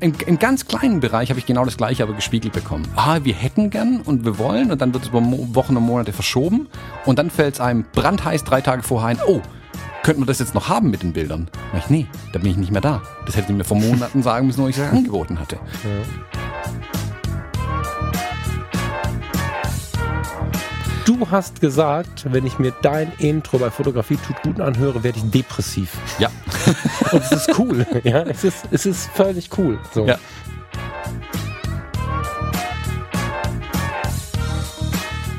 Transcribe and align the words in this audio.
Im, 0.00 0.14
Im, 0.26 0.38
ganz 0.38 0.66
kleinen 0.66 1.00
Bereich 1.00 1.30
habe 1.30 1.38
ich 1.38 1.46
genau 1.46 1.64
das 1.64 1.76
gleiche 1.76 2.02
aber 2.02 2.12
gespiegelt 2.12 2.52
bekommen. 2.52 2.86
Ah, 2.96 3.20
wir 3.22 3.34
hätten 3.34 3.70
gern 3.70 4.00
und 4.00 4.24
wir 4.24 4.38
wollen 4.38 4.72
und 4.72 4.80
dann 4.80 4.92
wird 4.92 5.04
es 5.04 5.10
über 5.10 5.20
Wochen 5.22 5.76
und 5.76 5.82
Monate 5.84 6.12
verschoben 6.12 6.68
und 7.04 7.18
dann 7.18 7.30
fällt 7.30 7.54
es 7.54 7.60
einem 7.60 7.84
brandheiß 7.92 8.44
drei 8.44 8.60
Tage 8.60 8.82
vorher 8.82 9.10
ein, 9.10 9.18
oh, 9.26 9.40
könnten 10.02 10.22
wir 10.22 10.26
das 10.26 10.38
jetzt 10.38 10.54
noch 10.54 10.68
haben 10.68 10.90
mit 10.90 11.02
den 11.02 11.12
Bildern? 11.12 11.48
Ich, 11.76 11.90
nee, 11.90 12.06
da 12.32 12.38
bin 12.38 12.52
ich 12.52 12.56
nicht 12.56 12.72
mehr 12.72 12.80
da. 12.80 13.02
Das 13.26 13.36
hätte 13.36 13.52
ich 13.52 13.56
mir 13.56 13.64
vor 13.64 13.78
Monaten 13.78 14.22
sagen 14.24 14.46
müssen, 14.46 14.62
wo 14.62 14.68
ich 14.68 14.78
es 14.78 14.82
angeboten 14.82 15.38
hatte. 15.38 15.56
Ja. 15.56 16.37
Du 21.08 21.30
hast 21.30 21.62
gesagt, 21.62 22.30
wenn 22.34 22.44
ich 22.44 22.58
mir 22.58 22.70
dein 22.82 23.10
Intro 23.16 23.56
bei 23.56 23.70
Fotografie 23.70 24.18
tut 24.18 24.42
gut 24.42 24.60
anhöre, 24.60 25.02
werde 25.02 25.16
ich 25.16 25.30
depressiv. 25.30 25.96
Ja. 26.18 26.28
Und 27.12 27.22
es 27.22 27.32
ist 27.32 27.58
cool. 27.58 27.86
Ja, 28.04 28.24
es 28.24 28.44
ist, 28.44 28.68
es 28.70 28.84
ist 28.84 29.06
völlig 29.12 29.48
cool. 29.56 29.78
So. 29.94 30.04
Ja. 30.04 30.18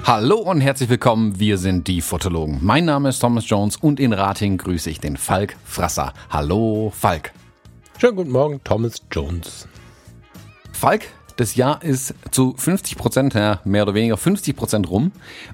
Hallo 0.06 0.38
und 0.40 0.60
herzlich 0.60 0.90
willkommen, 0.90 1.40
wir 1.40 1.60
sind 1.60 1.88
die 1.88 2.02
Fotologen. 2.02 2.58
Mein 2.64 2.86
Name 2.86 3.10
ist 3.10 3.20
Thomas 3.20 3.48
Jones 3.48 3.78
und 3.78 4.00
in 4.00 4.12
Rating 4.12 4.58
grüße 4.58 4.90
ich 4.90 5.00
den 5.00 5.18
Falk 5.18 5.56
Frasser. 5.66 6.14
Hallo 6.32 6.92
Falk. 6.98 7.32
Schönen 8.00 8.16
guten 8.16 8.32
Morgen, 8.32 8.60
Thomas 8.64 9.04
Jones. 9.12 9.68
Falk, 10.72 11.04
das 11.40 11.56
Jahr 11.56 11.82
ist 11.84 12.14
zu 12.32 12.54
50 12.58 12.98
Prozent, 12.98 13.34
ja, 13.34 13.62
mehr 13.64 13.84
oder 13.84 13.94
weniger 13.94 14.18
50 14.18 14.56
Prozent 14.56 14.90
rum. 14.90 15.14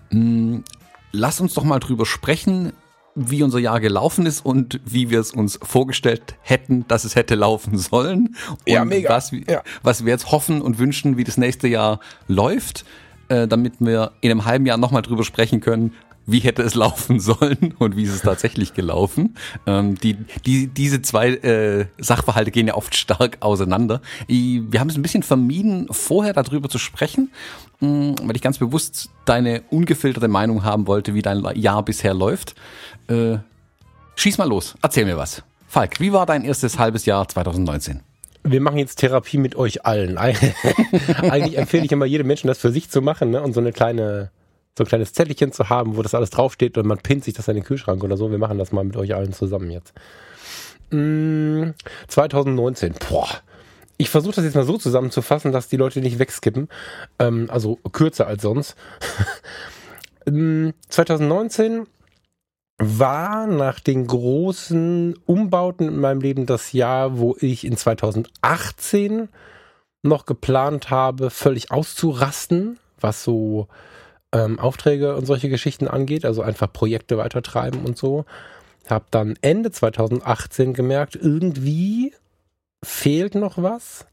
Hm, 0.09 0.63
lass 1.11 1.39
uns 1.39 1.53
doch 1.53 1.63
mal 1.63 1.79
drüber 1.79 2.07
sprechen, 2.07 2.73
wie 3.13 3.43
unser 3.43 3.59
Jahr 3.59 3.79
gelaufen 3.79 4.25
ist 4.25 4.43
und 4.43 4.81
wie 4.83 5.09
wir 5.09 5.19
es 5.19 5.31
uns 5.31 5.59
vorgestellt 5.61 6.35
hätten, 6.41 6.85
dass 6.87 7.05
es 7.05 7.15
hätte 7.15 7.35
laufen 7.35 7.77
sollen. 7.77 8.35
Und 8.49 8.59
ja, 8.65 8.83
mega. 8.83 9.09
Was, 9.09 9.31
ja. 9.31 9.61
was 9.83 10.03
wir 10.05 10.11
jetzt 10.11 10.31
hoffen 10.31 10.61
und 10.61 10.79
wünschen, 10.79 11.17
wie 11.17 11.23
das 11.23 11.37
nächste 11.37 11.67
Jahr 11.67 11.99
läuft 12.27 12.83
äh, 13.29 13.47
damit 13.47 13.73
wir 13.79 14.11
in 14.21 14.31
einem 14.31 14.45
halben 14.45 14.65
Jahr 14.65 14.77
nochmal 14.77 15.01
drüber 15.01 15.23
sprechen 15.23 15.59
können, 15.59 15.93
wie 16.25 16.39
hätte 16.39 16.63
es 16.63 16.75
laufen 16.75 17.19
sollen 17.19 17.73
und 17.79 17.95
wie 17.95 18.03
ist 18.03 18.13
es 18.13 18.21
tatsächlich 18.21 18.73
gelaufen. 18.73 19.35
Ähm, 19.65 19.95
die, 19.95 20.17
die, 20.45 20.67
diese 20.67 21.01
zwei 21.01 21.29
äh, 21.29 21.85
Sachverhalte 21.97 22.51
gehen 22.51 22.67
ja 22.67 22.75
oft 22.75 22.95
stark 22.95 23.37
auseinander. 23.41 24.01
Wir 24.27 24.79
haben 24.79 24.89
es 24.89 24.97
ein 24.97 25.01
bisschen 25.01 25.23
vermieden, 25.23 25.87
vorher 25.91 26.33
darüber 26.33 26.69
zu 26.69 26.77
sprechen, 26.77 27.31
mh, 27.79 27.89
mm, 27.89 28.15
weil 28.23 28.35
ich 28.35 28.41
ganz 28.41 28.57
bewusst 28.57 29.09
deine 29.25 29.61
ungefilterte 29.69 30.27
Meinung 30.27 30.63
haben 30.63 30.87
wollte, 30.87 31.13
wie 31.13 31.21
dein 31.21 31.43
Jahr 31.55 31.83
bisher 31.83 32.13
läuft. 32.13 32.55
Äh, 33.07 33.37
schieß 34.15 34.37
mal 34.37 34.47
los, 34.47 34.75
erzähl 34.81 35.05
mir 35.05 35.17
was. 35.17 35.43
Falk, 35.67 35.99
wie 35.99 36.13
war 36.13 36.25
dein 36.25 36.43
erstes 36.43 36.79
halbes 36.79 37.05
Jahr 37.05 37.27
2019? 37.27 38.01
wir 38.45 38.61
machen 38.61 38.77
jetzt 38.77 38.99
Therapie 38.99 39.37
mit 39.37 39.55
euch 39.55 39.85
allen. 39.85 40.17
Eigentlich 40.17 41.57
empfehle 41.57 41.85
ich 41.85 41.91
immer 41.91 42.05
jedem 42.05 42.27
Menschen, 42.27 42.47
das 42.47 42.59
für 42.59 42.71
sich 42.71 42.89
zu 42.89 43.01
machen 43.01 43.31
ne? 43.31 43.41
und 43.41 43.53
so 43.53 43.59
eine 43.59 43.73
kleine, 43.73 44.29
so 44.77 44.83
ein 44.83 44.87
kleines 44.87 45.13
Zettelchen 45.13 45.51
zu 45.51 45.69
haben, 45.69 45.95
wo 45.95 46.01
das 46.01 46.13
alles 46.13 46.29
draufsteht 46.29 46.77
und 46.77 46.85
man 46.85 46.97
pinnt 46.97 47.23
sich 47.23 47.33
das 47.33 47.47
in 47.47 47.55
den 47.55 47.63
Kühlschrank 47.63 48.03
oder 48.03 48.17
so. 48.17 48.29
Wir 48.29 48.37
machen 48.37 48.57
das 48.57 48.71
mal 48.71 48.83
mit 48.83 48.97
euch 48.97 49.15
allen 49.15 49.33
zusammen 49.33 49.71
jetzt. 49.71 49.93
Mm, 50.91 51.71
2019, 52.07 52.95
boah. 53.09 53.27
Ich 53.97 54.09
versuche 54.09 54.35
das 54.35 54.43
jetzt 54.43 54.55
mal 54.55 54.65
so 54.65 54.77
zusammenzufassen, 54.77 55.53
dass 55.53 55.69
die 55.69 55.77
Leute 55.77 56.01
nicht 56.01 56.19
wegskippen. 56.19 56.67
Ähm, 57.19 57.49
also 57.49 57.79
kürzer 57.93 58.27
als 58.27 58.41
sonst. 58.41 58.75
2019 60.89 61.79
mm, 61.79 61.85
war 62.77 63.47
nach 63.47 63.79
den 63.79 64.05
großen 64.05 65.17
Umbauten 65.25 65.87
in 65.87 65.99
meinem 65.99 66.19
Leben 66.19 66.45
das 66.45 66.73
Jahr, 66.73 67.17
wo 67.17 67.37
ich 67.39 67.63
in 67.63 67.77
2018 67.77 69.29
noch 70.03 70.25
geplant 70.25 70.89
habe, 70.89 71.29
völlig 71.29 71.71
auszurasten, 71.71 72.77
was 72.99 73.23
so 73.23 73.69
ähm, 74.35 74.59
Aufträge 74.59 75.15
und 75.15 75.25
solche 75.25 75.49
Geschichten 75.49 75.87
angeht, 75.87 76.25
also 76.25 76.41
einfach 76.41 76.71
Projekte 76.71 77.17
weitertreiben 77.17 77.85
und 77.85 77.97
so. 77.97 78.25
Hab 78.87 79.09
dann 79.11 79.35
Ende 79.41 79.71
2018 79.71 80.73
gemerkt, 80.73 81.15
irgendwie 81.15 82.13
fehlt 82.83 83.33
noch 83.35 83.61
was. 83.61 84.05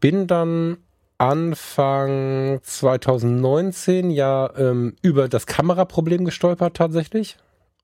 Bin 0.00 0.26
dann 0.26 0.78
Anfang 1.16 2.58
2019 2.62 4.10
ja 4.10 4.50
ähm, 4.56 4.96
über 5.02 5.28
das 5.28 5.46
Kameraproblem 5.46 6.24
gestolpert 6.24 6.76
tatsächlich. 6.76 7.36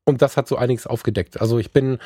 Und 0.08 0.22
das 0.22 0.38
hat 0.38 0.48
so 0.48 0.56
einiges 0.56 0.86
aufgedeckt. 0.86 1.38
Also 1.38 1.58
ich 1.58 1.70
bin 1.70 1.98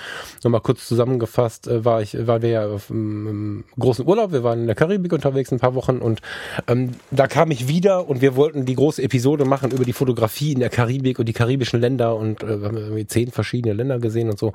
nochmal 0.42 0.60
kurz 0.60 0.88
zusammengefasst, 0.88 1.68
äh, 1.68 1.84
war 1.84 2.02
ich, 2.02 2.26
waren 2.26 2.42
wir 2.42 2.48
ja 2.48 2.66
auf 2.66 2.90
einem 2.90 3.62
großen 3.78 4.04
Urlaub, 4.04 4.32
wir 4.32 4.42
waren 4.42 4.62
in 4.62 4.66
der 4.66 4.74
Karibik 4.74 5.12
unterwegs 5.12 5.52
ein 5.52 5.60
paar 5.60 5.76
Wochen 5.76 5.98
und 5.98 6.20
ähm, 6.66 6.94
da 7.12 7.28
kam 7.28 7.52
ich 7.52 7.68
wieder 7.68 8.08
und 8.08 8.20
wir 8.20 8.34
wollten 8.34 8.64
die 8.64 8.74
große 8.74 9.00
Episode 9.00 9.44
machen 9.44 9.70
über 9.70 9.84
die 9.84 9.92
Fotografie 9.92 10.52
in 10.52 10.58
der 10.58 10.68
Karibik 10.68 11.20
und 11.20 11.26
die 11.26 11.32
karibischen 11.32 11.80
Länder 11.80 12.16
und 12.16 12.42
äh, 12.42 12.46
haben 12.46 12.76
irgendwie 12.76 13.06
zehn 13.06 13.30
verschiedene 13.30 13.72
Länder 13.72 14.00
gesehen 14.00 14.30
und 14.30 14.38
so. 14.38 14.52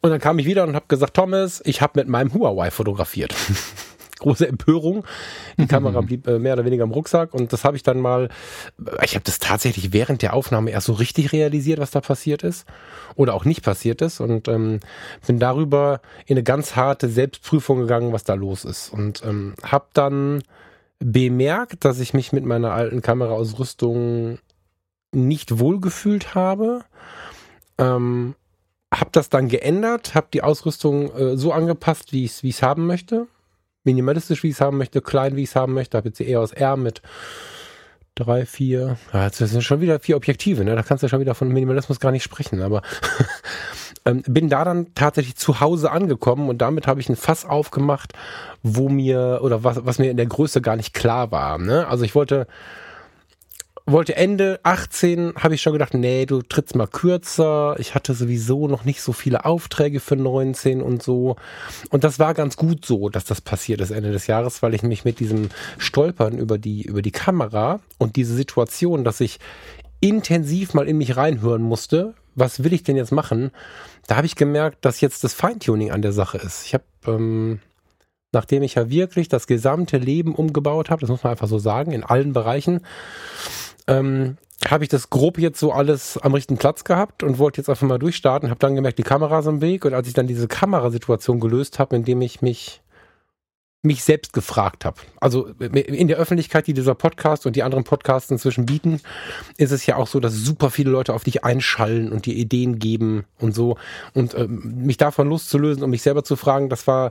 Und 0.00 0.08
dann 0.08 0.18
kam 0.18 0.38
ich 0.38 0.46
wieder 0.46 0.64
und 0.64 0.74
habe 0.74 0.86
gesagt, 0.88 1.12
Thomas, 1.12 1.60
ich 1.66 1.82
habe 1.82 2.00
mit 2.00 2.08
meinem 2.08 2.32
Huawei 2.32 2.70
fotografiert. 2.70 3.34
große 4.22 4.48
Empörung. 4.48 5.04
Die 5.58 5.66
Kamera 5.66 6.00
blieb 6.02 6.26
äh, 6.26 6.38
mehr 6.38 6.54
oder 6.54 6.64
weniger 6.64 6.84
im 6.84 6.90
Rucksack 6.90 7.34
und 7.34 7.52
das 7.52 7.64
habe 7.64 7.76
ich 7.76 7.82
dann 7.82 8.00
mal, 8.00 8.28
ich 9.04 9.14
habe 9.14 9.24
das 9.24 9.38
tatsächlich 9.38 9.92
während 9.92 10.22
der 10.22 10.34
Aufnahme 10.34 10.70
erst 10.70 10.86
so 10.86 10.94
richtig 10.94 11.32
realisiert, 11.32 11.78
was 11.78 11.90
da 11.90 12.00
passiert 12.00 12.42
ist 12.42 12.66
oder 13.14 13.34
auch 13.34 13.44
nicht 13.44 13.62
passiert 13.62 14.00
ist 14.00 14.20
und 14.20 14.48
ähm, 14.48 14.80
bin 15.26 15.38
darüber 15.38 16.00
in 16.26 16.36
eine 16.36 16.42
ganz 16.42 16.76
harte 16.76 17.08
Selbstprüfung 17.08 17.80
gegangen, 17.80 18.12
was 18.12 18.24
da 18.24 18.34
los 18.34 18.64
ist 18.64 18.92
und 18.92 19.22
ähm, 19.24 19.54
habe 19.62 19.86
dann 19.92 20.42
bemerkt, 20.98 21.84
dass 21.84 21.98
ich 21.98 22.14
mich 22.14 22.32
mit 22.32 22.44
meiner 22.44 22.72
alten 22.72 23.02
Kameraausrüstung 23.02 24.38
nicht 25.12 25.58
wohlgefühlt 25.58 26.34
habe. 26.34 26.84
Ähm, 27.78 28.34
habe 28.94 29.10
das 29.12 29.28
dann 29.28 29.48
geändert, 29.48 30.14
habe 30.14 30.28
die 30.32 30.42
Ausrüstung 30.42 31.12
äh, 31.14 31.36
so 31.36 31.52
angepasst, 31.52 32.12
wie 32.12 32.24
ich 32.24 32.42
es 32.44 32.62
haben 32.62 32.86
möchte 32.86 33.26
minimalistisch, 33.84 34.42
wie 34.42 34.48
ich 34.48 34.54
es 34.54 34.60
haben 34.60 34.78
möchte, 34.78 35.00
klein, 35.00 35.36
wie 35.36 35.42
ich 35.42 35.50
es 35.50 35.56
haben 35.56 35.74
möchte. 35.74 35.96
Habe 35.96 36.08
jetzt 36.08 36.18
die 36.18 36.30
EOS 36.30 36.52
R 36.52 36.76
mit 36.76 37.02
drei, 38.14 38.44
vier, 38.44 38.98
ja, 39.12 39.24
jetzt 39.24 39.38
sind 39.38 39.62
schon 39.62 39.80
wieder 39.80 39.98
vier 39.98 40.16
Objektive, 40.16 40.64
ne? 40.64 40.76
Da 40.76 40.82
kannst 40.82 41.02
du 41.02 41.08
schon 41.08 41.20
wieder 41.20 41.34
von 41.34 41.48
Minimalismus 41.48 41.98
gar 41.98 42.12
nicht 42.12 42.22
sprechen, 42.22 42.60
aber 42.60 42.82
ähm, 44.04 44.22
bin 44.26 44.50
da 44.50 44.64
dann 44.64 44.94
tatsächlich 44.94 45.36
zu 45.36 45.60
Hause 45.60 45.90
angekommen 45.90 46.48
und 46.48 46.58
damit 46.58 46.86
habe 46.86 47.00
ich 47.00 47.08
ein 47.08 47.16
Fass 47.16 47.46
aufgemacht, 47.46 48.12
wo 48.62 48.88
mir, 48.88 49.40
oder 49.42 49.64
was, 49.64 49.86
was 49.86 49.98
mir 49.98 50.10
in 50.10 50.18
der 50.18 50.26
Größe 50.26 50.60
gar 50.60 50.76
nicht 50.76 50.92
klar 50.92 51.30
war. 51.30 51.58
Ne? 51.58 51.86
Also 51.88 52.04
ich 52.04 52.14
wollte 52.14 52.46
wollte 53.86 54.16
Ende 54.16 54.60
18, 54.62 55.34
habe 55.36 55.54
ich 55.54 55.62
schon 55.62 55.72
gedacht, 55.72 55.94
nee, 55.94 56.26
du 56.26 56.42
trittst 56.42 56.76
mal 56.76 56.86
kürzer. 56.86 57.76
Ich 57.78 57.94
hatte 57.94 58.14
sowieso 58.14 58.68
noch 58.68 58.84
nicht 58.84 59.02
so 59.02 59.12
viele 59.12 59.44
Aufträge 59.44 60.00
für 60.00 60.16
19 60.16 60.80
und 60.80 61.02
so. 61.02 61.36
Und 61.90 62.04
das 62.04 62.18
war 62.18 62.34
ganz 62.34 62.56
gut 62.56 62.84
so, 62.84 63.08
dass 63.08 63.24
das 63.24 63.40
passiert 63.40 63.80
ist 63.80 63.90
Ende 63.90 64.12
des 64.12 64.26
Jahres, 64.26 64.62
weil 64.62 64.74
ich 64.74 64.82
mich 64.82 65.04
mit 65.04 65.20
diesem 65.20 65.48
Stolpern 65.78 66.38
über 66.38 66.58
die, 66.58 66.82
über 66.82 67.02
die 67.02 67.10
Kamera 67.10 67.80
und 67.98 68.16
diese 68.16 68.34
Situation, 68.34 69.04
dass 69.04 69.20
ich 69.20 69.38
intensiv 70.00 70.74
mal 70.74 70.88
in 70.88 70.98
mich 70.98 71.16
reinhören 71.16 71.62
musste, 71.62 72.14
was 72.34 72.64
will 72.64 72.72
ich 72.72 72.82
denn 72.82 72.96
jetzt 72.96 73.12
machen? 73.12 73.50
Da 74.06 74.16
habe 74.16 74.26
ich 74.26 74.36
gemerkt, 74.36 74.84
dass 74.84 75.00
jetzt 75.00 75.22
das 75.22 75.34
Feintuning 75.34 75.90
an 75.90 76.02
der 76.02 76.12
Sache 76.12 76.38
ist. 76.38 76.66
Ich 76.66 76.74
habe 76.74 76.84
ähm, 77.06 77.60
nachdem 78.32 78.62
ich 78.62 78.74
ja 78.74 78.90
wirklich 78.90 79.28
das 79.28 79.46
gesamte 79.46 79.98
Leben 79.98 80.34
umgebaut 80.34 80.90
habe, 80.90 81.02
das 81.02 81.10
muss 81.10 81.22
man 81.22 81.32
einfach 81.32 81.48
so 81.48 81.58
sagen, 81.58 81.92
in 81.92 82.02
allen 82.02 82.32
Bereichen, 82.32 82.80
ähm, 83.86 84.36
habe 84.68 84.84
ich 84.84 84.90
das 84.90 85.10
grob 85.10 85.38
jetzt 85.38 85.58
so 85.58 85.72
alles 85.72 86.18
am 86.18 86.34
richtigen 86.34 86.58
Platz 86.58 86.84
gehabt 86.84 87.22
und 87.22 87.38
wollte 87.38 87.60
jetzt 87.60 87.68
einfach 87.68 87.86
mal 87.86 87.98
durchstarten, 87.98 88.50
habe 88.50 88.60
dann 88.60 88.74
gemerkt, 88.74 88.98
die 88.98 89.02
Kamera 89.02 89.40
ist 89.40 89.46
im 89.46 89.60
Weg 89.60 89.84
und 89.84 89.94
als 89.94 90.06
ich 90.08 90.14
dann 90.14 90.26
diese 90.26 90.48
Kamerasituation 90.48 91.40
gelöst 91.40 91.78
habe, 91.78 91.96
indem 91.96 92.22
ich 92.22 92.42
mich 92.42 92.81
mich 93.82 94.04
selbst 94.04 94.32
gefragt 94.32 94.84
habe. 94.84 95.00
Also 95.18 95.48
in 95.58 96.06
der 96.06 96.16
Öffentlichkeit, 96.16 96.68
die 96.68 96.72
dieser 96.72 96.94
Podcast 96.94 97.46
und 97.46 97.56
die 97.56 97.64
anderen 97.64 97.82
Podcasts 97.82 98.30
inzwischen 98.30 98.64
bieten, 98.64 99.00
ist 99.56 99.72
es 99.72 99.84
ja 99.86 99.96
auch 99.96 100.06
so, 100.06 100.20
dass 100.20 100.34
super 100.34 100.70
viele 100.70 100.90
Leute 100.90 101.12
auf 101.12 101.24
dich 101.24 101.42
einschallen 101.42 102.12
und 102.12 102.26
dir 102.26 102.34
Ideen 102.34 102.78
geben 102.78 103.24
und 103.40 103.56
so. 103.56 103.76
Und 104.14 104.34
ähm, 104.34 104.84
mich 104.86 104.98
davon 104.98 105.28
loszulösen 105.28 105.82
und 105.82 105.90
mich 105.90 106.02
selber 106.02 106.22
zu 106.22 106.36
fragen, 106.36 106.68
das 106.68 106.86
war 106.86 107.10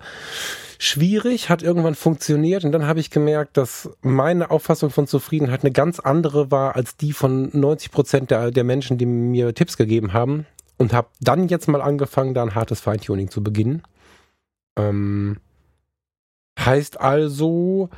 schwierig, 0.79 1.49
hat 1.49 1.61
irgendwann 1.61 1.93
funktioniert 1.93 2.63
und 2.63 2.71
dann 2.71 2.87
habe 2.87 3.01
ich 3.01 3.11
gemerkt, 3.11 3.57
dass 3.57 3.89
meine 4.01 4.49
Auffassung 4.49 4.89
von 4.89 5.07
Zufriedenheit 5.07 5.63
eine 5.63 5.71
ganz 5.71 5.99
andere 5.99 6.51
war 6.51 6.75
als 6.75 6.95
die 6.95 7.11
von 7.11 7.49
90 7.51 7.91
Prozent 7.91 8.31
der, 8.31 8.49
der 8.49 8.63
Menschen, 8.63 8.97
die 8.97 9.05
mir 9.05 9.53
Tipps 9.53 9.75
gegeben 9.75 10.13
haben 10.13 10.47
und 10.77 10.93
habe 10.93 11.09
dann 11.19 11.49
jetzt 11.49 11.67
mal 11.67 11.81
angefangen, 11.81 12.33
da 12.33 12.41
ein 12.41 12.55
hartes 12.55 12.79
Feintuning 12.79 13.29
zu 13.29 13.43
beginnen. 13.43 13.83
Ähm, 14.77 15.37
heißt 16.59 16.99
also, 16.99 17.89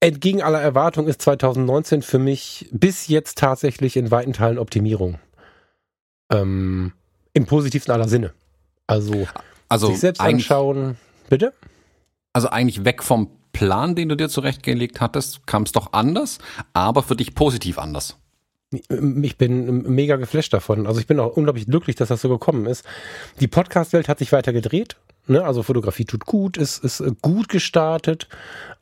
entgegen 0.00 0.42
aller 0.42 0.60
Erwartung 0.60 1.06
ist 1.08 1.22
2019 1.22 2.02
für 2.02 2.18
mich 2.18 2.68
bis 2.72 3.08
jetzt 3.08 3.38
tatsächlich 3.38 3.96
in 3.96 4.10
weiten 4.10 4.32
Teilen 4.32 4.58
Optimierung. 4.58 5.18
Ähm, 6.30 6.92
Im 7.32 7.46
positivsten 7.46 7.92
aller 7.92 8.08
Sinne. 8.08 8.32
Also, 8.86 9.26
also 9.68 9.88
sich 9.88 10.00
selbst 10.00 10.20
anschauen. 10.20 10.96
Bitte? 11.28 11.52
Also 12.32 12.48
eigentlich 12.48 12.84
weg 12.84 13.02
vom 13.02 13.30
Plan, 13.52 13.94
den 13.94 14.08
du 14.08 14.16
dir 14.16 14.28
zurechtgelegt 14.28 15.00
hattest, 15.00 15.46
kam 15.46 15.62
es 15.62 15.72
doch 15.72 15.92
anders, 15.92 16.38
aber 16.72 17.02
für 17.02 17.16
dich 17.16 17.34
positiv 17.34 17.78
anders. 17.78 18.18
Ich 19.22 19.36
bin 19.36 19.82
mega 19.82 20.16
geflasht 20.16 20.52
davon. 20.52 20.86
Also 20.86 21.00
ich 21.00 21.06
bin 21.06 21.20
auch 21.20 21.36
unglaublich 21.36 21.66
glücklich, 21.66 21.96
dass 21.96 22.08
das 22.08 22.20
so 22.20 22.28
gekommen 22.28 22.66
ist. 22.66 22.84
Die 23.40 23.48
Podcast-Welt 23.48 24.08
hat 24.08 24.18
sich 24.18 24.32
weiter 24.32 24.52
gedreht. 24.52 24.96
Ne, 25.26 25.42
also 25.42 25.62
Fotografie 25.62 26.04
tut 26.04 26.26
gut, 26.26 26.58
ist, 26.58 26.84
ist 26.84 27.02
gut 27.22 27.48
gestartet, 27.48 28.28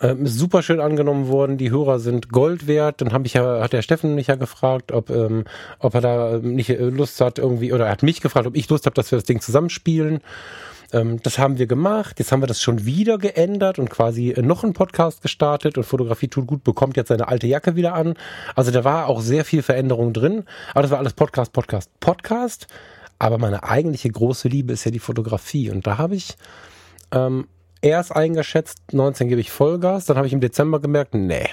ähm, 0.01 0.25
ist 0.25 0.37
super 0.37 0.65
schön 0.65 0.81
angenommen 0.81 1.29
worden, 1.29 1.57
die 1.57 1.71
Hörer 1.71 2.01
sind 2.01 2.31
Gold 2.31 2.67
wert. 2.67 3.01
Dann 3.01 3.13
habe 3.13 3.27
ich 3.27 3.35
ja, 3.35 3.63
hat 3.63 3.73
der 3.73 3.83
Steffen 3.83 4.17
mich 4.17 4.27
ja 4.27 4.35
gefragt, 4.35 4.91
ob, 4.91 5.09
ähm, 5.11 5.45
ob 5.79 5.95
er 5.95 6.01
da 6.01 6.39
nicht 6.43 6.71
äh, 6.71 6.87
Lust 6.87 7.21
hat 7.21 7.39
irgendwie, 7.39 7.73
oder 7.73 7.87
er 7.87 7.93
hat 7.93 8.03
mich 8.03 8.21
gefragt, 8.21 8.49
ob 8.49 8.57
ich 8.57 8.69
Lust 8.69 8.87
habe, 8.87 8.95
dass 8.95 9.13
wir 9.13 9.19
das 9.19 9.25
Ding 9.25 9.41
zusammenspielen. 9.41 10.19
Ähm, 10.93 11.21
das 11.23 11.39
haben 11.39 11.59
wir 11.59 11.67
gemacht. 11.67 12.19
Jetzt 12.19 12.33
haben 12.33 12.43
wir 12.43 12.47
das 12.47 12.61
schon 12.61 12.85
wieder 12.85 13.19
geändert 13.19 13.79
und 13.79 13.91
quasi 13.91 14.31
äh, 14.31 14.43
noch 14.43 14.63
einen 14.63 14.75
Podcast 14.75 15.23
gestartet 15.23 15.79
und 15.79 15.85
Fotografie 15.85 16.29
tut 16.29 16.47
gut, 16.47 16.65
bekommt 16.65 16.97
jetzt 16.97 17.09
seine 17.09 17.29
alte 17.29 17.47
Jacke 17.47 17.77
wieder 17.77 17.95
an. 17.95 18.15
Also 18.55 18.71
da 18.71 18.85
war 18.85 19.07
auch 19.09 19.21
sehr 19.21 19.45
viel 19.45 19.63
Veränderung 19.63 20.13
drin. 20.13 20.45
Aber 20.73 20.83
das 20.83 20.91
war 20.91 20.99
alles 20.99 21.15
Podcast, 21.15 21.53
Podcast, 21.53 21.91
Podcast. 22.01 22.67
Aber 23.19 23.39
meine 23.39 23.63
eigentliche 23.65 24.11
große 24.11 24.49
Liebe 24.49 24.73
ist 24.73 24.85
ja 24.85 24.91
die 24.91 24.99
Fotografie. 24.99 25.71
Und 25.71 25.87
da 25.87 25.99
habe 25.99 26.15
ich 26.15 26.37
ähm, 27.13 27.47
erst 27.81 28.15
eingeschätzt, 28.15 28.93
19 28.93 29.29
gebe 29.29 29.41
ich 29.41 29.51
Vollgas. 29.51 30.07
Dann 30.07 30.17
habe 30.17 30.27
ich 30.27 30.33
im 30.33 30.41
Dezember 30.41 30.81
gemerkt, 30.81 31.15
nee, 31.15 31.49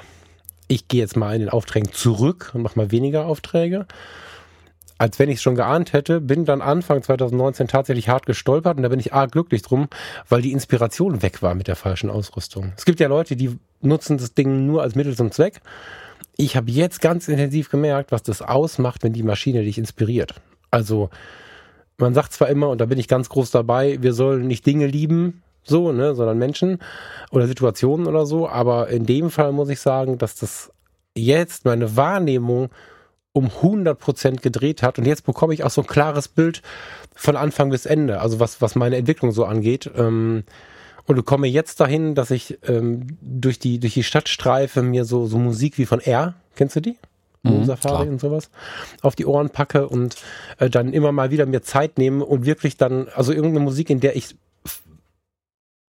ich 0.68 0.88
gehe 0.88 1.02
jetzt 1.02 1.16
mal 1.16 1.34
in 1.34 1.42
den 1.42 1.50
Aufträgen 1.50 1.92
zurück 1.92 2.52
und 2.54 2.62
mache 2.62 2.78
mal 2.78 2.92
weniger 2.92 3.26
Aufträge. 3.26 3.86
Als 5.00 5.18
wenn 5.18 5.30
ich 5.30 5.38
es 5.38 5.42
schon 5.42 5.56
geahnt 5.56 5.94
hätte, 5.94 6.20
bin 6.20 6.44
dann 6.44 6.62
Anfang 6.62 7.02
2019 7.02 7.70
tatsächlich 7.70 8.10
hart 8.10 8.26
gestolpert 8.26 8.76
und 8.76 8.84
da 8.84 8.90
bin 8.90 9.00
ich 9.00 9.14
arg 9.14 9.32
glücklich 9.32 9.62
drum, 9.62 9.88
weil 10.28 10.42
die 10.42 10.52
Inspiration 10.52 11.22
weg 11.22 11.42
war 11.42 11.56
mit 11.56 11.70
der 11.70 11.78
falschen 11.78 12.10
Ausrüstung. 12.10 12.74
Es 12.76 12.84
gibt 12.84 13.00
ja 13.00 13.08
Leute, 13.08 13.38
die 13.38 13.58
nutzen 13.82 14.18
das 14.18 14.34
Ding 14.34 14.66
nur 14.66 14.84
als 14.84 14.96
Mittel 14.96 15.16
zum 15.16 15.32
Zweck. 15.32 15.62
Ich 16.36 16.58
habe 16.58 16.70
jetzt 16.70 17.00
ganz 17.00 17.30
intensiv 17.30 17.70
gemerkt, 17.70 18.12
was 18.12 18.24
das 18.24 18.42
ausmacht, 18.42 19.04
wenn 19.04 19.14
die 19.14 19.24
Maschine 19.24 19.64
dich 19.64 19.78
inspiriert. 19.78 20.36
Also 20.70 21.10
man 21.98 22.14
sagt 22.14 22.34
zwar 22.34 22.50
immer, 22.50 22.68
und 22.68 22.82
da 22.82 22.86
bin 22.86 23.00
ich 23.00 23.08
ganz 23.08 23.30
groß 23.30 23.52
dabei, 23.52 24.02
wir 24.02 24.12
sollen 24.12 24.48
nicht 24.48 24.66
Dinge 24.66 24.88
lieben, 24.88 25.44
so, 25.64 25.94
ne, 25.94 26.14
sondern 26.14 26.38
Menschen 26.38 26.80
oder 27.32 27.48
Situationen 27.48 28.06
oder 28.06 28.26
so, 28.26 28.50
aber 28.50 28.90
in 28.90 29.06
dem 29.06 29.30
Fall 29.30 29.54
muss 29.54 29.70
ich 29.70 29.80
sagen, 29.80 30.18
dass 30.18 30.36
das 30.36 30.74
jetzt 31.16 31.64
meine 31.64 31.96
Wahrnehmung 31.96 32.70
um 33.34 33.46
100 33.46 34.00
Prozent 34.00 34.42
gedreht 34.42 34.82
hat 34.82 34.98
und 34.98 35.06
jetzt 35.06 35.26
bekomme 35.26 35.54
ich 35.54 35.64
auch 35.64 35.70
so 35.70 35.82
ein 35.82 35.88
klares 35.88 36.28
Bild 36.28 36.62
von 37.16 37.36
Anfang 37.36 37.70
bis 37.70 37.86
Ende, 37.86 38.22
also 38.22 38.40
was, 38.40 38.62
was 38.62 38.76
meine 38.76 38.98
Entwicklung 38.98 39.32
so 39.32 39.46
angeht. 39.46 39.90
Ähm, 39.96 40.44
und 41.06 41.26
komme 41.26 41.48
jetzt 41.48 41.80
dahin, 41.80 42.14
dass 42.14 42.30
ich 42.30 42.60
ähm, 42.68 43.18
durch 43.22 43.58
die 43.58 43.80
durch 43.80 43.96
die 43.96 44.04
Stadt 44.04 44.30
streife, 44.30 44.84
mir 44.84 45.06
so 45.06 45.26
so 45.26 45.40
Musik 45.40 45.80
wie 45.80 45.88
von 45.88 46.00
R, 46.00 46.36
kennst 46.56 46.76
du 46.76 46.82
die? 46.82 46.98
mhm, 47.44 47.66
Safari 47.66 48.10
und 48.10 48.20
sowas 48.20 48.50
auf 49.02 49.16
die 49.16 49.26
Ohren 49.26 49.50
packe 49.50 49.88
und 49.88 50.16
äh, 50.58 50.70
dann 50.70 50.94
immer 50.94 51.12
mal 51.12 51.32
wieder 51.32 51.46
mir 51.46 51.62
Zeit 51.62 51.98
nehme 51.98 52.26
und 52.26 52.46
wirklich 52.46 52.78
dann, 52.78 53.08
also 53.10 53.32
irgendeine 53.32 53.64
Musik, 53.64 53.90
in 53.90 54.00
der 54.00 54.16
ich 54.16 54.36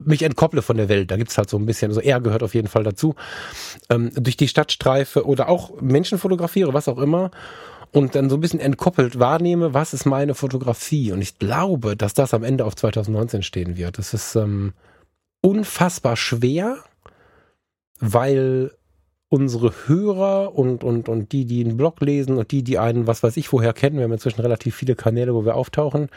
mich 0.04 0.22
entkopple 0.22 0.62
von 0.62 0.76
der 0.76 0.88
Welt. 0.88 1.10
Da 1.10 1.16
gibt's 1.16 1.38
halt 1.38 1.50
so 1.50 1.58
ein 1.58 1.66
bisschen, 1.66 1.90
also 1.90 2.00
er 2.00 2.20
gehört 2.20 2.42
auf 2.42 2.54
jeden 2.54 2.68
Fall 2.68 2.84
dazu. 2.84 3.14
Ähm, 3.88 4.10
durch 4.14 4.36
die 4.36 4.48
Stadt 4.48 4.72
streife 4.72 5.26
oder 5.26 5.48
auch 5.48 5.80
Menschen 5.80 6.18
fotografiere, 6.18 6.74
was 6.74 6.88
auch 6.88 6.98
immer. 6.98 7.30
Und 7.92 8.14
dann 8.14 8.30
so 8.30 8.36
ein 8.36 8.40
bisschen 8.40 8.60
entkoppelt 8.60 9.18
wahrnehme, 9.18 9.74
was 9.74 9.94
ist 9.94 10.06
meine 10.06 10.34
Fotografie. 10.34 11.12
Und 11.12 11.22
ich 11.22 11.38
glaube, 11.38 11.96
dass 11.96 12.14
das 12.14 12.34
am 12.34 12.44
Ende 12.44 12.64
auf 12.64 12.76
2019 12.76 13.42
stehen 13.42 13.76
wird. 13.76 13.98
Das 13.98 14.14
ist 14.14 14.36
ähm, 14.36 14.72
unfassbar 15.40 16.16
schwer, 16.16 16.78
weil 17.98 18.72
unsere 19.28 19.72
Hörer 19.86 20.54
und, 20.54 20.84
und, 20.84 21.08
und 21.08 21.32
die, 21.32 21.46
die 21.46 21.64
einen 21.64 21.76
Blog 21.76 22.00
lesen 22.00 22.36
und 22.36 22.50
die, 22.50 22.62
die 22.62 22.78
einen, 22.78 23.06
was 23.06 23.22
weiß 23.22 23.36
ich, 23.36 23.52
woher 23.52 23.72
kennen, 23.72 23.96
wir 23.96 24.04
haben 24.04 24.12
inzwischen 24.12 24.40
relativ 24.40 24.74
viele 24.74 24.96
Kanäle, 24.96 25.34
wo 25.34 25.44
wir 25.44 25.54
auftauchen, 25.54 26.08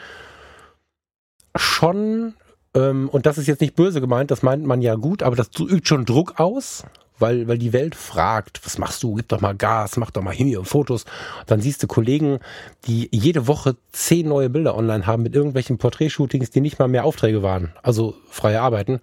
schon, 1.56 2.34
und 2.80 3.26
das 3.26 3.38
ist 3.38 3.46
jetzt 3.46 3.60
nicht 3.60 3.76
böse 3.76 4.00
gemeint, 4.00 4.30
das 4.30 4.42
meint 4.42 4.64
man 4.66 4.82
ja 4.82 4.96
gut, 4.96 5.22
aber 5.22 5.36
das 5.36 5.50
übt 5.58 5.86
schon 5.86 6.04
Druck 6.04 6.40
aus, 6.40 6.84
weil, 7.18 7.46
weil 7.46 7.58
die 7.58 7.72
Welt 7.72 7.94
fragt, 7.94 8.60
was 8.64 8.78
machst 8.78 9.02
du, 9.04 9.14
gib 9.14 9.28
doch 9.28 9.40
mal 9.40 9.54
Gas, 9.54 9.96
mach 9.96 10.10
doch 10.10 10.22
mal 10.22 10.34
hier 10.34 10.58
und 10.58 10.66
Fotos. 10.66 11.04
Dann 11.46 11.60
siehst 11.60 11.82
du 11.84 11.86
Kollegen, 11.86 12.40
die 12.86 13.08
jede 13.12 13.46
Woche 13.46 13.76
zehn 13.92 14.28
neue 14.28 14.50
Bilder 14.50 14.76
online 14.76 15.06
haben 15.06 15.22
mit 15.22 15.36
irgendwelchen 15.36 15.78
Porträtshootings, 15.78 16.50
die 16.50 16.60
nicht 16.60 16.80
mal 16.80 16.88
mehr 16.88 17.04
Aufträge 17.04 17.42
waren, 17.42 17.72
also 17.82 18.14
freie 18.28 18.60
Arbeiten 18.60 19.00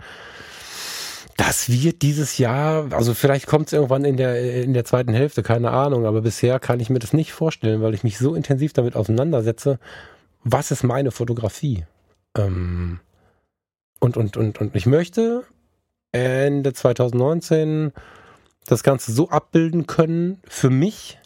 das 1.41 1.69
wird 1.69 2.03
dieses 2.03 2.37
Jahr, 2.37 2.93
also 2.93 3.15
vielleicht 3.15 3.47
kommt 3.47 3.67
es 3.67 3.73
irgendwann 3.73 4.05
in 4.05 4.15
der, 4.15 4.61
in 4.61 4.75
der 4.75 4.85
zweiten 4.85 5.11
Hälfte, 5.11 5.41
keine 5.41 5.71
Ahnung, 5.71 6.05
aber 6.05 6.21
bisher 6.21 6.59
kann 6.59 6.79
ich 6.79 6.91
mir 6.91 6.99
das 6.99 7.13
nicht 7.13 7.33
vorstellen, 7.33 7.81
weil 7.81 7.95
ich 7.95 8.03
mich 8.03 8.19
so 8.19 8.35
intensiv 8.35 8.73
damit 8.73 8.95
auseinandersetze, 8.95 9.79
was 10.43 10.69
ist 10.69 10.83
meine 10.83 11.09
Fotografie? 11.09 11.85
Ähm, 12.37 12.99
und, 14.01 14.17
und, 14.17 14.35
und, 14.35 14.59
und 14.59 14.75
ich 14.75 14.85
möchte 14.85 15.43
Ende 16.11 16.73
2019 16.73 17.93
das 18.65 18.83
Ganze 18.83 19.13
so 19.13 19.29
abbilden 19.29 19.87
können 19.87 20.41
für 20.47 20.69
mich, 20.69 21.19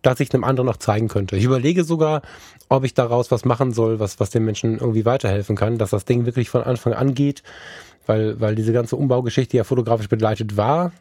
dass 0.00 0.20
ich 0.20 0.32
einem 0.32 0.44
anderen 0.44 0.66
noch 0.66 0.76
zeigen 0.76 1.08
könnte. 1.08 1.36
Ich 1.36 1.44
überlege 1.44 1.84
sogar, 1.84 2.22
ob 2.68 2.84
ich 2.84 2.94
daraus 2.94 3.30
was 3.30 3.44
machen 3.44 3.72
soll, 3.72 3.98
was, 3.98 4.20
was 4.20 4.30
den 4.30 4.44
Menschen 4.44 4.78
irgendwie 4.78 5.04
weiterhelfen 5.04 5.56
kann, 5.56 5.76
dass 5.76 5.90
das 5.90 6.04
Ding 6.04 6.24
wirklich 6.24 6.48
von 6.48 6.62
Anfang 6.62 6.92
an 6.92 7.14
geht, 7.14 7.42
weil, 8.06 8.40
weil 8.40 8.54
diese 8.54 8.72
ganze 8.72 8.96
Umbaugeschichte 8.96 9.56
ja 9.56 9.64
fotografisch 9.64 10.08
begleitet 10.08 10.56
war, 10.56 10.92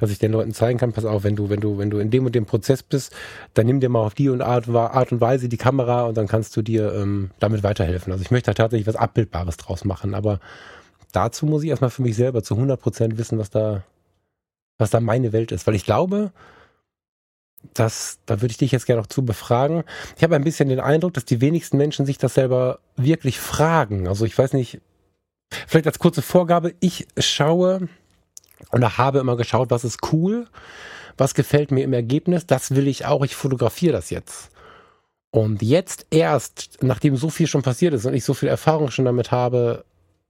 dass 0.00 0.10
ich 0.10 0.18
den 0.18 0.32
Leuten 0.32 0.54
zeigen 0.54 0.78
kann, 0.78 0.92
pass 0.92 1.04
auf, 1.04 1.24
wenn 1.24 1.36
du, 1.36 1.50
wenn 1.50 1.60
du, 1.60 1.76
wenn 1.76 1.90
du 1.90 1.98
in 1.98 2.10
dem 2.10 2.24
und 2.24 2.34
dem 2.34 2.46
Prozess 2.46 2.82
bist, 2.82 3.14
dann 3.52 3.66
nimm 3.66 3.80
dir 3.80 3.90
mal 3.90 4.00
auf 4.00 4.14
die 4.14 4.30
und 4.30 4.40
Art, 4.40 4.66
Art 4.68 5.12
und 5.12 5.20
Weise 5.20 5.50
die 5.50 5.58
Kamera 5.58 6.06
und 6.06 6.16
dann 6.16 6.26
kannst 6.26 6.56
du 6.56 6.62
dir 6.62 6.94
ähm, 6.94 7.30
damit 7.38 7.62
weiterhelfen. 7.62 8.10
Also 8.10 8.22
ich 8.22 8.30
möchte 8.30 8.50
da 8.50 8.54
tatsächlich 8.54 8.86
was 8.86 8.96
Abbildbares 8.96 9.58
draus 9.58 9.84
machen, 9.84 10.14
aber 10.14 10.40
dazu 11.12 11.44
muss 11.44 11.62
ich 11.62 11.68
erstmal 11.68 11.90
für 11.90 12.00
mich 12.00 12.16
selber 12.16 12.42
zu 12.42 12.54
100 12.54 12.80
Prozent 12.80 13.18
wissen, 13.18 13.38
was 13.38 13.50
da, 13.50 13.82
was 14.78 14.88
da 14.88 15.00
meine 15.00 15.34
Welt 15.34 15.52
ist, 15.52 15.66
weil 15.66 15.74
ich 15.74 15.84
glaube, 15.84 16.32
das, 17.74 18.20
da 18.24 18.40
würde 18.40 18.52
ich 18.52 18.58
dich 18.58 18.72
jetzt 18.72 18.86
gerne 18.86 19.02
noch 19.02 19.06
zu 19.06 19.22
befragen. 19.22 19.84
Ich 20.16 20.22
habe 20.22 20.34
ein 20.34 20.44
bisschen 20.44 20.70
den 20.70 20.80
Eindruck, 20.80 21.12
dass 21.12 21.26
die 21.26 21.42
wenigsten 21.42 21.76
Menschen 21.76 22.06
sich 22.06 22.16
das 22.16 22.32
selber 22.32 22.78
wirklich 22.96 23.38
fragen. 23.38 24.08
Also 24.08 24.24
ich 24.24 24.38
weiß 24.38 24.54
nicht, 24.54 24.80
Vielleicht 25.66 25.86
als 25.86 25.98
kurze 25.98 26.22
Vorgabe, 26.22 26.74
ich 26.80 27.06
schaue 27.18 27.88
oder 28.72 28.98
habe 28.98 29.18
immer 29.18 29.36
geschaut, 29.36 29.70
was 29.70 29.84
ist 29.84 30.12
cool, 30.12 30.46
was 31.16 31.34
gefällt 31.34 31.70
mir 31.70 31.84
im 31.84 31.92
Ergebnis, 31.92 32.46
das 32.46 32.74
will 32.74 32.88
ich 32.88 33.06
auch, 33.06 33.24
ich 33.24 33.34
fotografiere 33.34 33.92
das 33.92 34.10
jetzt. 34.10 34.50
Und 35.30 35.62
jetzt 35.62 36.06
erst, 36.10 36.78
nachdem 36.82 37.16
so 37.16 37.30
viel 37.30 37.46
schon 37.46 37.62
passiert 37.62 37.94
ist 37.94 38.04
und 38.04 38.14
ich 38.14 38.24
so 38.24 38.34
viel 38.34 38.48
Erfahrung 38.48 38.90
schon 38.90 39.04
damit 39.04 39.30
habe, 39.30 39.84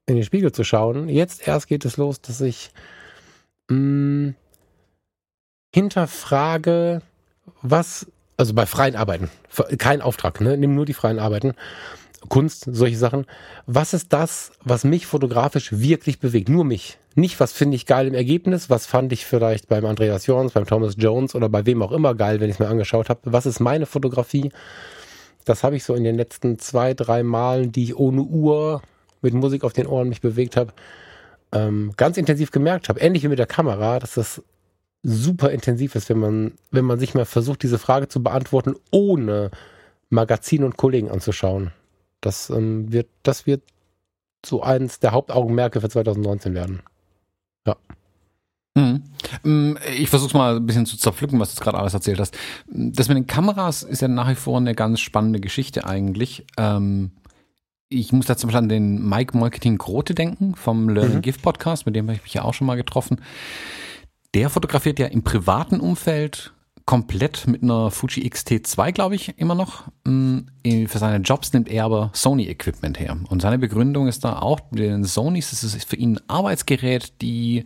in 0.06 0.16
den 0.16 0.24
Spiegel 0.24 0.52
zu 0.52 0.64
schauen, 0.64 1.08
jetzt 1.08 1.46
erst 1.46 1.68
geht 1.68 1.84
es 1.84 1.96
los, 1.96 2.20
dass 2.20 2.40
ich 2.40 2.70
mh, 3.68 3.76
hm, 3.76 4.34
hinterfrage, 5.74 7.02
was, 7.62 8.06
also 8.36 8.54
bei 8.54 8.66
freien 8.66 8.96
Arbeiten, 8.96 9.30
kein 9.78 10.02
Auftrag, 10.02 10.40
ne, 10.40 10.56
nimm 10.56 10.74
nur 10.74 10.84
die 10.84 10.94
freien 10.94 11.18
Arbeiten, 11.18 11.54
Kunst, 12.28 12.66
solche 12.70 12.98
Sachen. 12.98 13.26
Was 13.66 13.94
ist 13.94 14.12
das, 14.12 14.52
was 14.62 14.84
mich 14.84 15.06
fotografisch 15.06 15.72
wirklich 15.72 16.20
bewegt? 16.20 16.48
Nur 16.48 16.64
mich. 16.64 16.98
Nicht, 17.16 17.40
was 17.40 17.52
finde 17.52 17.74
ich 17.74 17.86
geil 17.86 18.06
im 18.06 18.14
Ergebnis, 18.14 18.70
was 18.70 18.86
fand 18.86 19.12
ich 19.12 19.26
vielleicht 19.26 19.68
beim 19.68 19.84
Andreas 19.84 20.26
Jorns, 20.26 20.52
beim 20.52 20.66
Thomas 20.66 20.94
Jones 20.96 21.34
oder 21.34 21.48
bei 21.48 21.66
wem 21.66 21.82
auch 21.82 21.92
immer 21.92 22.14
geil, 22.14 22.40
wenn 22.40 22.48
ich 22.48 22.54
es 22.54 22.60
mir 22.60 22.68
angeschaut 22.68 23.08
habe. 23.08 23.20
Was 23.24 23.46
ist 23.46 23.58
meine 23.60 23.86
Fotografie? 23.86 24.52
Das 25.44 25.64
habe 25.64 25.76
ich 25.76 25.84
so 25.84 25.94
in 25.94 26.04
den 26.04 26.16
letzten 26.16 26.58
zwei, 26.58 26.94
drei 26.94 27.22
Malen, 27.22 27.72
die 27.72 27.84
ich 27.84 27.96
ohne 27.96 28.22
Uhr 28.22 28.82
mit 29.22 29.34
Musik 29.34 29.64
auf 29.64 29.72
den 29.72 29.86
Ohren 29.86 30.08
mich 30.08 30.20
bewegt 30.20 30.56
habe, 30.56 30.72
ähm, 31.52 31.92
ganz 31.96 32.16
intensiv 32.16 32.52
gemerkt 32.52 32.88
habe. 32.88 33.00
Ähnlich 33.00 33.24
wie 33.24 33.28
mit 33.28 33.38
der 33.38 33.46
Kamera, 33.46 33.98
dass 33.98 34.14
das 34.14 34.42
super 35.02 35.50
intensiv 35.50 35.94
ist, 35.94 36.08
wenn 36.10 36.18
man, 36.18 36.52
wenn 36.70 36.84
man 36.84 37.00
sich 37.00 37.14
mal 37.14 37.24
versucht, 37.24 37.62
diese 37.62 37.78
Frage 37.78 38.08
zu 38.08 38.22
beantworten, 38.22 38.76
ohne 38.90 39.50
Magazin 40.10 40.62
und 40.62 40.76
Kollegen 40.76 41.10
anzuschauen. 41.10 41.72
Das 42.20 42.50
ähm, 42.50 42.92
wird, 42.92 43.08
das 43.22 43.46
wird 43.46 43.62
so 44.44 44.62
eins 44.62 45.00
der 45.00 45.12
Hauptaugenmerke 45.12 45.80
für 45.80 45.88
2019 45.88 46.54
werden. 46.54 46.82
Ja. 47.66 47.76
Mhm. 48.74 49.02
Mm, 49.42 49.76
ich 49.96 50.08
versuche 50.08 50.36
mal 50.36 50.56
ein 50.56 50.66
bisschen 50.66 50.86
zu 50.86 50.96
zerpflücken, 50.96 51.40
was 51.40 51.54
du 51.54 51.62
gerade 51.62 51.78
alles 51.78 51.94
erzählt 51.94 52.20
hast. 52.20 52.36
Das 52.66 53.08
mit 53.08 53.16
den 53.16 53.26
Kameras 53.26 53.82
ist 53.82 54.02
ja 54.02 54.08
nach 54.08 54.28
wie 54.28 54.34
vor 54.34 54.58
eine 54.58 54.74
ganz 54.74 55.00
spannende 55.00 55.40
Geschichte 55.40 55.84
eigentlich. 55.86 56.46
Ähm, 56.56 57.12
ich 57.88 58.12
muss 58.12 58.26
da 58.26 58.36
zum 58.36 58.48
Beispiel 58.48 58.62
an 58.62 58.68
den 58.68 59.08
Mike 59.08 59.36
Marketing 59.36 59.76
Grote 59.76 60.14
denken 60.14 60.54
vom 60.54 60.88
Learning 60.88 61.16
mhm. 61.16 61.22
Gift 61.22 61.42
Podcast, 61.42 61.86
mit 61.86 61.96
dem 61.96 62.06
habe 62.06 62.16
ich 62.16 62.22
mich 62.22 62.34
ja 62.34 62.42
auch 62.42 62.54
schon 62.54 62.66
mal 62.66 62.76
getroffen 62.76 63.20
der 64.34 64.50
fotografiert 64.50 64.98
ja 64.98 65.06
im 65.06 65.22
privaten 65.22 65.80
Umfeld 65.80 66.52
komplett 66.90 67.46
mit 67.46 67.62
einer 67.62 67.92
Fuji 67.92 68.26
X-T2, 68.26 68.90
glaube 68.90 69.14
ich, 69.14 69.38
immer 69.38 69.54
noch. 69.54 69.84
Mm, 70.02 70.38
für 70.88 70.98
seine 70.98 71.22
Jobs 71.22 71.52
nimmt 71.52 71.68
er 71.68 71.84
aber 71.84 72.10
Sony-Equipment 72.14 72.98
her. 72.98 73.16
Und 73.28 73.40
seine 73.40 73.60
Begründung 73.60 74.08
ist 74.08 74.24
da 74.24 74.40
auch, 74.40 74.58
den 74.72 75.04
Sonys 75.04 75.52
ist 75.52 75.62
es 75.62 75.84
für 75.84 75.94
ihn 75.94 76.16
ein 76.16 76.20
Arbeitsgerät, 76.26 77.22
die, 77.22 77.64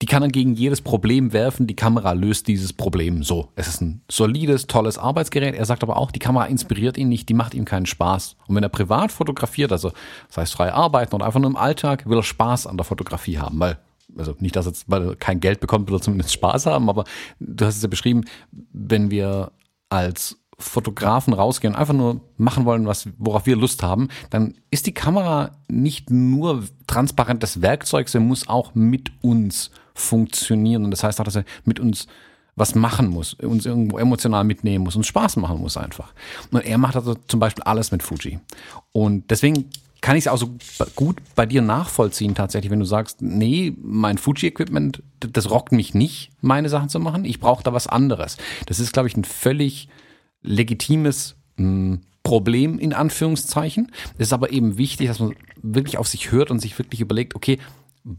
die 0.00 0.06
kann 0.06 0.22
er 0.22 0.28
gegen 0.28 0.54
jedes 0.54 0.82
Problem 0.82 1.32
werfen. 1.32 1.66
Die 1.66 1.74
Kamera 1.74 2.12
löst 2.12 2.46
dieses 2.46 2.72
Problem 2.72 3.24
so. 3.24 3.48
Es 3.56 3.66
ist 3.66 3.80
ein 3.80 4.02
solides, 4.08 4.68
tolles 4.68 4.98
Arbeitsgerät. 4.98 5.56
Er 5.56 5.64
sagt 5.64 5.82
aber 5.82 5.96
auch, 5.96 6.12
die 6.12 6.20
Kamera 6.20 6.44
inspiriert 6.44 6.96
ihn 6.96 7.08
nicht, 7.08 7.28
die 7.28 7.34
macht 7.34 7.54
ihm 7.54 7.64
keinen 7.64 7.86
Spaß. 7.86 8.36
Und 8.46 8.54
wenn 8.54 8.62
er 8.62 8.68
privat 8.68 9.10
fotografiert, 9.10 9.72
also 9.72 9.90
das 10.28 10.36
heißt 10.36 10.54
frei 10.54 10.72
arbeiten 10.72 11.16
oder 11.16 11.26
einfach 11.26 11.40
nur 11.40 11.50
im 11.50 11.56
Alltag, 11.56 12.08
will 12.08 12.18
er 12.18 12.22
Spaß 12.22 12.68
an 12.68 12.76
der 12.76 12.84
Fotografie 12.84 13.38
haben, 13.38 13.58
weil 13.58 13.78
also 14.16 14.34
nicht, 14.38 14.56
dass 14.56 14.66
jetzt, 14.66 14.86
er 14.90 15.16
kein 15.16 15.40
Geld 15.40 15.60
bekommt, 15.60 15.88
will 15.88 15.96
er 15.96 16.00
zumindest 16.00 16.32
Spaß 16.32 16.66
haben, 16.66 16.88
aber 16.88 17.04
du 17.40 17.64
hast 17.64 17.76
es 17.76 17.82
ja 17.82 17.88
beschrieben, 17.88 18.24
wenn 18.72 19.10
wir 19.10 19.52
als 19.88 20.38
Fotografen 20.58 21.34
rausgehen 21.34 21.74
und 21.74 21.80
einfach 21.80 21.94
nur 21.94 22.20
machen 22.36 22.64
wollen, 22.64 22.86
was, 22.86 23.08
worauf 23.18 23.46
wir 23.46 23.56
Lust 23.56 23.82
haben, 23.82 24.08
dann 24.30 24.54
ist 24.70 24.86
die 24.86 24.94
Kamera 24.94 25.52
nicht 25.68 26.10
nur 26.10 26.64
transparentes 26.86 27.60
Werkzeug, 27.60 28.08
sie 28.08 28.20
muss 28.20 28.48
auch 28.48 28.74
mit 28.74 29.10
uns 29.22 29.70
funktionieren. 29.94 30.84
Und 30.84 30.90
das 30.90 31.02
heißt 31.02 31.20
auch, 31.20 31.24
dass 31.24 31.36
er 31.36 31.44
mit 31.64 31.80
uns 31.80 32.06
was 32.56 32.76
machen 32.76 33.08
muss, 33.08 33.34
uns 33.34 33.66
irgendwo 33.66 33.98
emotional 33.98 34.44
mitnehmen 34.44 34.84
muss, 34.84 34.94
uns 34.94 35.08
Spaß 35.08 35.36
machen 35.36 35.58
muss 35.60 35.76
einfach. 35.76 36.12
Und 36.52 36.64
er 36.64 36.78
macht 36.78 36.94
also 36.94 37.14
zum 37.26 37.40
Beispiel 37.40 37.64
alles 37.64 37.90
mit 37.90 38.02
Fuji. 38.02 38.38
Und 38.92 39.28
deswegen 39.30 39.70
kann 40.04 40.16
ich 40.18 40.26
es 40.26 40.28
auch 40.28 40.36
so 40.36 40.54
gut 40.96 41.16
bei 41.34 41.46
dir 41.46 41.62
nachvollziehen 41.62 42.34
tatsächlich, 42.34 42.70
wenn 42.70 42.78
du 42.78 42.84
sagst, 42.84 43.22
nee, 43.22 43.72
mein 43.80 44.18
Fuji-Equipment, 44.18 45.02
das 45.18 45.50
rockt 45.50 45.72
mich 45.72 45.94
nicht, 45.94 46.30
meine 46.42 46.68
Sachen 46.68 46.90
zu 46.90 47.00
machen. 47.00 47.24
Ich 47.24 47.40
brauche 47.40 47.64
da 47.64 47.72
was 47.72 47.86
anderes. 47.86 48.36
Das 48.66 48.80
ist, 48.80 48.92
glaube 48.92 49.08
ich, 49.08 49.16
ein 49.16 49.24
völlig 49.24 49.88
legitimes 50.42 51.36
mh, 51.56 51.64
hm, 51.64 52.00
Problem 52.22 52.78
in 52.78 52.92
Anführungszeichen. 52.92 53.92
Es 54.18 54.26
ist 54.26 54.32
aber 54.34 54.52
eben 54.52 54.76
wichtig, 54.76 55.06
dass 55.06 55.20
man 55.20 55.36
wirklich 55.62 55.96
auf 55.96 56.06
sich 56.06 56.30
hört 56.30 56.50
und 56.50 56.58
sich 56.58 56.78
wirklich 56.78 57.00
überlegt, 57.00 57.34
okay, 57.34 57.58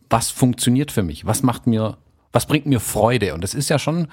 was 0.10 0.32
funktioniert 0.32 0.92
für 0.92 1.04
mich? 1.04 1.27
Was 1.27 1.44
macht 1.44 1.68
mir, 1.68 2.00
was 2.32 2.48
bringt 2.48 2.65
mir 2.65 2.80
Freude? 2.80 3.36
Und 3.36 3.44
das 3.44 3.54
ist 3.54 3.70
ja 3.70 3.77
schon, 3.77 4.08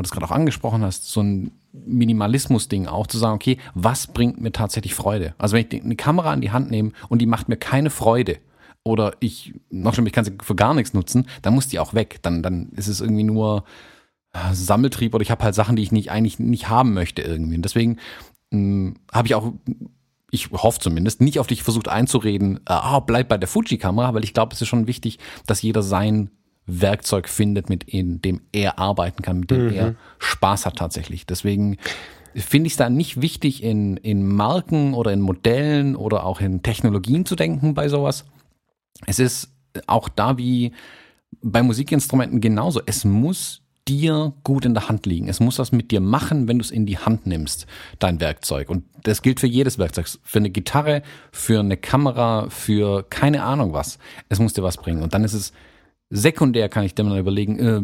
du 0.00 0.02
das 0.02 0.10
gerade 0.10 0.26
auch 0.26 0.30
angesprochen 0.30 0.82
hast, 0.82 1.10
so 1.10 1.22
ein 1.22 1.52
Minimalismus-Ding 1.72 2.86
auch, 2.86 3.06
zu 3.06 3.18
sagen, 3.18 3.34
okay, 3.34 3.58
was 3.74 4.06
bringt 4.06 4.40
mir 4.40 4.52
tatsächlich 4.52 4.94
Freude? 4.94 5.34
Also 5.38 5.56
wenn 5.56 5.66
ich 5.68 5.82
eine 5.82 5.96
Kamera 5.96 6.32
in 6.34 6.40
die 6.40 6.50
Hand 6.50 6.70
nehme 6.70 6.92
und 7.08 7.20
die 7.20 7.26
macht 7.26 7.48
mir 7.48 7.56
keine 7.56 7.90
Freude, 7.90 8.38
oder 8.84 9.14
ich, 9.20 9.54
noch 9.70 9.94
schlimmer, 9.94 10.08
ich 10.08 10.12
kann 10.12 10.24
sie 10.24 10.32
für 10.42 10.56
gar 10.56 10.74
nichts 10.74 10.94
nutzen, 10.94 11.26
dann 11.42 11.54
muss 11.54 11.68
die 11.68 11.78
auch 11.78 11.94
weg. 11.94 12.18
Dann, 12.22 12.42
dann 12.42 12.70
ist 12.70 12.88
es 12.88 13.00
irgendwie 13.00 13.22
nur 13.22 13.64
äh, 14.32 14.54
Sammeltrieb 14.54 15.14
oder 15.14 15.22
ich 15.22 15.30
habe 15.30 15.44
halt 15.44 15.54
Sachen, 15.54 15.76
die 15.76 15.82
ich 15.82 15.92
nicht 15.92 16.10
eigentlich 16.10 16.38
nicht 16.38 16.68
haben 16.68 16.92
möchte 16.92 17.22
irgendwie. 17.22 17.56
Und 17.56 17.62
deswegen 17.62 17.98
hm, 18.50 18.94
habe 19.12 19.28
ich 19.28 19.34
auch, 19.34 19.52
ich 20.30 20.50
hoffe 20.50 20.80
zumindest, 20.80 21.20
nicht 21.20 21.38
auf 21.38 21.46
dich 21.46 21.62
versucht 21.62 21.88
einzureden, 21.88 22.56
äh, 22.58 22.72
ah, 22.72 23.00
bleib 23.00 23.28
bei 23.28 23.38
der 23.38 23.48
Fuji-Kamera, 23.48 24.14
weil 24.14 24.24
ich 24.24 24.34
glaube, 24.34 24.54
es 24.54 24.62
ist 24.62 24.68
schon 24.68 24.86
wichtig, 24.86 25.18
dass 25.46 25.62
jeder 25.62 25.82
sein 25.82 26.30
Werkzeug 26.66 27.28
findet, 27.28 27.68
mit 27.68 27.92
dem 27.92 28.40
er 28.52 28.78
arbeiten 28.78 29.22
kann, 29.22 29.40
mit 29.40 29.50
dem 29.50 29.66
mhm. 29.66 29.74
er 29.74 29.94
Spaß 30.18 30.66
hat 30.66 30.76
tatsächlich. 30.76 31.26
Deswegen 31.26 31.78
finde 32.34 32.66
ich 32.68 32.74
es 32.74 32.76
da 32.78 32.88
nicht 32.88 33.20
wichtig, 33.20 33.62
in, 33.62 33.96
in 33.96 34.26
Marken 34.26 34.94
oder 34.94 35.12
in 35.12 35.20
Modellen 35.20 35.96
oder 35.96 36.24
auch 36.24 36.40
in 36.40 36.62
Technologien 36.62 37.26
zu 37.26 37.36
denken 37.36 37.74
bei 37.74 37.88
sowas. 37.88 38.24
Es 39.06 39.18
ist 39.18 39.50
auch 39.86 40.08
da 40.08 40.38
wie 40.38 40.72
bei 41.42 41.62
Musikinstrumenten 41.62 42.40
genauso. 42.40 42.80
Es 42.86 43.04
muss 43.04 43.62
dir 43.88 44.32
gut 44.44 44.64
in 44.64 44.74
der 44.74 44.88
Hand 44.88 45.06
liegen. 45.06 45.28
Es 45.28 45.40
muss 45.40 45.58
was 45.58 45.72
mit 45.72 45.90
dir 45.90 46.00
machen, 46.00 46.46
wenn 46.46 46.58
du 46.58 46.64
es 46.64 46.70
in 46.70 46.86
die 46.86 46.98
Hand 46.98 47.26
nimmst, 47.26 47.66
dein 47.98 48.20
Werkzeug. 48.20 48.70
Und 48.70 48.84
das 49.02 49.22
gilt 49.22 49.40
für 49.40 49.48
jedes 49.48 49.78
Werkzeug. 49.78 50.06
Für 50.22 50.38
eine 50.38 50.50
Gitarre, 50.50 51.02
für 51.32 51.60
eine 51.60 51.76
Kamera, 51.76 52.48
für 52.48 53.02
keine 53.10 53.42
Ahnung 53.42 53.72
was. 53.72 53.98
Es 54.28 54.38
muss 54.38 54.52
dir 54.52 54.62
was 54.62 54.76
bringen. 54.76 55.02
Und 55.02 55.14
dann 55.14 55.24
ist 55.24 55.34
es 55.34 55.52
Sekundär 56.14 56.68
kann 56.68 56.84
ich 56.84 56.94
dann 56.94 57.08
mal 57.08 57.18
überlegen, 57.18 57.58
äh, 57.58 57.80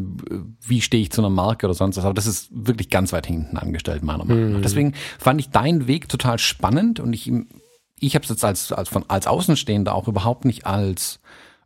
wie 0.61 0.83
stehe 0.83 1.03
ich 1.03 1.11
zu 1.11 1.23
einer 1.23 1.31
Marke 1.31 1.67
oder 1.67 1.75
sonst 1.75 1.97
was. 1.97 2.05
Aber 2.05 2.13
das 2.13 2.27
ist 2.27 2.51
wirklich 2.53 2.91
ganz 2.91 3.11
weit 3.15 3.27
hinten 3.27 3.57
angestellt, 3.57 4.03
meiner 4.03 4.27
Meinung 4.27 4.51
nach. 4.51 4.59
Mhm. 4.59 4.63
Deswegen 4.63 4.93
fand 5.19 5.41
ich 5.41 5.49
deinen 5.49 5.87
Weg 5.87 6.11
total 6.11 6.39
spannend 6.39 7.01
und 7.01 7.15
ich, 7.15 7.33
ich 7.99 8.15
habe 8.15 8.25
es 8.25 8.29
jetzt 8.29 8.45
als, 8.45 8.71
als, 8.71 8.91
von, 8.91 9.07
als 9.09 9.27
Außenstehender 9.27 9.95
auch 9.95 10.09
überhaupt 10.09 10.45
nicht 10.45 10.67
als, 10.67 11.21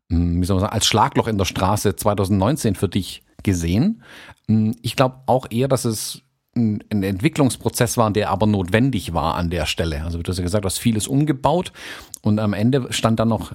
hm, 0.08 0.40
wie 0.40 0.44
soll 0.44 0.54
man 0.54 0.60
sagen, 0.60 0.72
als 0.72 0.86
Schlagloch 0.86 1.26
in 1.26 1.36
der 1.36 1.46
Straße 1.46 1.96
2019 1.96 2.76
für 2.76 2.88
dich 2.88 3.24
gesehen. 3.42 4.02
Hm, 4.46 4.76
ich 4.82 4.94
glaube 4.94 5.16
auch 5.26 5.48
eher, 5.50 5.66
dass 5.66 5.84
es 5.84 6.22
ein 6.54 6.80
Entwicklungsprozess 6.90 7.96
war, 7.96 8.12
der 8.12 8.30
aber 8.30 8.46
notwendig 8.46 9.14
war 9.14 9.34
an 9.34 9.50
der 9.50 9.66
Stelle. 9.66 10.04
Also 10.04 10.22
du 10.22 10.30
hast 10.30 10.38
ja 10.38 10.44
gesagt, 10.44 10.64
du 10.64 10.66
hast 10.66 10.78
vieles 10.78 11.08
umgebaut 11.08 11.72
und 12.20 12.38
am 12.38 12.52
Ende 12.52 12.92
stand 12.92 13.18
dann 13.18 13.28
noch 13.28 13.52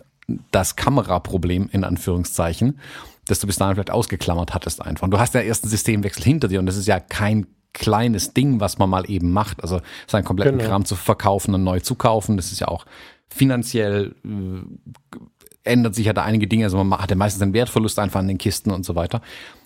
das 0.51 0.75
Kameraproblem 0.75 1.69
in 1.71 1.83
Anführungszeichen, 1.83 2.79
das 3.25 3.39
du 3.39 3.47
bis 3.47 3.57
dahin 3.57 3.75
vielleicht 3.75 3.91
ausgeklammert 3.91 4.53
hattest 4.53 4.81
einfach. 4.81 5.03
Und 5.03 5.11
du 5.11 5.19
hast 5.19 5.33
ja 5.33 5.41
erst 5.41 5.63
einen 5.63 5.71
Systemwechsel 5.71 6.23
hinter 6.23 6.47
dir 6.47 6.59
und 6.59 6.65
das 6.65 6.77
ist 6.77 6.87
ja 6.87 6.99
kein 6.99 7.47
kleines 7.73 8.33
Ding, 8.33 8.59
was 8.59 8.77
man 8.77 8.89
mal 8.89 9.09
eben 9.09 9.31
macht. 9.31 9.61
Also 9.61 9.81
seinen 10.07 10.23
kompletten 10.23 10.57
genau. 10.57 10.69
Kram 10.69 10.85
zu 10.85 10.95
verkaufen 10.95 11.53
und 11.53 11.63
neu 11.63 11.79
zu 11.79 11.95
kaufen, 11.95 12.37
das 12.37 12.51
ist 12.51 12.59
ja 12.59 12.67
auch 12.67 12.85
finanziell 13.29 14.15
äh, 14.25 15.19
ändert 15.63 15.95
sich 15.95 16.05
ja 16.05 16.13
da 16.13 16.23
einige 16.23 16.47
Dinge. 16.47 16.65
Also 16.65 16.81
man 16.83 16.99
hat 16.99 17.09
ja 17.09 17.15
meistens 17.15 17.41
einen 17.41 17.53
Wertverlust 17.53 17.99
einfach 17.99 18.19
an 18.19 18.27
den 18.27 18.37
Kisten 18.37 18.71
und 18.71 18.85
so 18.85 18.95
weiter. 18.95 19.21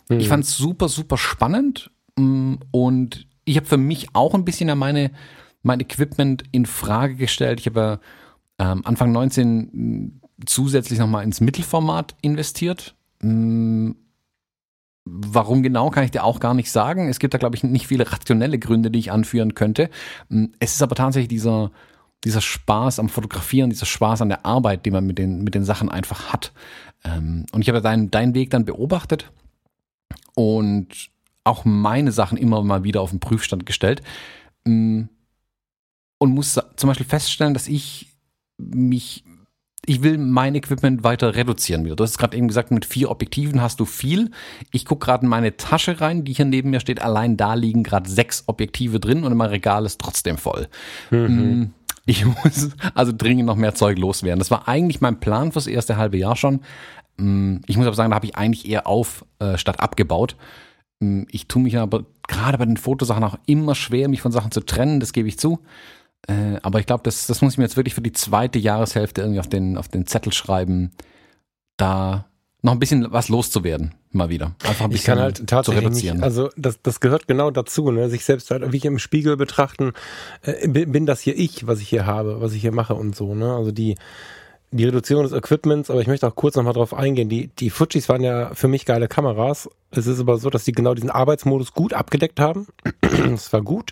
Mhm. 0.10 0.20
Ich 0.20 0.28
fand 0.28 0.44
es 0.44 0.58
super, 0.58 0.90
super 0.90 1.18
spannend 1.18 1.92
mm, 2.18 2.56
und 2.72 3.28
ich 3.46 3.58
habe 3.58 3.68
für 3.68 3.78
mich 3.78 4.08
auch 4.14 4.34
ein 4.34 4.46
bisschen 4.46 4.68
ja 4.68 4.76
meine, 4.76 5.12
mein 5.64 5.80
Equipment 5.80 6.44
in 6.52 6.66
Frage 6.66 7.16
gestellt. 7.16 7.60
Ich 7.60 7.68
habe 7.68 8.00
ähm, 8.60 8.82
Anfang 8.86 9.12
19 9.12 10.21
zusätzlich 10.46 11.00
nochmal 11.00 11.24
ins 11.24 11.42
Mittelformat 11.42 12.16
investiert. 12.22 12.96
Hm, 13.22 13.96
warum 15.06 15.64
genau, 15.64 15.90
kann 15.90 16.04
ich 16.04 16.12
dir 16.12 16.24
auch 16.24 16.40
gar 16.40 16.54
nicht 16.54 16.72
sagen. 16.72 17.10
Es 17.10 17.20
gibt 17.20 17.34
da, 17.34 17.38
glaube 17.38 17.56
ich, 17.56 17.64
nicht 17.64 17.88
viele 17.88 18.12
rationelle 18.12 18.60
Gründe, 18.60 18.92
die 18.92 19.00
ich 19.00 19.12
anführen 19.12 19.56
könnte. 19.56 19.90
Hm, 20.30 20.54
es 20.60 20.74
ist 20.74 20.82
aber 20.82 20.96
tatsächlich 20.96 21.30
dieser, 21.30 21.72
dieser 22.24 22.42
Spaß 22.42 23.00
am 23.00 23.10
Fotografieren, 23.10 23.70
dieser 23.70 23.86
Spaß 23.86 24.22
an 24.22 24.30
der 24.30 24.46
Arbeit, 24.46 24.86
die 24.86 24.92
man 24.92 25.06
mit 25.06 25.18
den, 25.18 25.44
mit 25.44 25.56
den 25.56 25.66
Sachen 25.66 25.90
einfach 25.90 26.32
hat. 26.32 26.52
Ähm, 27.04 27.46
und 27.52 27.62
ich 27.62 27.70
habe 27.70 27.82
deinen, 27.82 28.12
deinen 28.12 28.34
Weg 28.34 28.52
dann 28.52 28.66
beobachtet 28.66 29.32
und 30.36 31.10
auch 31.44 31.66
meine 31.66 32.12
Sachen 32.12 32.38
immer 32.38 32.62
mal 32.64 32.84
wieder 32.84 33.02
auf 33.02 33.10
den 33.10 33.20
Prüfstand 33.20 33.66
gestellt. 33.66 34.02
Hm, 34.66 35.10
und 36.20 36.36
muss 36.36 36.60
zum 36.76 36.88
Beispiel 36.88 37.08
feststellen, 37.08 37.56
dass 37.56 37.68
ich 37.68 38.12
mich 38.60 39.24
ich 39.86 40.04
will 40.04 40.18
mein 40.18 40.54
Equipment 40.54 41.04
weiter 41.04 41.36
reduzieren 41.36 41.86
wieder. 41.86 41.96
Du 41.96 42.04
hast 42.04 42.18
gerade 42.18 42.38
eben 42.38 42.48
gesagt, 42.48 42.70
mit 42.72 42.86
vier 42.86 43.10
Objektiven 43.10 43.62
hast 43.62 43.80
du 43.80 43.86
viel. 43.86 44.30
Ich 44.72 44.86
gucke 44.86 45.06
gerade 45.06 45.24
in 45.24 45.30
meine 45.30 45.58
Tasche 45.58 46.00
rein, 46.02 46.24
die 46.24 46.34
hier 46.34 46.46
neben 46.46 46.70
mir 46.70 46.80
steht. 46.80 47.02
Allein 47.02 47.36
da 47.36 47.56
liegen 47.56 47.84
gerade 47.84 48.10
sechs 48.10 48.44
Objektive 48.46 49.00
drin 49.00 49.24
und 49.24 49.36
mein 49.36 49.50
Regal 49.50 49.86
ist 49.86 50.00
trotzdem 50.00 50.38
voll. 50.38 50.68
Mhm. 51.10 51.20
Mm, 51.20 51.74
ich 52.06 52.26
muss 52.44 52.70
also 52.94 53.12
dringend 53.16 53.48
noch 53.48 53.56
mehr 53.56 53.74
Zeug 53.74 53.98
loswerden. 53.98 54.40
Das 54.40 54.52
war 54.52 54.68
eigentlich 54.68 55.02
mein 55.02 55.20
Plan 55.20 55.52
fürs 55.52 55.68
erste 55.68 55.98
halbe 55.98 56.18
Jahr 56.18 56.36
schon. 56.36 56.62
Mm, 57.18 57.58
ich 57.66 57.76
muss 57.76 57.88
aber 57.88 57.96
sagen, 57.96 58.12
da 58.12 58.16
habe 58.16 58.28
ich 58.28 58.36
eigentlich 58.36 58.70
eher 58.70 58.86
auf 58.86 59.26
äh, 59.40 59.58
statt 59.58 59.80
abgebaut. 59.80 60.36
Mm, 61.00 61.24
ich 61.32 61.48
tue 61.48 61.64
mich 61.64 61.80
aber 61.80 62.06
gerade 62.28 62.60
bei 62.60 62.66
den 62.66 62.78
Fotosachen 62.78 63.24
auch 63.24 63.40
immer 63.48 63.74
schwer, 63.74 64.10
mich 64.10 64.22
von 64.22 64.32
Sachen 64.32 64.52
zu 64.52 64.62
trennen, 64.62 65.00
das 65.00 65.12
gebe 65.12 65.28
ich 65.28 65.40
zu. 65.40 65.60
Äh, 66.28 66.58
aber 66.62 66.80
ich 66.80 66.86
glaube, 66.86 67.04
das, 67.04 67.28
das 67.28 67.42
muss 67.42 67.54
ich 67.54 67.58
mir 67.58 67.66
jetzt 67.66 67.78
wirklich 67.78 67.96
für 67.96 68.02
die 68.02 68.12
zweite 68.12 68.60
Jahreshälfte 68.60 69.22
irgendwie 69.22 69.40
auf 69.40 69.50
den, 69.50 69.78
auf 69.78 69.88
den 69.88 70.06
Zettel 70.06 70.34
schreiben, 70.34 70.92
da 71.78 72.26
noch 72.62 72.74
ein 72.74 72.80
bisschen 72.80 73.12
was 73.12 73.30
loszuwerden, 73.30 73.96
mal 74.12 74.30
wieder. 74.30 74.56
Einfach 74.64 74.86
ein 74.86 74.92
bisschen 74.92 74.96
ich 75.02 75.04
kann 75.06 75.20
halt 75.20 75.48
tatsächlich 75.48 75.84
zu 75.84 75.88
reduzieren. 75.88 76.18
Nicht, 76.18 76.24
also 76.24 76.50
das, 76.56 76.80
das 76.84 77.00
gehört 77.00 77.28
genau 77.28 77.50
dazu, 77.50 77.90
ne? 77.90 78.10
sich 78.10 78.24
selbst 78.24 78.52
halt 78.52 78.72
wie 78.72 78.78
im 78.86 79.00
Spiegel 79.00 79.36
betrachten, 79.36 79.94
äh, 80.44 80.68
bin 80.68 81.06
das 81.08 81.22
hier 81.22 81.38
ich, 81.38 81.66
was 81.66 81.80
ich 81.80 81.90
hier 81.90 82.06
habe, 82.06 82.40
was 82.40 82.54
ich 82.54 82.62
hier 82.62 82.72
mache 82.72 82.94
und 82.94 83.16
so. 83.16 83.34
Ne? 83.34 83.52
Also 83.56 83.72
die, 83.72 83.96
die 84.70 84.86
Reduzierung 84.86 85.24
des 85.24 85.34
Equipments, 85.34 85.90
aber 85.90 86.02
ich 86.02 86.08
möchte 86.08 86.28
auch 86.28 86.36
kurz 86.36 86.56
nochmal 86.56 86.74
drauf 86.74 86.94
eingehen. 86.94 87.30
Die, 87.30 87.48
die 87.48 87.72
Fujis 87.72 88.08
waren 88.10 88.24
ja 88.24 88.54
für 88.54 88.68
mich 88.68 88.86
geile 88.86 89.08
Kameras. 89.08 89.68
Es 89.90 90.06
ist 90.06 90.20
aber 90.20 90.38
so, 90.38 90.52
dass 90.52 90.64
die 90.64 90.72
genau 90.72 90.94
diesen 90.94 91.10
Arbeitsmodus 91.10 91.74
gut 91.74 91.94
abgedeckt 91.94 92.40
haben. 92.40 92.68
das 93.02 93.52
war 93.52 93.62
gut. 93.62 93.92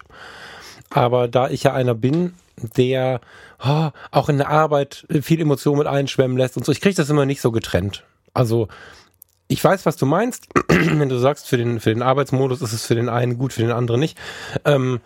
Aber 0.90 1.28
da 1.28 1.50
ich 1.50 1.64
ja 1.64 1.74
einer 1.74 1.96
bin, 1.96 2.34
der 2.78 3.22
oh, 3.64 3.90
auch 4.12 4.30
in 4.30 4.38
der 4.38 4.50
Arbeit 4.50 5.06
viel 5.22 5.40
Emotion 5.40 5.78
mit 5.78 5.88
einschwemmen 5.88 6.38
lässt 6.38 6.58
und 6.58 6.66
so, 6.66 6.72
ich 6.72 6.82
kriege 6.82 6.96
das 6.96 7.10
immer 7.10 7.26
nicht 7.26 7.42
so 7.42 7.52
getrennt. 7.52 8.04
Also 8.34 8.68
ich 9.48 9.64
weiß, 9.64 9.86
was 9.86 9.98
du 9.98 10.06
meinst, 10.06 10.48
wenn 10.68 11.10
du 11.10 11.18
sagst, 11.18 11.48
für 11.48 11.58
den, 11.58 11.80
für 11.80 11.94
den 11.94 12.02
Arbeitsmodus 12.04 12.62
ist 12.62 12.74
es 12.74 12.86
für 12.86 12.96
den 12.96 13.10
einen 13.10 13.38
gut, 13.38 13.54
für 13.54 13.62
den 13.62 13.72
anderen 13.72 14.00
nicht. 14.00 14.18
Ähm, 14.66 15.00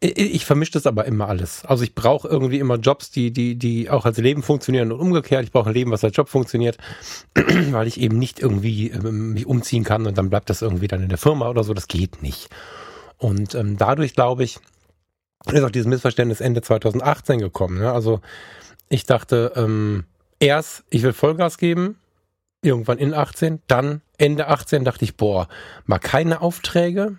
Ich, 0.00 0.18
ich 0.18 0.44
vermische 0.44 0.72
das 0.72 0.86
aber 0.86 1.06
immer 1.06 1.28
alles. 1.28 1.64
Also 1.64 1.82
ich 1.82 1.94
brauche 1.94 2.28
irgendwie 2.28 2.58
immer 2.58 2.76
Jobs, 2.76 3.10
die, 3.10 3.30
die, 3.30 3.54
die 3.56 3.88
auch 3.88 4.04
als 4.04 4.18
Leben 4.18 4.42
funktionieren 4.42 4.92
und 4.92 5.00
umgekehrt. 5.00 5.44
Ich 5.44 5.52
brauche 5.52 5.70
ein 5.70 5.74
Leben, 5.74 5.90
was 5.92 6.04
als 6.04 6.14
Job 6.14 6.28
funktioniert, 6.28 6.76
weil 7.70 7.86
ich 7.86 7.98
eben 7.98 8.18
nicht 8.18 8.38
irgendwie 8.38 8.90
ähm, 8.90 9.32
mich 9.32 9.46
umziehen 9.46 9.82
kann 9.84 10.06
und 10.06 10.18
dann 10.18 10.28
bleibt 10.28 10.50
das 10.50 10.60
irgendwie 10.60 10.88
dann 10.88 11.02
in 11.02 11.08
der 11.08 11.18
Firma 11.18 11.48
oder 11.48 11.64
so. 11.64 11.72
Das 11.72 11.88
geht 11.88 12.22
nicht. 12.22 12.50
Und 13.16 13.54
ähm, 13.54 13.78
dadurch 13.78 14.12
glaube 14.14 14.44
ich, 14.44 14.58
ist 15.52 15.62
auch 15.62 15.70
dieses 15.70 15.86
Missverständnis 15.86 16.40
Ende 16.40 16.62
2018 16.62 17.38
gekommen. 17.38 17.78
Ne? 17.78 17.92
Also 17.92 18.20
ich 18.88 19.04
dachte, 19.04 19.52
ähm, 19.56 20.04
erst, 20.40 20.84
ich 20.90 21.02
will 21.02 21.12
Vollgas 21.12 21.58
geben, 21.58 21.98
irgendwann 22.62 22.98
in 22.98 23.14
18, 23.14 23.60
dann 23.66 24.00
Ende 24.18 24.48
18 24.48 24.84
dachte 24.84 25.04
ich, 25.04 25.16
boah, 25.16 25.48
mal 25.86 25.98
keine 25.98 26.40
Aufträge. 26.40 27.16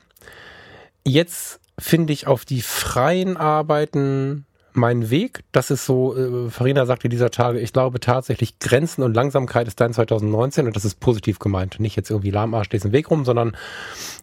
Jetzt 1.05 1.60
finde 1.77 2.13
ich 2.13 2.27
auf 2.27 2.46
die 2.46 2.62
freien 2.62 3.38
Arbeiten 3.38 4.46
meinen 4.75 5.10
Weg. 5.10 5.44
Das 5.51 5.72
ist 5.72 5.86
so, 5.86 6.15
äh, 6.15 6.50
Farina 6.50 6.86
sagte 6.86 7.10
dieser 7.10 7.32
Tage, 7.32 7.60
ich 7.60 7.74
glaube 7.74 8.00
tatsächlich 8.00 8.60
Grenzen 8.60 9.03
und 9.03 9.13
Langsamkeit 9.13 9.67
ist 9.67 9.79
dein 9.79 9.94
2019 9.94 10.67
und 10.67 10.75
das 10.75 10.86
ist 10.86 11.00
positiv 11.00 11.39
gemeint. 11.39 11.79
Nicht 11.79 11.96
jetzt 11.96 12.10
irgendwie 12.10 12.32
lahmarsch 12.32 12.70
diesen 12.70 12.91
Weg 12.91 13.10
rum, 13.10 13.25
sondern 13.25 13.55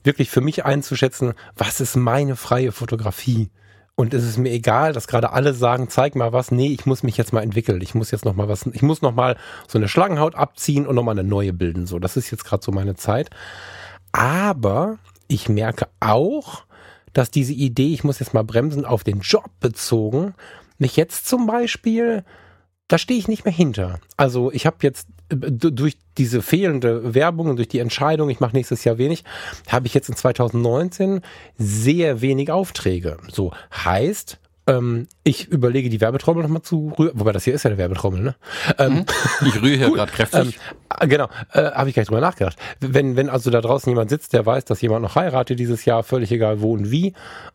wirklich 0.04 0.30
für 0.30 0.40
mich 0.40 0.64
einzuschätzen, 0.64 1.34
was 1.56 1.80
ist 1.80 1.96
meine 1.96 2.36
freie 2.36 2.72
Fotografie? 2.72 3.48
Und 4.02 4.14
es 4.14 4.24
ist 4.24 4.36
mir 4.36 4.50
egal, 4.50 4.92
dass 4.92 5.06
gerade 5.06 5.30
alle 5.30 5.54
sagen, 5.54 5.88
zeig 5.88 6.16
mal 6.16 6.32
was. 6.32 6.50
Nee, 6.50 6.72
ich 6.72 6.86
muss 6.86 7.04
mich 7.04 7.16
jetzt 7.16 7.32
mal 7.32 7.40
entwickeln. 7.44 7.80
Ich 7.82 7.94
muss 7.94 8.10
jetzt 8.10 8.24
noch 8.24 8.34
mal 8.34 8.48
was, 8.48 8.66
ich 8.72 8.82
muss 8.82 9.00
noch 9.00 9.14
so 9.68 9.78
eine 9.78 9.86
Schlangenhaut 9.86 10.34
abziehen 10.34 10.88
und 10.88 10.96
noch 10.96 11.04
mal 11.04 11.12
eine 11.12 11.22
neue 11.22 11.52
bilden. 11.52 11.86
So, 11.86 12.00
das 12.00 12.16
ist 12.16 12.32
jetzt 12.32 12.44
gerade 12.44 12.64
so 12.64 12.72
meine 12.72 12.96
Zeit. 12.96 13.30
Aber 14.10 14.98
ich 15.28 15.48
merke 15.48 15.86
auch, 16.00 16.64
dass 17.12 17.30
diese 17.30 17.52
Idee, 17.52 17.94
ich 17.94 18.02
muss 18.02 18.18
jetzt 18.18 18.34
mal 18.34 18.42
bremsen, 18.42 18.84
auf 18.84 19.04
den 19.04 19.20
Job 19.20 19.48
bezogen, 19.60 20.34
mich 20.78 20.96
jetzt 20.96 21.28
zum 21.28 21.46
Beispiel, 21.46 22.24
da 22.88 22.98
stehe 22.98 23.20
ich 23.20 23.28
nicht 23.28 23.44
mehr 23.44 23.54
hinter. 23.54 24.00
Also 24.16 24.50
ich 24.50 24.66
habe 24.66 24.78
jetzt 24.80 25.06
durch 25.34 25.98
diese 26.18 26.42
fehlende 26.42 27.14
Werbung 27.14 27.48
und 27.48 27.56
durch 27.56 27.68
die 27.68 27.78
Entscheidung, 27.78 28.30
ich 28.30 28.40
mache 28.40 28.54
nächstes 28.54 28.84
Jahr 28.84 28.98
wenig, 28.98 29.24
habe 29.68 29.86
ich 29.86 29.94
jetzt 29.94 30.08
in 30.08 30.16
2019 30.16 31.22
sehr 31.56 32.20
wenig 32.20 32.50
Aufträge. 32.50 33.16
So 33.30 33.52
heißt, 33.84 34.38
ähm, 34.66 35.08
ich 35.24 35.48
überlege, 35.48 35.90
die 35.90 36.00
Werbetrommel 36.00 36.42
nochmal 36.42 36.62
zu 36.62 36.92
rühren. 36.98 37.18
Wobei 37.18 37.32
das 37.32 37.44
hier 37.44 37.54
ist 37.54 37.64
ja 37.64 37.70
eine 37.70 37.78
Werbetrommel, 37.78 38.22
ne? 38.22 38.36
Ähm, 38.78 38.94
mhm. 38.94 39.06
ich 39.46 39.60
rühre 39.60 39.76
hier 39.76 39.90
gerade 39.94 40.12
kräftig. 40.12 40.58
Ähm, 41.00 41.08
genau, 41.08 41.28
äh, 41.52 41.70
habe 41.72 41.88
ich 41.88 41.96
gar 41.96 42.02
nicht 42.02 42.10
drüber 42.10 42.20
nachgedacht. 42.20 42.56
Wenn, 42.80 43.16
wenn 43.16 43.28
also 43.28 43.50
da 43.50 43.60
draußen 43.60 43.90
jemand 43.90 44.10
sitzt, 44.10 44.32
der 44.32 44.46
weiß, 44.46 44.64
dass 44.64 44.80
jemand 44.80 45.02
noch 45.02 45.16
heiratet 45.16 45.58
dieses 45.58 45.84
Jahr, 45.84 46.04
völlig 46.04 46.30
egal 46.30 46.60
wo 46.60 46.72
und 46.72 46.90
wie, 46.90 47.12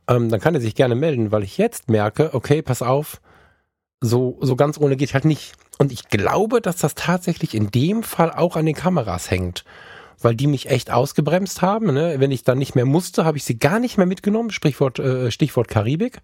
ähm, 0.10 0.30
dann 0.30 0.42
kann 0.42 0.56
er 0.56 0.62
sich 0.62 0.76
gerne 0.76 0.96
melden, 0.96 1.32
weil 1.32 1.44
ich 1.44 1.58
jetzt 1.58 1.90
merke, 1.90 2.34
okay, 2.34 2.62
pass 2.62 2.82
auf, 2.82 3.22
so, 4.02 4.38
so 4.42 4.56
ganz 4.56 4.78
ohne 4.78 4.96
geht 4.96 5.14
halt 5.14 5.26
nicht. 5.26 5.54
Und 5.78 5.92
ich 5.92 6.10
glaube, 6.10 6.62
dass 6.62 6.78
das 6.78 6.96
tatsächlich 6.96 7.54
in 7.54 7.70
dem 7.72 8.04
Fall 8.04 8.32
auch 8.32 8.56
an 8.56 8.66
den 8.66 8.76
Kameras 8.76 9.30
hängt 9.30 9.64
weil 10.22 10.36
die 10.36 10.48
mich 10.48 10.70
echt 10.70 10.92
ausgebremst 10.92 11.62
haben. 11.62 11.94
Ne? 11.94 12.16
Wenn 12.18 12.32
ich 12.32 12.44
dann 12.44 12.58
nicht 12.58 12.76
mehr 12.76 12.86
musste, 12.86 13.26
habe 13.26 13.38
ich 13.38 13.44
sie 13.44 13.60
gar 13.60 13.80
nicht 13.80 13.98
mehr 13.98 14.08
mitgenommen. 14.08 14.50
Sprichwort, 14.50 15.00
äh, 15.00 15.32
Stichwort 15.32 15.68
Karibik. 15.68 16.22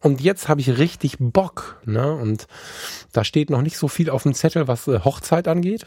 Und 0.00 0.20
jetzt 0.20 0.48
habe 0.48 0.60
ich 0.60 0.78
richtig 0.78 1.16
Bock. 1.18 1.80
Ne? 1.84 2.12
Und 2.12 2.46
da 3.12 3.24
steht 3.24 3.50
noch 3.50 3.62
nicht 3.62 3.76
so 3.76 3.88
viel 3.88 4.10
auf 4.10 4.22
dem 4.22 4.34
Zettel, 4.34 4.68
was 4.68 4.88
äh, 4.88 5.00
Hochzeit 5.00 5.48
angeht. 5.48 5.86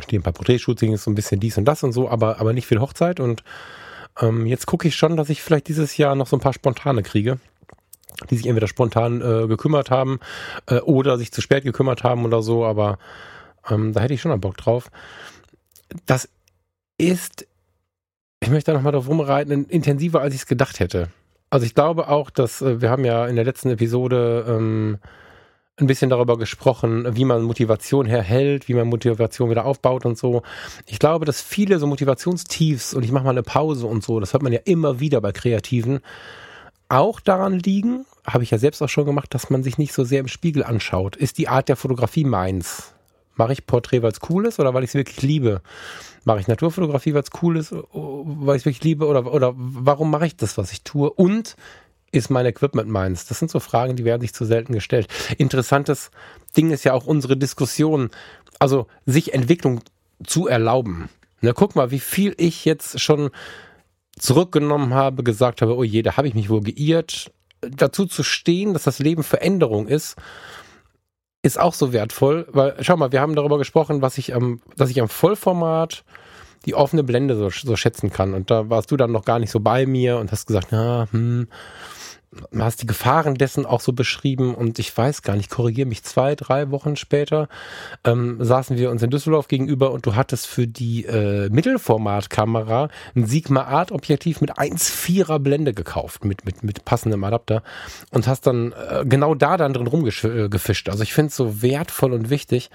Stehen 0.00 0.20
ein 0.20 0.22
paar 0.22 0.32
Porträtshootings, 0.32 1.04
so 1.04 1.10
ein 1.10 1.14
bisschen 1.14 1.40
dies 1.40 1.56
und 1.56 1.64
das 1.64 1.82
und 1.82 1.92
so, 1.92 2.08
aber, 2.08 2.40
aber 2.40 2.52
nicht 2.52 2.66
viel 2.66 2.80
Hochzeit. 2.80 3.20
Und 3.20 3.42
ähm, 4.20 4.46
jetzt 4.46 4.66
gucke 4.66 4.88
ich 4.88 4.96
schon, 4.96 5.16
dass 5.16 5.30
ich 5.30 5.42
vielleicht 5.42 5.68
dieses 5.68 5.96
Jahr 5.96 6.14
noch 6.14 6.26
so 6.26 6.36
ein 6.36 6.40
paar 6.40 6.52
spontane 6.52 7.02
kriege 7.02 7.38
die 8.30 8.36
sich 8.36 8.46
entweder 8.46 8.68
spontan 8.68 9.20
äh, 9.20 9.46
gekümmert 9.46 9.90
haben 9.90 10.20
äh, 10.66 10.80
oder 10.80 11.18
sich 11.18 11.32
zu 11.32 11.40
spät 11.40 11.64
gekümmert 11.64 12.04
haben 12.04 12.24
oder 12.24 12.42
so, 12.42 12.64
aber 12.64 12.98
ähm, 13.68 13.92
da 13.92 14.00
hätte 14.00 14.14
ich 14.14 14.20
schon 14.20 14.32
einen 14.32 14.40
Bock 14.40 14.56
drauf. 14.56 14.90
Das 16.06 16.28
ist, 16.98 17.46
ich 18.40 18.50
möchte 18.50 18.70
da 18.70 18.76
nochmal 18.76 18.92
drauf 18.92 19.08
rumreiten, 19.08 19.66
intensiver, 19.66 20.20
als 20.20 20.34
ich 20.34 20.42
es 20.42 20.46
gedacht 20.46 20.80
hätte. 20.80 21.08
Also 21.50 21.66
ich 21.66 21.74
glaube 21.74 22.08
auch, 22.08 22.30
dass 22.30 22.62
äh, 22.62 22.80
wir 22.80 22.90
haben 22.90 23.04
ja 23.04 23.26
in 23.26 23.36
der 23.36 23.44
letzten 23.44 23.70
Episode 23.70 24.44
ähm, 24.48 24.98
ein 25.76 25.86
bisschen 25.86 26.10
darüber 26.10 26.38
gesprochen, 26.38 27.16
wie 27.16 27.24
man 27.24 27.42
Motivation 27.42 28.06
herhält, 28.06 28.68
wie 28.68 28.74
man 28.74 28.86
Motivation 28.86 29.50
wieder 29.50 29.64
aufbaut 29.64 30.06
und 30.06 30.16
so. 30.16 30.42
Ich 30.86 30.98
glaube, 30.98 31.24
dass 31.24 31.42
viele 31.42 31.78
so 31.78 31.86
Motivationstiefs 31.86 32.94
und 32.94 33.04
ich 33.04 33.10
mache 33.10 33.24
mal 33.24 33.30
eine 33.30 33.42
Pause 33.42 33.86
und 33.86 34.04
so, 34.04 34.20
das 34.20 34.32
hört 34.32 34.42
man 34.42 34.52
ja 34.52 34.60
immer 34.64 35.00
wieder 35.00 35.20
bei 35.20 35.32
Kreativen, 35.32 36.00
auch 36.88 37.20
daran 37.20 37.58
liegen, 37.58 38.04
habe 38.26 38.44
ich 38.44 38.50
ja 38.50 38.58
selbst 38.58 38.82
auch 38.82 38.88
schon 38.88 39.04
gemacht, 39.04 39.34
dass 39.34 39.50
man 39.50 39.62
sich 39.62 39.78
nicht 39.78 39.92
so 39.92 40.04
sehr 40.04 40.20
im 40.20 40.28
Spiegel 40.28 40.64
anschaut. 40.64 41.16
Ist 41.16 41.38
die 41.38 41.48
Art 41.48 41.68
der 41.68 41.76
Fotografie 41.76 42.24
meins? 42.24 42.94
Mache 43.36 43.52
ich 43.52 43.66
Porträt, 43.66 44.02
weil 44.02 44.12
es 44.12 44.20
cool 44.28 44.46
ist 44.46 44.60
oder 44.60 44.74
weil 44.74 44.84
ich 44.84 44.90
es 44.90 44.94
wirklich 44.94 45.22
liebe? 45.22 45.60
Mache 46.24 46.40
ich 46.40 46.48
Naturfotografie, 46.48 47.14
weil 47.14 47.22
es 47.22 47.42
cool 47.42 47.56
ist, 47.56 47.72
weil 47.72 48.56
ich 48.56 48.62
es 48.62 48.66
wirklich 48.66 48.84
liebe? 48.84 49.06
Oder, 49.06 49.32
oder 49.32 49.52
warum 49.56 50.10
mache 50.10 50.26
ich 50.26 50.36
das, 50.36 50.56
was 50.56 50.72
ich 50.72 50.82
tue? 50.82 51.10
Und 51.10 51.56
ist 52.12 52.30
mein 52.30 52.46
Equipment 52.46 52.88
meins? 52.88 53.26
Das 53.26 53.40
sind 53.40 53.50
so 53.50 53.58
Fragen, 53.60 53.96
die 53.96 54.04
werden 54.04 54.22
sich 54.22 54.32
zu 54.32 54.44
selten 54.44 54.72
gestellt. 54.72 55.08
Interessantes 55.36 56.10
Ding 56.56 56.70
ist 56.70 56.84
ja 56.84 56.92
auch 56.92 57.06
unsere 57.06 57.36
Diskussion, 57.36 58.10
also 58.60 58.86
sich 59.04 59.34
Entwicklung 59.34 59.80
zu 60.24 60.46
erlauben. 60.46 61.08
Na, 61.40 61.52
guck 61.52 61.74
mal, 61.74 61.90
wie 61.90 62.00
viel 62.00 62.34
ich 62.38 62.64
jetzt 62.64 63.00
schon 63.00 63.30
zurückgenommen 64.18 64.94
habe, 64.94 65.22
gesagt 65.22 65.62
habe, 65.62 65.76
oh 65.76 65.84
je, 65.84 66.02
da 66.02 66.16
habe 66.16 66.28
ich 66.28 66.34
mich 66.34 66.50
wohl 66.50 66.62
geirrt. 66.62 67.32
Dazu 67.60 68.06
zu 68.06 68.22
stehen, 68.22 68.72
dass 68.72 68.84
das 68.84 68.98
Leben 68.98 69.22
Veränderung 69.22 69.88
ist 69.88 70.16
ist 71.44 71.60
auch 71.60 71.74
so 71.74 71.92
wertvoll, 71.92 72.46
weil 72.52 72.74
schau 72.80 72.96
mal, 72.96 73.12
wir 73.12 73.20
haben 73.20 73.36
darüber 73.36 73.58
gesprochen, 73.58 74.00
was 74.00 74.16
ich 74.16 74.34
am, 74.34 74.62
dass 74.78 74.88
ich 74.88 74.98
am 75.02 75.10
Vollformat 75.10 76.02
die 76.64 76.74
offene 76.74 77.04
Blende 77.04 77.36
so, 77.36 77.50
so 77.50 77.76
schätzen 77.76 78.10
kann. 78.10 78.32
Und 78.32 78.50
da 78.50 78.70
warst 78.70 78.90
du 78.90 78.96
dann 78.96 79.12
noch 79.12 79.26
gar 79.26 79.38
nicht 79.38 79.50
so 79.50 79.60
bei 79.60 79.84
mir 79.84 80.16
und 80.16 80.32
hast 80.32 80.46
gesagt, 80.46 80.72
ja, 80.72 81.06
hm, 81.10 81.46
hast 82.58 82.82
die 82.82 82.86
Gefahren 82.86 83.34
dessen 83.34 83.66
auch 83.66 83.80
so 83.80 83.92
beschrieben 83.92 84.54
und 84.54 84.78
ich 84.78 84.96
weiß 84.96 85.22
gar 85.22 85.36
nicht, 85.36 85.50
korrigiere 85.50 85.88
mich, 85.88 86.02
zwei, 86.02 86.34
drei 86.34 86.70
Wochen 86.70 86.96
später 86.96 87.48
ähm, 88.04 88.38
saßen 88.40 88.76
wir 88.76 88.90
uns 88.90 89.02
in 89.02 89.10
Düsseldorf 89.10 89.48
gegenüber 89.48 89.92
und 89.92 90.06
du 90.06 90.14
hattest 90.14 90.46
für 90.46 90.66
die 90.66 91.04
äh, 91.04 91.48
Mittelformatkamera 91.50 92.88
ein 93.14 93.26
Sigma 93.26 93.64
Art 93.64 93.92
Objektiv 93.92 94.40
mit 94.40 94.58
1,4er 94.58 95.38
Blende 95.38 95.74
gekauft, 95.74 96.24
mit, 96.24 96.44
mit, 96.44 96.62
mit 96.62 96.84
passendem 96.84 97.22
Adapter 97.24 97.62
und 98.10 98.26
hast 98.26 98.46
dann 98.46 98.72
äh, 98.72 99.04
genau 99.04 99.34
da 99.34 99.56
dann 99.56 99.72
drin 99.72 99.86
rumgefischt. 99.86 100.88
Also 100.88 101.02
ich 101.02 101.14
finde 101.14 101.28
es 101.28 101.36
so 101.36 101.62
wertvoll 101.62 102.12
und 102.12 102.30
wichtig, 102.30 102.70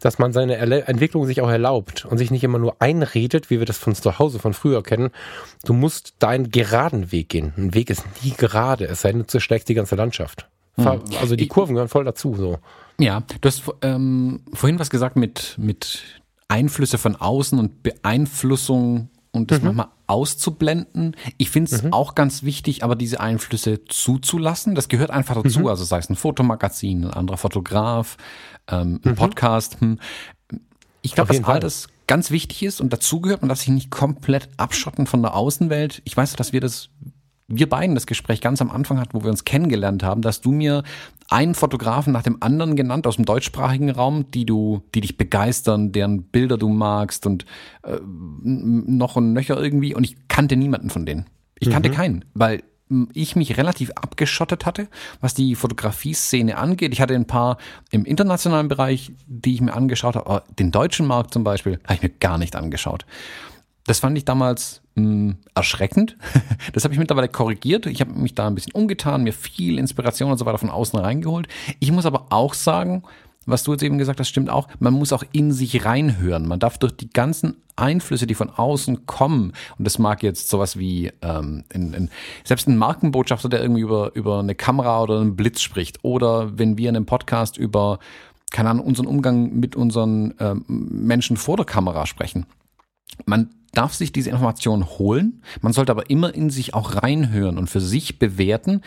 dass 0.00 0.18
man 0.18 0.32
seine 0.32 0.56
Erle 0.56 0.82
Entwicklung 0.86 1.26
sich 1.26 1.40
auch 1.40 1.50
erlaubt 1.50 2.04
und 2.04 2.18
sich 2.18 2.30
nicht 2.30 2.44
immer 2.44 2.58
nur 2.58 2.76
einredet, 2.80 3.50
wie 3.50 3.58
wir 3.58 3.66
das 3.66 3.78
von 3.78 3.94
zu 3.94 4.18
Hause 4.18 4.38
von 4.38 4.54
früher 4.54 4.82
kennen. 4.82 5.10
Du 5.64 5.72
musst 5.72 6.14
deinen 6.18 6.50
geraden 6.50 7.12
Weg 7.12 7.28
gehen. 7.28 7.52
Ein 7.56 7.74
Weg 7.74 7.90
ist 7.90 8.04
nie 8.22 8.32
gerade. 8.36 8.86
Es 8.86 9.01
sei 9.02 9.12
denn, 9.12 9.20
du 9.20 9.26
zerschlägst 9.26 9.68
die 9.68 9.74
ganze 9.74 9.96
Landschaft. 9.96 10.48
Hm. 10.76 11.02
Also 11.20 11.36
die 11.36 11.48
Kurven 11.48 11.74
gehören 11.74 11.88
voll 11.88 12.04
dazu. 12.04 12.34
So. 12.34 12.58
Ja, 12.98 13.22
du 13.40 13.46
hast 13.46 13.62
ähm, 13.82 14.40
vorhin 14.54 14.78
was 14.78 14.90
gesagt 14.90 15.16
mit, 15.16 15.56
mit 15.58 16.02
Einflüsse 16.48 16.98
von 16.98 17.16
außen 17.16 17.58
und 17.58 17.82
Beeinflussung 17.82 19.10
und 19.32 19.50
das 19.50 19.60
mhm. 19.60 19.66
manchmal 19.66 19.88
auszublenden. 20.06 21.16
Ich 21.38 21.50
finde 21.50 21.74
es 21.74 21.82
mhm. 21.82 21.92
auch 21.92 22.14
ganz 22.14 22.42
wichtig, 22.42 22.84
aber 22.84 22.96
diese 22.96 23.20
Einflüsse 23.20 23.84
zuzulassen. 23.86 24.74
Das 24.74 24.88
gehört 24.88 25.10
einfach 25.10 25.42
dazu. 25.42 25.60
Mhm. 25.60 25.66
Also 25.68 25.84
sei 25.84 25.98
es 25.98 26.10
ein 26.10 26.16
Fotomagazin, 26.16 27.04
ein 27.04 27.14
anderer 27.14 27.38
Fotograf, 27.38 28.18
ähm, 28.68 29.00
ein 29.04 29.12
mhm. 29.12 29.14
Podcast. 29.16 29.80
Hm. 29.80 29.98
Ich 31.00 31.14
glaube, 31.14 31.34
dass 31.34 31.44
all 31.44 31.60
das 31.60 31.88
ganz 32.06 32.30
wichtig 32.30 32.62
ist 32.62 32.80
und 32.80 32.92
dazugehört 32.92 33.42
und 33.42 33.48
dass 33.48 33.60
sich 33.60 33.70
nicht 33.70 33.90
komplett 33.90 34.48
abschotten 34.58 35.06
von 35.06 35.22
der 35.22 35.34
Außenwelt. 35.34 36.02
Ich 36.04 36.16
weiß, 36.16 36.34
dass 36.34 36.52
wir 36.52 36.60
das 36.60 36.90
wir 37.54 37.68
beiden 37.68 37.94
das 37.94 38.06
Gespräch 38.06 38.40
ganz 38.40 38.62
am 38.62 38.70
Anfang 38.70 38.98
hatten, 38.98 39.12
wo 39.12 39.22
wir 39.22 39.30
uns 39.30 39.44
kennengelernt 39.44 40.02
haben, 40.02 40.22
dass 40.22 40.40
du 40.40 40.52
mir 40.52 40.82
einen 41.28 41.54
Fotografen 41.54 42.12
nach 42.12 42.22
dem 42.22 42.38
anderen 42.42 42.76
genannt 42.76 43.06
aus 43.06 43.16
dem 43.16 43.26
deutschsprachigen 43.26 43.90
Raum, 43.90 44.30
die 44.30 44.46
du, 44.46 44.82
die 44.94 45.02
dich 45.02 45.18
begeistern, 45.18 45.92
deren 45.92 46.22
Bilder 46.24 46.56
du 46.56 46.68
magst 46.68 47.26
und 47.26 47.44
äh, 47.82 47.98
noch 48.02 49.16
und 49.16 49.34
nöcher 49.34 49.60
irgendwie. 49.62 49.94
Und 49.94 50.04
ich 50.04 50.28
kannte 50.28 50.56
niemanden 50.56 50.88
von 50.88 51.04
denen. 51.04 51.26
Ich 51.58 51.70
kannte 51.70 51.90
mhm. 51.90 51.94
keinen, 51.94 52.24
weil 52.34 52.62
ich 53.12 53.36
mich 53.36 53.56
relativ 53.56 53.90
abgeschottet 53.92 54.66
hatte, 54.66 54.88
was 55.20 55.34
die 55.34 55.54
Fotografie-Szene 55.54 56.58
angeht. 56.58 56.92
Ich 56.92 57.00
hatte 57.00 57.14
ein 57.14 57.26
paar 57.26 57.58
im 57.90 58.04
internationalen 58.04 58.68
Bereich, 58.68 59.12
die 59.26 59.54
ich 59.54 59.60
mir 59.60 59.72
angeschaut 59.72 60.16
habe. 60.16 60.26
Aber 60.26 60.44
den 60.58 60.70
deutschen 60.70 61.06
Markt 61.06 61.32
zum 61.32 61.44
Beispiel 61.44 61.80
habe 61.84 61.94
ich 61.94 62.02
mir 62.02 62.10
gar 62.10 62.38
nicht 62.38 62.56
angeschaut. 62.56 63.06
Das 63.84 63.98
fand 63.98 64.16
ich 64.16 64.24
damals 64.24 64.82
mh, 64.94 65.04
hm, 65.04 65.36
erschreckend. 65.54 66.16
Das 66.72 66.84
habe 66.84 66.94
ich 66.94 67.00
mittlerweile 67.00 67.28
korrigiert. 67.28 67.86
Ich 67.86 68.00
habe 68.00 68.12
mich 68.12 68.34
da 68.34 68.46
ein 68.46 68.54
bisschen 68.54 68.72
umgetan, 68.72 69.24
mir 69.24 69.32
viel 69.32 69.78
Inspiration 69.78 70.30
und 70.30 70.38
so 70.38 70.46
weiter 70.46 70.58
von 70.58 70.70
außen 70.70 70.98
reingeholt. 70.98 71.48
Ich 71.80 71.90
muss 71.90 72.06
aber 72.06 72.26
auch 72.30 72.54
sagen, 72.54 73.02
was 73.46 73.64
du 73.64 73.72
jetzt 73.72 73.82
eben 73.82 73.98
gesagt 73.98 74.20
hast, 74.20 74.28
stimmt 74.28 74.50
auch. 74.50 74.68
Man 74.78 74.92
muss 74.92 75.12
auch 75.12 75.24
in 75.32 75.52
sich 75.52 75.84
reinhören. 75.84 76.46
Man 76.46 76.60
darf 76.60 76.78
durch 76.78 76.96
die 76.96 77.10
ganzen 77.10 77.56
Einflüsse, 77.74 78.26
die 78.26 78.34
von 78.34 78.50
außen 78.50 79.06
kommen, 79.06 79.52
und 79.78 79.84
das 79.84 79.98
mag 79.98 80.22
jetzt 80.22 80.48
sowas 80.48 80.78
wie 80.78 81.10
ähm, 81.22 81.64
in, 81.72 81.92
in, 81.94 82.10
selbst 82.44 82.68
ein 82.68 82.76
Markenbotschafter, 82.76 83.48
der 83.48 83.60
irgendwie 83.60 83.80
über, 83.80 84.14
über 84.14 84.38
eine 84.38 84.54
Kamera 84.54 85.02
oder 85.02 85.20
einen 85.20 85.36
Blitz 85.36 85.60
spricht, 85.60 85.98
oder 86.02 86.56
wenn 86.58 86.78
wir 86.78 86.88
in 86.88 86.96
einem 86.96 87.06
Podcast 87.06 87.56
über, 87.56 87.98
keine 88.50 88.70
Ahnung, 88.70 88.86
unseren 88.86 89.06
Umgang 89.06 89.58
mit 89.58 89.74
unseren 89.74 90.34
ähm, 90.38 90.64
Menschen 90.68 91.36
vor 91.36 91.56
der 91.56 91.66
Kamera 91.66 92.06
sprechen. 92.06 92.46
Man 93.26 93.50
darf 93.72 93.94
sich 93.94 94.12
diese 94.12 94.30
Information 94.30 94.86
holen, 94.86 95.42
man 95.60 95.72
sollte 95.72 95.92
aber 95.92 96.10
immer 96.10 96.34
in 96.34 96.50
sich 96.50 96.74
auch 96.74 97.02
reinhören 97.02 97.58
und 97.58 97.68
für 97.68 97.80
sich 97.80 98.18
bewerten, 98.18 98.82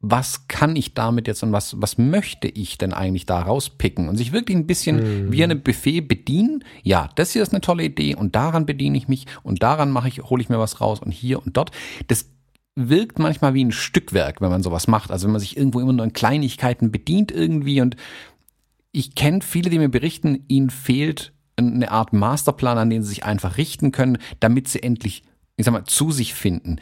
was 0.00 0.46
kann 0.46 0.76
ich 0.76 0.94
damit 0.94 1.26
jetzt 1.26 1.42
und 1.42 1.52
was, 1.52 1.80
was 1.80 1.98
möchte 1.98 2.46
ich 2.46 2.78
denn 2.78 2.92
eigentlich 2.92 3.26
da 3.26 3.40
rauspicken 3.40 4.08
und 4.08 4.16
sich 4.16 4.32
wirklich 4.32 4.56
ein 4.56 4.66
bisschen 4.66 5.26
mhm. 5.26 5.32
wie 5.32 5.42
eine 5.42 5.56
Buffet 5.56 6.02
bedienen. 6.02 6.62
Ja, 6.84 7.10
das 7.16 7.32
hier 7.32 7.42
ist 7.42 7.52
eine 7.52 7.60
tolle 7.60 7.84
Idee 7.84 8.14
und 8.14 8.36
daran 8.36 8.64
bediene 8.64 8.96
ich 8.96 9.08
mich 9.08 9.26
und 9.42 9.62
daran 9.62 9.90
mache 9.90 10.08
ich, 10.08 10.22
hole 10.22 10.40
ich 10.40 10.48
mir 10.48 10.60
was 10.60 10.80
raus 10.80 11.00
und 11.00 11.10
hier 11.10 11.44
und 11.44 11.56
dort. 11.56 11.72
Das 12.06 12.30
wirkt 12.76 13.18
manchmal 13.18 13.54
wie 13.54 13.64
ein 13.64 13.72
Stückwerk, 13.72 14.40
wenn 14.40 14.50
man 14.50 14.62
sowas 14.62 14.86
macht. 14.86 15.10
Also 15.10 15.26
wenn 15.26 15.32
man 15.32 15.40
sich 15.40 15.56
irgendwo 15.56 15.80
immer 15.80 15.92
nur 15.92 16.04
in 16.04 16.12
Kleinigkeiten 16.12 16.92
bedient 16.92 17.32
irgendwie 17.32 17.80
und 17.80 17.96
ich 18.92 19.16
kenne 19.16 19.40
viele, 19.42 19.68
die 19.68 19.80
mir 19.80 19.88
berichten, 19.88 20.44
ihnen 20.46 20.70
fehlt 20.70 21.32
eine 21.58 21.90
Art 21.90 22.12
Masterplan, 22.12 22.78
an 22.78 22.90
den 22.90 23.02
sie 23.02 23.10
sich 23.10 23.24
einfach 23.24 23.56
richten 23.56 23.92
können, 23.92 24.18
damit 24.40 24.68
sie 24.68 24.82
endlich, 24.82 25.24
ich 25.56 25.64
sag 25.64 25.72
mal, 25.72 25.84
zu 25.84 26.10
sich 26.10 26.34
finden. 26.34 26.80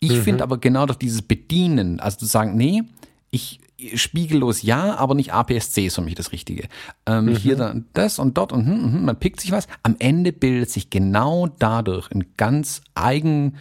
Ich 0.00 0.12
mhm. 0.12 0.22
finde 0.22 0.42
aber 0.42 0.58
genau 0.58 0.86
durch 0.86 0.98
dieses 0.98 1.22
Bedienen, 1.22 2.00
also 2.00 2.18
zu 2.18 2.26
sagen, 2.26 2.56
nee, 2.56 2.82
ich 3.30 3.60
spiegellos 3.94 4.62
ja, 4.62 4.96
aber 4.96 5.14
nicht 5.14 5.32
APS-C 5.32 5.86
ist 5.86 5.96
für 5.96 6.02
mich 6.02 6.14
das 6.14 6.32
Richtige. 6.32 6.68
Ähm, 7.06 7.26
mhm. 7.26 7.36
Hier 7.36 7.56
dann 7.56 7.86
das 7.92 8.18
und 8.18 8.38
dort 8.38 8.52
und 8.52 8.66
hm, 8.66 8.92
hm, 8.92 9.04
man 9.04 9.18
pickt 9.18 9.40
sich 9.40 9.52
was. 9.52 9.66
Am 9.82 9.96
Ende 9.98 10.32
bildet 10.32 10.70
sich 10.70 10.90
genau 10.90 11.48
dadurch 11.58 12.10
ein 12.10 12.24
ganz 12.36 12.82
eigen, 12.94 13.56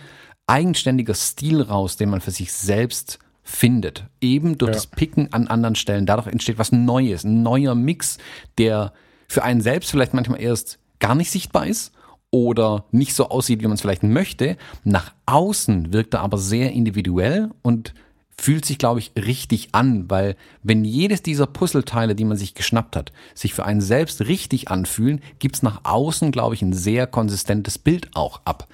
eigenständiger 0.47 1.13
Stil 1.13 1.61
raus, 1.61 1.97
den 1.97 2.09
man 2.09 2.21
für 2.21 2.31
sich 2.31 2.53
selbst 2.53 3.19
findet. 3.43 4.05
Eben 4.21 4.57
durch 4.57 4.69
ja. 4.69 4.73
das 4.75 4.87
Picken 4.87 5.33
an 5.33 5.47
anderen 5.47 5.75
Stellen. 5.75 6.05
Dadurch 6.05 6.27
entsteht 6.27 6.57
was 6.57 6.71
Neues, 6.71 7.23
ein 7.23 7.43
neuer 7.43 7.75
Mix, 7.75 8.17
der 8.57 8.93
für 9.33 9.43
einen 9.43 9.61
selbst 9.61 9.91
vielleicht 9.91 10.13
manchmal 10.13 10.41
erst 10.41 10.79
gar 10.99 11.15
nicht 11.15 11.31
sichtbar 11.31 11.67
ist 11.67 11.91
oder 12.31 12.85
nicht 12.91 13.13
so 13.13 13.29
aussieht, 13.29 13.61
wie 13.61 13.67
man 13.67 13.73
es 13.73 13.81
vielleicht 13.81 14.03
möchte. 14.03 14.57
Nach 14.83 15.13
außen 15.25 15.91
wirkt 15.91 16.13
er 16.13 16.21
aber 16.21 16.37
sehr 16.37 16.71
individuell 16.71 17.49
und 17.61 17.93
fühlt 18.39 18.65
sich, 18.65 18.77
glaube 18.77 18.99
ich, 18.99 19.11
richtig 19.15 19.69
an, 19.73 20.09
weil 20.09 20.35
wenn 20.63 20.85
jedes 20.85 21.21
dieser 21.21 21.45
Puzzleteile, 21.45 22.15
die 22.15 22.25
man 22.25 22.37
sich 22.37 22.55
geschnappt 22.55 22.95
hat, 22.95 23.11
sich 23.35 23.53
für 23.53 23.65
einen 23.65 23.81
selbst 23.81 24.21
richtig 24.21 24.69
anfühlen, 24.69 25.21
gibt 25.39 25.55
es 25.55 25.63
nach 25.63 25.81
außen, 25.83 26.31
glaube 26.31 26.55
ich, 26.55 26.61
ein 26.61 26.73
sehr 26.73 27.05
konsistentes 27.05 27.77
Bild 27.77 28.09
auch 28.15 28.41
ab. 28.45 28.67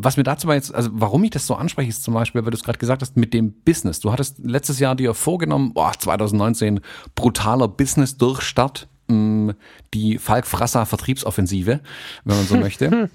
Was 0.00 0.16
mir 0.16 0.22
dazu 0.22 0.46
war 0.46 0.54
jetzt, 0.54 0.72
also 0.72 0.90
warum 0.92 1.24
ich 1.24 1.30
das 1.30 1.44
so 1.44 1.56
anspreche, 1.56 1.88
ist 1.88 2.04
zum 2.04 2.14
Beispiel, 2.14 2.44
weil 2.44 2.52
du 2.52 2.56
es 2.56 2.62
gerade 2.62 2.78
gesagt 2.78 3.02
hast, 3.02 3.16
mit 3.16 3.34
dem 3.34 3.52
Business. 3.52 3.98
Du 3.98 4.12
hattest 4.12 4.38
letztes 4.38 4.78
Jahr 4.78 4.94
dir 4.94 5.12
vorgenommen, 5.12 5.74
boah, 5.74 5.92
2019 5.92 6.80
brutaler 7.16 7.66
Business-Durchstart, 7.66 8.86
hm, 9.08 9.54
die 9.94 10.18
Falk 10.18 10.46
Frasser 10.46 10.86
Vertriebsoffensive, 10.86 11.80
wenn 12.24 12.36
man 12.36 12.46
so 12.46 12.56
möchte. 12.60 13.10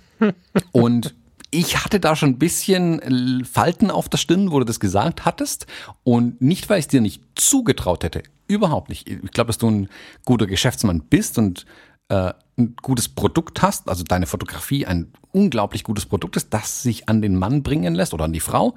Und 0.73 1.15
ich 1.51 1.83
hatte 1.85 2.01
da 2.01 2.17
schon 2.17 2.31
ein 2.31 2.39
bisschen 2.39 3.45
Falten 3.49 3.89
auf 3.89 4.09
der 4.09 4.17
Stirn, 4.17 4.51
wo 4.51 4.59
du 4.59 4.65
das 4.65 4.81
gesagt 4.81 5.23
hattest. 5.23 5.67
Und 6.03 6.41
nicht, 6.41 6.69
weil 6.69 6.79
ich 6.79 6.85
es 6.85 6.89
dir 6.89 6.99
nicht 6.99 7.21
zugetraut 7.35 8.03
hätte. 8.03 8.23
Überhaupt 8.47 8.89
nicht. 8.89 9.09
Ich 9.09 9.31
glaube, 9.31 9.47
dass 9.47 9.57
du 9.57 9.69
ein 9.69 9.89
guter 10.25 10.47
Geschäftsmann 10.47 11.01
bist 11.01 11.37
und 11.37 11.65
äh, 12.09 12.33
ein 12.57 12.75
gutes 12.81 13.09
Produkt 13.09 13.61
hast, 13.61 13.89
also 13.89 14.03
deine 14.03 14.27
Fotografie 14.27 14.85
ein 14.85 15.11
unglaublich 15.31 15.83
gutes 15.83 16.05
Produkt 16.05 16.35
ist, 16.35 16.53
das 16.53 16.83
sich 16.83 17.09
an 17.09 17.21
den 17.21 17.35
Mann 17.35 17.63
bringen 17.63 17.95
lässt 17.95 18.13
oder 18.13 18.25
an 18.25 18.33
die 18.33 18.39
Frau. 18.39 18.75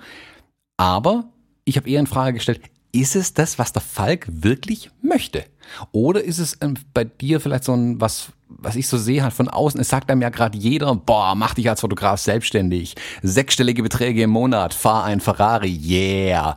Aber 0.77 1.25
ich 1.65 1.77
habe 1.77 1.89
eher 1.89 2.01
in 2.01 2.07
Frage 2.07 2.35
gestellt, 2.35 2.61
ist 2.93 3.17
es 3.17 3.35
das, 3.35 3.59
was 3.59 3.73
der 3.73 3.83
Falk 3.83 4.27
wirklich 4.29 4.91
möchte? 5.03 5.45
Oder 5.93 6.25
ist 6.25 6.39
es 6.39 6.57
ähm, 6.61 6.75
bei 6.95 7.05
dir 7.05 7.41
vielleicht 7.41 7.65
so 7.65 7.75
ein, 7.75 8.01
was, 8.01 8.33
was 8.49 8.77
ich 8.77 8.89
so 8.89 8.97
sehe 8.97 9.23
halt 9.23 9.35
von 9.35 9.49
außen, 9.49 9.81
es 9.81 9.89
sagt 9.89 10.11
einem 10.11 10.23
ja 10.23 10.31
gerade 10.31 10.57
jeder, 10.57 10.95
boah, 10.95 11.35
mach 11.35 11.55
dich 11.55 11.69
als 11.69 11.81
Fotograf 11.81 12.21
selbstständig, 12.21 12.95
sechsstellige 13.23 13.83
Beträge 13.83 14.23
im 14.23 14.31
Monat, 14.31 14.73
fahr 14.73 15.05
ein 15.05 15.21
Ferrari, 15.21 15.79
yeah. 15.85 16.57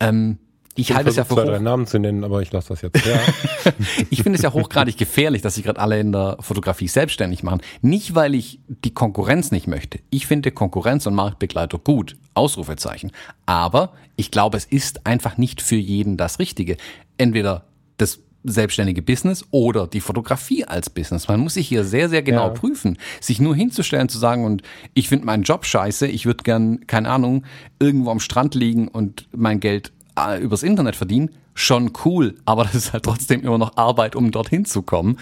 Ähm, 0.00 0.38
ich, 0.76 0.94
halte 0.94 1.10
es 1.10 1.16
ja 1.16 1.24
für 1.24 1.34
zwei, 1.34 1.44
drei 1.44 1.58
Namen 1.58 1.86
zu 1.86 1.98
nennen, 1.98 2.24
aber 2.24 2.42
ich 2.42 2.52
lasse 2.52 2.70
das 2.70 2.82
jetzt. 2.82 3.04
Ja. 3.06 3.20
ich 4.10 4.22
finde 4.22 4.36
es 4.36 4.42
ja 4.42 4.52
hochgradig 4.52 4.96
gefährlich, 4.96 5.42
dass 5.42 5.54
sich 5.54 5.64
gerade 5.64 5.80
alle 5.80 6.00
in 6.00 6.10
der 6.10 6.36
Fotografie 6.40 6.88
selbstständig 6.88 7.42
machen. 7.42 7.60
Nicht, 7.80 8.14
weil 8.14 8.34
ich 8.34 8.60
die 8.66 8.92
Konkurrenz 8.92 9.52
nicht 9.52 9.68
möchte. 9.68 10.00
Ich 10.10 10.26
finde 10.26 10.50
Konkurrenz 10.50 11.06
und 11.06 11.14
Marktbegleiter 11.14 11.78
gut. 11.78 12.16
Ausrufezeichen. 12.34 13.12
Aber 13.46 13.92
ich 14.16 14.30
glaube, 14.30 14.56
es 14.56 14.64
ist 14.64 15.06
einfach 15.06 15.38
nicht 15.38 15.62
für 15.62 15.76
jeden 15.76 16.16
das 16.16 16.40
Richtige. 16.40 16.76
Entweder 17.18 17.64
das 17.96 18.18
selbstständige 18.44 19.00
Business 19.00 19.44
oder 19.50 19.86
die 19.86 20.00
Fotografie 20.00 20.64
als 20.64 20.90
Business. 20.90 21.28
Man 21.28 21.40
muss 21.40 21.54
sich 21.54 21.66
hier 21.66 21.84
sehr, 21.84 22.08
sehr 22.08 22.22
genau 22.22 22.48
ja. 22.48 22.50
prüfen. 22.50 22.98
Sich 23.20 23.40
nur 23.40 23.56
hinzustellen, 23.56 24.08
zu 24.08 24.18
sagen, 24.18 24.44
und 24.44 24.62
ich 24.92 25.08
finde 25.08 25.24
meinen 25.24 25.44
Job 25.44 25.64
scheiße, 25.64 26.06
ich 26.06 26.26
würde 26.26 26.44
gern, 26.44 26.86
keine 26.86 27.10
Ahnung, 27.10 27.44
irgendwo 27.78 28.10
am 28.10 28.20
Strand 28.20 28.54
liegen 28.54 28.88
und 28.88 29.28
mein 29.32 29.60
Geld 29.60 29.92
übers 30.40 30.62
Internet 30.62 30.96
verdienen, 30.96 31.30
schon 31.54 31.92
cool, 32.04 32.36
aber 32.44 32.64
das 32.64 32.74
ist 32.74 32.92
halt 32.92 33.04
trotzdem 33.04 33.42
immer 33.42 33.58
noch 33.58 33.76
Arbeit, 33.76 34.16
um 34.16 34.30
dorthin 34.30 34.64
zu 34.64 34.82
kommen. 34.82 35.18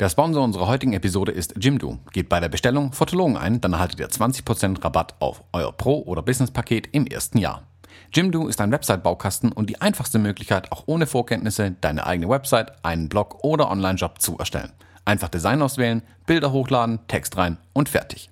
Der 0.00 0.08
Sponsor 0.08 0.42
unserer 0.42 0.66
heutigen 0.66 0.94
Episode 0.94 1.30
ist 1.30 1.54
Jimdo. 1.60 1.98
Geht 2.12 2.28
bei 2.28 2.40
der 2.40 2.48
Bestellung 2.48 2.92
Fotologen 2.92 3.36
ein, 3.36 3.60
dann 3.60 3.74
erhaltet 3.74 4.00
ihr 4.00 4.08
20% 4.08 4.82
Rabatt 4.82 5.14
auf 5.20 5.44
euer 5.52 5.72
Pro- 5.72 6.02
oder 6.02 6.22
Business-Paket 6.22 6.88
im 6.90 7.06
ersten 7.06 7.38
Jahr. 7.38 7.68
Jimdo 8.12 8.48
ist 8.48 8.60
ein 8.60 8.72
Website-Baukasten 8.72 9.52
und 9.52 9.70
die 9.70 9.80
einfachste 9.80 10.18
Möglichkeit, 10.18 10.72
auch 10.72 10.84
ohne 10.86 11.06
Vorkenntnisse 11.06 11.76
deine 11.80 12.04
eigene 12.04 12.28
Website, 12.28 12.84
einen 12.84 13.08
Blog 13.08 13.44
oder 13.44 13.70
Online-Shop 13.70 14.20
zu 14.20 14.36
erstellen. 14.38 14.72
Einfach 15.04 15.28
Design 15.28 15.62
auswählen, 15.62 16.02
Bilder 16.26 16.52
hochladen, 16.52 17.00
Text 17.06 17.36
rein 17.36 17.58
und 17.72 17.88
fertig. 17.88 18.31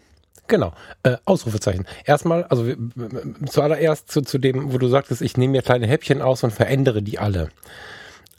Genau, 0.51 0.73
äh, 1.03 1.15
Ausrufezeichen. 1.23 1.85
Erstmal, 2.03 2.43
also 2.43 2.69
zuallererst 3.45 4.11
zu, 4.11 4.21
zu 4.21 4.37
dem, 4.37 4.73
wo 4.73 4.77
du 4.77 4.89
sagtest, 4.89 5.21
ich 5.21 5.37
nehme 5.37 5.53
mir 5.53 5.61
kleine 5.61 5.87
Häppchen 5.87 6.21
aus 6.21 6.43
und 6.43 6.51
verändere 6.51 7.01
die 7.01 7.19
alle. 7.19 7.47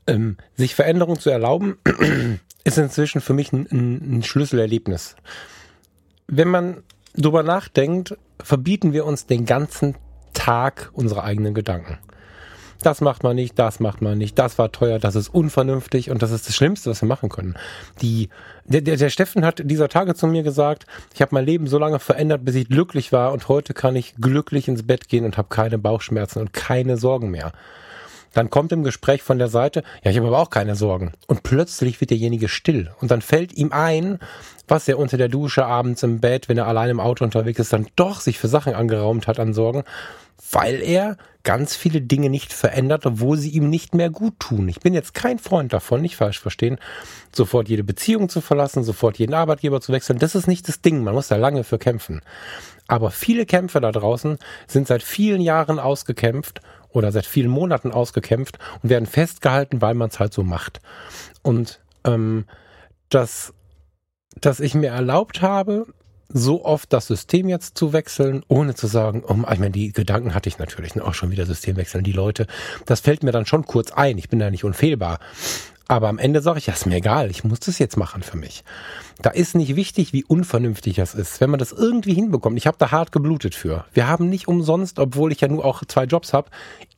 Ähm, 0.06 0.36
sich 0.54 0.74
Veränderung 0.74 1.18
zu 1.18 1.30
erlauben, 1.30 1.78
ist 2.64 2.76
inzwischen 2.76 3.22
für 3.22 3.32
mich 3.32 3.54
ein, 3.54 3.66
ein 3.70 4.22
Schlüsselerlebnis. 4.22 5.16
Wenn 6.26 6.48
man 6.48 6.82
drüber 7.14 7.42
nachdenkt, 7.42 8.14
verbieten 8.42 8.92
wir 8.92 9.06
uns 9.06 9.24
den 9.24 9.46
ganzen 9.46 9.94
Tag 10.34 10.90
unsere 10.92 11.24
eigenen 11.24 11.54
Gedanken 11.54 11.96
das 12.82 13.00
macht 13.00 13.22
man 13.22 13.36
nicht, 13.36 13.58
das 13.58 13.80
macht 13.80 14.02
man 14.02 14.18
nicht, 14.18 14.38
das 14.38 14.58
war 14.58 14.72
teuer, 14.72 14.98
das 14.98 15.14
ist 15.14 15.28
unvernünftig 15.28 16.10
und 16.10 16.22
das 16.22 16.30
ist 16.30 16.48
das 16.48 16.54
Schlimmste, 16.54 16.90
was 16.90 17.00
wir 17.00 17.08
machen 17.08 17.28
können. 17.28 17.54
Die, 18.00 18.28
der, 18.64 18.80
der, 18.80 18.96
der 18.96 19.10
Steffen 19.10 19.44
hat 19.44 19.62
dieser 19.64 19.88
Tage 19.88 20.14
zu 20.14 20.26
mir 20.26 20.42
gesagt, 20.42 20.86
ich 21.14 21.22
habe 21.22 21.34
mein 21.34 21.44
Leben 21.44 21.66
so 21.66 21.78
lange 21.78 21.98
verändert, 21.98 22.44
bis 22.44 22.54
ich 22.54 22.68
glücklich 22.68 23.12
war 23.12 23.32
und 23.32 23.48
heute 23.48 23.74
kann 23.74 23.96
ich 23.96 24.14
glücklich 24.20 24.68
ins 24.68 24.86
Bett 24.86 25.08
gehen 25.08 25.24
und 25.24 25.36
habe 25.36 25.48
keine 25.48 25.78
Bauchschmerzen 25.78 26.40
und 26.40 26.52
keine 26.52 26.96
Sorgen 26.96 27.30
mehr. 27.30 27.52
Dann 28.32 28.48
kommt 28.48 28.72
im 28.72 28.82
Gespräch 28.82 29.22
von 29.22 29.38
der 29.38 29.48
Seite, 29.48 29.82
ja, 30.02 30.10
ich 30.10 30.16
habe 30.16 30.28
aber 30.28 30.38
auch 30.38 30.50
keine 30.50 30.74
Sorgen. 30.74 31.12
Und 31.26 31.42
plötzlich 31.42 32.00
wird 32.00 32.10
derjenige 32.10 32.48
still. 32.48 32.90
Und 33.00 33.10
dann 33.10 33.20
fällt 33.20 33.52
ihm 33.52 33.72
ein, 33.72 34.18
was 34.68 34.88
er 34.88 34.98
unter 34.98 35.18
der 35.18 35.28
Dusche 35.28 35.66
abends 35.66 36.02
im 36.02 36.20
Bett, 36.20 36.48
wenn 36.48 36.56
er 36.56 36.66
allein 36.66 36.88
im 36.88 37.00
Auto 37.00 37.24
unterwegs 37.24 37.58
ist, 37.58 37.72
dann 37.74 37.88
doch 37.94 38.20
sich 38.20 38.38
für 38.38 38.48
Sachen 38.48 38.74
angeraumt 38.74 39.26
hat 39.26 39.38
an 39.38 39.52
Sorgen, 39.52 39.84
weil 40.50 40.82
er 40.82 41.16
ganz 41.44 41.74
viele 41.74 42.00
Dinge 42.00 42.30
nicht 42.30 42.52
verändert, 42.52 43.04
obwohl 43.06 43.36
sie 43.36 43.50
ihm 43.50 43.68
nicht 43.68 43.94
mehr 43.94 44.10
gut 44.10 44.38
tun. 44.38 44.68
Ich 44.68 44.80
bin 44.80 44.94
jetzt 44.94 45.14
kein 45.14 45.38
Freund 45.38 45.72
davon, 45.72 46.00
nicht 46.00 46.16
falsch 46.16 46.38
verstehen, 46.40 46.78
sofort 47.34 47.68
jede 47.68 47.82
Beziehung 47.82 48.28
zu 48.28 48.40
verlassen, 48.40 48.84
sofort 48.84 49.18
jeden 49.18 49.34
Arbeitgeber 49.34 49.80
zu 49.80 49.92
wechseln. 49.92 50.18
Das 50.18 50.34
ist 50.34 50.46
nicht 50.46 50.68
das 50.68 50.82
Ding. 50.82 51.02
Man 51.02 51.14
muss 51.14 51.28
da 51.28 51.36
lange 51.36 51.64
für 51.64 51.78
kämpfen. 51.78 52.20
Aber 52.86 53.10
viele 53.10 53.46
Kämpfe 53.46 53.80
da 53.80 53.90
draußen 53.90 54.38
sind 54.66 54.86
seit 54.86 55.02
vielen 55.02 55.40
Jahren 55.40 55.78
ausgekämpft 55.78 56.60
oder 56.90 57.10
seit 57.10 57.26
vielen 57.26 57.50
Monaten 57.50 57.90
ausgekämpft 57.90 58.58
und 58.82 58.90
werden 58.90 59.06
festgehalten, 59.06 59.80
weil 59.80 59.94
man 59.94 60.10
es 60.10 60.20
halt 60.20 60.32
so 60.32 60.42
macht. 60.42 60.80
Und 61.42 61.80
ähm, 62.04 62.44
das 63.08 63.52
dass 64.40 64.60
ich 64.60 64.74
mir 64.74 64.90
erlaubt 64.90 65.42
habe, 65.42 65.86
so 66.32 66.64
oft 66.64 66.92
das 66.92 67.06
System 67.06 67.48
jetzt 67.48 67.76
zu 67.76 67.92
wechseln, 67.92 68.42
ohne 68.48 68.74
zu 68.74 68.86
sagen, 68.86 69.22
oh, 69.26 69.36
ich 69.52 69.58
meine, 69.58 69.70
die 69.70 69.92
Gedanken 69.92 70.34
hatte 70.34 70.48
ich 70.48 70.58
natürlich, 70.58 70.94
ne, 70.94 71.04
auch 71.04 71.14
schon 71.14 71.30
wieder 71.30 71.46
System 71.46 71.76
wechseln, 71.76 72.04
die 72.04 72.12
Leute, 72.12 72.46
das 72.86 73.00
fällt 73.00 73.22
mir 73.22 73.32
dann 73.32 73.46
schon 73.46 73.66
kurz 73.66 73.92
ein, 73.92 74.18
ich 74.18 74.28
bin 74.28 74.38
da 74.38 74.50
nicht 74.50 74.64
unfehlbar. 74.64 75.18
Aber 75.88 76.08
am 76.08 76.18
Ende 76.18 76.40
sage 76.40 76.58
ich, 76.58 76.66
ja, 76.66 76.72
ist 76.72 76.86
mir 76.86 76.96
egal, 76.96 77.30
ich 77.30 77.44
muss 77.44 77.60
das 77.60 77.78
jetzt 77.78 77.98
machen 77.98 78.22
für 78.22 78.38
mich. 78.38 78.64
Da 79.20 79.28
ist 79.28 79.54
nicht 79.54 79.76
wichtig, 79.76 80.14
wie 80.14 80.24
unvernünftig 80.24 80.96
das 80.96 81.14
ist. 81.14 81.40
Wenn 81.40 81.50
man 81.50 81.58
das 81.58 81.72
irgendwie 81.72 82.14
hinbekommt, 82.14 82.56
ich 82.56 82.66
habe 82.66 82.78
da 82.78 82.90
hart 82.90 83.12
geblutet 83.12 83.54
für. 83.54 83.84
Wir 83.92 84.06
haben 84.06 84.30
nicht 84.30 84.48
umsonst, 84.48 84.98
obwohl 84.98 85.32
ich 85.32 85.42
ja 85.42 85.48
nur 85.48 85.64
auch 85.64 85.84
zwei 85.84 86.04
Jobs 86.04 86.32
habe, 86.32 86.48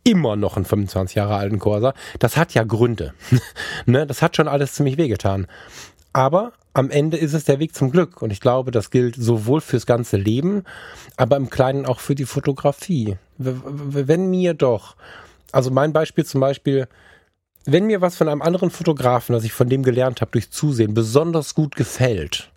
immer 0.04 0.36
noch 0.36 0.56
einen 0.56 0.64
25 0.64 1.16
Jahre 1.16 1.34
alten 1.34 1.58
Corsa. 1.58 1.92
Das 2.20 2.36
hat 2.36 2.54
ja 2.54 2.62
Gründe. 2.62 3.14
ne? 3.86 4.06
Das 4.06 4.22
hat 4.22 4.36
schon 4.36 4.46
alles 4.46 4.74
ziemlich 4.74 4.96
wehgetan. 4.96 5.48
Aber 6.12 6.52
am 6.74 6.90
Ende 6.90 7.16
ist 7.16 7.32
es 7.32 7.44
der 7.44 7.60
Weg 7.60 7.74
zum 7.74 7.90
Glück. 7.90 8.20
Und 8.20 8.30
ich 8.30 8.40
glaube, 8.40 8.70
das 8.70 8.90
gilt 8.90 9.14
sowohl 9.16 9.60
fürs 9.60 9.86
ganze 9.86 10.16
Leben, 10.16 10.64
aber 11.16 11.36
im 11.36 11.48
Kleinen 11.48 11.86
auch 11.86 12.00
für 12.00 12.14
die 12.14 12.26
Fotografie. 12.26 13.16
Wenn 13.38 14.28
mir 14.28 14.54
doch, 14.54 14.96
also 15.52 15.70
mein 15.70 15.92
Beispiel 15.92 16.26
zum 16.26 16.40
Beispiel, 16.40 16.88
wenn 17.64 17.86
mir 17.86 18.00
was 18.00 18.16
von 18.16 18.28
einem 18.28 18.42
anderen 18.42 18.70
Fotografen, 18.70 19.32
das 19.32 19.44
ich 19.44 19.52
von 19.52 19.68
dem 19.68 19.82
gelernt 19.82 20.20
habe, 20.20 20.32
durch 20.32 20.50
Zusehen, 20.50 20.94
besonders 20.94 21.54
gut 21.54 21.76
gefällt, 21.76 22.50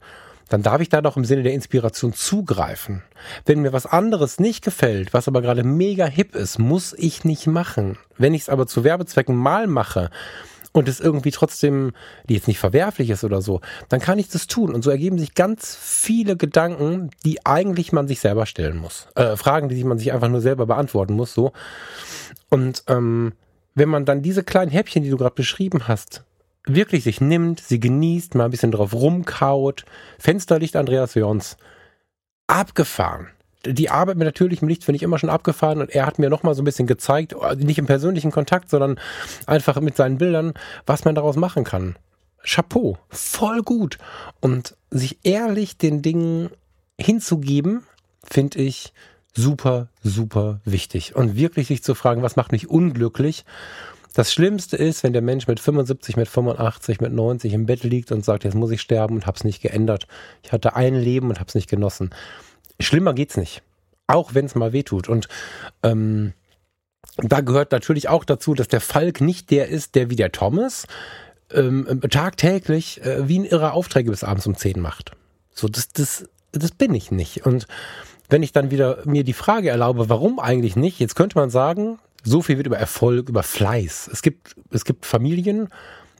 dann 0.50 0.64
darf 0.64 0.82
ich 0.82 0.90
da 0.90 1.02
doch 1.02 1.18
im 1.18 1.26
Sinne 1.26 1.44
der 1.44 1.54
Inspiration 1.54 2.14
zugreifen. 2.14 3.04
Wenn 3.46 3.62
mir 3.62 3.74
was 3.74 3.86
anderes 3.86 4.40
nicht 4.40 4.64
gefällt, 4.64 5.14
was 5.14 5.28
aber 5.28 5.42
gerade 5.42 5.64
mega 5.64 6.06
hip 6.06 6.36
ist, 6.36 6.58
muss 6.58 6.94
ich 6.94 7.26
nicht 7.26 7.48
machen. 7.48 7.98
Wenn 8.18 8.34
ich 8.34 8.44
es 8.44 8.50
aber 8.50 8.66
zu 8.66 8.84
Werbezwecken 8.84 9.36
mal 9.36 9.68
mache, 9.68 10.10
und 10.78 10.88
es 10.88 11.00
irgendwie 11.00 11.32
trotzdem, 11.32 11.92
die 12.30 12.36
jetzt 12.36 12.48
nicht 12.48 12.60
verwerflich 12.60 13.10
ist 13.10 13.24
oder 13.24 13.42
so, 13.42 13.62
dann 13.90 14.00
kann 14.00 14.20
ich 14.20 14.30
das 14.30 14.46
tun. 14.46 14.74
Und 14.76 14.84
so 14.84 14.92
ergeben 14.92 15.18
sich 15.18 15.34
ganz 15.34 15.76
viele 15.76 16.38
Gedanken, 16.38 17.10
die 17.26 17.46
eigentlich 17.46 17.92
man 17.92 18.08
sich 18.08 18.20
selber 18.20 18.46
stellen 18.46 18.78
muss. 18.78 19.08
Äh, 19.16 19.36
Fragen, 19.38 19.70
die 19.70 19.84
man 19.84 19.98
sich 19.98 20.14
einfach 20.14 20.30
nur 20.30 20.42
selber 20.42 20.68
beantworten 20.68 21.16
muss, 21.16 21.34
so. 21.34 21.52
Und 22.50 22.84
ähm, 22.88 23.34
wenn 23.74 23.90
man 23.90 24.06
dann 24.06 24.22
diese 24.22 24.44
kleinen 24.44 24.72
Häppchen, 24.72 25.04
die 25.04 25.10
du 25.10 25.18
gerade 25.18 25.36
beschrieben 25.36 25.88
hast, 25.88 26.24
wirklich 26.66 27.04
sich 27.04 27.22
nimmt, 27.22 27.60
sie 27.60 27.80
genießt, 27.80 28.36
mal 28.36 28.46
ein 28.46 28.52
bisschen 28.52 28.72
drauf 28.72 28.94
rumkaut, 28.94 29.84
Fensterlicht 30.20 30.76
Andreas 30.76 31.16
Jons, 31.16 31.58
abgefahren 32.46 33.30
die 33.66 33.90
Arbeit 33.90 34.18
mit 34.18 34.26
natürlichem 34.26 34.68
Licht 34.68 34.84
finde 34.84 34.98
ich 34.98 35.04
immer 35.04 35.18
schon 35.18 35.30
abgefahren 35.30 35.82
und 35.82 35.90
er 35.90 36.06
hat 36.06 36.20
mir 36.20 36.30
nochmal 36.30 36.56
so 36.56 36.62
ein 36.62 36.66
bisschen 36.66 36.88
gezeigt, 36.88 37.36
nicht 37.58 37.80
im 37.80 37.86
persönlichen 37.86 38.32
Kontakt, 38.32 38.70
sondern 38.70 39.00
einfach 39.46 39.80
mit 39.82 39.96
seinen 39.98 40.18
Bildern, 40.18 40.54
was 40.86 41.06
man 41.06 41.16
daraus 41.16 41.36
machen 41.36 41.64
kann. 41.64 41.96
Chapeau, 42.44 42.98
voll 43.10 43.62
gut. 43.62 43.98
Und 44.40 44.76
sich 44.90 45.20
ehrlich 45.24 45.78
den 45.78 46.02
Dingen 46.02 46.50
hinzugeben, 47.00 47.84
finde 48.24 48.60
ich 48.60 48.94
super, 49.34 49.90
super 50.02 50.62
wichtig. 50.64 51.16
Und 51.16 51.36
wirklich 51.36 51.68
sich 51.68 51.84
zu 51.84 51.94
fragen, 51.94 52.22
was 52.22 52.36
macht 52.36 52.52
mich 52.52 52.70
unglücklich? 52.70 53.46
Das 54.14 54.34
Schlimmste 54.34 54.78
ist, 54.78 55.04
wenn 55.04 55.14
der 55.14 55.22
Mensch 55.22 55.48
mit 55.48 55.60
75, 55.60 56.18
mit 56.18 56.28
85, 56.28 57.02
mit 57.02 57.14
90 57.14 57.54
im 57.54 57.68
Bett 57.68 57.84
liegt 57.84 58.12
und 58.12 58.26
sagt, 58.26 58.46
jetzt 58.46 58.56
muss 58.56 58.72
ich 58.72 58.82
sterben 58.82 59.16
und 59.16 59.28
hab's 59.28 59.44
nicht 59.44 59.62
geändert. 59.62 60.08
Ich 60.42 60.52
hatte 60.52 60.76
ein 60.76 60.96
Leben 60.96 61.30
und 61.30 61.40
hab's 61.40 61.54
nicht 61.54 61.70
genossen. 61.70 62.10
Schlimmer 62.80 63.14
geht's 63.14 63.38
nicht. 63.38 63.62
Auch 64.08 64.34
wenn 64.34 64.46
es 64.46 64.56
mal 64.56 64.74
wehtut. 64.74 65.10
Und 65.10 65.28
ähm, 65.84 66.34
da 67.18 67.42
gehört 67.42 67.72
natürlich 67.72 68.10
auch 68.10 68.24
dazu, 68.24 68.54
dass 68.54 68.68
der 68.68 68.82
Falk 68.82 69.22
nicht 69.22 69.52
der 69.52 69.68
ist, 69.68 69.96
der 69.96 70.10
wie 70.10 70.16
der 70.16 70.32
Thomas 70.32 70.88
ähm, 71.54 72.02
tagtäglich 72.10 73.02
äh, 73.04 73.28
wie 73.28 73.40
ein 73.40 73.46
irrer 73.46 73.74
Aufträge 73.74 74.12
bis 74.12 74.24
abends 74.24 74.48
um 74.48 74.56
10 74.56 74.80
macht. 74.80 75.12
So, 75.54 75.68
das, 75.68 75.90
das, 75.90 76.30
das 76.52 76.72
bin 76.72 76.94
ich 76.94 77.12
nicht. 77.12 77.46
Und 77.46 77.68
wenn 78.30 78.44
ich 78.44 78.52
dann 78.52 78.72
wieder 78.72 79.00
mir 79.06 79.24
die 79.24 79.34
Frage 79.34 79.70
erlaube, 79.70 80.10
warum 80.10 80.40
eigentlich 80.40 80.76
nicht, 80.76 81.00
jetzt 81.00 81.16
könnte 81.16 81.38
man 81.38 81.50
sagen, 81.50 82.00
so 82.24 82.42
viel 82.42 82.58
wird 82.58 82.68
über 82.68 82.78
Erfolg, 82.78 83.30
über 83.30 83.44
Fleiß. 83.44 84.10
Es 84.12 84.22
gibt, 84.22 84.56
es 84.72 84.86
gibt 84.86 85.06
Familien, 85.06 85.70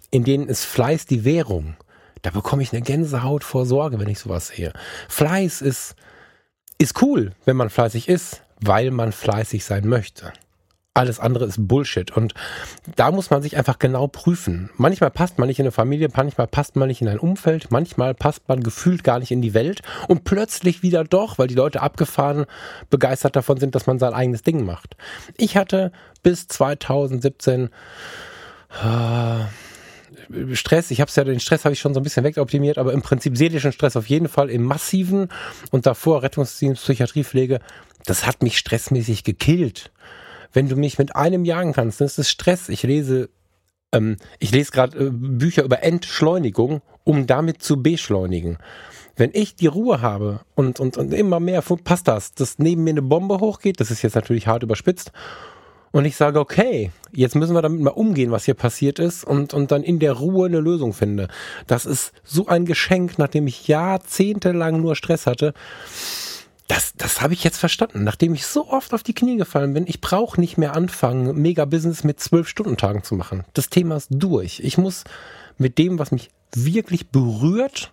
in 0.10 0.24
denen 0.24 0.48
ist 0.48 0.64
Fleiß 0.64 1.06
die 1.06 1.26
Währung. 1.26 1.76
Da 2.22 2.32
bekomme 2.32 2.64
ich 2.64 2.72
eine 2.72 2.82
Gänsehaut 2.82 3.44
vor 3.44 3.66
Sorge, 3.66 4.00
wenn 4.00 4.08
ich 4.08 4.20
sowas 4.20 4.48
sehe. 4.48 4.74
Fleiß 5.10 5.62
ist 5.62 5.96
ist 6.78 7.02
cool, 7.02 7.32
wenn 7.46 7.58
man 7.58 7.70
fleißig 7.70 8.08
ist, 8.08 8.42
weil 8.60 8.92
man 8.92 9.12
fleißig 9.12 9.66
sein 9.66 9.88
möchte. 9.88 10.34
Alles 10.94 11.20
andere 11.20 11.46
ist 11.46 11.68
Bullshit. 11.68 12.10
Und 12.10 12.34
da 12.96 13.12
muss 13.12 13.30
man 13.30 13.44
sich 13.44 13.56
einfach 13.56 13.78
genau 13.78 14.08
prüfen. 14.08 14.72
Manchmal 14.78 15.12
passt 15.12 15.38
man 15.38 15.48
nicht 15.48 15.60
in 15.60 15.66
eine 15.66 15.72
Familie, 15.72 16.10
manchmal 16.16 16.48
passt 16.48 16.76
man 16.76 16.88
nicht 16.88 17.04
in 17.04 17.08
ein 17.08 17.20
Umfeld, 17.20 17.70
manchmal 17.70 18.16
passt 18.16 18.50
man 18.50 18.64
gefühlt 18.64 19.04
gar 19.04 19.20
nicht 19.20 19.30
in 19.30 19.44
die 19.44 19.54
Welt 19.54 19.84
und 20.08 20.24
plötzlich 20.24 20.82
wieder 20.82 21.04
doch, 21.04 21.38
weil 21.38 21.48
die 21.48 21.56
Leute 21.56 21.82
abgefahren 21.82 22.46
begeistert 22.90 23.36
davon 23.36 23.60
sind, 23.60 23.76
dass 23.76 23.86
man 23.86 24.00
sein 24.00 24.16
eigenes 24.16 24.42
Ding 24.42 24.66
macht. 24.66 24.98
Ich 25.38 25.56
hatte 25.56 25.92
bis 26.24 26.48
2017 26.48 27.70
äh, 28.84 29.46
Stress, 30.54 30.92
ich 30.92 31.02
habe 31.02 31.10
es 31.10 31.16
ja, 31.16 31.24
den 31.24 31.40
Stress 31.40 31.66
habe 31.66 31.74
ich 31.74 31.80
schon 31.80 31.94
so 31.94 32.00
ein 32.00 32.04
bisschen 32.04 32.24
wegoptimiert, 32.24 32.78
aber 32.78 32.94
im 32.94 33.02
Prinzip 33.02 33.38
seelischen 33.38 33.72
Stress 33.72 33.96
auf 33.96 34.08
jeden 34.08 34.28
Fall 34.28 34.50
im 34.50 34.64
massiven 34.64 35.30
und 35.72 35.86
davor 35.86 36.24
Rettungsdienst, 36.24 36.84
Psychiatriepflege, 36.84 37.60
das 38.06 38.26
hat 38.26 38.42
mich 38.42 38.58
stressmäßig 38.58 39.24
gekillt. 39.24 39.92
Wenn 40.54 40.70
du 40.70 40.76
mich 40.76 40.98
mit 40.98 41.16
einem 41.16 41.46
jagen 41.46 41.74
kannst, 41.74 42.02
dann 42.02 42.06
ist 42.06 42.20
es 42.20 42.30
Stress. 42.30 42.70
Ich 42.70 42.84
lese, 42.84 43.30
ähm, 43.92 44.18
ich 44.40 44.52
lese 44.52 44.72
gerade 44.72 44.98
äh, 44.98 45.10
Bücher 45.12 45.64
über 45.64 45.84
Entschleunigung, 45.84 46.82
um 47.04 47.28
damit 47.28 47.62
zu 47.62 47.82
beschleunigen. 47.82 48.58
Wenn 49.16 49.32
ich 49.34 49.56
die 49.56 49.68
Ruhe 49.68 50.02
habe 50.02 50.42
und, 50.56 50.80
und, 50.80 50.96
und 50.96 51.14
immer 51.14 51.40
mehr 51.40 51.62
passt 51.62 52.08
das, 52.08 52.34
dass 52.34 52.60
neben 52.60 52.84
mir 52.84 52.92
eine 52.92 53.02
Bombe 53.02 53.40
hochgeht, 53.40 53.80
das 53.80 53.92
ist 53.92 54.04
jetzt 54.04 54.16
natürlich 54.16 54.48
hart 54.48 54.64
überspitzt, 54.64 55.12
und 55.98 56.06
ich 56.06 56.16
sage, 56.16 56.40
okay, 56.40 56.92
jetzt 57.12 57.36
müssen 57.36 57.56
wir 57.56 57.64
damit 57.64 57.82
mal 57.82 57.90
umgehen, 57.90 58.30
was 58.30 58.46
hier 58.46 58.54
passiert 58.54 59.00
ist 59.00 59.24
und, 59.24 59.56
und 59.56 59.72
dann 59.72 59.82
in 59.82 59.98
der 59.98 60.14
Ruhe 60.14 60.46
eine 60.46 60.60
Lösung 60.60 60.94
finde. 60.94 61.28
Das 61.66 61.88
ist 61.88 62.12
so 62.24 62.46
ein 62.46 62.66
Geschenk, 62.66 63.18
nachdem 63.18 63.48
ich 63.48 63.68
jahrzehntelang 63.68 64.80
nur 64.80 64.96
Stress 64.96 65.26
hatte. 65.26 65.56
Das, 66.68 66.94
das 66.98 67.22
habe 67.22 67.34
ich 67.34 67.44
jetzt 67.44 67.58
verstanden, 67.58 68.04
nachdem 68.04 68.36
ich 68.36 68.46
so 68.46 68.68
oft 68.68 68.94
auf 68.94 69.02
die 69.02 69.16
Knie 69.16 69.38
gefallen 69.38 69.74
bin. 69.74 69.88
Ich 69.88 70.00
brauche 70.00 70.40
nicht 70.40 70.60
mehr 70.60 70.76
anfangen, 70.76 71.36
Mega-Business 71.42 72.04
mit 72.04 72.20
zwölf 72.20 72.48
Stunden 72.48 72.78
Tagen 72.78 73.02
zu 73.02 73.16
machen. 73.16 73.44
Das 73.56 73.72
Thema 73.72 73.96
ist 73.96 74.10
durch. 74.12 74.60
Ich 74.60 74.78
muss 74.78 75.04
mit 75.58 75.80
dem, 75.80 75.98
was 75.98 76.12
mich 76.12 76.30
wirklich 76.54 77.10
berührt, 77.10 77.92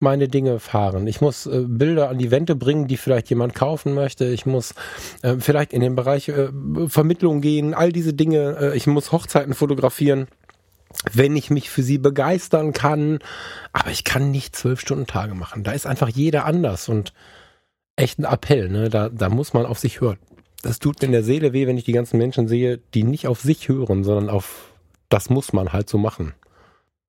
meine 0.00 0.28
Dinge 0.28 0.58
fahren. 0.58 1.06
Ich 1.06 1.20
muss 1.20 1.46
äh, 1.46 1.64
Bilder 1.66 2.08
an 2.08 2.18
die 2.18 2.30
Wände 2.30 2.56
bringen, 2.56 2.88
die 2.88 2.96
vielleicht 2.96 3.30
jemand 3.30 3.54
kaufen 3.54 3.94
möchte. 3.94 4.26
Ich 4.26 4.46
muss 4.46 4.74
äh, 5.22 5.36
vielleicht 5.38 5.72
in 5.72 5.82
den 5.82 5.94
Bereich 5.94 6.28
äh, 6.28 6.48
Vermittlung 6.88 7.40
gehen, 7.40 7.74
all 7.74 7.92
diese 7.92 8.14
Dinge. 8.14 8.56
Äh, 8.60 8.76
ich 8.76 8.86
muss 8.86 9.12
Hochzeiten 9.12 9.54
fotografieren, 9.54 10.26
wenn 11.12 11.36
ich 11.36 11.50
mich 11.50 11.70
für 11.70 11.82
sie 11.82 11.98
begeistern 11.98 12.72
kann. 12.72 13.18
Aber 13.72 13.90
ich 13.90 14.04
kann 14.04 14.30
nicht 14.30 14.56
zwölf 14.56 14.80
Stunden 14.80 15.06
Tage 15.06 15.34
machen. 15.34 15.62
Da 15.62 15.72
ist 15.72 15.86
einfach 15.86 16.08
jeder 16.08 16.46
anders 16.46 16.88
und 16.88 17.12
echt 17.96 18.18
ein 18.18 18.24
Appell. 18.24 18.70
Ne? 18.70 18.88
Da, 18.88 19.10
da 19.10 19.28
muss 19.28 19.52
man 19.52 19.66
auf 19.66 19.78
sich 19.78 20.00
hören. 20.00 20.18
Das 20.62 20.78
tut 20.78 21.00
mir 21.00 21.06
in 21.06 21.12
der 21.12 21.22
Seele 21.22 21.52
weh, 21.52 21.66
wenn 21.66 21.78
ich 21.78 21.84
die 21.84 21.92
ganzen 21.92 22.18
Menschen 22.18 22.48
sehe, 22.48 22.78
die 22.94 23.02
nicht 23.02 23.26
auf 23.26 23.40
sich 23.40 23.68
hören, 23.68 24.04
sondern 24.04 24.28
auf 24.28 24.72
das 25.10 25.28
muss 25.28 25.52
man 25.52 25.72
halt 25.72 25.88
so 25.88 25.98
machen. 25.98 26.34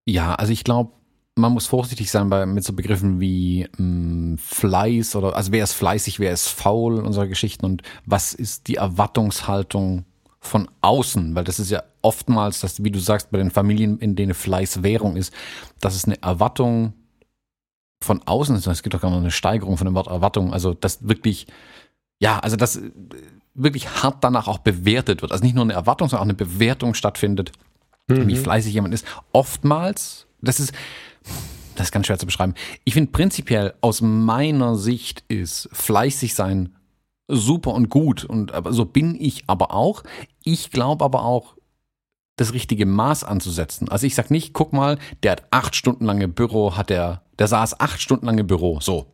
Ja, 0.05 0.35
also 0.35 0.51
ich 0.51 0.63
glaube, 0.63 0.91
man 1.35 1.53
muss 1.53 1.67
vorsichtig 1.67 2.11
sein 2.11 2.29
bei, 2.29 2.45
mit 2.45 2.63
so 2.63 2.73
Begriffen 2.73 3.19
wie 3.19 3.67
mh, 3.77 3.77
hm, 3.77 4.37
Fleiß 4.37 5.15
oder 5.15 5.35
also 5.35 5.51
wer 5.51 5.63
ist 5.63 5.73
fleißig, 5.73 6.19
wer 6.19 6.31
ist 6.31 6.47
faul 6.49 6.95
und 6.99 7.13
solche 7.13 7.29
Geschichten 7.29 7.65
und 7.65 7.83
was 8.05 8.33
ist 8.33 8.67
die 8.67 8.75
Erwartungshaltung 8.75 10.05
von 10.39 10.69
außen, 10.81 11.35
weil 11.35 11.43
das 11.43 11.59
ist 11.59 11.69
ja 11.69 11.83
oftmals, 12.01 12.61
dass, 12.61 12.83
wie 12.83 12.91
du 12.91 12.99
sagst, 12.99 13.31
bei 13.31 13.37
den 13.37 13.51
Familien, 13.51 13.99
in 13.99 14.15
denen 14.15 14.33
Fleiß 14.33 14.81
Währung 14.81 15.15
ist, 15.15 15.33
dass 15.79 15.95
es 15.95 16.05
eine 16.05 16.21
Erwartung 16.21 16.93
von 18.03 18.21
außen 18.25 18.55
ist. 18.55 18.65
Es 18.65 18.81
gibt 18.81 18.95
doch 18.95 19.01
gar 19.01 19.11
noch 19.11 19.17
eine 19.17 19.29
Steigerung 19.29 19.77
von 19.77 19.85
dem 19.85 19.93
Wort 19.93 20.07
Erwartung. 20.07 20.51
Also, 20.51 20.73
dass 20.73 21.07
wirklich 21.07 21.45
ja, 22.21 22.39
also 22.39 22.55
das 22.55 22.77
äh, 22.77 22.91
wirklich 23.53 24.03
hart 24.03 24.23
danach 24.23 24.47
auch 24.47 24.59
bewertet 24.59 25.21
wird. 25.21 25.33
Also 25.33 25.43
nicht 25.43 25.55
nur 25.55 25.65
eine 25.65 25.73
Erwartung, 25.73 26.07
sondern 26.07 26.21
auch 26.21 26.29
eine 26.29 26.35
Bewertung 26.35 26.93
stattfindet, 26.93 27.51
mhm. 28.07 28.27
wie 28.27 28.37
fleißig 28.37 28.73
jemand 28.73 28.93
ist. 28.93 29.05
Oftmals, 29.33 30.27
das 30.39 30.59
ist, 30.59 30.71
das 31.75 31.87
ist 31.87 31.91
ganz 31.91 32.07
schwer 32.07 32.19
zu 32.19 32.25
beschreiben. 32.25 32.53
Ich 32.83 32.93
finde 32.93 33.11
prinzipiell 33.11 33.73
aus 33.81 34.01
meiner 34.01 34.75
Sicht 34.75 35.23
ist 35.27 35.69
fleißig 35.71 36.35
sein 36.35 36.75
super 37.27 37.73
und 37.73 37.89
gut 37.89 38.25
und 38.25 38.51
so 38.69 38.85
bin 38.85 39.15
ich 39.19 39.43
aber 39.47 39.73
auch. 39.73 40.03
Ich 40.43 40.69
glaube 40.69 41.05
aber 41.05 41.23
auch, 41.23 41.55
das 42.41 42.53
richtige 42.53 42.85
Maß 42.85 43.23
anzusetzen. 43.23 43.89
Also 43.89 44.07
ich 44.07 44.15
sag 44.15 44.31
nicht, 44.31 44.53
guck 44.53 44.73
mal, 44.73 44.97
der 45.21 45.33
hat 45.33 45.43
acht 45.51 45.75
Stunden 45.75 46.05
lange 46.05 46.27
Büro, 46.27 46.75
hat 46.75 46.89
der, 46.89 47.21
der 47.37 47.47
saß 47.47 47.79
acht 47.79 48.01
Stunden 48.01 48.25
lang 48.25 48.37
im 48.37 48.47
Büro. 48.47 48.79
So. 48.81 49.13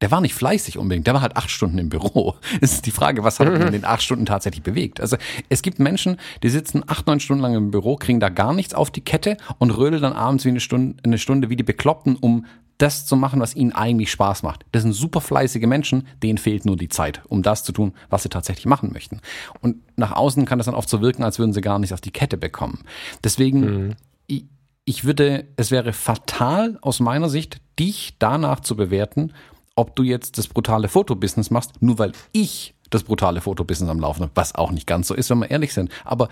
Der 0.00 0.10
war 0.10 0.20
nicht 0.20 0.34
fleißig 0.34 0.78
unbedingt, 0.78 1.06
der 1.06 1.14
war 1.14 1.20
halt 1.20 1.36
acht 1.36 1.50
Stunden 1.50 1.78
im 1.78 1.88
Büro. 1.88 2.36
Es 2.60 2.72
ist 2.72 2.86
die 2.86 2.90
Frage, 2.90 3.22
was 3.22 3.38
hat 3.38 3.48
er 3.48 3.66
in 3.66 3.72
den 3.72 3.84
acht 3.84 4.02
Stunden 4.02 4.26
tatsächlich 4.26 4.62
bewegt? 4.62 5.00
Also 5.00 5.16
es 5.48 5.62
gibt 5.62 5.78
Menschen, 5.78 6.16
die 6.42 6.48
sitzen 6.48 6.82
acht, 6.86 7.06
neun 7.06 7.20
Stunden 7.20 7.42
lang 7.42 7.54
im 7.54 7.70
Büro, 7.70 7.96
kriegen 7.96 8.20
da 8.20 8.28
gar 8.28 8.54
nichts 8.54 8.74
auf 8.74 8.90
die 8.90 9.02
Kette 9.02 9.36
und 9.58 9.70
rödeln 9.70 10.02
dann 10.02 10.12
abends 10.12 10.44
wie 10.44 10.50
eine 10.50 10.60
Stunde, 10.60 10.96
eine 11.04 11.18
Stunde 11.18 11.50
wie 11.50 11.56
die 11.56 11.62
Bekloppten, 11.62 12.16
um 12.16 12.46
das 12.80 13.04
zu 13.04 13.16
machen, 13.16 13.40
was 13.40 13.54
ihnen 13.54 13.72
eigentlich 13.72 14.10
Spaß 14.10 14.42
macht. 14.42 14.64
Das 14.72 14.82
sind 14.82 14.92
super 14.92 15.20
fleißige 15.20 15.66
Menschen, 15.66 16.06
denen 16.22 16.38
fehlt 16.38 16.64
nur 16.64 16.76
die 16.76 16.88
Zeit, 16.88 17.20
um 17.28 17.42
das 17.42 17.62
zu 17.62 17.72
tun, 17.72 17.92
was 18.08 18.22
sie 18.22 18.30
tatsächlich 18.30 18.66
machen 18.66 18.92
möchten. 18.92 19.20
Und 19.60 19.76
nach 19.96 20.12
außen 20.12 20.46
kann 20.46 20.58
das 20.58 20.66
dann 20.66 20.74
oft 20.74 20.88
so 20.88 21.02
wirken, 21.02 21.22
als 21.22 21.38
würden 21.38 21.52
sie 21.52 21.60
gar 21.60 21.78
nichts 21.78 21.92
auf 21.92 22.00
die 22.00 22.10
Kette 22.10 22.38
bekommen. 22.38 22.80
Deswegen, 23.22 23.60
mhm. 23.60 23.96
ich, 24.26 24.44
ich 24.86 25.04
würde, 25.04 25.46
es 25.56 25.70
wäre 25.70 25.92
fatal 25.92 26.78
aus 26.80 27.00
meiner 27.00 27.28
Sicht, 27.28 27.60
dich 27.78 28.16
danach 28.18 28.60
zu 28.60 28.76
bewerten, 28.76 29.32
ob 29.80 29.96
du 29.96 30.02
jetzt 30.02 30.36
das 30.36 30.46
brutale 30.46 30.88
Fotobusiness 30.88 31.50
machst, 31.50 31.80
nur 31.80 31.98
weil 31.98 32.12
ich 32.32 32.74
das 32.90 33.02
brutale 33.02 33.40
Fotobusiness 33.40 33.90
am 33.90 34.00
Laufen 34.00 34.22
habe, 34.22 34.32
was 34.34 34.54
auch 34.54 34.72
nicht 34.72 34.86
ganz 34.86 35.08
so 35.08 35.14
ist, 35.14 35.30
wenn 35.30 35.38
wir 35.38 35.50
ehrlich 35.50 35.72
sind. 35.72 35.90
Aber 36.04 36.28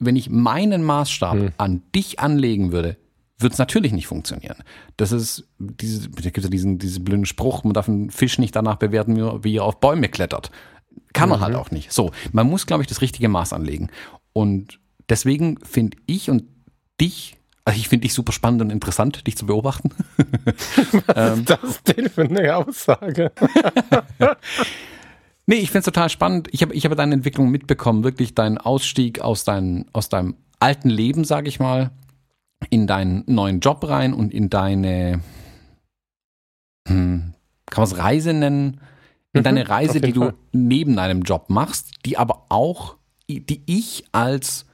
wenn 0.00 0.16
ich 0.16 0.28
meinen 0.28 0.82
Maßstab 0.82 1.34
mhm. 1.34 1.52
an 1.56 1.82
dich 1.94 2.18
anlegen 2.18 2.72
würde, 2.72 2.96
wird 3.38 3.52
es 3.52 3.58
natürlich 3.58 3.92
nicht 3.92 4.06
funktionieren. 4.06 4.56
Das 4.96 5.12
ist, 5.12 5.46
diese, 5.58 6.08
da 6.10 6.30
gibt 6.30 6.44
ja 6.44 6.50
diesen, 6.50 6.78
diesen 6.78 7.04
blöden 7.04 7.26
Spruch, 7.26 7.64
man 7.64 7.74
darf 7.74 7.88
einen 7.88 8.10
Fisch 8.10 8.38
nicht 8.38 8.56
danach 8.56 8.76
bewerten, 8.76 9.44
wie 9.44 9.56
er 9.56 9.64
auf 9.64 9.78
Bäume 9.78 10.08
klettert. 10.08 10.50
Kann 11.12 11.28
man 11.28 11.40
halt 11.40 11.52
mhm. 11.52 11.56
halt 11.56 11.66
auch 11.66 11.70
nicht. 11.70 11.92
So, 11.92 12.10
man 12.32 12.48
muss, 12.48 12.66
glaube 12.66 12.82
ich, 12.82 12.88
das 12.88 13.02
richtige 13.02 13.28
Maß 13.28 13.52
anlegen. 13.52 13.88
Und 14.32 14.80
deswegen 15.08 15.58
finde 15.62 15.96
ich 16.06 16.28
und 16.28 16.44
dich, 17.00 17.36
ich 17.76 17.88
finde 17.88 18.02
dich 18.02 18.14
super 18.14 18.32
spannend 18.32 18.62
und 18.62 18.70
interessant, 18.70 19.26
dich 19.26 19.36
zu 19.36 19.46
beobachten. 19.46 19.90
Was 21.06 21.38
ist 21.38 21.50
das 21.50 21.82
denn 21.82 22.08
für 22.08 22.22
eine 22.22 22.56
Aussage? 22.56 23.32
nee, 25.46 25.56
ich 25.56 25.70
finde 25.70 25.80
es 25.80 25.84
total 25.84 26.08
spannend. 26.08 26.48
Ich 26.52 26.62
habe 26.62 26.74
ich 26.74 26.84
hab 26.84 26.96
deine 26.96 27.14
Entwicklung 27.14 27.50
mitbekommen, 27.50 28.04
wirklich 28.04 28.34
deinen 28.34 28.58
Ausstieg 28.58 29.20
aus, 29.20 29.44
dein, 29.44 29.86
aus 29.92 30.08
deinem 30.08 30.36
alten 30.58 30.90
Leben, 30.90 31.24
sage 31.24 31.48
ich 31.48 31.60
mal, 31.60 31.90
in 32.68 32.86
deinen 32.86 33.24
neuen 33.26 33.60
Job 33.60 33.88
rein 33.88 34.12
und 34.12 34.32
in 34.32 34.50
deine, 34.50 35.22
hm, 36.86 37.34
kann 37.66 37.82
man 37.82 37.92
es 37.92 37.98
Reise 37.98 38.32
nennen? 38.32 38.80
In 39.32 39.40
mhm, 39.40 39.44
deine 39.44 39.68
Reise, 39.68 40.00
die 40.00 40.12
Fall. 40.12 40.30
du 40.30 40.36
neben 40.52 40.96
deinem 40.96 41.22
Job 41.22 41.50
machst, 41.50 41.92
die 42.04 42.18
aber 42.18 42.46
auch, 42.48 42.96
die 43.28 43.62
ich 43.66 44.04
als 44.12 44.66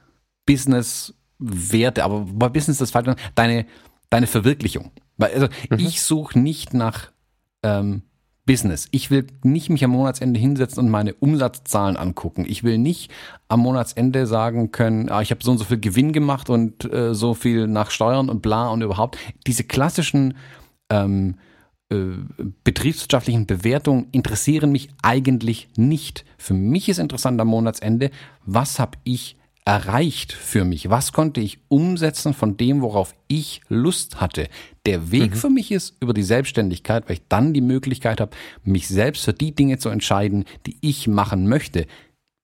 Business 0.45 1.13
werte, 1.39 2.03
aber 2.03 2.25
bei 2.31 2.49
Business 2.49 2.77
das 2.77 2.91
falsche, 2.91 3.15
deine, 3.35 3.65
deine 4.09 4.27
Verwirklichung. 4.27 4.91
Also 5.19 5.47
mhm. 5.69 5.79
ich 5.79 6.01
suche 6.01 6.37
nicht 6.39 6.73
nach 6.73 7.11
ähm, 7.63 8.03
Business. 8.47 8.87
Ich 8.91 9.11
will 9.11 9.27
nicht 9.43 9.69
mich 9.69 9.83
am 9.83 9.91
Monatsende 9.91 10.39
hinsetzen 10.39 10.85
und 10.85 10.89
meine 10.89 11.13
Umsatzzahlen 11.13 11.97
angucken. 11.97 12.45
Ich 12.47 12.63
will 12.63 12.77
nicht 12.77 13.11
am 13.49 13.59
Monatsende 13.59 14.25
sagen 14.25 14.71
können, 14.71 15.09
ah, 15.09 15.21
ich 15.21 15.31
habe 15.31 15.43
so 15.43 15.51
und 15.51 15.57
so 15.57 15.65
viel 15.65 15.79
Gewinn 15.79 16.13
gemacht 16.13 16.49
und 16.49 16.91
äh, 16.91 17.13
so 17.13 17.33
viel 17.33 17.67
nach 17.67 17.91
Steuern 17.91 18.29
und 18.29 18.41
bla 18.41 18.69
und 18.69 18.81
überhaupt. 18.81 19.17
Diese 19.45 19.65
klassischen 19.65 20.35
ähm, 20.89 21.35
äh, 21.89 21.95
betriebswirtschaftlichen 22.63 23.45
Bewertungen 23.45 24.07
interessieren 24.11 24.71
mich 24.71 24.89
eigentlich 25.03 25.69
nicht. 25.75 26.25
Für 26.37 26.53
mich 26.53 26.89
ist 26.89 26.99
interessant 26.99 27.39
am 27.39 27.49
Monatsende, 27.49 28.11
was 28.45 28.79
habe 28.79 28.97
ich 29.03 29.37
erreicht 29.67 30.31
für 30.31 30.63
mich? 30.63 30.89
Was 30.89 31.11
konnte 31.11 31.41
ich 31.41 31.59
umsetzen 31.67 32.33
von 32.33 32.55
dem, 32.55 32.81
worauf 32.81 33.13
ich 33.27 33.59
Lust 33.67 34.21
hatte? 34.21 34.47
Der 34.85 35.11
Weg 35.11 35.31
mhm. 35.31 35.35
für 35.35 35.49
mich 35.49 35.73
ist 35.73 35.97
über 35.99 36.13
die 36.13 36.23
Selbstständigkeit, 36.23 37.03
weil 37.09 37.17
ich 37.17 37.27
dann 37.27 37.53
die 37.53 37.59
Möglichkeit 37.59 38.21
habe, 38.21 38.31
mich 38.63 38.87
selbst 38.87 39.25
für 39.25 39.33
die 39.33 39.53
Dinge 39.53 39.77
zu 39.77 39.89
entscheiden, 39.89 40.45
die 40.65 40.77
ich 40.79 41.09
machen 41.09 41.49
möchte. 41.49 41.85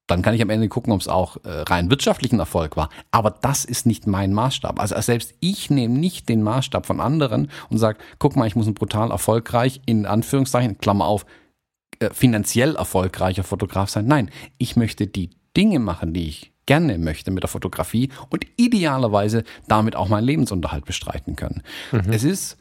Dann 0.08 0.22
kann 0.22 0.36
ich 0.36 0.42
am 0.42 0.50
Ende 0.50 0.68
gucken, 0.68 0.92
ob 0.92 1.00
es 1.00 1.08
auch 1.08 1.38
äh, 1.46 1.62
rein 1.62 1.90
wirtschaftlichen 1.90 2.40
Erfolg 2.40 2.76
war. 2.76 2.90
Aber 3.12 3.32
das 3.32 3.64
ist 3.64 3.86
nicht 3.86 4.06
mein 4.06 4.34
Maßstab. 4.34 4.78
Also 4.78 5.00
selbst 5.00 5.34
ich 5.40 5.70
nehme 5.70 5.98
nicht 5.98 6.28
den 6.28 6.44
Maßstab 6.44 6.86
von 6.86 7.00
anderen 7.00 7.50
und 7.70 7.78
sage, 7.78 8.00
guck 8.20 8.36
mal, 8.36 8.48
ich 8.48 8.58
muss 8.58 8.68
ein 8.68 8.74
brutal 8.74 9.12
erfolgreich, 9.12 9.80
in 9.86 10.06
Anführungszeichen, 10.06 10.78
Klammer 10.78 11.06
auf, 11.06 11.26
äh, 12.00 12.10
finanziell 12.10 12.76
erfolgreicher 12.76 13.46
Fotograf 13.46 13.90
sein. 13.90 14.08
Nein, 14.08 14.30
ich 14.58 14.76
möchte 14.76 15.08
die 15.08 15.30
Dinge 15.56 15.80
machen, 15.80 16.14
die 16.14 16.28
ich 16.28 16.53
gerne 16.66 16.98
möchte 16.98 17.32
mit 17.32 17.44
der 17.44 17.50
Fotografie 17.50 18.10
und 18.30 18.46
idealerweise 18.58 19.44
damit 19.68 19.96
auch 19.96 20.10
meinen 20.10 20.26
Lebensunterhalt 20.26 20.86
bestreiten 20.86 21.36
können. 21.36 21.62
Mhm. 21.92 22.12
Es 22.12 22.24
ist, 22.24 22.58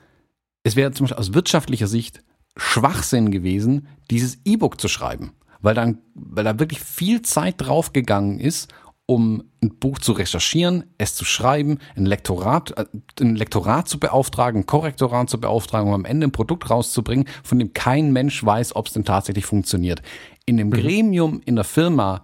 es 0.63 0.77
wäre 0.77 0.93
zum 0.93 1.05
Beispiel 1.05 1.21
aus 1.21 1.35
wirtschaftlicher 1.35 1.87
Sicht 1.87 2.23
Schwachsinn 2.57 3.31
gewesen, 3.31 3.89
dieses 4.11 4.39
E-Book 4.45 4.81
zu 4.81 4.89
schreiben, 4.89 5.33
weil 5.61 5.75
dann, 5.75 5.99
weil 6.15 6.45
da 6.45 6.59
wirklich 6.59 6.81
viel 6.81 7.23
Zeit 7.23 7.55
draufgegangen 7.59 8.41
ist, 8.41 8.73
um 9.07 9.45
ein 9.63 9.79
Buch 9.79 9.99
zu 9.99 10.13
recherchieren, 10.13 10.85
es 10.97 11.15
zu 11.15 11.25
schreiben, 11.25 11.79
ein 11.97 12.07
Lektorat, 12.07 12.77
äh, 12.79 12.87
ein 13.21 13.37
Lektorat 13.37 13.89
zu 13.89 13.99
beauftragen, 13.99 14.63
ein 14.63 14.67
Korrektorat 14.67 15.29
zu 15.29 15.41
beauftragen, 15.41 15.89
um 15.89 15.95
am 15.95 16.05
Ende 16.05 16.29
ein 16.29 16.33
Produkt 16.33 16.71
rauszubringen, 16.71 17.27
von 17.43 17.59
dem 17.59 17.73
kein 17.73 18.13
Mensch 18.13 18.45
weiß, 18.45 18.77
ob 18.77 18.87
es 18.87 18.93
denn 18.93 19.05
tatsächlich 19.05 19.45
funktioniert. 19.45 20.03
In 20.47 20.57
dem 20.57 20.69
mhm. 20.69 20.73
Gremium, 20.73 21.41
in 21.45 21.57
der 21.57 21.65
Firma 21.65 22.23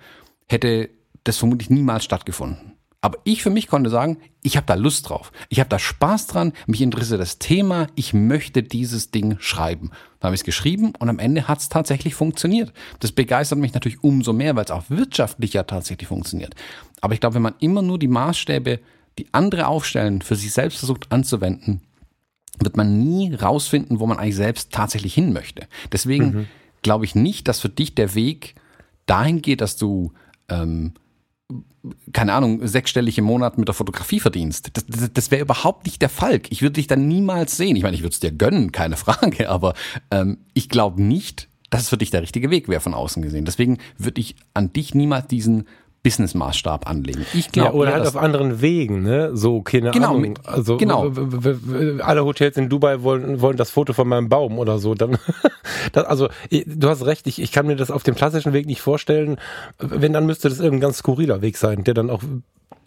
hätte 0.49 0.89
das 1.25 1.37
vermutlich 1.37 1.71
niemals 1.71 2.05
stattgefunden. 2.05 2.79
Aber 3.01 3.19
ich 3.23 3.43
für 3.43 3.51
mich 3.51 3.69
konnte 3.69 3.91
sagen, 3.91 4.19
ich 4.43 4.57
habe 4.57 4.67
da 4.67 4.75
Lust 4.75 5.09
drauf. 5.09 5.31
Ich 5.49 5.61
habe 5.61 5.69
da 5.69 5.79
Spaß 5.79 6.27
dran, 6.27 6.53
mich 6.67 6.83
interessiert 6.83 7.21
das 7.21 7.39
Thema, 7.39 7.87
ich 7.95 8.13
möchte 8.13 8.65
dieses 8.65 9.13
Ding 9.13 9.37
schreiben. 9.39 9.91
Dann 10.19 10.29
habe 10.29 10.35
ich 10.35 10.41
es 10.41 10.45
geschrieben 10.45 10.93
und 10.99 11.09
am 11.09 11.21
Ende 11.21 11.47
hat 11.47 11.61
es 11.61 11.69
tatsächlich 11.69 12.17
funktioniert. 12.17 12.73
Das 12.99 13.13
begeistert 13.13 13.61
mich 13.61 13.73
natürlich 13.73 14.03
umso 14.03 14.33
mehr, 14.33 14.57
weil 14.57 14.65
es 14.65 14.73
auch 14.73 14.85
wirtschaftlich 14.89 15.53
ja 15.53 15.63
tatsächlich 15.63 16.09
funktioniert. 16.09 16.57
Aber 17.01 17.15
ich 17.15 17.21
glaube, 17.21 17.37
wenn 17.37 17.43
man 17.43 17.55
immer 17.61 17.83
nur 17.83 18.01
die 18.01 18.09
Maßstäbe, 18.09 18.81
die 19.19 19.33
andere 19.33 19.69
aufstellen, 19.69 20.21
für 20.21 20.35
sich 20.35 20.53
selbst 20.53 20.79
versucht 20.79 21.13
anzuwenden, 21.13 21.83
wird 22.59 22.77
man 22.77 22.99
nie 22.99 23.33
rausfinden, 23.33 24.01
wo 24.01 24.07
man 24.07 24.19
eigentlich 24.19 24.35
selbst 24.37 24.73
tatsächlich 24.73 25.15
hin 25.15 25.33
möchte. 25.33 25.69
Deswegen 25.93 26.25
mhm. 26.25 26.47
glaube 26.83 27.05
ich 27.05 27.15
nicht, 27.15 27.47
dass 27.47 27.61
für 27.61 27.69
dich 27.69 27.95
der 27.95 28.17
Weg 28.17 28.57
dahin 29.07 29.41
geht, 29.41 29.61
dass 29.61 29.77
du 29.77 30.13
ähm, 30.49 30.95
keine 32.13 32.35
Ahnung, 32.35 32.67
sechsstellig 32.67 33.17
im 33.19 33.25
Monat 33.25 33.57
mit 33.57 33.69
der 33.69 33.75
Fotografie 33.75 34.21
verdienst. 34.21 34.71
Das, 34.75 34.87
das, 34.87 35.13
das 35.13 35.31
wäre 35.31 35.43
überhaupt 35.43 35.87
nicht 35.87 36.03
der 36.03 36.09
Fall. 36.09 36.41
Ich 36.51 36.61
würde 36.63 36.75
dich 36.75 36.87
dann 36.87 37.09
niemals 37.09 37.57
sehen. 37.57 37.77
Ich 37.77 37.83
meine, 37.83 37.97
ich 37.97 38.03
würde 38.03 38.13
es 38.13 38.21
dir 38.21 38.33
gönnen, 38.33 38.73
keine 38.73 38.97
Frage, 38.99 39.49
aber 39.49 39.75
ähm, 40.11 40.39
ich 40.55 40.69
glaube 40.69 41.03
nicht, 41.03 41.49
dass 41.71 41.83
es 41.83 41.89
für 41.89 41.97
dich 41.97 42.11
der 42.11 42.23
richtige 42.23 42.51
Weg 42.51 42.69
wäre 42.69 42.81
von 42.81 42.95
außen 42.95 43.23
gesehen. 43.23 43.45
Deswegen 43.45 43.79
würde 43.97 44.21
ich 44.21 44.37
an 44.55 44.73
dich 44.73 44.95
niemals 44.95 45.29
diesen 45.29 45.67
Business-Maßstab 46.03 46.89
anlegen. 46.89 47.27
Ich 47.35 47.51
glaube, 47.51 47.69
ja, 47.69 47.75
oder 47.75 47.93
halt 47.93 48.07
auf 48.07 48.17
anderen 48.17 48.61
Wegen, 48.61 49.03
ne? 49.03 49.37
So, 49.37 49.63
keine 49.63 49.91
genau, 49.91 50.17
Ahnung. 50.17 50.39
Also 50.45 50.77
genau. 50.77 51.13
alle 52.01 52.25
Hotels 52.25 52.57
in 52.57 52.69
Dubai 52.69 53.03
wollen, 53.03 53.41
wollen 53.41 53.57
das 53.57 53.71
Foto 53.71 53.93
von 53.93 54.09
meinem 54.09 54.29
Baum 54.29 54.59
oder 54.59 54.79
so. 54.79 54.95
Dann, 54.95 55.19
das, 55.93 56.05
also 56.05 56.29
du 56.51 56.89
hast 56.89 57.05
recht, 57.05 57.27
ich, 57.27 57.43
ich 57.43 57.53
kann 57.53 57.67
mir 57.67 57.77
das 57.77 57.91
auf 57.91 58.05
dem 58.05 58.15
klassischen 58.15 58.53
Weg 58.53 58.67
nicht 58.67 58.81
vorstellen. 58.81 59.39
Wenn, 59.79 60.13
dann 60.13 60.27
müsste 60.27 60.49
das 60.49 60.61
irgendein 60.61 60.81
ganz 60.81 60.99
skurriler 60.99 61.43
Weg 61.43 61.57
sein, 61.57 61.85
der 61.85 61.95
dann 61.95 62.11
auch 62.11 62.23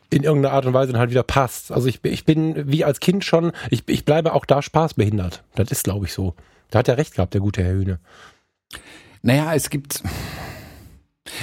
in 0.10 0.24
irgendeiner 0.24 0.54
Art 0.54 0.65
und 0.65 0.74
Weise 0.74 0.91
dann 0.91 1.00
halt 1.00 1.12
wieder 1.12 1.24
passt. 1.24 1.71
Also 1.71 1.88
ich, 1.88 2.04
ich 2.04 2.26
bin 2.26 2.71
wie 2.71 2.84
als 2.84 3.00
Kind 3.00 3.26
schon, 3.26 3.52
ich, 3.69 3.84
ich 3.88 4.06
bleibe 4.06 4.34
auch 4.34 4.45
da 4.45 4.62
spaßbehindert. 4.62 5.43
Das 5.56 5.71
ist, 5.71 5.84
glaube 5.84 6.06
ich, 6.06 6.13
so. 6.13 6.34
Da 6.69 6.80
hat 6.80 6.88
er 6.88 6.97
recht 6.97 7.15
gehabt, 7.15 7.34
der 7.34 7.41
gute 7.41 7.63
Herr 7.63 7.74
Hühne. 7.74 8.00
Naja, 9.21 9.54
es 9.54 9.69
gibt 9.69 10.02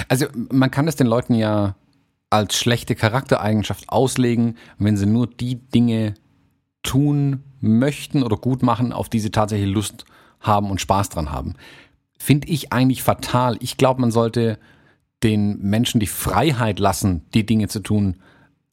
also 0.07 0.25
man 0.33 0.71
kann 0.71 0.87
es 0.87 0.95
den 0.95 1.07
Leuten 1.07 1.33
ja 1.33 1.75
als 2.29 2.57
schlechte 2.57 2.95
Charaktereigenschaft 2.95 3.89
auslegen, 3.89 4.57
wenn 4.77 4.97
sie 4.97 5.05
nur 5.05 5.27
die 5.27 5.55
Dinge 5.55 6.13
tun 6.83 7.43
möchten 7.59 8.23
oder 8.23 8.37
gut 8.37 8.63
machen, 8.63 8.93
auf 8.93 9.09
die 9.09 9.19
sie 9.19 9.31
tatsächlich 9.31 9.73
Lust 9.73 10.05
haben 10.39 10.69
und 10.69 10.79
Spaß 10.79 11.09
dran 11.09 11.31
haben. 11.31 11.55
Finde 12.17 12.47
ich 12.47 12.71
eigentlich 12.71 13.03
fatal. 13.03 13.57
Ich 13.61 13.77
glaube, 13.77 14.01
man 14.01 14.11
sollte 14.11 14.59
den 15.23 15.59
Menschen 15.61 15.99
die 15.99 16.07
Freiheit 16.07 16.79
lassen, 16.79 17.23
die 17.33 17.45
Dinge 17.45 17.67
zu 17.67 17.79
tun, 17.79 18.17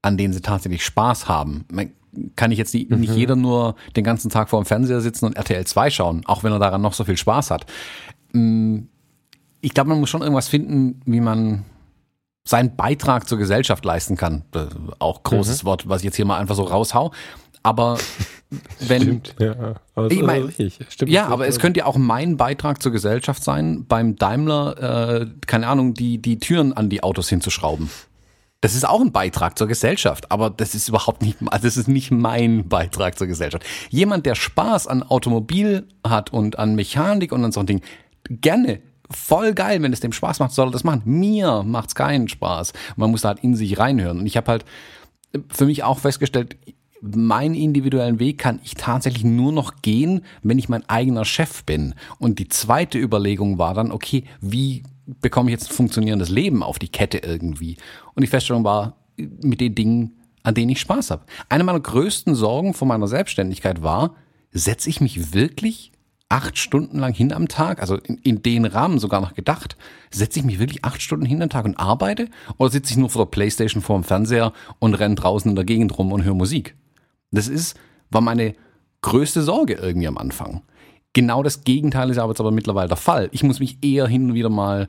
an 0.02 0.16
denen 0.16 0.32
sie 0.32 0.42
tatsächlich 0.42 0.84
Spaß 0.84 1.28
haben. 1.28 1.64
Man 1.70 1.92
kann 2.36 2.52
ich 2.52 2.58
jetzt 2.58 2.74
nicht, 2.74 2.90
mhm. 2.90 3.00
nicht 3.00 3.14
jeder 3.14 3.36
nur 3.36 3.74
den 3.96 4.04
ganzen 4.04 4.30
Tag 4.30 4.48
vor 4.48 4.62
dem 4.62 4.66
Fernseher 4.66 5.00
sitzen 5.00 5.26
und 5.26 5.36
RTL 5.36 5.66
2 5.66 5.90
schauen, 5.90 6.22
auch 6.26 6.44
wenn 6.44 6.52
er 6.52 6.58
daran 6.58 6.82
noch 6.82 6.94
so 6.94 7.04
viel 7.04 7.16
Spaß 7.16 7.50
hat. 7.50 7.66
Mm, 8.32 8.80
ich 9.60 9.74
glaube, 9.74 9.90
man 9.90 10.00
muss 10.00 10.10
schon 10.10 10.22
irgendwas 10.22 10.48
finden, 10.48 11.00
wie 11.06 11.20
man 11.20 11.64
seinen 12.46 12.76
Beitrag 12.76 13.28
zur 13.28 13.38
Gesellschaft 13.38 13.84
leisten 13.84 14.16
kann. 14.16 14.44
Auch 14.98 15.22
großes 15.22 15.62
mhm. 15.62 15.66
Wort, 15.66 15.88
was 15.88 16.00
ich 16.00 16.06
jetzt 16.06 16.16
hier 16.16 16.24
mal 16.24 16.38
einfach 16.38 16.54
so 16.54 16.62
raushau. 16.62 17.12
Aber 17.62 17.98
wenn. 18.80 19.02
Stimmt, 19.02 19.34
ja. 19.40 19.74
Aber 19.94 20.10
ich 20.10 20.22
mein, 20.22 20.52
Stimmt, 20.88 21.10
ja, 21.10 21.26
aber 21.26 21.48
es 21.48 21.58
könnte 21.58 21.80
ja 21.80 21.86
auch 21.86 21.96
mein 21.96 22.36
Beitrag 22.36 22.80
zur 22.80 22.92
Gesellschaft 22.92 23.42
sein, 23.42 23.86
beim 23.86 24.16
Daimler, 24.16 25.20
äh, 25.20 25.26
keine 25.46 25.66
Ahnung, 25.66 25.94
die, 25.94 26.18
die 26.18 26.38
Türen 26.38 26.72
an 26.72 26.88
die 26.88 27.02
Autos 27.02 27.28
hinzuschrauben. 27.28 27.90
Das 28.60 28.74
ist 28.74 28.88
auch 28.88 29.00
ein 29.00 29.12
Beitrag 29.12 29.58
zur 29.58 29.66
Gesellschaft, 29.66 30.30
aber 30.30 30.48
das 30.48 30.74
ist 30.74 30.88
überhaupt 30.88 31.22
nicht, 31.22 31.38
also 31.46 31.62
das 31.66 31.76
ist 31.76 31.88
nicht 31.88 32.10
mein 32.10 32.68
Beitrag 32.68 33.18
zur 33.18 33.26
Gesellschaft. 33.26 33.64
Jemand, 33.90 34.26
der 34.26 34.36
Spaß 34.36 34.86
an 34.86 35.02
Automobil 35.02 35.86
hat 36.06 36.32
und 36.32 36.58
an 36.58 36.76
Mechanik 36.76 37.32
und 37.32 37.44
an 37.44 37.52
so 37.52 37.60
ein 37.60 37.66
Ding, 37.66 37.82
gerne 38.28 38.80
voll 39.10 39.54
geil, 39.54 39.82
wenn 39.82 39.92
es 39.92 40.00
dem 40.00 40.12
Spaß 40.12 40.38
macht, 40.40 40.52
soll 40.52 40.68
er 40.68 40.72
das 40.72 40.84
machen. 40.84 41.02
Mir 41.04 41.62
macht's 41.62 41.94
keinen 41.94 42.28
Spaß. 42.28 42.72
Man 42.96 43.10
muss 43.10 43.24
halt 43.24 43.40
in 43.40 43.54
sich 43.54 43.78
reinhören. 43.78 44.20
Und 44.20 44.26
ich 44.26 44.36
habe 44.36 44.50
halt 44.50 44.64
für 45.48 45.66
mich 45.66 45.84
auch 45.84 45.98
festgestellt, 45.98 46.56
meinen 47.00 47.54
individuellen 47.54 48.18
Weg 48.18 48.38
kann 48.38 48.60
ich 48.64 48.74
tatsächlich 48.74 49.24
nur 49.24 49.52
noch 49.52 49.82
gehen, 49.82 50.22
wenn 50.42 50.58
ich 50.58 50.68
mein 50.68 50.88
eigener 50.88 51.24
Chef 51.24 51.64
bin. 51.64 51.94
Und 52.18 52.38
die 52.38 52.48
zweite 52.48 52.98
Überlegung 52.98 53.58
war 53.58 53.74
dann, 53.74 53.92
okay, 53.92 54.24
wie 54.40 54.82
bekomme 55.20 55.50
ich 55.50 55.52
jetzt 55.52 55.70
ein 55.70 55.74
funktionierendes 55.74 56.30
Leben 56.30 56.62
auf 56.62 56.78
die 56.78 56.88
Kette 56.88 57.18
irgendwie? 57.18 57.76
Und 58.14 58.22
die 58.22 58.28
Feststellung 58.28 58.64
war, 58.64 58.96
mit 59.16 59.60
den 59.60 59.74
Dingen, 59.74 60.12
an 60.42 60.54
denen 60.54 60.70
ich 60.70 60.80
Spaß 60.80 61.10
habe. 61.10 61.24
Eine 61.48 61.64
meiner 61.64 61.80
größten 61.80 62.34
Sorgen 62.34 62.74
von 62.74 62.88
meiner 62.88 63.08
Selbstständigkeit 63.08 63.82
war, 63.82 64.14
setze 64.52 64.88
ich 64.88 65.00
mich 65.00 65.32
wirklich 65.34 65.92
acht 66.28 66.58
Stunden 66.58 66.98
lang 66.98 67.12
hin 67.12 67.32
am 67.32 67.48
Tag, 67.48 67.80
also 67.80 67.96
in, 67.96 68.18
in 68.18 68.42
den 68.42 68.64
Rahmen 68.64 68.98
sogar 68.98 69.20
noch 69.20 69.34
gedacht, 69.34 69.76
setze 70.10 70.40
ich 70.40 70.44
mich 70.44 70.58
wirklich 70.58 70.84
acht 70.84 71.00
Stunden 71.00 71.24
hin 71.24 71.42
am 71.42 71.50
Tag 71.50 71.64
und 71.64 71.78
arbeite 71.78 72.28
oder 72.58 72.70
sitze 72.70 72.92
ich 72.92 72.96
nur 72.96 73.10
vor 73.10 73.24
der 73.24 73.30
Playstation 73.30 73.82
vor 73.82 73.98
dem 73.98 74.04
Fernseher 74.04 74.52
und 74.78 74.94
renne 74.94 75.14
draußen 75.14 75.48
in 75.48 75.56
der 75.56 75.64
Gegend 75.64 75.96
rum 75.98 76.12
und 76.12 76.24
höre 76.24 76.34
Musik? 76.34 76.74
Das 77.30 77.48
ist, 77.48 77.78
war 78.10 78.20
meine 78.20 78.54
größte 79.02 79.42
Sorge 79.42 79.74
irgendwie 79.74 80.08
am 80.08 80.18
Anfang. 80.18 80.62
Genau 81.12 81.42
das 81.42 81.64
Gegenteil 81.64 82.10
ist 82.10 82.18
aber 82.18 82.32
jetzt 82.32 82.40
aber 82.40 82.50
mittlerweile 82.50 82.88
der 82.88 82.96
Fall. 82.96 83.28
Ich 83.32 83.42
muss 83.42 83.60
mich 83.60 83.78
eher 83.82 84.06
hin 84.06 84.30
und 84.30 84.34
wieder 84.34 84.50
mal 84.50 84.88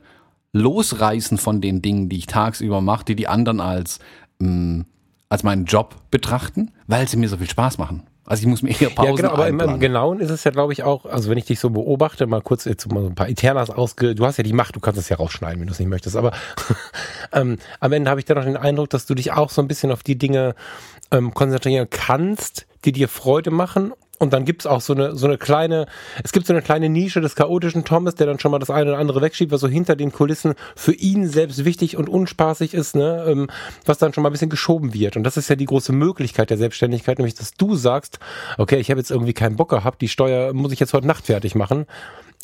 losreißen 0.52 1.38
von 1.38 1.60
den 1.60 1.82
Dingen, 1.82 2.08
die 2.08 2.18
ich 2.18 2.26
tagsüber 2.26 2.80
mache, 2.80 3.04
die 3.04 3.16
die 3.16 3.28
anderen 3.28 3.60
als, 3.60 4.00
mh, 4.38 4.48
mm, 4.48 4.86
als 5.28 5.42
meinen 5.42 5.66
Job 5.66 5.96
betrachten, 6.10 6.72
weil 6.86 7.06
sie 7.06 7.16
mir 7.16 7.28
so 7.28 7.36
viel 7.36 7.48
Spaß 7.48 7.78
machen. 7.78 8.02
Also 8.28 8.42
ich 8.42 8.46
muss 8.46 8.62
mir 8.62 8.78
eher 8.78 8.90
Pausen 8.90 9.10
Ja, 9.10 9.16
genau, 9.16 9.30
aber 9.30 9.44
einplanen. 9.44 9.76
im 9.76 9.80
Genauen 9.80 10.20
ist 10.20 10.30
es 10.30 10.44
ja, 10.44 10.50
glaube 10.50 10.74
ich, 10.74 10.82
auch, 10.82 11.06
also 11.06 11.30
wenn 11.30 11.38
ich 11.38 11.46
dich 11.46 11.58
so 11.58 11.70
beobachte, 11.70 12.26
mal 12.26 12.42
kurz 12.42 12.66
jetzt 12.66 12.90
mal 12.92 13.00
so 13.00 13.08
ein 13.08 13.14
paar 13.14 13.26
Internas 13.26 13.70
ausge... 13.70 14.14
Du 14.14 14.26
hast 14.26 14.36
ja 14.36 14.44
die 14.44 14.52
Macht, 14.52 14.76
du 14.76 14.80
kannst 14.80 15.00
es 15.00 15.08
ja 15.08 15.16
rausschneiden, 15.16 15.60
wenn 15.60 15.66
du 15.66 15.72
es 15.72 15.78
nicht 15.78 15.88
möchtest, 15.88 16.14
aber 16.14 16.32
ähm, 17.32 17.58
am 17.80 17.92
Ende 17.92 18.10
habe 18.10 18.20
ich 18.20 18.26
dann 18.26 18.36
noch 18.36 18.44
den 18.44 18.58
Eindruck, 18.58 18.90
dass 18.90 19.06
du 19.06 19.14
dich 19.14 19.32
auch 19.32 19.48
so 19.48 19.62
ein 19.62 19.68
bisschen 19.68 19.90
auf 19.90 20.02
die 20.02 20.18
Dinge 20.18 20.54
ähm, 21.10 21.32
konzentrieren 21.32 21.88
kannst, 21.88 22.66
die 22.84 22.92
dir 22.92 23.08
Freude 23.08 23.50
machen 23.50 23.92
und 24.18 24.32
dann 24.32 24.44
gibt's 24.44 24.66
auch 24.66 24.80
so 24.80 24.94
eine, 24.94 25.16
so 25.16 25.26
eine 25.26 25.38
kleine, 25.38 25.86
es 26.22 26.32
gibt 26.32 26.46
so 26.46 26.52
eine 26.52 26.62
kleine 26.62 26.88
Nische 26.88 27.20
des 27.20 27.34
chaotischen 27.34 27.84
Thomas, 27.84 28.14
der 28.14 28.26
dann 28.26 28.38
schon 28.38 28.50
mal 28.50 28.58
das 28.58 28.70
eine 28.70 28.90
oder 28.90 28.98
andere 28.98 29.20
wegschiebt, 29.20 29.52
was 29.52 29.60
so 29.60 29.68
hinter 29.68 29.96
den 29.96 30.12
Kulissen 30.12 30.54
für 30.74 30.92
ihn 30.92 31.26
selbst 31.28 31.64
wichtig 31.64 31.96
und 31.96 32.08
unspaßig 32.08 32.74
ist, 32.74 32.96
ne, 32.96 33.24
ähm, 33.28 33.48
was 33.84 33.98
dann 33.98 34.12
schon 34.12 34.22
mal 34.22 34.30
ein 34.30 34.32
bisschen 34.32 34.50
geschoben 34.50 34.94
wird. 34.94 35.16
Und 35.16 35.24
das 35.24 35.36
ist 35.36 35.48
ja 35.48 35.56
die 35.56 35.66
große 35.66 35.92
Möglichkeit 35.92 36.50
der 36.50 36.58
Selbstständigkeit, 36.58 37.18
nämlich 37.18 37.34
dass 37.34 37.54
du 37.54 37.74
sagst, 37.74 38.18
okay, 38.56 38.76
ich 38.76 38.90
habe 38.90 39.00
jetzt 39.00 39.10
irgendwie 39.10 39.34
keinen 39.34 39.56
Bock 39.56 39.70
gehabt, 39.70 40.00
die 40.00 40.08
Steuer 40.08 40.52
muss 40.52 40.72
ich 40.72 40.80
jetzt 40.80 40.94
heute 40.94 41.06
Nacht 41.06 41.26
fertig 41.26 41.54
machen. 41.54 41.86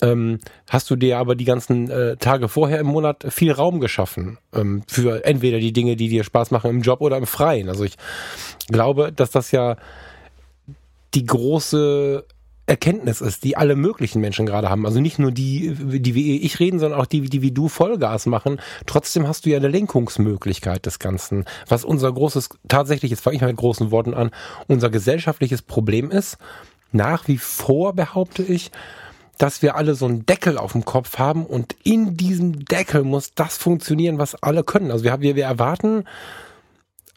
Ähm, 0.02 0.40
hast 0.68 0.90
du 0.90 0.96
dir 0.96 1.18
aber 1.18 1.36
die 1.36 1.44
ganzen 1.44 1.88
äh, 1.88 2.16
Tage 2.16 2.48
vorher 2.48 2.80
im 2.80 2.88
Monat 2.88 3.26
viel 3.28 3.52
Raum 3.52 3.78
geschaffen 3.78 4.38
ähm, 4.52 4.82
für 4.88 5.24
entweder 5.24 5.60
die 5.60 5.72
Dinge, 5.72 5.94
die 5.94 6.08
dir 6.08 6.24
Spaß 6.24 6.50
machen 6.50 6.70
im 6.70 6.82
Job 6.82 7.00
oder 7.00 7.16
im 7.16 7.26
Freien. 7.26 7.68
Also 7.68 7.84
ich 7.84 7.96
glaube, 8.68 9.12
dass 9.12 9.30
das 9.30 9.52
ja 9.52 9.76
die 11.14 11.26
große 11.26 12.26
Erkenntnis 12.66 13.20
ist, 13.20 13.44
die 13.44 13.56
alle 13.58 13.76
möglichen 13.76 14.20
Menschen 14.20 14.46
gerade 14.46 14.70
haben. 14.70 14.86
Also 14.86 15.00
nicht 15.00 15.18
nur 15.18 15.32
die, 15.32 15.74
die 16.00 16.14
wie 16.14 16.38
ich 16.38 16.60
reden, 16.60 16.78
sondern 16.78 16.98
auch 16.98 17.06
die, 17.06 17.28
die 17.28 17.42
wie 17.42 17.52
du 17.52 17.68
Vollgas 17.68 18.24
machen. 18.24 18.58
Trotzdem 18.86 19.28
hast 19.28 19.44
du 19.44 19.50
ja 19.50 19.58
eine 19.58 19.68
Lenkungsmöglichkeit 19.68 20.86
des 20.86 20.98
Ganzen. 20.98 21.44
Was 21.68 21.84
unser 21.84 22.10
großes, 22.10 22.48
tatsächlich, 22.68 23.10
jetzt 23.10 23.20
fange 23.20 23.36
ich 23.36 23.42
mal 23.42 23.48
mit 23.48 23.58
großen 23.58 23.90
Worten 23.90 24.14
an, 24.14 24.30
unser 24.66 24.88
gesellschaftliches 24.88 25.60
Problem 25.60 26.10
ist, 26.10 26.38
nach 26.90 27.28
wie 27.28 27.38
vor 27.38 27.92
behaupte 27.92 28.42
ich, 28.42 28.70
dass 29.36 29.60
wir 29.60 29.76
alle 29.76 29.94
so 29.94 30.06
einen 30.06 30.24
Deckel 30.24 30.56
auf 30.56 30.72
dem 30.72 30.84
Kopf 30.84 31.18
haben 31.18 31.44
und 31.44 31.74
in 31.82 32.16
diesem 32.16 32.64
Deckel 32.64 33.02
muss 33.02 33.34
das 33.34 33.58
funktionieren, 33.58 34.18
was 34.18 34.36
alle 34.42 34.64
können. 34.64 34.90
Also 34.90 35.04
wir, 35.04 35.20
wir, 35.20 35.36
wir 35.36 35.44
erwarten, 35.44 36.04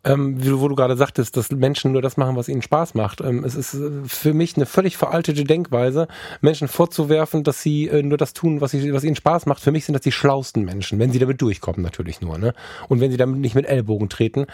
ähm, 0.08 0.38
wo 0.60 0.68
du 0.70 0.76
gerade 0.76 0.96
sagtest, 0.96 1.36
dass 1.36 1.52
Menschen 1.52 1.92
nur 1.92 2.02
das 2.02 2.16
machen, 2.16 2.36
was 2.38 2.48
ihnen 2.48 2.62
Spaß 2.62 2.94
macht. 2.94 3.20
Ähm, 3.22 3.44
es 3.44 3.56
ist 3.56 3.74
äh, 3.74 3.90
für 4.06 4.34
mich 4.34 4.56
eine 4.56 4.66
völlig 4.66 4.96
veraltete 4.96 5.44
Denkweise, 5.44 6.08
Menschen 6.40 6.70
vorzuwerfen, 6.70 7.44
dass 7.44 7.62
sie 7.62 7.88
äh, 7.88 8.02
nur 8.04 8.18
das 8.18 8.34
tun, 8.34 8.62
was, 8.62 8.72
sie, 8.72 8.94
was 8.94 9.04
ihnen 9.04 9.18
Spaß 9.18 9.46
macht. 9.46 9.62
Für 9.62 9.72
mich 9.72 9.86
sind 9.86 9.94
das 9.94 10.02
die 10.02 10.14
schlausten 10.14 10.64
Menschen, 10.64 10.98
wenn 11.00 11.12
sie 11.12 11.20
damit 11.20 11.42
durchkommen 11.42 11.82
natürlich 11.82 12.22
nur. 12.22 12.38
Ne? 12.38 12.54
Und 12.88 13.02
wenn 13.02 13.12
sie 13.12 13.18
damit 13.18 13.40
nicht 13.40 13.56
mit 13.56 13.66
Ellbogen 13.66 14.08
treten. 14.08 14.46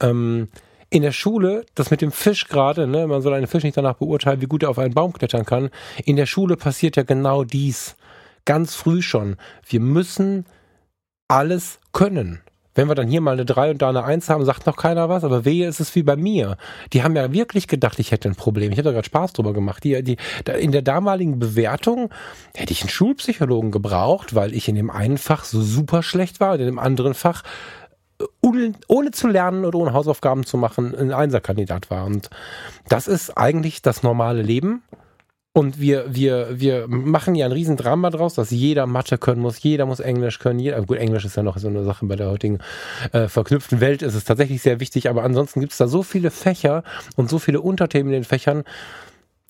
Ähm, 0.00 0.48
in 0.90 1.00
der 1.00 1.12
Schule, 1.12 1.64
das 1.74 1.90
mit 1.90 2.02
dem 2.02 2.12
Fisch 2.12 2.48
gerade, 2.48 2.86
ne, 2.86 3.06
man 3.06 3.22
soll 3.22 3.32
einen 3.32 3.46
Fisch 3.46 3.64
nicht 3.64 3.78
danach 3.78 3.94
beurteilen, 3.94 4.42
wie 4.42 4.46
gut 4.46 4.62
er 4.62 4.68
auf 4.68 4.78
einen 4.78 4.92
Baum 4.92 5.14
klettern 5.14 5.46
kann. 5.46 5.70
In 6.04 6.16
der 6.16 6.26
Schule 6.26 6.56
passiert 6.58 6.96
ja 6.96 7.02
genau 7.02 7.44
dies. 7.44 7.96
Ganz 8.44 8.74
früh 8.74 9.00
schon. 9.00 9.36
Wir 9.66 9.80
müssen 9.80 10.44
alles 11.28 11.78
können. 11.92 12.42
Wenn 12.74 12.88
wir 12.88 12.94
dann 12.94 13.08
hier 13.08 13.20
mal 13.20 13.32
eine 13.32 13.44
3 13.44 13.72
und 13.72 13.82
da 13.82 13.90
eine 13.90 14.04
1 14.04 14.28
haben, 14.30 14.44
sagt 14.44 14.66
noch 14.66 14.76
keiner 14.76 15.08
was, 15.08 15.24
aber 15.24 15.44
wehe, 15.44 15.68
ist 15.68 15.80
es 15.80 15.94
wie 15.94 16.02
bei 16.02 16.16
mir. 16.16 16.56
Die 16.92 17.02
haben 17.02 17.14
ja 17.14 17.32
wirklich 17.32 17.68
gedacht, 17.68 17.98
ich 17.98 18.12
hätte 18.12 18.28
ein 18.28 18.34
Problem. 18.34 18.72
Ich 18.72 18.78
habe 18.78 18.84
da 18.84 18.92
gerade 18.92 19.06
Spaß 19.06 19.34
drüber 19.34 19.52
gemacht. 19.52 19.84
Die, 19.84 20.02
die, 20.02 20.16
in 20.58 20.72
der 20.72 20.82
damaligen 20.82 21.38
Bewertung 21.38 22.10
hätte 22.54 22.72
ich 22.72 22.82
einen 22.82 22.90
Schulpsychologen 22.90 23.70
gebraucht, 23.70 24.34
weil 24.34 24.54
ich 24.54 24.68
in 24.68 24.74
dem 24.74 24.90
einen 24.90 25.18
Fach 25.18 25.44
so 25.44 25.60
super 25.60 26.02
schlecht 26.02 26.40
war 26.40 26.54
und 26.54 26.60
in 26.60 26.66
dem 26.66 26.78
anderen 26.78 27.14
Fach 27.14 27.42
äh, 28.20 28.24
ohne 28.88 29.10
zu 29.10 29.28
lernen 29.28 29.64
oder 29.64 29.78
ohne 29.78 29.92
Hausaufgaben 29.92 30.44
zu 30.44 30.56
machen 30.56 30.94
ein 30.94 31.12
Einserkandidat 31.12 31.90
war. 31.90 32.06
Und 32.06 32.30
das 32.88 33.06
ist 33.06 33.36
eigentlich 33.36 33.82
das 33.82 34.02
normale 34.02 34.42
Leben. 34.42 34.82
Und 35.54 35.78
wir, 35.78 36.06
wir, 36.08 36.58
wir 36.58 36.88
machen 36.88 37.34
ja 37.34 37.44
ein 37.44 37.52
Riesendrama 37.52 38.08
draus, 38.08 38.34
dass 38.34 38.50
jeder 38.50 38.86
Mathe 38.86 39.18
können 39.18 39.42
muss, 39.42 39.62
jeder 39.62 39.84
muss 39.84 40.00
Englisch 40.00 40.38
können, 40.38 40.58
jeder, 40.58 40.80
gut, 40.80 40.96
Englisch 40.96 41.26
ist 41.26 41.36
ja 41.36 41.42
noch 41.42 41.58
so 41.58 41.68
eine 41.68 41.84
Sache 41.84 42.06
bei 42.06 42.16
der 42.16 42.30
heutigen 42.30 42.58
äh, 43.12 43.28
verknüpften 43.28 43.80
Welt, 43.80 44.00
ist 44.00 44.14
es 44.14 44.24
tatsächlich 44.24 44.62
sehr 44.62 44.80
wichtig, 44.80 45.10
aber 45.10 45.24
ansonsten 45.24 45.60
gibt 45.60 45.72
es 45.72 45.78
da 45.78 45.88
so 45.88 46.02
viele 46.02 46.30
Fächer 46.30 46.84
und 47.16 47.28
so 47.28 47.38
viele 47.38 47.60
Unterthemen 47.60 48.14
in 48.14 48.20
den 48.20 48.24
Fächern, 48.24 48.64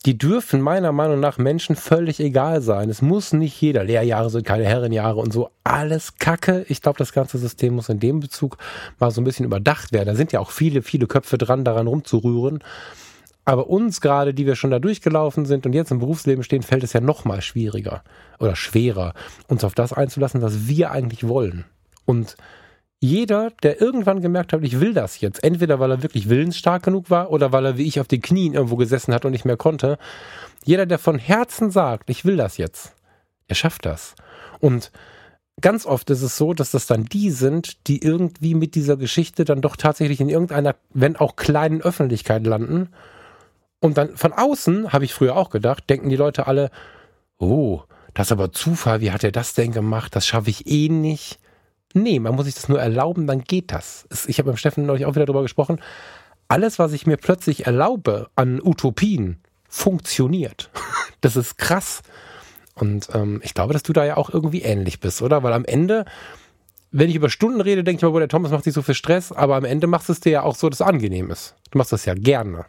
die 0.04 0.18
dürfen 0.18 0.60
meiner 0.60 0.90
Meinung 0.90 1.20
nach 1.20 1.38
Menschen 1.38 1.76
völlig 1.76 2.18
egal 2.18 2.60
sein. 2.60 2.90
Es 2.90 3.02
muss 3.02 3.32
nicht 3.32 3.60
jeder, 3.60 3.84
Lehrjahre 3.84 4.30
sind 4.30 4.44
keine 4.44 4.64
Herrenjahre 4.64 5.20
und 5.20 5.32
so, 5.32 5.50
alles 5.62 6.16
Kacke. 6.18 6.64
Ich 6.68 6.82
glaube, 6.82 6.98
das 6.98 7.12
ganze 7.12 7.38
System 7.38 7.74
muss 7.74 7.88
in 7.88 8.00
dem 8.00 8.18
Bezug 8.18 8.58
mal 8.98 9.12
so 9.12 9.20
ein 9.20 9.24
bisschen 9.24 9.46
überdacht 9.46 9.92
werden. 9.92 10.08
Da 10.08 10.16
sind 10.16 10.32
ja 10.32 10.40
auch 10.40 10.50
viele, 10.50 10.82
viele 10.82 11.06
Köpfe 11.06 11.38
dran, 11.38 11.64
daran 11.64 11.86
rumzurühren. 11.86 12.64
Aber 13.44 13.68
uns 13.68 14.00
gerade, 14.00 14.34
die 14.34 14.46
wir 14.46 14.54
schon 14.54 14.70
da 14.70 14.78
durchgelaufen 14.78 15.46
sind 15.46 15.66
und 15.66 15.72
jetzt 15.72 15.90
im 15.90 15.98
Berufsleben 15.98 16.44
stehen, 16.44 16.62
fällt 16.62 16.84
es 16.84 16.92
ja 16.92 17.00
noch 17.00 17.24
mal 17.24 17.42
schwieriger 17.42 18.04
oder 18.38 18.54
schwerer, 18.54 19.14
uns 19.48 19.64
auf 19.64 19.74
das 19.74 19.92
einzulassen, 19.92 20.42
was 20.42 20.68
wir 20.68 20.92
eigentlich 20.92 21.26
wollen. 21.26 21.64
Und 22.04 22.36
jeder, 23.00 23.50
der 23.64 23.80
irgendwann 23.80 24.20
gemerkt 24.20 24.52
hat, 24.52 24.62
ich 24.62 24.78
will 24.78 24.94
das 24.94 25.20
jetzt, 25.20 25.42
entweder 25.42 25.80
weil 25.80 25.90
er 25.90 26.02
wirklich 26.04 26.28
willensstark 26.28 26.84
genug 26.84 27.10
war 27.10 27.32
oder 27.32 27.50
weil 27.50 27.66
er 27.66 27.76
wie 27.76 27.86
ich 27.86 27.98
auf 27.98 28.06
den 28.06 28.22
Knien 28.22 28.54
irgendwo 28.54 28.76
gesessen 28.76 29.12
hat 29.12 29.24
und 29.24 29.32
nicht 29.32 29.44
mehr 29.44 29.56
konnte, 29.56 29.98
jeder, 30.64 30.86
der 30.86 31.00
von 31.00 31.18
Herzen 31.18 31.72
sagt, 31.72 32.10
ich 32.10 32.24
will 32.24 32.36
das 32.36 32.58
jetzt, 32.58 32.94
der 33.50 33.56
schafft 33.56 33.86
das. 33.86 34.14
Und 34.60 34.92
ganz 35.60 35.84
oft 35.84 36.10
ist 36.10 36.22
es 36.22 36.36
so, 36.36 36.54
dass 36.54 36.70
das 36.70 36.86
dann 36.86 37.06
die 37.06 37.32
sind, 37.32 37.88
die 37.88 38.04
irgendwie 38.04 38.54
mit 38.54 38.76
dieser 38.76 38.96
Geschichte 38.96 39.44
dann 39.44 39.62
doch 39.62 39.74
tatsächlich 39.74 40.20
in 40.20 40.28
irgendeiner, 40.28 40.76
wenn 40.94 41.16
auch 41.16 41.34
kleinen 41.34 41.82
Öffentlichkeit 41.82 42.46
landen 42.46 42.90
und 43.82 43.98
dann 43.98 44.16
von 44.16 44.32
außen, 44.32 44.92
habe 44.92 45.04
ich 45.04 45.12
früher 45.12 45.36
auch 45.36 45.50
gedacht, 45.50 45.90
denken 45.90 46.08
die 46.08 46.16
Leute 46.16 46.46
alle, 46.46 46.70
oh, 47.38 47.82
das 48.14 48.28
ist 48.28 48.32
aber 48.32 48.52
Zufall, 48.52 49.00
wie 49.00 49.10
hat 49.10 49.24
er 49.24 49.32
das 49.32 49.54
denn 49.54 49.72
gemacht? 49.72 50.14
Das 50.14 50.24
schaffe 50.24 50.50
ich 50.50 50.68
eh 50.68 50.88
nicht. 50.88 51.40
Nee, 51.92 52.20
man 52.20 52.36
muss 52.36 52.46
sich 52.46 52.54
das 52.54 52.68
nur 52.68 52.80
erlauben, 52.80 53.26
dann 53.26 53.42
geht 53.42 53.72
das. 53.72 54.06
Ich 54.28 54.38
habe 54.38 54.50
beim 54.50 54.56
Steffen 54.56 54.86
neulich 54.86 55.04
auch 55.04 55.16
wieder 55.16 55.26
darüber 55.26 55.42
gesprochen. 55.42 55.80
Alles, 56.46 56.78
was 56.78 56.92
ich 56.92 57.06
mir 57.06 57.16
plötzlich 57.16 57.66
erlaube 57.66 58.30
an 58.36 58.60
Utopien, 58.62 59.42
funktioniert. 59.68 60.70
Das 61.20 61.36
ist 61.36 61.56
krass. 61.56 62.02
Und 62.74 63.08
ähm, 63.14 63.40
ich 63.44 63.54
glaube, 63.54 63.72
dass 63.72 63.84
du 63.84 63.92
da 63.92 64.04
ja 64.04 64.16
auch 64.16 64.28
irgendwie 64.28 64.62
ähnlich 64.62 64.98
bist, 64.98 65.22
oder? 65.22 65.44
Weil 65.44 65.52
am 65.52 65.64
Ende, 65.64 66.04
wenn 66.90 67.08
ich 67.08 67.14
über 67.14 67.30
Stunden 67.30 67.60
rede, 67.60 67.84
denke 67.84 67.98
ich 67.98 68.02
mal, 68.02 68.12
wo 68.12 68.18
der 68.18 68.26
Thomas 68.26 68.50
macht 68.50 68.64
sich 68.64 68.74
so 68.74 68.82
viel 68.82 68.96
Stress, 68.96 69.30
aber 69.30 69.54
am 69.54 69.64
Ende 69.64 69.86
machst 69.86 70.08
du 70.08 70.14
es 70.14 70.18
dir 70.18 70.32
ja 70.32 70.42
auch 70.42 70.56
so, 70.56 70.68
dass 70.68 70.80
es 70.80 70.86
angenehm 70.86 71.30
ist. 71.30 71.54
Du 71.70 71.78
machst 71.78 71.92
das 71.92 72.06
ja 72.06 72.14
gerne. 72.14 72.66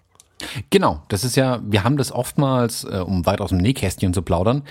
Genau, 0.70 1.02
das 1.08 1.24
ist 1.24 1.36
ja, 1.36 1.62
wir 1.64 1.84
haben 1.84 1.98
das 1.98 2.12
oftmals, 2.12 2.84
äh, 2.84 3.04
um 3.06 3.26
weit 3.26 3.42
aus 3.42 3.50
dem 3.50 3.60
Nähkästchen 3.60 4.14
zu 4.14 4.22
plaudern, 4.22 4.64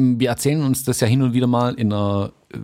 wir 0.00 0.30
erzählen 0.30 0.62
uns 0.62 0.84
das 0.84 1.00
ja 1.00 1.06
hin 1.06 1.22
und 1.22 1.34
wieder 1.34 1.46
mal 1.46 1.74
in 1.74 1.92
einer 1.92 2.32
äh, 2.52 2.58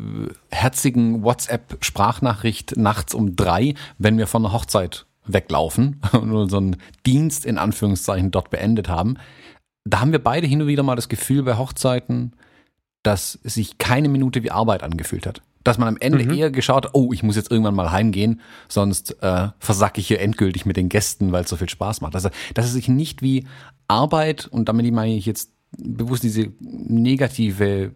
herzigen 0.51 1.23
WhatsApp-Sprachnachricht 1.23 2.77
nachts 2.77 3.15
um 3.15 3.37
drei, 3.37 3.75
wenn 3.99 4.17
wir 4.19 4.27
von 4.27 4.43
der 4.43 4.53
Hochzeit 4.53 5.07
weglaufen 5.27 6.01
und 6.13 6.33
unseren 6.33 6.77
Dienst 7.05 7.45
in 7.45 7.59
Anführungszeichen 7.59 8.31
dort 8.31 8.51
beendet 8.51 8.89
haben. 8.89 9.17
Da 9.85 10.01
haben 10.01 10.13
wir 10.13 10.23
beide 10.23 10.47
hin 10.47 10.63
und 10.63 10.69
wieder 10.69 10.83
mal 10.83 10.97
das 10.97 11.09
Gefühl 11.09 11.43
bei 11.43 11.57
Hochzeiten, 11.59 12.33
dass 13.03 13.39
sich 13.45 13.79
keine 13.79 14.09
Minute 14.09 14.43
wie 14.43 14.51
Arbeit 14.51 14.83
angefühlt 14.83 15.27
hat. 15.27 15.43
Dass 15.67 15.79
man 15.79 15.89
am 15.89 15.97
Ende 15.99 16.25
mhm. 16.25 16.33
eher 16.33 16.51
geschaut 16.51 16.85
hat, 16.85 16.95
oh, 16.95 17.13
ich 17.13 17.23
muss 17.23 17.37
jetzt 17.37 17.51
irgendwann 17.51 17.75
mal 17.75 17.91
heimgehen, 17.91 18.41
sonst 18.69 19.23
äh, 19.23 19.49
versacke 19.59 20.01
ich 20.01 20.07
hier 20.07 20.21
endgültig 20.21 20.65
mit 20.67 20.77
den 20.77 20.89
Gästen, 20.89 21.33
weil 21.33 21.45
es 21.45 21.51
so 21.51 21.57
viel 21.57 21.69
Spaß 21.69 22.01
macht. 22.01 22.15
Also, 22.15 22.31
dass 22.55 22.67
es 22.67 22.73
sich 22.73 22.89
nicht 22.89 23.23
wie 23.23 23.47
Arbeit, 23.89 24.47
und 24.47 24.69
damit 24.69 24.93
meine 24.93 25.15
ich 25.15 25.27
jetzt 25.27 25.51
bewusst 25.79 26.23
diese 26.23 26.53
negative 26.61 27.93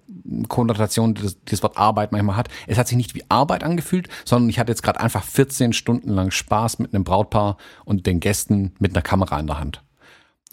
Konnotation, 0.48 1.14
die 1.14 1.22
das, 1.44 1.62
Wort 1.62 1.76
Arbeit 1.76 2.12
manchmal 2.12 2.36
hat. 2.36 2.48
Es 2.66 2.78
hat 2.78 2.88
sich 2.88 2.96
nicht 2.96 3.14
wie 3.14 3.24
Arbeit 3.28 3.64
angefühlt, 3.64 4.08
sondern 4.24 4.50
ich 4.50 4.58
hatte 4.58 4.72
jetzt 4.72 4.82
gerade 4.82 5.00
einfach 5.00 5.24
14 5.24 5.72
Stunden 5.72 6.10
lang 6.10 6.30
Spaß 6.30 6.78
mit 6.78 6.94
einem 6.94 7.04
Brautpaar 7.04 7.56
und 7.84 8.06
den 8.06 8.20
Gästen 8.20 8.72
mit 8.78 8.94
einer 8.94 9.02
Kamera 9.02 9.38
in 9.38 9.46
der 9.46 9.60
Hand. 9.60 9.82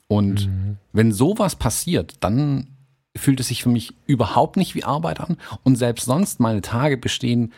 Und 0.07 0.47
mhm. 0.47 0.77
wenn 0.93 1.11
sowas 1.11 1.55
passiert, 1.55 2.15
dann 2.21 2.76
fühlt 3.17 3.39
es 3.39 3.47
sich 3.47 3.63
für 3.63 3.69
mich 3.69 3.93
überhaupt 4.05 4.57
nicht 4.57 4.75
wie 4.75 4.83
Arbeit 4.83 5.19
an. 5.19 5.37
Und 5.63 5.75
selbst 5.75 6.05
sonst, 6.05 6.39
meine 6.39 6.61
Tage 6.61 6.97
bestehen 6.97 7.53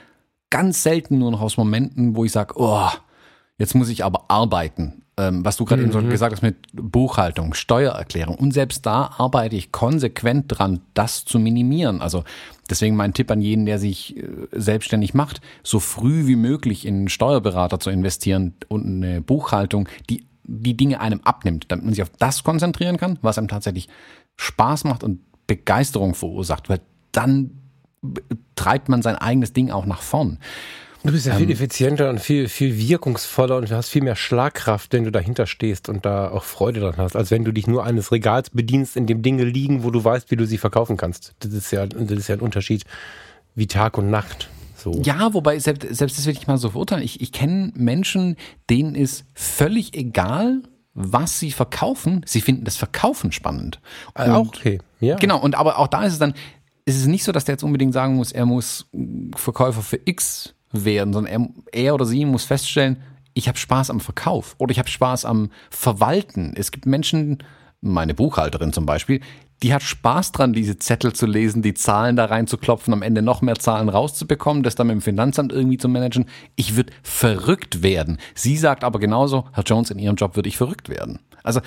ganz 0.49 0.83
selten 0.83 1.19
nur 1.19 1.31
noch 1.31 1.41
aus 1.41 1.57
Momenten, 1.57 2.15
wo 2.15 2.25
ich 2.25 2.31
sage, 2.31 2.55
oh, 2.57 2.89
jetzt 3.57 3.75
muss 3.75 3.89
ich 3.89 4.03
aber 4.03 4.25
arbeiten 4.29 5.03
ähm, 5.19 5.43
was 5.43 5.57
du 5.57 5.65
gerade 5.65 5.81
mhm. 5.85 5.91
eben 5.91 6.09
gesagt 6.09 6.33
hast 6.33 6.41
mit 6.41 6.55
Buchhaltung, 6.71 7.53
Steuererklärung. 7.53 8.35
Und 8.35 8.53
selbst 8.53 8.85
da 8.85 9.11
arbeite 9.17 9.57
ich 9.57 9.71
konsequent 9.73 10.45
dran, 10.47 10.79
das 10.93 11.25
zu 11.25 11.39
minimieren. 11.39 12.01
Also 12.01 12.23
deswegen 12.69 12.95
mein 12.95 13.13
Tipp 13.13 13.29
an 13.29 13.41
jeden, 13.41 13.65
der 13.65 13.79
sich 13.79 14.15
äh, 14.15 14.23
selbstständig 14.53 15.13
macht, 15.13 15.41
so 15.61 15.81
früh 15.81 16.25
wie 16.25 16.37
möglich 16.37 16.85
in 16.85 16.95
einen 16.95 17.09
Steuerberater 17.09 17.81
zu 17.81 17.89
investieren 17.89 18.53
und 18.69 18.85
eine 18.85 19.21
Buchhaltung, 19.21 19.89
die 20.09 20.25
die 20.51 20.75
Dinge 20.75 20.99
einem 20.99 21.19
abnimmt, 21.25 21.65
damit 21.67 21.85
man 21.85 21.93
sich 21.93 22.01
auf 22.01 22.11
das 22.17 22.43
konzentrieren 22.43 22.97
kann, 22.97 23.19
was 23.21 23.37
einem 23.37 23.49
tatsächlich 23.49 23.87
Spaß 24.37 24.85
macht 24.85 25.03
und 25.03 25.19
Begeisterung 25.49 26.13
verursacht, 26.13 26.69
weil 26.69 26.79
dann 27.11 27.51
treibt 28.55 28.87
man 28.87 29.01
sein 29.01 29.15
eigenes 29.15 29.51
Ding 29.51 29.71
auch 29.71 29.85
nach 29.85 30.01
vorn. 30.01 30.39
Du 31.03 31.13
bist 31.13 31.25
ja 31.25 31.35
viel 31.35 31.45
ähm, 31.45 31.51
effizienter 31.51 32.09
und 32.09 32.19
viel, 32.19 32.49
viel 32.49 32.77
wirkungsvoller 32.77 33.55
und 33.57 33.69
du 33.69 33.75
hast 33.75 33.89
viel 33.89 34.03
mehr 34.03 34.17
Schlagkraft, 34.17 34.91
wenn 34.91 35.05
du 35.05 35.11
dahinter 35.11 35.47
stehst 35.47 35.87
und 35.87 36.05
da 36.05 36.29
auch 36.29 36.43
Freude 36.43 36.81
dran 36.81 36.95
hast, 36.97 37.15
als 37.15 37.31
wenn 37.31 37.45
du 37.45 37.53
dich 37.53 37.67
nur 37.67 37.85
eines 37.85 38.11
Regals 38.11 38.49
bedienst, 38.49 38.97
in 38.97 39.07
dem 39.07 39.21
Dinge 39.21 39.45
liegen, 39.45 39.83
wo 39.83 39.91
du 39.91 40.03
weißt, 40.03 40.29
wie 40.29 40.35
du 40.35 40.45
sie 40.45 40.57
verkaufen 40.57 40.97
kannst. 40.97 41.33
Das 41.39 41.53
ist 41.53 41.71
ja, 41.71 41.87
das 41.87 42.11
ist 42.11 42.27
ja 42.27 42.35
ein 42.35 42.41
Unterschied 42.41 42.83
wie 43.55 43.67
Tag 43.67 43.97
und 43.97 44.09
Nacht. 44.09 44.49
So. 44.75 45.01
Ja, 45.03 45.33
wobei 45.33 45.59
selbst, 45.59 45.87
selbst 45.95 46.17
das 46.17 46.25
will 46.25 46.33
ich 46.33 46.47
mal 46.47 46.57
so 46.57 46.69
verurteilen. 46.69 47.03
Ich, 47.03 47.21
ich 47.21 47.31
kenne 47.31 47.71
Menschen, 47.75 48.35
denen 48.69 48.95
ist 48.95 49.25
völlig 49.33 49.95
egal, 49.95 50.63
was 51.01 51.39
sie 51.39 51.51
verkaufen. 51.51 52.21
Sie 52.25 52.41
finden 52.41 52.65
das 52.65 52.75
Verkaufen 52.75 53.31
spannend. 53.31 53.79
Und, 54.15 54.29
auch 54.29 54.47
okay, 54.47 54.79
ja. 54.99 55.15
Genau, 55.15 55.39
und 55.39 55.55
aber 55.55 55.79
auch 55.79 55.87
da 55.87 56.03
ist 56.03 56.13
es 56.13 56.19
dann, 56.19 56.33
ist 56.83 56.97
es 56.97 57.07
nicht 57.07 57.23
so, 57.23 57.31
dass 57.31 57.45
der 57.45 57.53
jetzt 57.53 57.63
unbedingt 57.63 57.93
sagen 57.93 58.15
muss, 58.15 58.33
er 58.33 58.45
muss 58.45 58.89
Verkäufer 59.33 59.81
für 59.81 59.99
X 60.03 60.55
werden, 60.71 61.13
sondern 61.13 61.31
er, 61.33 61.49
er 61.71 61.93
oder 61.95 62.05
sie 62.05 62.25
muss 62.25 62.43
feststellen, 62.43 62.97
ich 63.33 63.47
habe 63.47 63.57
Spaß 63.57 63.89
am 63.91 64.01
Verkauf 64.01 64.55
oder 64.57 64.71
ich 64.71 64.79
habe 64.79 64.89
Spaß 64.89 65.23
am 65.23 65.51
Verwalten. 65.69 66.53
Es 66.57 66.71
gibt 66.71 66.85
Menschen, 66.85 67.37
meine 67.79 68.13
Buchhalterin 68.13 68.73
zum 68.73 68.85
Beispiel, 68.85 69.21
die 69.61 69.73
hat 69.73 69.83
Spaß 69.83 70.31
dran, 70.31 70.53
diese 70.53 70.77
Zettel 70.77 71.13
zu 71.13 71.25
lesen, 71.25 71.61
die 71.61 71.73
Zahlen 71.73 72.15
da 72.15 72.25
reinzuklopfen, 72.25 72.93
am 72.93 73.01
Ende 73.01 73.21
noch 73.21 73.41
mehr 73.41 73.55
Zahlen 73.55 73.89
rauszubekommen, 73.89 74.63
das 74.63 74.75
dann 74.75 74.87
mit 74.87 74.95
dem 74.95 75.01
Finanzamt 75.01 75.51
irgendwie 75.51 75.77
zu 75.77 75.89
managen. 75.89 76.25
Ich 76.55 76.75
würde 76.75 76.93
verrückt 77.03 77.83
werden. 77.83 78.17
Sie 78.35 78.57
sagt 78.57 78.83
aber 78.83 78.99
genauso, 78.99 79.45
Herr 79.51 79.63
Jones, 79.63 79.91
in 79.91 79.99
Ihrem 79.99 80.15
Job 80.15 80.35
würde 80.35 80.49
ich 80.49 80.57
verrückt 80.57 80.89
werden. 80.89 81.19
Also 81.43 81.61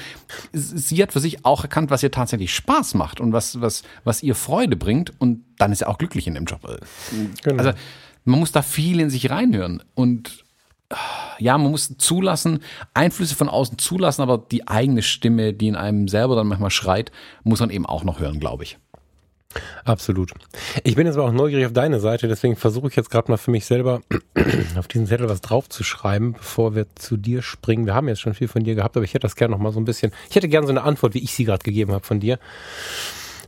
sie 0.52 1.02
hat 1.02 1.12
für 1.12 1.20
sich 1.20 1.44
auch 1.44 1.62
erkannt, 1.62 1.90
was 1.90 2.02
ihr 2.02 2.10
tatsächlich 2.10 2.54
Spaß 2.54 2.94
macht 2.94 3.20
und 3.20 3.32
was, 3.32 3.60
was, 3.60 3.82
was 4.04 4.22
ihr 4.22 4.34
Freude 4.34 4.76
bringt 4.76 5.12
und 5.18 5.44
dann 5.58 5.72
ist 5.72 5.82
er 5.82 5.88
auch 5.88 5.98
glücklich 5.98 6.26
in 6.26 6.34
dem 6.34 6.44
Job. 6.44 6.60
Genau. 7.42 7.58
Also 7.58 7.72
man 8.24 8.38
muss 8.38 8.52
da 8.52 8.62
viel 8.62 9.00
in 9.00 9.10
sich 9.10 9.30
reinhören 9.30 9.82
und 9.94 10.41
ja, 11.38 11.58
man 11.58 11.70
muss 11.70 11.96
zulassen, 11.98 12.60
Einflüsse 12.94 13.34
von 13.34 13.48
außen 13.48 13.78
zulassen, 13.78 14.22
aber 14.22 14.38
die 14.38 14.68
eigene 14.68 15.02
Stimme, 15.02 15.52
die 15.52 15.68
in 15.68 15.76
einem 15.76 16.08
selber 16.08 16.36
dann 16.36 16.46
manchmal 16.46 16.70
schreit, 16.70 17.12
muss 17.44 17.60
man 17.60 17.70
eben 17.70 17.86
auch 17.86 18.04
noch 18.04 18.20
hören, 18.20 18.40
glaube 18.40 18.64
ich. 18.64 18.78
Absolut. 19.84 20.32
Ich 20.84 20.94
bin 20.94 21.06
jetzt 21.06 21.16
aber 21.16 21.26
auch 21.26 21.32
neugierig 21.32 21.66
auf 21.66 21.72
deine 21.72 22.00
Seite, 22.00 22.28
deswegen 22.28 22.56
versuche 22.56 22.88
ich 22.88 22.96
jetzt 22.96 23.10
gerade 23.10 23.30
mal 23.30 23.36
für 23.36 23.50
mich 23.50 23.66
selber 23.66 24.00
auf 24.78 24.88
diesen 24.88 25.06
Zettel 25.06 25.28
was 25.28 25.40
draufzuschreiben, 25.40 26.34
bevor 26.34 26.74
wir 26.74 26.86
zu 26.94 27.16
dir 27.16 27.42
springen. 27.42 27.86
Wir 27.86 27.94
haben 27.94 28.08
jetzt 28.08 28.20
schon 28.20 28.34
viel 28.34 28.48
von 28.48 28.64
dir 28.64 28.74
gehabt, 28.74 28.96
aber 28.96 29.04
ich 29.04 29.12
hätte 29.12 29.26
das 29.26 29.36
gerne 29.36 29.52
noch 29.52 29.60
mal 29.60 29.72
so 29.72 29.80
ein 29.80 29.84
bisschen. 29.84 30.12
Ich 30.30 30.36
hätte 30.36 30.48
gerne 30.48 30.66
so 30.66 30.72
eine 30.72 30.82
Antwort, 30.82 31.14
wie 31.14 31.22
ich 31.22 31.34
sie 31.34 31.44
gerade 31.44 31.62
gegeben 31.62 31.92
habe 31.92 32.04
von 32.04 32.20
dir. 32.20 32.38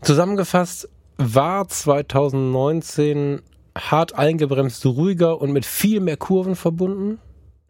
Zusammengefasst 0.03 0.89
war 1.17 1.69
2019 1.69 3.41
hart 3.77 4.15
eingebremst, 4.15 4.85
ruhiger 4.87 5.41
und 5.41 5.53
mit 5.53 5.65
viel 5.65 6.01
mehr 6.01 6.17
Kurven 6.17 6.57
verbunden, 6.57 7.19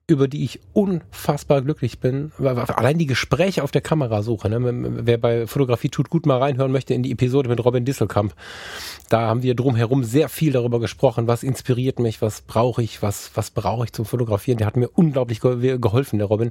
über 0.06 0.28
die 0.28 0.44
ich 0.44 0.60
unfassbar 0.74 1.62
glücklich 1.62 1.98
bin. 1.98 2.30
Allein 2.38 2.98
die 2.98 3.06
Gespräche 3.06 3.62
auf 3.62 3.70
der 3.70 3.80
Kamerasuche. 3.80 4.50
Ne? 4.50 4.58
Wer 5.06 5.16
bei 5.16 5.46
Fotografie 5.46 5.88
tut 5.88 6.10
gut 6.10 6.26
mal 6.26 6.38
reinhören 6.38 6.72
möchte 6.72 6.92
in 6.92 7.02
die 7.02 7.12
Episode 7.12 7.48
mit 7.48 7.64
Robin 7.64 7.86
Disselkamp. 7.86 8.34
Da 9.08 9.22
haben 9.22 9.42
wir 9.42 9.54
drumherum 9.54 10.04
sehr 10.04 10.28
viel 10.28 10.52
darüber 10.52 10.78
gesprochen, 10.78 11.26
was 11.26 11.42
inspiriert 11.42 12.00
mich, 12.00 12.20
was 12.20 12.42
brauche 12.42 12.82
ich, 12.82 13.00
was, 13.00 13.30
was 13.34 13.50
brauche 13.50 13.84
ich 13.84 13.92
zum 13.94 14.04
Fotografieren. 14.04 14.58
Der 14.58 14.66
hat 14.66 14.76
mir 14.76 14.88
unglaublich 14.88 15.40
geholfen, 15.40 16.18
der 16.18 16.28
Robin. 16.28 16.50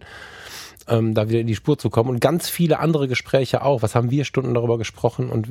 Ähm, 0.87 1.13
da 1.13 1.29
wieder 1.29 1.39
in 1.39 1.47
die 1.47 1.55
Spur 1.55 1.77
zu 1.77 1.89
kommen 1.89 2.09
und 2.09 2.19
ganz 2.19 2.49
viele 2.49 2.79
andere 2.79 3.07
Gespräche 3.07 3.61
auch. 3.61 3.83
Was 3.83 3.95
haben 3.95 4.11
wir 4.11 4.25
Stunden 4.25 4.53
darüber 4.53 4.77
gesprochen 4.77 5.29
und 5.29 5.47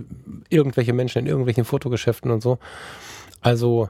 irgendwelche 0.50 0.92
Menschen 0.92 1.20
in 1.20 1.26
irgendwelchen 1.26 1.64
Fotogeschäften 1.64 2.30
und 2.30 2.42
so. 2.42 2.58
Also 3.40 3.88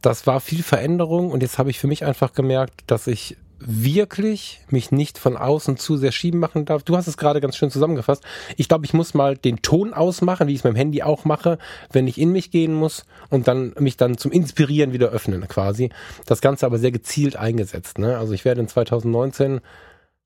das 0.00 0.26
war 0.26 0.40
viel 0.40 0.62
Veränderung 0.62 1.30
und 1.30 1.42
jetzt 1.42 1.58
habe 1.58 1.70
ich 1.70 1.78
für 1.78 1.86
mich 1.86 2.04
einfach 2.04 2.32
gemerkt, 2.32 2.82
dass 2.86 3.06
ich 3.06 3.36
wirklich 3.60 4.60
mich 4.70 4.90
nicht 4.90 5.18
von 5.18 5.36
außen 5.36 5.76
zu 5.76 5.98
sehr 5.98 6.12
schieben 6.12 6.40
machen 6.40 6.64
darf. 6.64 6.82
Du 6.82 6.96
hast 6.96 7.06
es 7.06 7.18
gerade 7.18 7.42
ganz 7.42 7.56
schön 7.56 7.70
zusammengefasst. 7.70 8.24
Ich 8.56 8.68
glaube, 8.68 8.86
ich 8.86 8.94
muss 8.94 9.12
mal 9.12 9.36
den 9.36 9.60
Ton 9.60 9.92
ausmachen, 9.92 10.48
wie 10.48 10.52
ich 10.52 10.60
es 10.60 10.64
mit 10.64 10.72
dem 10.72 10.76
Handy 10.76 11.02
auch 11.02 11.26
mache, 11.26 11.58
wenn 11.92 12.08
ich 12.08 12.18
in 12.18 12.32
mich 12.32 12.50
gehen 12.50 12.72
muss 12.72 13.04
und 13.28 13.48
dann 13.48 13.74
mich 13.78 13.98
dann 13.98 14.16
zum 14.16 14.32
Inspirieren 14.32 14.94
wieder 14.94 15.10
öffnen 15.10 15.46
quasi. 15.46 15.90
Das 16.26 16.40
Ganze 16.40 16.64
aber 16.64 16.78
sehr 16.78 16.90
gezielt 16.90 17.36
eingesetzt. 17.36 17.98
Ne? 17.98 18.16
Also 18.16 18.32
ich 18.32 18.46
werde 18.46 18.62
in 18.62 18.68
2019 18.68 19.60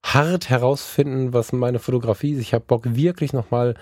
hart 0.04 0.50
herausfinden, 0.50 1.32
was 1.32 1.52
meine 1.52 1.80
Fotografie 1.80 2.34
ist. 2.34 2.40
Ich 2.40 2.54
habe 2.54 2.64
Bock 2.64 2.94
wirklich 2.94 3.32
nochmal 3.32 3.74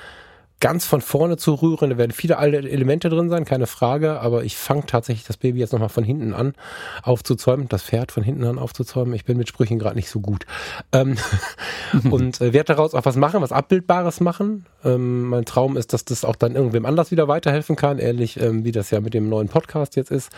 ganz 0.63 0.87
von 0.87 1.01
vorne 1.01 1.37
zu 1.37 1.55
rühren. 1.55 1.91
Da 1.91 1.99
werden 1.99 2.13
viele 2.13 2.39
alte 2.39 2.59
Elemente 2.59 3.11
drin 3.11 3.29
sein, 3.29 3.45
keine 3.45 3.67
Frage. 3.67 4.21
Aber 4.21 4.45
ich 4.45 4.57
fange 4.57 4.87
tatsächlich 4.87 5.27
das 5.27 5.37
Baby 5.37 5.59
jetzt 5.59 5.73
nochmal 5.73 5.89
von 5.89 6.05
hinten 6.05 6.33
an 6.33 6.55
aufzuzäumen, 7.03 7.69
das 7.69 7.83
Pferd 7.83 8.13
von 8.13 8.23
hinten 8.23 8.45
an 8.45 8.59
aufzuzäumen. 8.59 9.13
Ich 9.13 9.25
bin 9.25 9.37
mit 9.37 9.49
Sprüchen 9.49 9.81
gerade 9.81 9.97
nicht 9.97 10.09
so 10.09 10.21
gut. 10.21 10.47
Ähm, 10.93 11.17
und 12.11 12.41
äh, 12.41 12.53
werde 12.53 12.75
daraus 12.75 12.95
auch 12.95 13.05
was 13.05 13.17
machen, 13.17 13.43
was 13.43 13.51
Abbildbares 13.51 14.21
machen. 14.21 14.65
Ähm, 14.85 15.29
mein 15.29 15.45
Traum 15.45 15.77
ist, 15.77 15.93
dass 15.93 16.05
das 16.05 16.25
auch 16.25 16.37
dann 16.37 16.55
irgendwem 16.55 16.87
anders 16.87 17.11
wieder 17.11 17.27
weiterhelfen 17.27 17.75
kann, 17.75 17.99
ähnlich 17.99 18.41
ähm, 18.41 18.65
wie 18.65 18.73
das 18.73 18.91
ja 18.91 19.01
mit 19.01 19.15
dem 19.15 19.29
neuen 19.29 19.49
Podcast 19.49 19.97
jetzt 19.97 20.13
ist. 20.13 20.31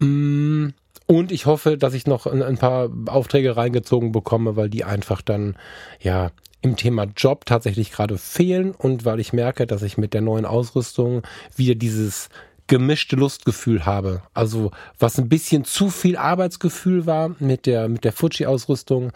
Mm. 0.00 0.68
Und 1.10 1.32
ich 1.32 1.46
hoffe, 1.46 1.78
dass 1.78 1.94
ich 1.94 2.06
noch 2.06 2.26
ein, 2.26 2.42
ein, 2.42 2.58
paar 2.58 2.90
Aufträge 3.06 3.56
reingezogen 3.56 4.12
bekomme, 4.12 4.56
weil 4.56 4.68
die 4.68 4.84
einfach 4.84 5.22
dann, 5.22 5.56
ja, 6.00 6.32
im 6.60 6.76
Thema 6.76 7.06
Job 7.16 7.46
tatsächlich 7.46 7.92
gerade 7.92 8.18
fehlen 8.18 8.72
und 8.72 9.04
weil 9.04 9.20
ich 9.20 9.32
merke, 9.32 9.66
dass 9.66 9.82
ich 9.82 9.98
mit 9.98 10.14
der 10.14 10.20
neuen 10.20 10.44
Ausrüstung 10.44 11.22
wieder 11.56 11.74
dieses 11.74 12.28
gemischte 12.66 13.16
Lustgefühl 13.16 13.86
habe. 13.86 14.22
Also 14.34 14.70
was 14.98 15.18
ein 15.18 15.28
bisschen 15.28 15.64
zu 15.64 15.88
viel 15.90 16.16
Arbeitsgefühl 16.16 17.06
war 17.06 17.34
mit 17.38 17.66
der 17.66 17.88
mit 17.88 18.04
der 18.04 18.12
Fuji 18.12 18.46
Ausrüstung 18.46 19.12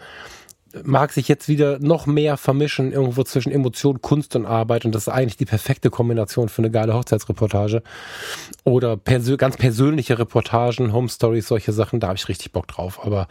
mag 0.83 1.11
sich 1.11 1.27
jetzt 1.27 1.47
wieder 1.47 1.77
noch 1.79 2.07
mehr 2.07 2.35
vermischen 2.35 2.91
irgendwo 2.91 3.23
zwischen 3.23 3.51
Emotion, 3.51 4.01
Kunst 4.01 4.35
und 4.35 4.45
Arbeit 4.45 4.85
und 4.85 4.95
das 4.95 5.03
ist 5.03 5.13
eigentlich 5.13 5.37
die 5.37 5.45
perfekte 5.45 5.89
Kombination 5.91 6.49
für 6.49 6.63
eine 6.63 6.71
geile 6.71 6.95
Hochzeitsreportage 6.95 7.83
oder 8.63 8.97
persö 8.97 9.37
ganz 9.37 9.55
persönliche 9.57 10.17
Reportagen, 10.17 10.91
Home 10.91 11.09
Stories, 11.09 11.47
solche 11.47 11.73
Sachen, 11.73 11.99
da 11.99 12.07
habe 12.07 12.17
ich 12.17 12.27
richtig 12.27 12.51
Bock 12.51 12.67
drauf, 12.67 13.05
aber 13.05 13.27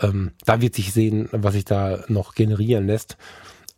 ähm, 0.00 0.32
da 0.44 0.60
wird 0.60 0.74
sich 0.74 0.92
sehen, 0.92 1.28
was 1.32 1.54
sich 1.54 1.64
da 1.64 2.04
noch 2.08 2.34
generieren 2.34 2.86
lässt. 2.86 3.16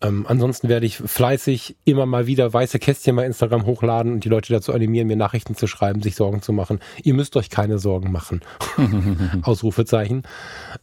Ähm, 0.05 0.27
ansonsten 0.29 0.69
werde 0.69 0.85
ich 0.85 0.99
fleißig 0.99 1.77
immer 1.85 2.05
mal 2.05 2.27
wieder 2.27 2.53
weiße 2.53 2.79
Kästchen 2.79 3.17
bei 3.17 3.25
Instagram 3.25 3.65
hochladen 3.65 4.13
und 4.13 4.25
die 4.25 4.29
Leute 4.29 4.53
dazu 4.53 4.75
animieren, 4.75 5.07
mir 5.07 5.17
Nachrichten 5.17 5.55
zu 5.55 5.67
schreiben, 5.67 6.03
sich 6.03 6.15
Sorgen 6.15 6.43
zu 6.43 6.53
machen. 6.53 6.81
Ihr 7.03 7.15
müsst 7.15 7.37
euch 7.37 7.49
keine 7.49 7.79
Sorgen 7.79 8.13
machen. 8.13 8.43
Ausrufezeichen. 9.43 10.25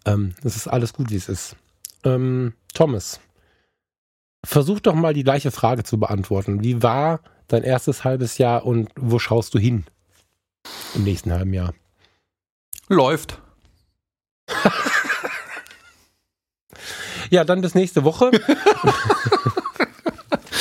Ähm, 0.05 0.33
das 0.41 0.55
ist 0.55 0.67
alles 0.67 0.93
gut, 0.93 1.11
wie 1.11 1.17
es 1.17 1.29
ist. 1.29 1.55
Ähm, 2.03 2.53
Thomas, 2.73 3.19
versuch 4.43 4.79
doch 4.79 4.95
mal 4.95 5.13
die 5.13 5.23
gleiche 5.23 5.51
Frage 5.51 5.83
zu 5.83 5.99
beantworten. 5.99 6.63
Wie 6.63 6.81
war 6.81 7.21
dein 7.47 7.63
erstes 7.63 8.03
halbes 8.03 8.37
Jahr 8.37 8.65
und 8.65 8.89
wo 8.95 9.19
schaust 9.19 9.53
du 9.53 9.59
hin 9.59 9.83
im 10.95 11.03
nächsten 11.03 11.31
halben 11.31 11.53
Jahr? 11.53 11.75
Läuft. 12.87 13.39
ja, 17.31 17.43
dann 17.45 17.61
bis 17.61 17.73
nächste 17.73 18.03
Woche. 18.03 18.29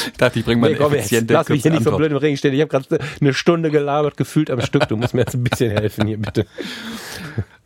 ich 0.07 0.13
dachte, 0.19 0.39
ich 0.39 0.45
bringe 0.45 0.61
mal 0.61 0.71
nee, 0.71 0.79
eine 0.79 0.97
effiziente 0.97 1.35
Lass 1.35 1.49
mich 1.49 1.63
hier 1.63 1.73
nicht 1.73 1.83
so 1.83 1.97
blöd 1.97 2.13
im 2.13 2.17
Regen 2.17 2.37
stehen. 2.37 2.55
Ich 2.55 2.61
habe 2.61 2.71
gerade 2.71 2.99
eine 3.21 3.35
Stunde 3.35 3.71
gelabert, 3.71 4.17
gefühlt 4.17 4.51
am 4.51 4.61
Stück. 4.63 4.89
Du 4.89 4.97
musst 4.97 5.13
mir 5.13 5.21
jetzt 5.21 5.35
ein 5.35 5.45
bisschen 5.45 5.71
helfen 5.71 6.07
hier, 6.07 6.19
bitte. 6.19 6.47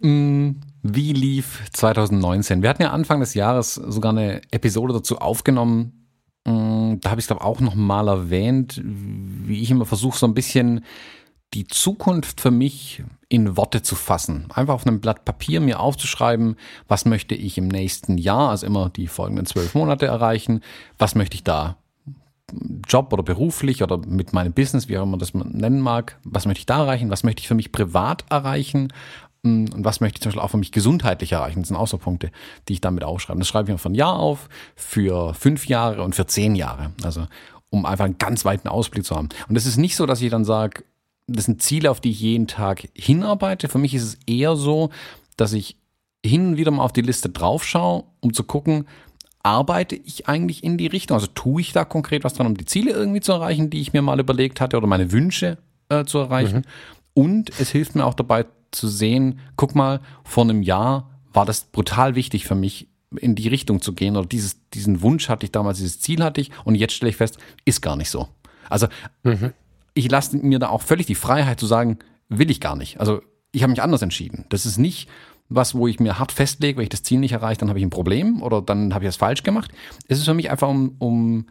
Mm, 0.01 0.57
wie 0.83 1.15
lief 1.15 1.63
2019? 1.73 2.61
Wir 2.61 2.69
hatten 2.69 2.83
ja 2.83 2.91
Anfang 2.91 3.21
des 3.21 3.33
Jahres 3.33 3.75
sogar 3.75 4.13
eine 4.13 4.43
Episode 4.51 4.93
dazu 4.93 5.17
aufgenommen. 5.17 6.11
Mm, 6.45 6.97
da 7.01 7.11
habe 7.11 7.21
ich 7.21 7.25
es, 7.25 7.29
glaube 7.29 7.43
auch 7.43 7.61
noch 7.61 7.75
mal 7.75 8.07
erwähnt, 8.09 8.83
wie 8.85 9.63
ich 9.63 9.71
immer 9.71 9.87
versuche, 9.87 10.19
so 10.19 10.27
ein 10.27 10.35
bisschen 10.35 10.85
die 11.53 11.67
Zukunft 11.67 12.41
für 12.41 12.51
mich 12.51 13.03
in 13.29 13.57
Worte 13.57 13.83
zu 13.83 13.95
fassen. 13.95 14.47
Einfach 14.53 14.75
auf 14.75 14.87
einem 14.87 15.01
Blatt 15.01 15.25
Papier 15.25 15.61
mir 15.61 15.81
aufzuschreiben, 15.81 16.57
was 16.89 17.05
möchte 17.05 17.35
ich 17.35 17.59
im 17.59 17.69
nächsten 17.69 18.19
Jahr, 18.19 18.51
also 18.51 18.67
immer 18.67 18.91
die 18.91 19.07
folgenden 19.07 19.47
zwölf 19.47 19.75
Monate 19.75 20.07
erreichen, 20.07 20.63
was 20.99 21.15
möchte 21.15 21.37
ich 21.37 21.45
da 21.45 21.77
Job 22.87 23.13
oder 23.13 23.23
beruflich 23.23 23.83
oder 23.83 23.99
mit 23.99 24.33
meinem 24.33 24.53
Business, 24.53 24.89
wie 24.89 24.99
auch 24.99 25.05
immer 25.05 25.17
das 25.17 25.35
man 25.35 25.51
nennen 25.51 25.81
mag, 25.81 26.19
was 26.25 26.47
möchte 26.47 26.61
ich 26.61 26.67
da 26.67 26.79
erreichen, 26.79 27.11
was 27.11 27.23
möchte 27.23 27.41
ich 27.41 27.49
für 27.49 27.55
mich 27.55 27.73
privat 27.73 28.25
erreichen 28.31 28.93
hm, 29.45 29.71
und 29.73 29.85
was 29.85 30.01
möchte 30.01 30.19
ich 30.19 30.23
zum 30.23 30.31
Beispiel 30.31 30.43
auch 30.43 30.51
für 30.51 30.59
mich 30.59 30.73
gesundheitlich 30.73 31.33
erreichen. 31.33 31.63
Das 31.63 31.69
sind 31.69 31.77
auch 31.77 31.89
so 31.89 31.99
Punkte, 31.99 32.31
die 32.69 32.75
ich 32.75 32.81
damit 32.81 33.05
aufschreibe. 33.05 33.39
Das 33.39 33.49
schreibe 33.49 33.71
ich 33.71 33.75
mir 33.75 33.79
von 33.79 33.95
Jahr 33.95 34.19
auf, 34.19 34.49
für 34.77 35.35
fünf 35.35 35.67
Jahre 35.67 36.03
und 36.03 36.15
für 36.15 36.27
zehn 36.27 36.55
Jahre. 36.55 36.93
Also 37.03 37.27
um 37.71 37.87
einfach 37.87 38.05
einen 38.05 38.19
ganz 38.19 38.45
weiten 38.45 38.69
Ausblick 38.69 39.05
zu 39.05 39.17
haben. 39.17 39.31
Und 39.49 39.57
es 39.57 39.67
ist 39.67 39.79
nicht 39.79 39.97
so, 39.97 40.07
dass 40.07 40.21
ich 40.21 40.31
dann 40.31 40.45
sage, 40.45 40.85
das 41.27 41.47
sind 41.47 41.63
Ziele, 41.63 41.91
auf 41.91 42.01
die 42.01 42.11
ich 42.11 42.21
jeden 42.21 42.47
Tag 42.47 42.89
hinarbeite. 42.95 43.69
Für 43.69 43.79
mich 43.79 43.95
ist 43.95 44.03
es 44.03 44.19
eher 44.27 44.57
so, 44.57 44.91
dass 45.37 45.53
ich 45.53 45.77
hin 46.25 46.49
und 46.49 46.57
wieder 46.57 46.71
mal 46.71 46.83
auf 46.83 46.93
die 46.93 47.03
Liste 47.03 47.29
draufschaue, 47.29 48.05
um 48.21 48.33
zu 48.33 48.45
gucken, 48.45 48.87
arbeite 49.43 49.95
ich 49.95 50.29
eigentlich 50.29 50.65
in 50.65 50.79
die 50.79 50.87
Richtung? 50.87 51.17
Also 51.17 51.27
tue 51.29 51.61
ich 51.61 51.73
da 51.73 51.85
konkret 51.85 52.25
was 52.25 52.35
dran, 52.35 52.47
um 52.47 52.57
die 52.57 52.65
Ziele 52.65 52.93
irgendwie 52.93 53.21
zu 53.21 53.33
erreichen, 53.33 53.71
die 53.71 53.81
ich 53.81 53.93
mir 53.93 54.03
mal 54.03 54.21
überlegt 54.21 54.61
hatte 54.61 54.77
oder 54.77 54.87
meine 54.87 55.13
Wünsche 55.13 55.59
äh, 55.89 56.05
zu 56.05 56.19
erreichen? 56.19 56.59
Mhm. 56.59 56.63
Und 57.15 57.61
es 57.61 57.71
hilft 57.71 57.95
mir 57.95 58.05
auch 58.05 58.15
dabei 58.15 58.47
zu 58.71 58.89
sehen, 58.89 59.39
guck 59.57 59.75
mal, 59.75 60.01
vor 60.25 60.45
einem 60.45 60.63
Jahr 60.63 61.11
war 61.33 61.47
das 61.47 61.65
brutal 61.65 62.15
wichtig 62.15 62.47
für 62.47 62.55
mich, 62.55 62.89
in 63.17 63.37
die 63.37 63.47
Richtung 63.47 63.81
zu 63.81 63.93
gehen 63.93 64.17
oder 64.17 64.27
dieses, 64.27 64.69
diesen 64.71 65.01
Wunsch 65.01 65.29
hatte 65.29 65.47
ich 65.47 65.53
damals, 65.53 65.79
dieses 65.79 66.01
Ziel 66.01 66.25
hatte 66.25 66.41
ich 66.41 66.51
und 66.65 66.75
jetzt 66.75 66.95
stelle 66.95 67.11
ich 67.11 67.17
fest, 67.17 67.39
ist 67.65 67.81
gar 67.81 67.97
nicht 67.97 68.11
so. 68.11 68.29
Also 68.69 68.89
mhm 69.23 69.53
ich 69.95 70.11
lasse 70.11 70.37
mir 70.37 70.59
da 70.59 70.69
auch 70.69 70.83
völlig 70.83 71.07
die 71.07 71.15
Freiheit 71.15 71.61
zu 71.61 71.67
sagen, 71.67 71.99
will 72.29 72.51
ich 72.51 72.61
gar 72.61 72.77
nicht. 72.77 73.01
Also 73.01 73.23
ich 73.53 73.63
habe 73.63 73.71
mich 73.71 73.83
anders 73.83 74.03
entschieden. 74.03 74.45
Das 74.49 74.67
ist 74.67 74.79
nicht 74.79 75.09
was, 75.49 75.75
wo 75.75 75.87
ich 75.87 76.01
mir 76.01 76.19
hart 76.19 76.33
festlege, 76.33 76.79
wenn 76.79 76.85
ich 76.85 76.91
das 76.91 77.03
Ziel 77.03 77.19
nicht 77.19 77.33
erreiche, 77.33 77.61
dann 77.61 77.69
habe 77.69 77.79
ich 77.79 77.85
ein 77.85 77.91
Problem 77.91 78.43
oder 78.43 78.63
dann 78.63 78.95
habe 78.95 79.05
ich 79.05 79.09
das 79.09 79.17
falsch 79.17 79.43
gemacht. 79.43 79.71
Es 80.09 80.19
ist 80.19 80.25
für 80.25 80.35
mich 80.35 80.51
einfach 80.51 80.69
um, 80.69 80.97
um 80.99 81.47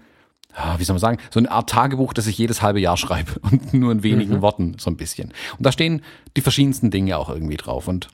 wie 0.77 0.83
soll 0.83 0.95
man 0.95 0.99
sagen, 0.99 1.17
so 1.31 1.39
eine 1.39 1.49
Art 1.49 1.69
Tagebuch, 1.69 2.13
das 2.13 2.27
ich 2.27 2.37
jedes 2.37 2.61
halbe 2.61 2.79
Jahr 2.79 2.97
schreibe 2.97 3.39
und 3.41 3.73
nur 3.73 3.91
in 3.91 4.03
wenigen 4.03 4.35
mhm. 4.35 4.41
Worten 4.41 4.75
so 4.79 4.89
ein 4.89 4.97
bisschen. 4.97 5.33
Und 5.57 5.65
da 5.65 5.71
stehen 5.71 6.01
die 6.35 6.41
verschiedensten 6.41 6.91
Dinge 6.91 7.17
auch 7.17 7.29
irgendwie 7.29 7.57
drauf. 7.57 7.87
Und 7.87 8.09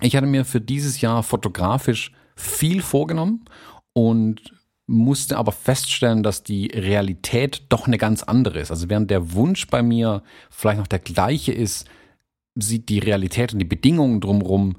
ich 0.00 0.16
hatte 0.16 0.26
mir 0.26 0.44
für 0.44 0.60
dieses 0.60 1.00
Jahr 1.00 1.22
fotografisch 1.22 2.12
viel 2.34 2.82
vorgenommen 2.82 3.44
und 3.92 4.52
musste 4.92 5.38
aber 5.38 5.52
feststellen, 5.52 6.22
dass 6.22 6.42
die 6.42 6.66
Realität 6.66 7.62
doch 7.70 7.86
eine 7.86 7.98
ganz 7.98 8.22
andere 8.22 8.60
ist. 8.60 8.70
Also 8.70 8.90
während 8.90 9.10
der 9.10 9.32
Wunsch 9.32 9.66
bei 9.66 9.82
mir 9.82 10.22
vielleicht 10.50 10.78
noch 10.78 10.86
der 10.86 10.98
gleiche 10.98 11.52
ist, 11.52 11.88
sieht 12.54 12.90
die 12.90 12.98
Realität 12.98 13.54
und 13.54 13.58
die 13.58 13.64
Bedingungen 13.64 14.20
drumherum 14.20 14.76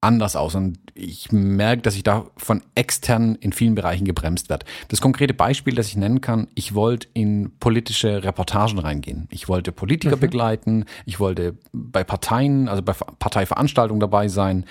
anders 0.00 0.36
aus. 0.36 0.54
Und 0.54 0.78
ich 0.94 1.32
merke, 1.32 1.82
dass 1.82 1.96
ich 1.96 2.04
da 2.04 2.26
von 2.36 2.62
extern 2.76 3.34
in 3.34 3.52
vielen 3.52 3.74
Bereichen 3.74 4.04
gebremst 4.04 4.48
werde. 4.48 4.66
Das 4.88 5.00
konkrete 5.00 5.34
Beispiel, 5.34 5.74
das 5.74 5.88
ich 5.88 5.96
nennen 5.96 6.20
kann, 6.20 6.46
ich 6.54 6.74
wollte 6.74 7.08
in 7.12 7.50
politische 7.58 8.22
Reportagen 8.22 8.78
reingehen. 8.78 9.26
Ich 9.30 9.48
wollte 9.48 9.72
Politiker 9.72 10.16
mhm. 10.16 10.20
begleiten, 10.20 10.84
ich 11.06 11.18
wollte 11.18 11.56
bei 11.72 12.04
Parteien, 12.04 12.68
also 12.68 12.82
bei 12.82 12.92
Parteiveranstaltungen 12.92 14.00
dabei 14.00 14.28
sein. 14.28 14.64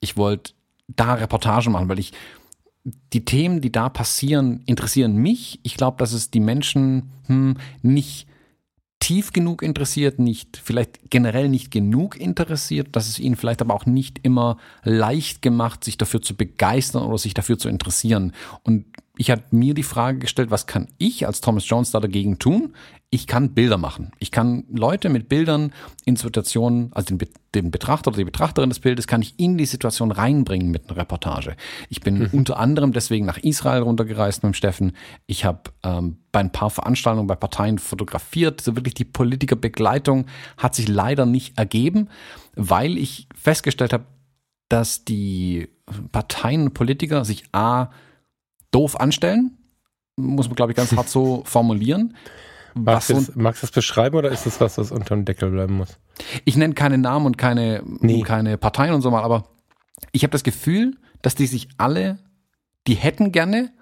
Ich 0.00 0.18
wollte 0.18 0.52
da 0.88 1.14
Reportagen 1.14 1.72
machen, 1.72 1.88
weil 1.88 1.98
ich 1.98 2.12
die 3.12 3.24
Themen, 3.24 3.60
die 3.60 3.72
da 3.72 3.88
passieren, 3.88 4.62
interessieren 4.66 5.16
mich. 5.16 5.60
Ich 5.62 5.76
glaube, 5.76 5.96
dass 5.98 6.12
es 6.12 6.30
die 6.30 6.40
Menschen 6.40 7.10
hm, 7.26 7.56
nicht 7.82 8.26
tief 9.00 9.32
genug 9.32 9.62
interessiert, 9.62 10.18
nicht 10.18 10.60
vielleicht 10.62 11.10
generell 11.10 11.48
nicht 11.48 11.70
genug 11.70 12.18
interessiert, 12.20 12.88
dass 12.92 13.08
es 13.08 13.18
ihnen 13.18 13.36
vielleicht 13.36 13.62
aber 13.62 13.74
auch 13.74 13.86
nicht 13.86 14.20
immer 14.22 14.58
leicht 14.82 15.40
gemacht, 15.40 15.84
sich 15.84 15.96
dafür 15.96 16.20
zu 16.20 16.34
begeistern 16.34 17.04
oder 17.04 17.18
sich 17.18 17.34
dafür 17.34 17.58
zu 17.58 17.68
interessieren. 17.68 18.32
Und 18.64 18.86
ich 19.16 19.30
habe 19.30 19.42
mir 19.50 19.74
die 19.74 19.82
Frage 19.82 20.18
gestellt, 20.18 20.50
was 20.50 20.66
kann 20.66 20.88
ich 20.98 21.26
als 21.26 21.40
Thomas 21.40 21.68
Jones 21.68 21.90
da 21.90 22.00
dagegen 22.00 22.38
tun? 22.38 22.74
Ich 23.10 23.26
kann 23.26 23.54
Bilder 23.54 23.78
machen. 23.78 24.12
Ich 24.18 24.30
kann 24.30 24.64
Leute 24.70 25.08
mit 25.08 25.30
Bildern 25.30 25.72
in 26.04 26.16
Situationen, 26.16 26.92
also 26.92 27.16
den, 27.16 27.28
den 27.54 27.70
Betrachter 27.70 28.08
oder 28.08 28.18
die 28.18 28.24
Betrachterin 28.24 28.68
des 28.68 28.80
Bildes, 28.80 29.06
kann 29.06 29.22
ich 29.22 29.32
in 29.38 29.56
die 29.56 29.64
Situation 29.64 30.10
reinbringen 30.10 30.70
mit 30.70 30.88
einer 30.88 30.98
Reportage. 30.98 31.56
Ich 31.88 32.00
bin 32.00 32.18
mhm. 32.18 32.28
unter 32.32 32.58
anderem 32.58 32.92
deswegen 32.92 33.24
nach 33.24 33.38
Israel 33.38 33.80
runtergereist 33.80 34.42
mit 34.42 34.52
dem 34.52 34.54
Steffen. 34.54 34.92
Ich 35.26 35.46
habe 35.46 35.70
ähm, 35.84 36.18
bei 36.32 36.40
ein 36.40 36.52
paar 36.52 36.68
Veranstaltungen 36.68 37.26
bei 37.26 37.34
Parteien 37.34 37.78
fotografiert. 37.78 38.60
So 38.60 38.76
wirklich 38.76 38.94
die 38.94 39.06
Politikerbegleitung 39.06 40.26
hat 40.58 40.74
sich 40.74 40.86
leider 40.86 41.24
nicht 41.24 41.56
ergeben, 41.56 42.10
weil 42.56 42.98
ich 42.98 43.26
festgestellt 43.34 43.94
habe, 43.94 44.04
dass 44.68 45.06
die 45.06 45.70
Parteien 46.12 46.64
und 46.64 46.74
Politiker 46.74 47.24
sich 47.24 47.44
A 47.52 47.88
doof 48.70 49.00
anstellen. 49.00 49.56
Muss 50.16 50.48
man, 50.48 50.56
glaube 50.56 50.72
ich, 50.72 50.76
ganz 50.76 50.94
hart 50.94 51.08
so 51.08 51.42
formulieren. 51.46 52.14
Magst 52.84 53.10
du 53.10 53.14
das, 53.14 53.70
beschreiben 53.70 54.16
oder 54.16 54.30
ist 54.30 54.46
das 54.46 54.60
was, 54.60 54.78
was 54.78 54.90
unter 54.90 55.14
dem 55.14 55.24
Deckel 55.24 55.50
bleiben 55.50 55.76
muss? 55.76 55.98
Ich 56.44 56.56
nenne 56.56 56.74
keine 56.74 56.98
Namen 56.98 57.26
und 57.26 57.38
keine, 57.38 57.82
nee. 57.84 58.22
keine 58.22 58.58
Parteien 58.58 58.94
und 58.94 59.02
so 59.02 59.10
mal, 59.10 59.22
aber 59.22 59.44
ich 60.12 60.22
habe 60.22 60.32
das 60.32 60.44
Gefühl, 60.44 60.96
dass 61.22 61.34
die 61.34 61.46
sich 61.46 61.68
alle, 61.78 62.18
die 62.86 62.94
hätten 62.94 63.32
gerne, 63.32 63.72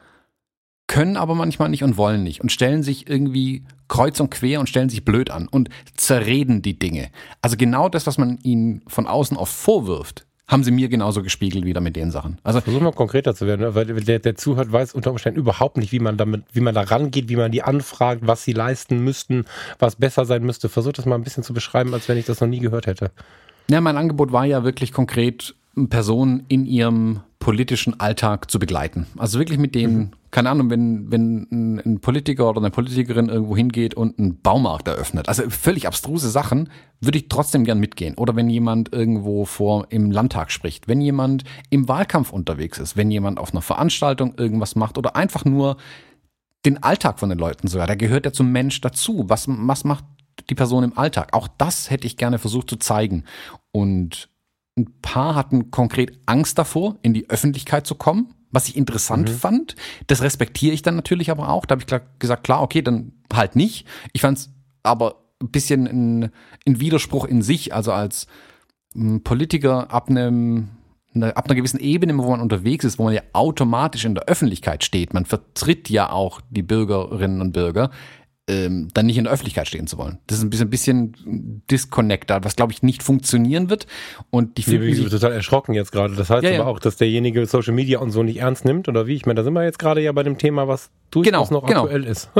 können 0.86 1.16
aber 1.16 1.34
manchmal 1.34 1.68
nicht 1.68 1.82
und 1.82 1.96
wollen 1.96 2.22
nicht 2.22 2.40
und 2.40 2.52
stellen 2.52 2.82
sich 2.82 3.08
irgendwie 3.08 3.64
kreuz 3.88 4.20
und 4.20 4.30
quer 4.30 4.60
und 4.60 4.68
stellen 4.68 4.88
sich 4.88 5.04
blöd 5.04 5.30
an 5.30 5.48
und 5.48 5.68
zerreden 5.96 6.62
die 6.62 6.78
Dinge. 6.78 7.10
Also 7.42 7.56
genau 7.56 7.88
das, 7.88 8.06
was 8.06 8.18
man 8.18 8.38
ihnen 8.42 8.82
von 8.86 9.06
außen 9.06 9.36
oft 9.36 9.54
vorwirft, 9.54 10.26
haben 10.48 10.62
sie 10.62 10.70
mir 10.70 10.88
genauso 10.88 11.22
gespiegelt 11.22 11.64
wieder 11.64 11.80
mit 11.80 11.96
den 11.96 12.10
Sachen. 12.10 12.38
Also 12.44 12.60
versuch 12.60 12.80
mal 12.80 12.92
konkreter 12.92 13.34
zu 13.34 13.46
werden, 13.46 13.74
weil 13.74 13.86
der, 13.86 14.20
der 14.20 14.36
zuhört, 14.36 14.70
weiß 14.70 14.94
unter 14.94 15.10
Umständen 15.10 15.40
überhaupt 15.40 15.76
nicht, 15.76 15.90
wie 15.90 15.98
man 15.98 16.16
damit, 16.16 16.44
wie 16.52 16.60
man 16.60 16.74
da 16.74 16.82
rangeht, 16.82 17.28
wie 17.28 17.36
man 17.36 17.50
die 17.50 17.62
anfragt, 17.62 18.22
was 18.24 18.44
sie 18.44 18.52
leisten 18.52 19.02
müssten, 19.02 19.44
was 19.78 19.96
besser 19.96 20.24
sein 20.24 20.44
müsste. 20.44 20.68
Versuch 20.68 20.92
das 20.92 21.04
mal 21.04 21.16
ein 21.16 21.24
bisschen 21.24 21.42
zu 21.42 21.52
beschreiben, 21.52 21.92
als 21.94 22.08
wenn 22.08 22.16
ich 22.16 22.26
das 22.26 22.40
noch 22.40 22.48
nie 22.48 22.60
gehört 22.60 22.86
hätte. 22.86 23.10
Ja, 23.68 23.80
mein 23.80 23.96
Angebot 23.96 24.30
war 24.30 24.44
ja 24.44 24.62
wirklich 24.62 24.92
konkret 24.92 25.56
Personen 25.90 26.44
in 26.48 26.64
ihrem 26.64 27.20
politischen 27.46 28.00
Alltag 28.00 28.50
zu 28.50 28.58
begleiten. 28.58 29.06
Also 29.18 29.38
wirklich 29.38 29.60
mit 29.60 29.76
denen, 29.76 29.96
mhm. 29.96 30.10
keine 30.32 30.50
Ahnung, 30.50 30.68
wenn, 30.68 31.12
wenn 31.12 31.78
ein 31.86 32.00
Politiker 32.00 32.50
oder 32.50 32.58
eine 32.58 32.72
Politikerin 32.72 33.28
irgendwo 33.28 33.56
hingeht 33.56 33.94
und 33.94 34.18
einen 34.18 34.40
Baumarkt 34.42 34.88
eröffnet, 34.88 35.28
also 35.28 35.48
völlig 35.48 35.86
abstruse 35.86 36.28
Sachen, 36.28 36.70
würde 37.00 37.18
ich 37.18 37.28
trotzdem 37.28 37.62
gern 37.62 37.78
mitgehen. 37.78 38.16
Oder 38.16 38.34
wenn 38.34 38.50
jemand 38.50 38.92
irgendwo 38.92 39.44
vor 39.44 39.86
im 39.90 40.10
Landtag 40.10 40.50
spricht, 40.50 40.88
wenn 40.88 41.00
jemand 41.00 41.44
im 41.70 41.86
Wahlkampf 41.86 42.32
unterwegs 42.32 42.78
ist, 42.78 42.96
wenn 42.96 43.12
jemand 43.12 43.38
auf 43.38 43.52
einer 43.52 43.62
Veranstaltung 43.62 44.34
irgendwas 44.36 44.74
macht 44.74 44.98
oder 44.98 45.14
einfach 45.14 45.44
nur 45.44 45.76
den 46.64 46.82
Alltag 46.82 47.20
von 47.20 47.28
den 47.28 47.38
Leuten 47.38 47.68
sogar, 47.68 47.86
da 47.86 47.94
gehört 47.94 48.24
ja 48.24 48.32
zum 48.32 48.50
Mensch 48.50 48.80
dazu. 48.80 49.26
Was, 49.28 49.44
was 49.46 49.84
macht 49.84 50.04
die 50.50 50.56
Person 50.56 50.82
im 50.82 50.98
Alltag? 50.98 51.28
Auch 51.30 51.46
das 51.46 51.90
hätte 51.90 52.08
ich 52.08 52.16
gerne 52.16 52.40
versucht 52.40 52.68
zu 52.68 52.74
zeigen. 52.74 53.22
Und 53.70 54.30
ein 54.76 54.92
paar 55.00 55.34
hatten 55.34 55.70
konkret 55.70 56.18
Angst 56.26 56.58
davor, 56.58 56.96
in 57.02 57.14
die 57.14 57.30
Öffentlichkeit 57.30 57.86
zu 57.86 57.94
kommen, 57.94 58.34
was 58.50 58.68
ich 58.68 58.76
interessant 58.76 59.30
mhm. 59.30 59.34
fand. 59.34 59.76
Das 60.06 60.22
respektiere 60.22 60.74
ich 60.74 60.82
dann 60.82 60.96
natürlich 60.96 61.30
aber 61.30 61.48
auch. 61.48 61.64
Da 61.64 61.76
habe 61.76 61.84
ich 61.86 62.18
gesagt, 62.18 62.44
klar, 62.44 62.62
okay, 62.62 62.82
dann 62.82 63.12
halt 63.32 63.56
nicht. 63.56 63.86
Ich 64.12 64.20
fand 64.20 64.38
es 64.38 64.50
aber 64.82 65.24
ein 65.42 65.50
bisschen 65.50 65.86
ein, 65.86 66.30
ein 66.66 66.80
Widerspruch 66.80 67.24
in 67.24 67.42
sich, 67.42 67.74
also 67.74 67.92
als 67.92 68.26
hm, 68.94 69.22
Politiker 69.22 69.90
ab 69.90 70.08
einem 70.08 70.68
ab 71.22 71.46
einer 71.46 71.54
gewissen 71.54 71.80
Ebene, 71.80 72.18
wo 72.18 72.28
man 72.28 72.42
unterwegs 72.42 72.84
ist, 72.84 72.98
wo 72.98 73.04
man 73.04 73.14
ja 73.14 73.22
automatisch 73.32 74.04
in 74.04 74.14
der 74.14 74.24
Öffentlichkeit 74.24 74.84
steht, 74.84 75.14
man 75.14 75.24
vertritt 75.24 75.88
ja 75.88 76.10
auch 76.10 76.42
die 76.50 76.62
Bürgerinnen 76.62 77.40
und 77.40 77.52
Bürger, 77.52 77.90
ähm, 78.48 78.88
dann 78.94 79.06
nicht 79.06 79.18
in 79.18 79.24
der 79.24 79.32
Öffentlichkeit 79.32 79.66
stehen 79.66 79.88
zu 79.88 79.98
wollen. 79.98 80.18
Das 80.28 80.38
ist 80.38 80.44
ein 80.44 80.50
bisschen, 80.50 80.68
ein 80.68 80.70
bisschen 80.70 81.62
disconnected, 81.68 82.44
was 82.44 82.54
glaube 82.54 82.72
ich 82.72 82.82
nicht 82.82 83.02
funktionieren 83.02 83.70
wird. 83.70 83.86
Und 84.30 84.56
die 84.56 84.64
nee, 84.70 84.86
ich 84.86 85.00
bin 85.00 85.10
total 85.10 85.32
erschrocken 85.32 85.74
jetzt 85.74 85.90
gerade. 85.90 86.14
Das 86.14 86.30
heißt 86.30 86.44
ja, 86.44 86.50
aber 86.50 86.58
ja. 86.58 86.64
auch, 86.66 86.78
dass 86.78 86.96
derjenige 86.96 87.44
Social 87.46 87.74
Media 87.74 87.98
und 87.98 88.12
so 88.12 88.22
nicht 88.22 88.38
ernst 88.38 88.64
nimmt 88.64 88.88
oder 88.88 89.08
wie? 89.08 89.14
Ich 89.14 89.26
meine, 89.26 89.38
da 89.38 89.44
sind 89.44 89.52
wir 89.52 89.64
jetzt 89.64 89.80
gerade 89.80 90.00
ja 90.00 90.12
bei 90.12 90.22
dem 90.22 90.38
Thema, 90.38 90.68
was 90.68 90.90
durchaus 91.10 91.48
genau, 91.48 91.60
noch 91.60 91.66
genau. 91.66 91.82
aktuell 91.82 92.04
ist. 92.04 92.30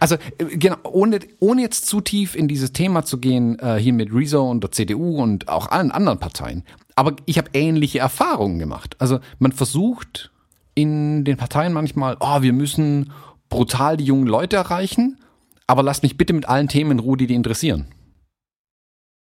also 0.00 0.14
äh, 0.14 0.56
genau, 0.56 0.76
ohne, 0.84 1.20
ohne 1.38 1.60
jetzt 1.60 1.86
zu 1.86 2.00
tief 2.00 2.34
in 2.34 2.48
dieses 2.48 2.72
Thema 2.72 3.04
zu 3.04 3.18
gehen, 3.18 3.58
äh, 3.58 3.76
hier 3.76 3.92
mit 3.92 4.14
Rezo 4.14 4.50
und 4.50 4.62
der 4.62 4.72
CDU 4.72 5.22
und 5.22 5.48
auch 5.48 5.68
allen 5.68 5.90
anderen 5.90 6.18
Parteien. 6.18 6.64
Aber 6.94 7.14
ich 7.26 7.36
habe 7.36 7.50
ähnliche 7.52 7.98
Erfahrungen 7.98 8.58
gemacht. 8.58 8.96
Also 9.00 9.18
man 9.38 9.52
versucht 9.52 10.30
in 10.74 11.24
den 11.24 11.36
Parteien 11.36 11.74
manchmal, 11.74 12.16
oh, 12.20 12.40
wir 12.40 12.54
müssen 12.54 13.12
brutal 13.50 13.98
die 13.98 14.04
jungen 14.04 14.26
Leute 14.26 14.56
erreichen 14.56 15.18
aber 15.66 15.82
lasst 15.82 16.02
mich 16.02 16.16
bitte 16.16 16.32
mit 16.32 16.48
allen 16.48 16.68
Themen 16.68 16.92
in 16.92 16.98
Ruhe, 16.98 17.16
die 17.16 17.26
die 17.26 17.34
interessieren. 17.34 17.86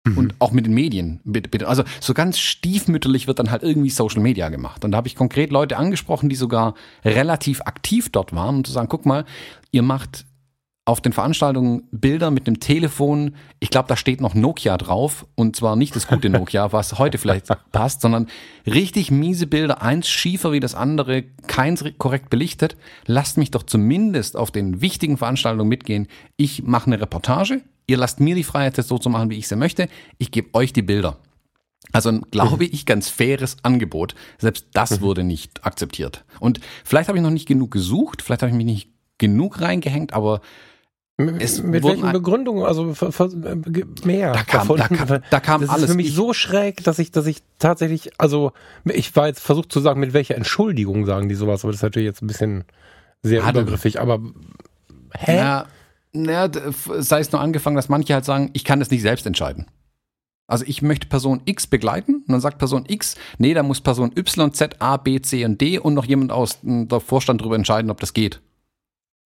Mhm. 0.07 0.19
Und 0.19 0.35
auch 0.39 0.53
mit 0.53 0.67
den 0.67 0.75
Medien, 0.75 1.21
bitte, 1.25 1.49
bitte. 1.49 1.69
Also 1.69 1.83
so 2.01 2.15
ganz 2.15 2.39
stiefmütterlich 2.39 3.27
wird 3.27 3.39
dann 3.39 3.51
halt 3.51 3.63
irgendwie 3.63 3.91
Social 3.91 4.21
Media 4.21 4.49
gemacht. 4.49 4.85
Und 4.85 4.93
da 4.93 4.99
habe 4.99 5.09
ich 5.09 5.17
konkret 5.17 5.51
Leute 5.51 5.77
angesprochen, 5.77 6.29
die 6.29 6.37
sogar 6.37 6.75
relativ 7.05 7.63
aktiv 7.63 8.11
dort 8.11 8.35
waren, 8.35 8.57
um 8.57 8.65
zu 8.65 8.73
sagen, 8.73 8.89
guck 8.89 9.07
mal, 9.07 9.25
ihr 9.73 9.83
macht 9.83 10.26
auf 10.87 11.01
den 11.01 11.13
Veranstaltungen 11.13 11.83
Bilder 11.91 12.31
mit 12.31 12.47
einem 12.47 12.61
Telefon. 12.61 13.35
Ich 13.59 13.71
glaube, 13.71 13.89
da 13.89 13.97
steht 13.97 14.21
noch 14.21 14.35
Nokia 14.35 14.79
drauf. 14.79 15.27
Und 15.35 15.57
zwar 15.57 15.75
nicht 15.75 15.97
das 15.97 16.07
gute 16.07 16.31
Nokia, 16.31 16.73
was 16.73 16.99
heute 16.99 17.19
vielleicht 17.19 17.49
passt, 17.73 18.01
sondern 18.01 18.29
richtig 18.67 19.11
miese 19.11 19.49
Bilder. 19.49 19.83
Eins 19.83 20.09
schiefer 20.09 20.53
wie 20.53 20.61
das 20.61 20.77
andere, 20.77 21.25
keins 21.49 21.85
korrekt 21.99 22.31
belichtet. 22.31 22.77
Lasst 23.05 23.37
mich 23.37 23.51
doch 23.51 23.65
zumindest 23.65 24.37
auf 24.37 24.53
den 24.53 24.81
wichtigen 24.81 25.19
Veranstaltungen 25.19 25.69
mitgehen. 25.69 26.07
Ich 26.37 26.63
mache 26.63 26.87
eine 26.87 27.01
Reportage. 27.01 27.63
Ihr 27.89 27.97
lasst 27.97 28.21
mir 28.21 28.37
die 28.37 28.45
Freiheit, 28.45 28.79
das 28.79 28.87
so 28.87 28.99
zu 28.99 29.11
machen, 29.11 29.29
wie 29.29 29.39
ich 29.39 29.49
sie 29.49 29.57
möchte. 29.57 29.89
Ich 30.19 30.31
gebe 30.31 30.55
euch 30.55 30.73
die 30.73 30.83
Bilder. 30.83 31.19
Also 31.91 32.11
ein, 32.11 32.23
glaube 32.31 32.65
ich, 32.65 32.87
ganz 32.87 33.09
faires 33.09 33.57
Angebot. 33.65 34.15
Selbst 34.39 34.67
das 34.73 35.01
mhm. 35.01 35.01
wurde 35.01 35.25
nicht 35.25 35.67
akzeptiert. 35.67 36.25
Und 36.39 36.61
vielleicht 36.85 37.09
habe 37.09 37.19
ich 37.19 37.25
noch 37.25 37.31
nicht 37.31 37.49
genug 37.49 37.73
gesucht, 37.73 38.23
vielleicht 38.23 38.43
habe 38.43 38.51
ich 38.51 38.57
mich 38.57 38.67
nicht 38.67 38.91
genug 39.19 39.61
reingehängt, 39.61 40.13
aber 40.13 40.41
es 41.19 41.63
mit 41.63 41.83
welchen 41.83 42.13
Begründungen? 42.13 42.65
Also 42.65 42.95
mehr. 44.05 44.33
Da 44.33 44.43
kam, 44.43 44.61
davon. 44.61 44.79
Da 44.79 44.89
kam, 44.89 45.23
da 45.31 45.41
kam 45.41 45.61
das 45.63 45.71
alles. 45.71 45.85
ist 45.85 45.91
für 45.91 45.97
mich 45.97 46.09
ich, 46.09 46.15
so 46.15 46.35
schräg, 46.35 46.85
dass 46.85 46.99
ich, 46.99 47.11
dass 47.11 47.27
ich 47.27 47.43
tatsächlich, 47.59 48.11
also 48.19 48.53
ich 48.85 49.17
war 49.17 49.27
jetzt 49.27 49.41
versucht 49.41 49.73
zu 49.73 49.81
sagen, 49.81 49.99
mit 49.99 50.13
welcher 50.13 50.35
Entschuldigung 50.35 51.07
sagen 51.07 51.29
die 51.29 51.35
sowas, 51.35 51.65
aber 51.65 51.73
das 51.73 51.79
ist 51.79 51.85
natürlich 51.85 52.07
jetzt 52.07 52.23
ein 52.23 52.27
bisschen 52.27 52.65
sehr 53.23 53.47
Hatte. 53.47 53.61
übergriffig. 53.61 53.99
Aber 53.99 54.21
hä? 55.15 55.37
Ja, 55.37 55.67
na, 56.13 56.51
sei 56.99 57.21
es 57.21 57.33
nur 57.33 57.41
angefangen, 57.41 57.77
dass 57.77 57.89
manche 57.89 58.13
halt 58.13 58.27
sagen, 58.27 58.51
ich 58.53 58.65
kann 58.65 58.79
das 58.79 58.91
nicht 58.91 59.03
selbst 59.03 59.27
entscheiden. 59.27 59.67
Also 60.49 60.65
ich 60.67 60.83
möchte 60.83 61.09
Person 61.09 61.41
X 61.45 61.67
begleiten 61.67 62.17
und 62.17 62.29
dann 62.29 62.41
sagt 62.41 62.59
Person 62.59 62.85
X, 62.87 63.17
nee, 63.39 63.55
da 63.55 63.63
muss 63.63 63.81
Person 63.81 64.13
Y, 64.17 64.53
Z, 64.53 64.81
A, 64.81 64.97
B, 64.97 65.21
C 65.21 65.45
und 65.45 65.61
D 65.61 65.79
und 65.79 65.95
noch 65.95 66.05
jemand 66.05 66.31
aus 66.31 66.59
der 66.63 67.01
Vorstand 67.01 67.41
darüber 67.41 67.57
entscheiden, 67.57 67.91
ob 67.91 68.01
das 68.01 68.13
geht. 68.13 68.41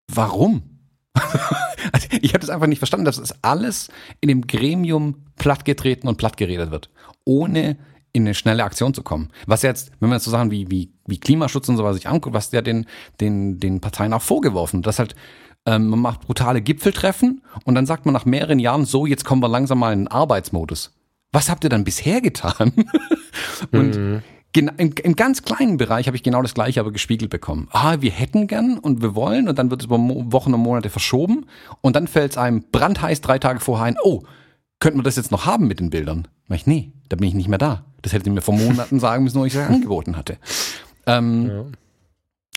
Warum? 0.07 0.78
also 1.91 2.07
ich 2.21 2.33
habe 2.33 2.39
das 2.39 2.49
einfach 2.49 2.67
nicht 2.67 2.79
verstanden, 2.79 3.05
dass 3.05 3.17
das 3.17 3.43
alles 3.43 3.89
in 4.21 4.29
dem 4.29 4.47
Gremium 4.47 5.25
plattgetreten 5.37 6.07
und 6.07 6.17
plattgeredet 6.17 6.71
wird, 6.71 6.89
ohne 7.25 7.77
in 8.11 8.23
eine 8.23 8.33
schnelle 8.33 8.63
Aktion 8.63 8.93
zu 8.93 9.03
kommen. 9.03 9.29
Was 9.45 9.61
jetzt, 9.61 9.91
wenn 9.99 10.09
man 10.09 10.17
jetzt 10.17 10.25
so 10.25 10.31
Sachen 10.31 10.51
wie, 10.51 10.69
wie, 10.71 10.91
wie 11.05 11.19
Klimaschutz 11.19 11.69
und 11.69 11.77
so 11.77 11.83
was 11.83 11.95
sich 11.95 12.07
anguckt, 12.07 12.33
was 12.33 12.51
ja 12.51 12.61
den, 12.61 12.85
den, 13.21 13.59
den 13.59 13.81
Parteien 13.81 14.13
auch 14.13 14.21
vorgeworfen, 14.21 14.81
dass 14.81 14.99
halt 14.99 15.15
ähm, 15.65 15.87
man 15.87 15.99
macht 15.99 16.21
brutale 16.21 16.61
Gipfeltreffen 16.61 17.41
und 17.65 17.75
dann 17.75 17.85
sagt 17.85 18.05
man 18.05 18.13
nach 18.13 18.25
mehreren 18.25 18.59
Jahren 18.59 18.85
so, 18.85 19.05
jetzt 19.05 19.25
kommen 19.25 19.41
wir 19.41 19.49
langsam 19.49 19.79
mal 19.79 19.93
in 19.93 19.99
den 19.99 20.07
Arbeitsmodus. 20.07 20.95
Was 21.31 21.49
habt 21.49 21.63
ihr 21.63 21.69
dann 21.69 21.83
bisher 21.83 22.21
getan? 22.21 22.73
und 23.71 23.95
mhm. 23.95 24.23
Im, 24.53 24.69
Im 24.77 25.15
ganz 25.15 25.43
kleinen 25.43 25.77
Bereich 25.77 26.07
habe 26.07 26.17
ich 26.17 26.23
genau 26.23 26.41
das 26.41 26.55
Gleiche 26.55 26.79
aber 26.79 26.91
gespiegelt 26.91 27.29
bekommen. 27.29 27.67
Ah, 27.71 27.97
wir 27.99 28.11
hätten 28.11 28.47
gern 28.47 28.79
und 28.79 29.01
wir 29.01 29.13
wollen 29.13 29.47
und 29.47 29.59
dann 29.59 29.69
wird 29.69 29.81
es 29.81 29.85
über 29.85 29.97
Wochen 29.99 30.53
und 30.53 30.61
Monate 30.61 30.89
verschoben 30.89 31.45
und 31.81 31.95
dann 31.95 32.07
fällt 32.07 32.31
es 32.31 32.37
einem 32.37 32.63
brandheiß 32.71 33.21
drei 33.21 33.37
Tage 33.37 33.59
vorher 33.59 33.85
ein, 33.85 33.97
oh, 34.03 34.23
könnten 34.79 34.99
wir 34.99 35.03
das 35.03 35.17
jetzt 35.17 35.31
noch 35.31 35.45
haben 35.45 35.67
mit 35.67 35.79
den 35.79 35.91
Bildern? 35.91 36.27
Mach 36.47 36.55
ich, 36.55 36.65
nee, 36.65 36.93
da 37.09 37.15
bin 37.15 37.27
ich 37.27 37.35
nicht 37.35 37.47
mehr 37.47 37.59
da. 37.59 37.85
Das 38.01 38.13
hätte 38.13 38.27
ich 38.27 38.33
mir 38.33 38.41
vor 38.41 38.55
Monaten 38.55 38.99
sagen 38.99 39.23
müssen, 39.23 39.39
wo 39.39 39.45
ich 39.45 39.53
es 39.53 39.67
angeboten 39.67 40.17
hatte. 40.17 40.37
Ähm, 41.05 41.47
ja. 41.47 41.65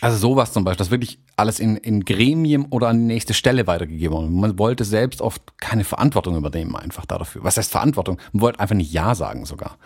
Also 0.00 0.16
sowas 0.16 0.52
zum 0.52 0.64
Beispiel, 0.64 0.78
dass 0.78 0.90
wirklich 0.90 1.20
alles 1.36 1.60
in, 1.60 1.76
in 1.76 2.04
Gremien 2.04 2.66
oder 2.66 2.88
an 2.88 2.98
die 2.98 3.04
nächste 3.04 3.34
Stelle 3.34 3.66
weitergegeben 3.66 4.16
wurde. 4.16 4.28
Man 4.28 4.58
wollte 4.58 4.84
selbst 4.84 5.20
oft 5.20 5.58
keine 5.58 5.84
Verantwortung 5.84 6.36
übernehmen 6.36 6.74
einfach 6.74 7.06
dafür. 7.06 7.44
Was 7.44 7.56
heißt 7.56 7.70
Verantwortung? 7.70 8.18
Man 8.32 8.40
wollte 8.40 8.60
einfach 8.60 8.74
nicht 8.74 8.92
Ja 8.92 9.14
sagen 9.14 9.44
sogar. 9.44 9.78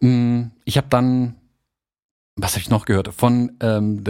Mm, 0.00 0.44
ich 0.64 0.76
habe 0.76 0.88
dann, 0.90 1.36
was 2.36 2.52
habe 2.52 2.60
ich 2.60 2.70
noch 2.70 2.86
gehört? 2.86 3.14
Von 3.14 3.52
ähm, 3.60 4.04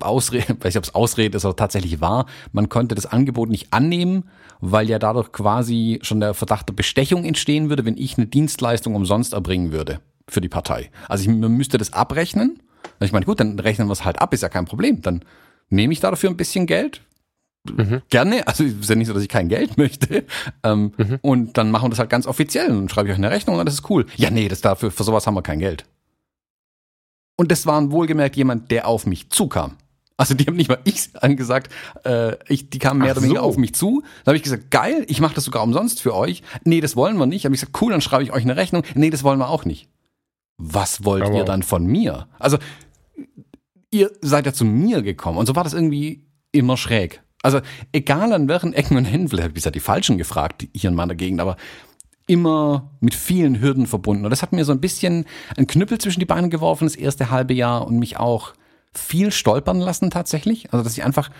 Ausrede, 0.00 0.48
weiß 0.60 0.64
nicht, 0.64 0.76
ob 0.78 0.84
es 0.84 0.94
Ausrede 0.94 1.36
ist 1.36 1.44
oder 1.44 1.56
tatsächlich 1.56 2.00
war, 2.00 2.26
man 2.52 2.68
konnte 2.68 2.94
das 2.94 3.06
Angebot 3.06 3.48
nicht 3.48 3.72
annehmen, 3.72 4.24
weil 4.60 4.88
ja 4.88 4.98
dadurch 4.98 5.32
quasi 5.32 5.98
schon 6.02 6.20
der 6.20 6.34
Verdacht 6.34 6.68
der 6.68 6.74
Bestechung 6.74 7.24
entstehen 7.24 7.68
würde, 7.68 7.84
wenn 7.84 7.96
ich 7.96 8.16
eine 8.16 8.26
Dienstleistung 8.26 8.94
umsonst 8.94 9.32
erbringen 9.32 9.72
würde 9.72 10.00
für 10.28 10.40
die 10.40 10.48
Partei. 10.48 10.90
Also 11.08 11.22
ich, 11.22 11.36
man 11.36 11.52
müsste 11.52 11.78
das 11.78 11.92
abrechnen. 11.92 12.62
Ich 13.00 13.12
meine, 13.12 13.26
gut, 13.26 13.40
dann 13.40 13.58
rechnen 13.58 13.88
wir 13.88 13.92
es 13.92 14.04
halt 14.04 14.20
ab, 14.20 14.32
ist 14.34 14.42
ja 14.42 14.48
kein 14.48 14.66
Problem. 14.66 15.02
Dann 15.02 15.22
nehme 15.70 15.92
ich 15.92 16.00
dafür 16.00 16.30
ein 16.30 16.36
bisschen 16.36 16.66
Geld, 16.66 17.00
Mhm. 17.64 18.02
Gerne, 18.08 18.46
also 18.46 18.64
es 18.64 18.72
ist 18.72 18.88
ja 18.88 18.96
nicht 18.96 19.08
so, 19.08 19.12
dass 19.14 19.22
ich 19.22 19.28
kein 19.28 19.48
Geld 19.48 19.76
möchte. 19.76 20.24
Ähm, 20.62 20.92
mhm. 20.96 21.18
Und 21.20 21.58
dann 21.58 21.70
machen 21.70 21.86
wir 21.86 21.90
das 21.90 21.98
halt 21.98 22.10
ganz 22.10 22.26
offiziell 22.26 22.70
und 22.70 22.90
schreibe 22.90 23.08
ich 23.08 23.12
euch 23.12 23.18
eine 23.18 23.30
Rechnung 23.30 23.58
und 23.58 23.66
das 23.66 23.74
ist 23.74 23.90
cool. 23.90 24.06
Ja, 24.16 24.30
nee, 24.30 24.48
das 24.48 24.60
dafür, 24.60 24.90
für 24.90 25.04
sowas 25.04 25.26
haben 25.26 25.34
wir 25.34 25.42
kein 25.42 25.58
Geld. 25.58 25.84
Und 27.36 27.50
das 27.50 27.66
war 27.66 27.90
wohlgemerkt 27.90 28.36
jemand, 28.36 28.70
der 28.70 28.86
auf 28.86 29.06
mich 29.06 29.30
zukam. 29.30 29.76
Also 30.16 30.34
die 30.34 30.44
haben 30.44 30.56
nicht 30.56 30.68
mal 30.68 30.80
ich 30.84 31.08
angesagt, 31.18 31.72
äh, 32.04 32.36
ich, 32.52 32.68
die 32.68 32.78
kamen 32.78 33.00
mehr 33.00 33.12
Ach 33.12 33.16
oder 33.16 33.22
weniger 33.22 33.40
so. 33.40 33.46
auf 33.46 33.56
mich 33.56 33.74
zu. 33.74 34.02
Da 34.24 34.30
habe 34.30 34.36
ich 34.36 34.42
gesagt, 34.42 34.70
geil, 34.70 35.06
ich 35.08 35.22
mache 35.22 35.34
das 35.34 35.44
sogar 35.44 35.62
umsonst 35.62 36.02
für 36.02 36.14
euch. 36.14 36.42
Nee, 36.64 36.82
das 36.82 36.94
wollen 36.94 37.16
wir 37.16 37.24
nicht. 37.24 37.46
Habe 37.46 37.54
ich 37.54 37.60
gesagt, 37.62 37.80
cool, 37.80 37.92
dann 37.92 38.02
schreibe 38.02 38.22
ich 38.22 38.32
euch 38.32 38.42
eine 38.42 38.56
Rechnung. 38.56 38.82
Nee, 38.94 39.08
das 39.08 39.24
wollen 39.24 39.38
wir 39.38 39.48
auch 39.48 39.64
nicht. 39.64 39.88
Was 40.58 41.04
wollt 41.06 41.22
Aber 41.22 41.34
ihr 41.34 41.44
dann 41.44 41.62
von 41.62 41.86
mir? 41.86 42.28
Also 42.38 42.58
ihr 43.90 44.10
seid 44.20 44.44
ja 44.44 44.52
zu 44.52 44.66
mir 44.66 45.00
gekommen 45.00 45.38
und 45.38 45.46
so 45.46 45.56
war 45.56 45.64
das 45.64 45.72
irgendwie 45.72 46.26
immer 46.52 46.76
schräg. 46.76 47.22
Also 47.42 47.60
egal 47.92 48.32
an 48.32 48.48
welchen 48.48 48.74
Ecken 48.74 48.96
und 48.96 49.04
Händen, 49.04 49.28
vielleicht 49.28 49.48
habe 49.48 49.58
ich 49.58 49.64
ja 49.64 49.70
die 49.70 49.80
Falschen 49.80 50.18
gefragt 50.18 50.66
hier 50.74 50.90
in 50.90 50.96
meiner 50.96 51.14
Gegend, 51.14 51.40
aber 51.40 51.56
immer 52.26 52.90
mit 53.00 53.14
vielen 53.14 53.60
Hürden 53.60 53.86
verbunden. 53.86 54.24
Und 54.24 54.30
das 54.30 54.42
hat 54.42 54.52
mir 54.52 54.64
so 54.64 54.72
ein 54.72 54.80
bisschen 54.80 55.24
einen 55.56 55.66
Knüppel 55.66 55.98
zwischen 55.98 56.20
die 56.20 56.26
Beine 56.26 56.48
geworfen, 56.48 56.84
das 56.84 56.96
erste 56.96 57.30
halbe 57.30 57.54
Jahr 57.54 57.86
und 57.86 57.98
mich 57.98 58.18
auch 58.18 58.52
viel 58.94 59.32
stolpern 59.32 59.80
lassen 59.80 60.10
tatsächlich. 60.10 60.72
Also 60.72 60.84
dass 60.84 60.96
ich 60.96 61.02
einfach 61.02 61.30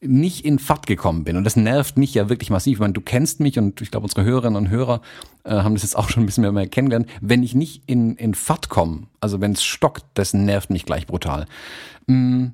nicht 0.00 0.44
in 0.44 0.58
Fahrt 0.58 0.86
gekommen 0.86 1.24
bin. 1.24 1.36
Und 1.36 1.44
das 1.44 1.56
nervt 1.56 1.96
mich 1.96 2.14
ja 2.14 2.28
wirklich 2.28 2.50
massiv. 2.50 2.74
Ich 2.74 2.80
meine, 2.80 2.92
du 2.92 3.00
kennst 3.00 3.40
mich 3.40 3.58
und 3.58 3.80
ich 3.80 3.90
glaube, 3.90 4.04
unsere 4.04 4.24
Hörerinnen 4.24 4.56
und 4.56 4.68
Hörer 4.68 5.00
äh, 5.44 5.50
haben 5.50 5.74
das 5.74 5.82
jetzt 5.82 5.96
auch 5.96 6.10
schon 6.10 6.22
ein 6.22 6.26
bisschen 6.26 6.52
mehr, 6.52 6.66
kennengelernt. 6.66 7.08
Wenn 7.22 7.42
ich 7.42 7.54
nicht 7.54 7.84
in, 7.86 8.16
in 8.16 8.34
Fahrt 8.34 8.68
komme, 8.68 9.06
also 9.20 9.40
wenn 9.40 9.52
es 9.52 9.64
stockt, 9.64 10.04
das 10.14 10.34
nervt 10.34 10.70
mich 10.70 10.84
gleich 10.84 11.06
brutal. 11.06 11.46
Mm 12.06 12.48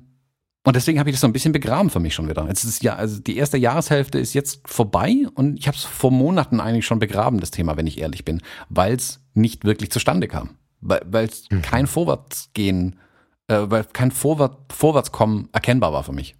und 0.63 0.75
deswegen 0.75 0.99
habe 0.99 1.09
ich 1.09 1.15
das 1.15 1.21
so 1.21 1.27
ein 1.27 1.33
bisschen 1.33 1.53
begraben 1.53 1.89
für 1.89 1.99
mich 1.99 2.13
schon 2.13 2.29
wieder. 2.29 2.47
Jetzt 2.47 2.63
ist 2.63 2.83
ja, 2.83 2.95
also 2.95 3.19
die 3.19 3.35
erste 3.37 3.57
Jahreshälfte 3.57 4.19
ist 4.19 4.33
jetzt 4.35 4.61
vorbei 4.65 5.25
und 5.33 5.57
ich 5.57 5.67
habe 5.67 5.75
es 5.75 5.83
vor 5.83 6.11
Monaten 6.11 6.59
eigentlich 6.59 6.85
schon 6.85 6.99
begraben, 6.99 7.39
das 7.39 7.49
Thema, 7.49 7.77
wenn 7.77 7.87
ich 7.87 7.99
ehrlich 7.99 8.25
bin, 8.25 8.41
weil 8.69 8.93
es 8.93 9.21
nicht 9.33 9.65
wirklich 9.65 9.91
zustande 9.91 10.27
kam. 10.27 10.51
Weil 10.81 11.25
es 11.25 11.49
mhm. 11.49 11.63
kein 11.63 11.87
Vorwärtsgehen, 11.87 12.99
äh, 13.47 13.59
weil 13.63 13.85
kein 13.85 14.11
Vorwärts, 14.11 14.57
Vorwärtskommen 14.71 15.49
erkennbar 15.51 15.93
war 15.93 16.03
für 16.03 16.13
mich. 16.13 16.35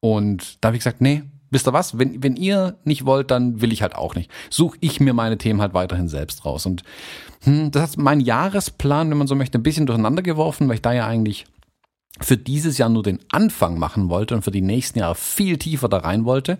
Und 0.00 0.62
da 0.62 0.68
habe 0.68 0.76
ich 0.76 0.80
gesagt, 0.80 1.02
nee, 1.02 1.22
wisst 1.50 1.68
ihr 1.68 1.72
was? 1.74 1.98
Wenn, 1.98 2.22
wenn 2.22 2.36
ihr 2.36 2.78
nicht 2.84 3.04
wollt, 3.04 3.30
dann 3.30 3.60
will 3.60 3.72
ich 3.72 3.82
halt 3.82 3.94
auch 3.94 4.14
nicht. 4.14 4.30
Suche 4.48 4.78
ich 4.80 5.00
mir 5.00 5.12
meine 5.12 5.36
Themen 5.36 5.60
halt 5.60 5.74
weiterhin 5.74 6.08
selbst 6.08 6.46
raus. 6.46 6.64
Und 6.64 6.84
hm, 7.42 7.70
das 7.70 7.82
hat 7.82 7.98
mein 7.98 8.20
Jahresplan, 8.20 9.10
wenn 9.10 9.18
man 9.18 9.26
so 9.26 9.34
möchte, 9.34 9.58
ein 9.58 9.62
bisschen 9.62 9.86
durcheinander 9.86 10.22
geworfen, 10.22 10.68
weil 10.68 10.76
ich 10.76 10.82
da 10.82 10.92
ja 10.92 11.06
eigentlich 11.06 11.46
für 12.20 12.36
dieses 12.36 12.78
Jahr 12.78 12.88
nur 12.88 13.02
den 13.02 13.20
Anfang 13.30 13.78
machen 13.78 14.08
wollte 14.08 14.34
und 14.34 14.42
für 14.42 14.50
die 14.50 14.62
nächsten 14.62 14.98
Jahre 14.98 15.14
viel 15.14 15.58
tiefer 15.58 15.88
da 15.88 15.98
rein 15.98 16.24
wollte, 16.24 16.58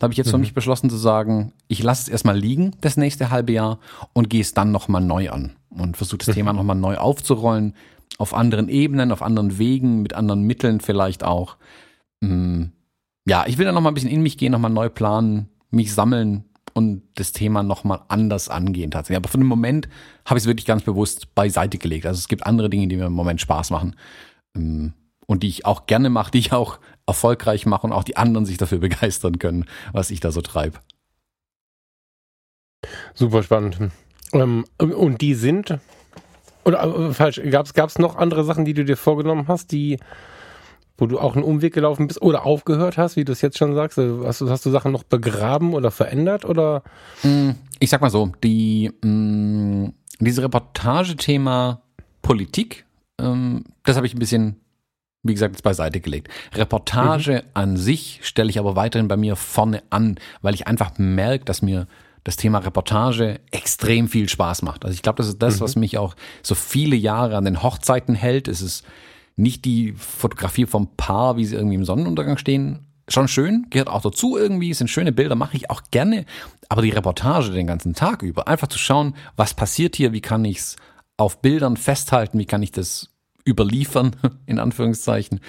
da 0.00 0.04
habe 0.04 0.14
ich 0.14 0.18
jetzt 0.18 0.28
mhm. 0.28 0.32
für 0.32 0.38
mich 0.38 0.54
beschlossen 0.54 0.88
zu 0.88 0.96
sagen, 0.96 1.52
ich 1.68 1.82
lasse 1.82 2.04
es 2.04 2.08
erstmal 2.08 2.38
liegen, 2.38 2.74
das 2.80 2.96
nächste 2.96 3.30
halbe 3.30 3.52
Jahr, 3.52 3.78
und 4.14 4.30
gehe 4.30 4.40
es 4.40 4.54
dann 4.54 4.72
nochmal 4.72 5.02
neu 5.02 5.30
an 5.30 5.56
und 5.68 5.96
versuche 5.96 6.18
das 6.18 6.28
mhm. 6.28 6.32
Thema 6.36 6.52
nochmal 6.54 6.76
neu 6.76 6.96
aufzurollen, 6.96 7.74
auf 8.16 8.34
anderen 8.34 8.68
Ebenen, 8.68 9.12
auf 9.12 9.22
anderen 9.22 9.58
Wegen, 9.58 10.02
mit 10.02 10.14
anderen 10.14 10.42
Mitteln 10.42 10.80
vielleicht 10.80 11.22
auch. 11.22 11.56
Mm, 12.20 12.64
ja, 13.26 13.44
ich 13.46 13.58
will 13.58 13.66
dann 13.66 13.74
nochmal 13.74 13.92
ein 13.92 13.94
bisschen 13.94 14.10
in 14.10 14.22
mich 14.22 14.38
gehen, 14.38 14.52
nochmal 14.52 14.70
neu 14.70 14.88
planen, 14.88 15.48
mich 15.70 15.94
sammeln 15.94 16.44
und 16.72 17.02
das 17.14 17.32
Thema 17.32 17.62
nochmal 17.62 18.00
anders 18.08 18.48
angehen 18.48 18.90
tatsächlich. 18.90 19.18
Aber 19.18 19.28
für 19.28 19.38
den 19.38 19.46
Moment 19.46 19.88
habe 20.24 20.38
ich 20.38 20.44
es 20.44 20.48
wirklich 20.48 20.66
ganz 20.66 20.82
bewusst 20.82 21.34
beiseite 21.34 21.78
gelegt. 21.78 22.06
Also 22.06 22.18
es 22.18 22.28
gibt 22.28 22.46
andere 22.46 22.70
Dinge, 22.70 22.88
die 22.88 22.96
mir 22.96 23.06
im 23.06 23.12
Moment 23.12 23.40
Spaß 23.40 23.70
machen. 23.70 23.96
Ähm, 24.56 24.94
und 25.26 25.44
die 25.44 25.48
ich 25.48 25.64
auch 25.64 25.86
gerne 25.86 26.10
mache, 26.10 26.32
die 26.32 26.40
ich 26.40 26.52
auch 26.52 26.80
erfolgreich 27.06 27.64
mache 27.64 27.86
und 27.86 27.92
auch 27.92 28.04
die 28.04 28.16
anderen 28.16 28.46
sich 28.46 28.58
dafür 28.58 28.78
begeistern 28.78 29.38
können, 29.38 29.66
was 29.92 30.10
ich 30.10 30.20
da 30.20 30.32
so 30.32 30.40
treibe. 30.40 30.78
Super 33.14 33.42
spannend. 33.42 33.78
Ähm, 34.32 34.64
und 34.78 35.20
die 35.20 35.34
sind, 35.34 35.78
oder 36.64 36.82
äh, 36.82 37.12
falsch, 37.12 37.40
gab 37.50 37.88
es 37.88 37.98
noch 37.98 38.16
andere 38.16 38.44
Sachen, 38.44 38.64
die 38.64 38.74
du 38.74 38.84
dir 38.84 38.96
vorgenommen 38.96 39.48
hast, 39.48 39.72
die, 39.72 39.98
wo 40.96 41.06
du 41.06 41.18
auch 41.18 41.34
einen 41.34 41.44
Umweg 41.44 41.74
gelaufen 41.74 42.06
bist 42.06 42.22
oder 42.22 42.44
aufgehört 42.44 42.96
hast, 42.96 43.16
wie 43.16 43.24
du 43.24 43.32
es 43.32 43.40
jetzt 43.40 43.58
schon 43.58 43.74
sagst? 43.74 43.98
Also 43.98 44.26
hast 44.26 44.40
du, 44.40 44.50
hast 44.50 44.66
du 44.66 44.70
Sachen 44.70 44.92
noch 44.92 45.02
begraben 45.02 45.74
oder 45.74 45.90
verändert 45.90 46.44
oder? 46.44 46.82
Mm, 47.22 47.50
ich 47.78 47.90
sag 47.90 48.00
mal 48.00 48.10
so, 48.10 48.32
die, 48.42 48.92
mh, 49.02 49.08
mm, 49.08 49.94
diese 50.20 50.42
Reportagethema 50.42 51.82
Politik, 52.22 52.84
ähm, 53.20 53.64
das 53.84 53.96
habe 53.96 54.06
ich 54.06 54.14
ein 54.14 54.18
bisschen 54.18 54.56
wie 55.22 55.34
gesagt, 55.34 55.54
jetzt 55.54 55.62
beiseite 55.62 56.00
gelegt. 56.00 56.28
Reportage 56.54 57.42
mhm. 57.44 57.50
an 57.54 57.76
sich 57.76 58.20
stelle 58.22 58.48
ich 58.48 58.58
aber 58.58 58.76
weiterhin 58.76 59.08
bei 59.08 59.16
mir 59.16 59.36
vorne 59.36 59.82
an, 59.90 60.16
weil 60.40 60.54
ich 60.54 60.66
einfach 60.66 60.92
merke, 60.96 61.44
dass 61.44 61.62
mir 61.62 61.86
das 62.24 62.36
Thema 62.36 62.58
Reportage 62.58 63.40
extrem 63.50 64.08
viel 64.08 64.28
Spaß 64.28 64.62
macht. 64.62 64.84
Also 64.84 64.94
ich 64.94 65.02
glaube, 65.02 65.16
das 65.16 65.28
ist 65.28 65.42
das, 65.42 65.56
mhm. 65.56 65.60
was 65.64 65.76
mich 65.76 65.98
auch 65.98 66.14
so 66.42 66.54
viele 66.54 66.96
Jahre 66.96 67.36
an 67.36 67.44
den 67.44 67.62
Hochzeiten 67.62 68.14
hält. 68.14 68.48
Es 68.48 68.60
ist 68.62 68.84
nicht 69.36 69.64
die 69.64 69.92
Fotografie 69.92 70.66
vom 70.66 70.88
Paar, 70.96 71.36
wie 71.36 71.44
sie 71.44 71.56
irgendwie 71.56 71.76
im 71.76 71.84
Sonnenuntergang 71.84 72.36
stehen. 72.36 72.86
Schon 73.08 73.26
schön, 73.26 73.66
gehört 73.70 73.88
auch 73.88 74.02
dazu 74.02 74.36
irgendwie, 74.36 74.72
sind 74.72 74.88
schöne 74.88 75.12
Bilder, 75.12 75.34
mache 75.34 75.56
ich 75.56 75.68
auch 75.68 75.82
gerne. 75.90 76.26
Aber 76.68 76.82
die 76.82 76.90
Reportage 76.90 77.50
den 77.50 77.66
ganzen 77.66 77.94
Tag 77.94 78.22
über, 78.22 78.46
einfach 78.46 78.68
zu 78.68 78.78
schauen, 78.78 79.14
was 79.36 79.54
passiert 79.54 79.96
hier, 79.96 80.12
wie 80.12 80.20
kann 80.20 80.44
ich 80.44 80.58
es 80.58 80.76
auf 81.16 81.42
Bildern 81.42 81.76
festhalten, 81.76 82.38
wie 82.38 82.46
kann 82.46 82.62
ich 82.62 82.70
das 82.70 83.09
überliefern, 83.46 84.16
in 84.46 84.58
Anführungszeichen. 84.58 85.40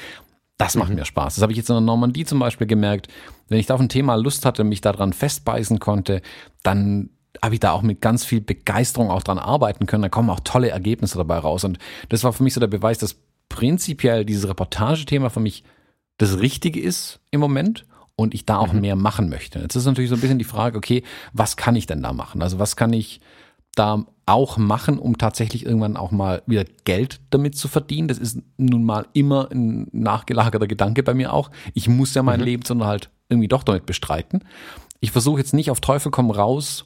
Das 0.58 0.76
macht 0.76 0.90
mhm. 0.90 0.96
mir 0.96 1.06
Spaß. 1.06 1.36
Das 1.36 1.42
habe 1.42 1.54
ich 1.54 1.58
jetzt 1.58 1.70
in 1.70 1.76
der 1.76 1.82
Normandie 1.82 2.26
zum 2.26 2.40
Beispiel 2.40 2.68
gemerkt. 2.68 3.08
Wenn 3.50 3.60
ich 3.60 3.66
da 3.66 3.74
auf 3.74 3.82
ein 3.82 3.90
Thema 3.90 4.16
Lust 4.16 4.46
hatte, 4.46 4.64
mich 4.64 4.82
daran 4.82 5.14
festbeißen 5.14 5.80
konnte, 5.80 6.22
dann 6.64 7.10
habe 7.42 7.56
ich 7.56 7.60
da 7.60 7.72
auch 7.72 7.82
mit 7.82 8.02
ganz 8.02 8.26
viel 8.26 8.42
Begeisterung 8.42 9.10
auch 9.10 9.24
dran 9.24 9.40
arbeiten 9.40 9.86
können. 9.86 10.04
Da 10.04 10.10
kommen 10.10 10.30
auch 10.30 10.42
tolle 10.42 10.70
Ergebnisse 10.70 11.18
dabei 11.18 11.38
raus. 11.38 11.64
Und 11.64 11.80
das 12.10 12.24
war 12.24 12.34
für 12.34 12.44
mich 12.44 12.54
so 12.54 12.60
der 12.60 12.68
Beweis, 12.68 13.00
dass 13.00 13.16
prinzipiell 13.50 14.26
dieses 14.26 14.48
Reportagethema 14.48 15.30
für 15.30 15.40
mich 15.40 15.64
das 16.18 16.40
Richtige 16.40 16.80
ist 16.80 17.20
im 17.32 17.40
Moment 17.40 17.86
und 18.16 18.34
ich 18.34 18.46
da 18.46 18.58
auch 18.58 18.74
mhm. 18.74 18.82
mehr 18.82 18.96
machen 18.96 19.30
möchte. 19.30 19.60
Jetzt 19.60 19.76
ist 19.76 19.86
natürlich 19.86 20.10
so 20.10 20.16
ein 20.16 20.22
bisschen 20.22 20.38
die 20.38 20.46
Frage, 20.46 20.78
okay, 20.78 21.04
was 21.34 21.58
kann 21.58 21.76
ich 21.76 21.88
denn 21.88 22.04
da 22.04 22.14
machen? 22.14 22.42
Also 22.42 22.60
was 22.60 22.76
kann 22.76 22.94
ich 22.94 23.20
da 23.76 24.06
auch 24.26 24.58
machen, 24.58 25.00
um 25.00 25.18
tatsächlich 25.18 25.66
irgendwann 25.66 25.98
auch 25.98 26.12
mal 26.12 26.42
wieder 26.46 26.66
Geld 26.86 27.20
damit 27.30 27.58
zu 27.58 27.68
verdienen. 27.68 28.08
Das 28.08 28.18
ist 28.18 28.40
nun 28.58 28.84
mal 28.84 29.08
immer 29.14 29.50
ein 29.52 29.88
nachgelagerter 29.92 30.68
Gedanke 30.68 31.04
bei 31.04 31.14
mir 31.14 31.34
auch. 31.34 31.52
Ich 31.74 31.88
muss 31.88 32.14
ja 32.14 32.24
mein 32.24 32.40
mhm. 32.40 32.46
Lebensunterhalt 32.46 33.10
irgendwie 33.30 33.48
doch 33.48 33.64
damit 33.64 33.86
bestreiten. 33.86 34.44
Ich 35.00 35.12
versuche 35.12 35.40
jetzt 35.40 35.54
nicht 35.54 35.72
auf 35.72 35.82
Teufel 35.82 36.12
komm 36.12 36.32
raus, 36.32 36.86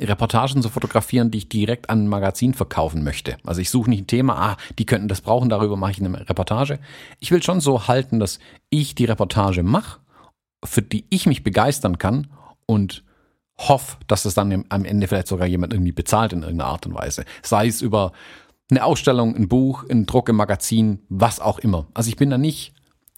Reportagen 0.00 0.62
zu 0.62 0.68
fotografieren, 0.68 1.30
die 1.30 1.38
ich 1.38 1.48
direkt 1.48 1.90
an 1.90 2.04
ein 2.04 2.08
Magazin 2.08 2.54
verkaufen 2.54 3.02
möchte. 3.04 3.36
Also 3.44 3.60
ich 3.60 3.70
suche 3.70 3.90
nicht 3.90 4.02
ein 4.02 4.06
Thema, 4.06 4.36
ah, 4.36 4.56
die 4.78 4.86
könnten 4.86 5.08
das 5.08 5.20
brauchen, 5.20 5.48
darüber 5.48 5.76
mache 5.76 5.92
ich 5.92 6.00
eine 6.00 6.28
Reportage. 6.28 6.78
Ich 7.20 7.30
will 7.30 7.42
schon 7.42 7.60
so 7.60 7.86
halten, 7.86 8.18
dass 8.18 8.38
ich 8.68 8.94
die 8.94 9.04
Reportage 9.04 9.62
mache, 9.62 10.00
für 10.64 10.82
die 10.82 11.04
ich 11.10 11.26
mich 11.26 11.44
begeistern 11.44 11.98
kann 11.98 12.28
und 12.66 13.04
hoffe, 13.58 13.96
dass 14.06 14.24
es 14.24 14.34
dann 14.34 14.64
am 14.68 14.84
Ende 14.84 15.08
vielleicht 15.08 15.28
sogar 15.28 15.46
jemand 15.46 15.72
irgendwie 15.72 15.92
bezahlt 15.92 16.32
in 16.32 16.42
irgendeiner 16.42 16.70
Art 16.70 16.86
und 16.86 16.94
Weise. 16.94 17.24
Sei 17.42 17.66
es 17.66 17.80
über 17.80 18.12
eine 18.70 18.84
Ausstellung, 18.84 19.34
ein 19.34 19.48
Buch, 19.48 19.84
ein 19.88 20.06
Druck 20.06 20.28
im 20.28 20.36
Magazin, 20.36 21.00
was 21.08 21.40
auch 21.40 21.58
immer. 21.58 21.86
Also 21.94 22.08
ich 22.08 22.16
bin 22.16 22.30
da 22.30 22.38
nicht 22.38 22.74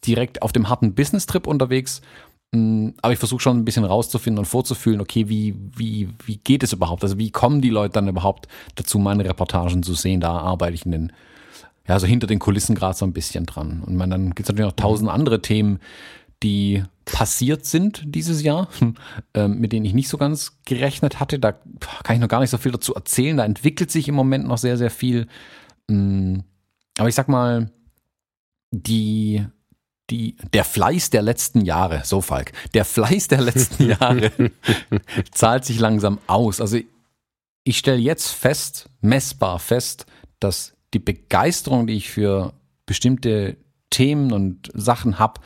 direkt 0.07 0.43
auf 0.43 0.53
dem 0.53 0.69
harten 0.69 0.95
Business-Trip 0.95 1.47
unterwegs, 1.47 2.03
mm, 2.53 2.91
aber 3.03 3.13
ich 3.13 3.19
versuche 3.19 3.41
schon 3.41 3.59
ein 3.59 3.65
bisschen 3.65 3.85
rauszufinden 3.85 4.39
und 4.39 4.45
vorzufühlen, 4.45 5.01
okay, 5.01 5.29
wie, 5.29 5.57
wie, 5.75 6.09
wie 6.25 6.37
geht 6.37 6.63
es 6.63 6.73
überhaupt? 6.73 7.03
Also 7.03 7.19
wie 7.19 7.31
kommen 7.31 7.61
die 7.61 7.71
Leute 7.71 7.95
dann 7.95 8.09
überhaupt 8.09 8.47
dazu, 8.77 8.99
meine 8.99 9.25
Reportagen 9.25 9.83
zu 9.83 9.95
sehen? 9.95 10.21
Da 10.21 10.39
arbeite 10.39 10.75
ich 10.75 10.85
in 10.85 10.93
den, 10.93 11.13
ja, 11.89 11.99
so 11.99 12.07
hinter 12.07 12.27
den 12.27 12.39
Kulissen 12.39 12.77
gerade 12.77 12.97
so 12.97 13.07
ein 13.07 13.13
bisschen 13.13 13.47
dran. 13.47 13.83
Und 13.85 13.97
man, 13.97 14.11
dann 14.11 14.27
gibt 14.35 14.41
es 14.41 14.49
natürlich 14.49 14.71
noch 14.71 14.77
tausend 14.77 15.11
andere 15.11 15.43
Themen, 15.43 15.81
die 16.43 16.85
passiert 17.05 17.65
sind 17.65 18.03
dieses 18.05 18.43
Jahr, 18.43 18.69
ähm, 19.35 19.59
mit 19.59 19.73
denen 19.73 19.87
ich 19.87 19.95
nicht 19.95 20.09
so 20.09 20.19
ganz 20.19 20.59
gerechnet 20.65 21.21
hatte. 21.21 21.39
Da 21.39 21.53
kann 21.53 22.17
ich 22.17 22.21
noch 22.21 22.29
gar 22.29 22.41
nicht 22.41 22.51
so 22.51 22.59
viel 22.59 22.73
dazu 22.73 22.95
erzählen. 22.95 23.37
Da 23.37 23.45
entwickelt 23.45 23.91
sich 23.91 24.09
im 24.09 24.15
Moment 24.15 24.47
noch 24.47 24.59
sehr, 24.59 24.77
sehr 24.77 24.91
viel. 24.91 25.27
Mm, 25.89 26.41
aber 26.99 27.09
ich 27.09 27.15
sag 27.15 27.29
mal, 27.29 27.71
die, 28.71 29.47
die, 30.11 30.37
der 30.53 30.65
Fleiß 30.65 31.11
der 31.11 31.23
letzten 31.23 31.63
Jahre, 31.63 32.03
so 32.05 32.21
Falk, 32.21 32.53
der 32.75 32.85
Fleiß 32.85 33.29
der 33.29 33.41
letzten 33.41 33.89
Jahre 33.89 34.31
zahlt 35.33 35.65
sich 35.65 35.79
langsam 35.79 36.19
aus. 36.27 36.61
Also 36.61 36.79
ich 37.65 37.79
stelle 37.79 37.99
jetzt 37.99 38.31
fest, 38.31 38.91
messbar 39.01 39.59
fest, 39.59 40.07
dass 40.41 40.75
die 40.95 40.99
Begeisterung, 40.99 41.87
die 41.87 41.97
ich 41.97 42.11
für 42.11 42.53
bestimmte 42.87 43.57
Themen 43.91 44.33
und 44.33 44.71
Sachen 44.75 45.19
habe, 45.19 45.41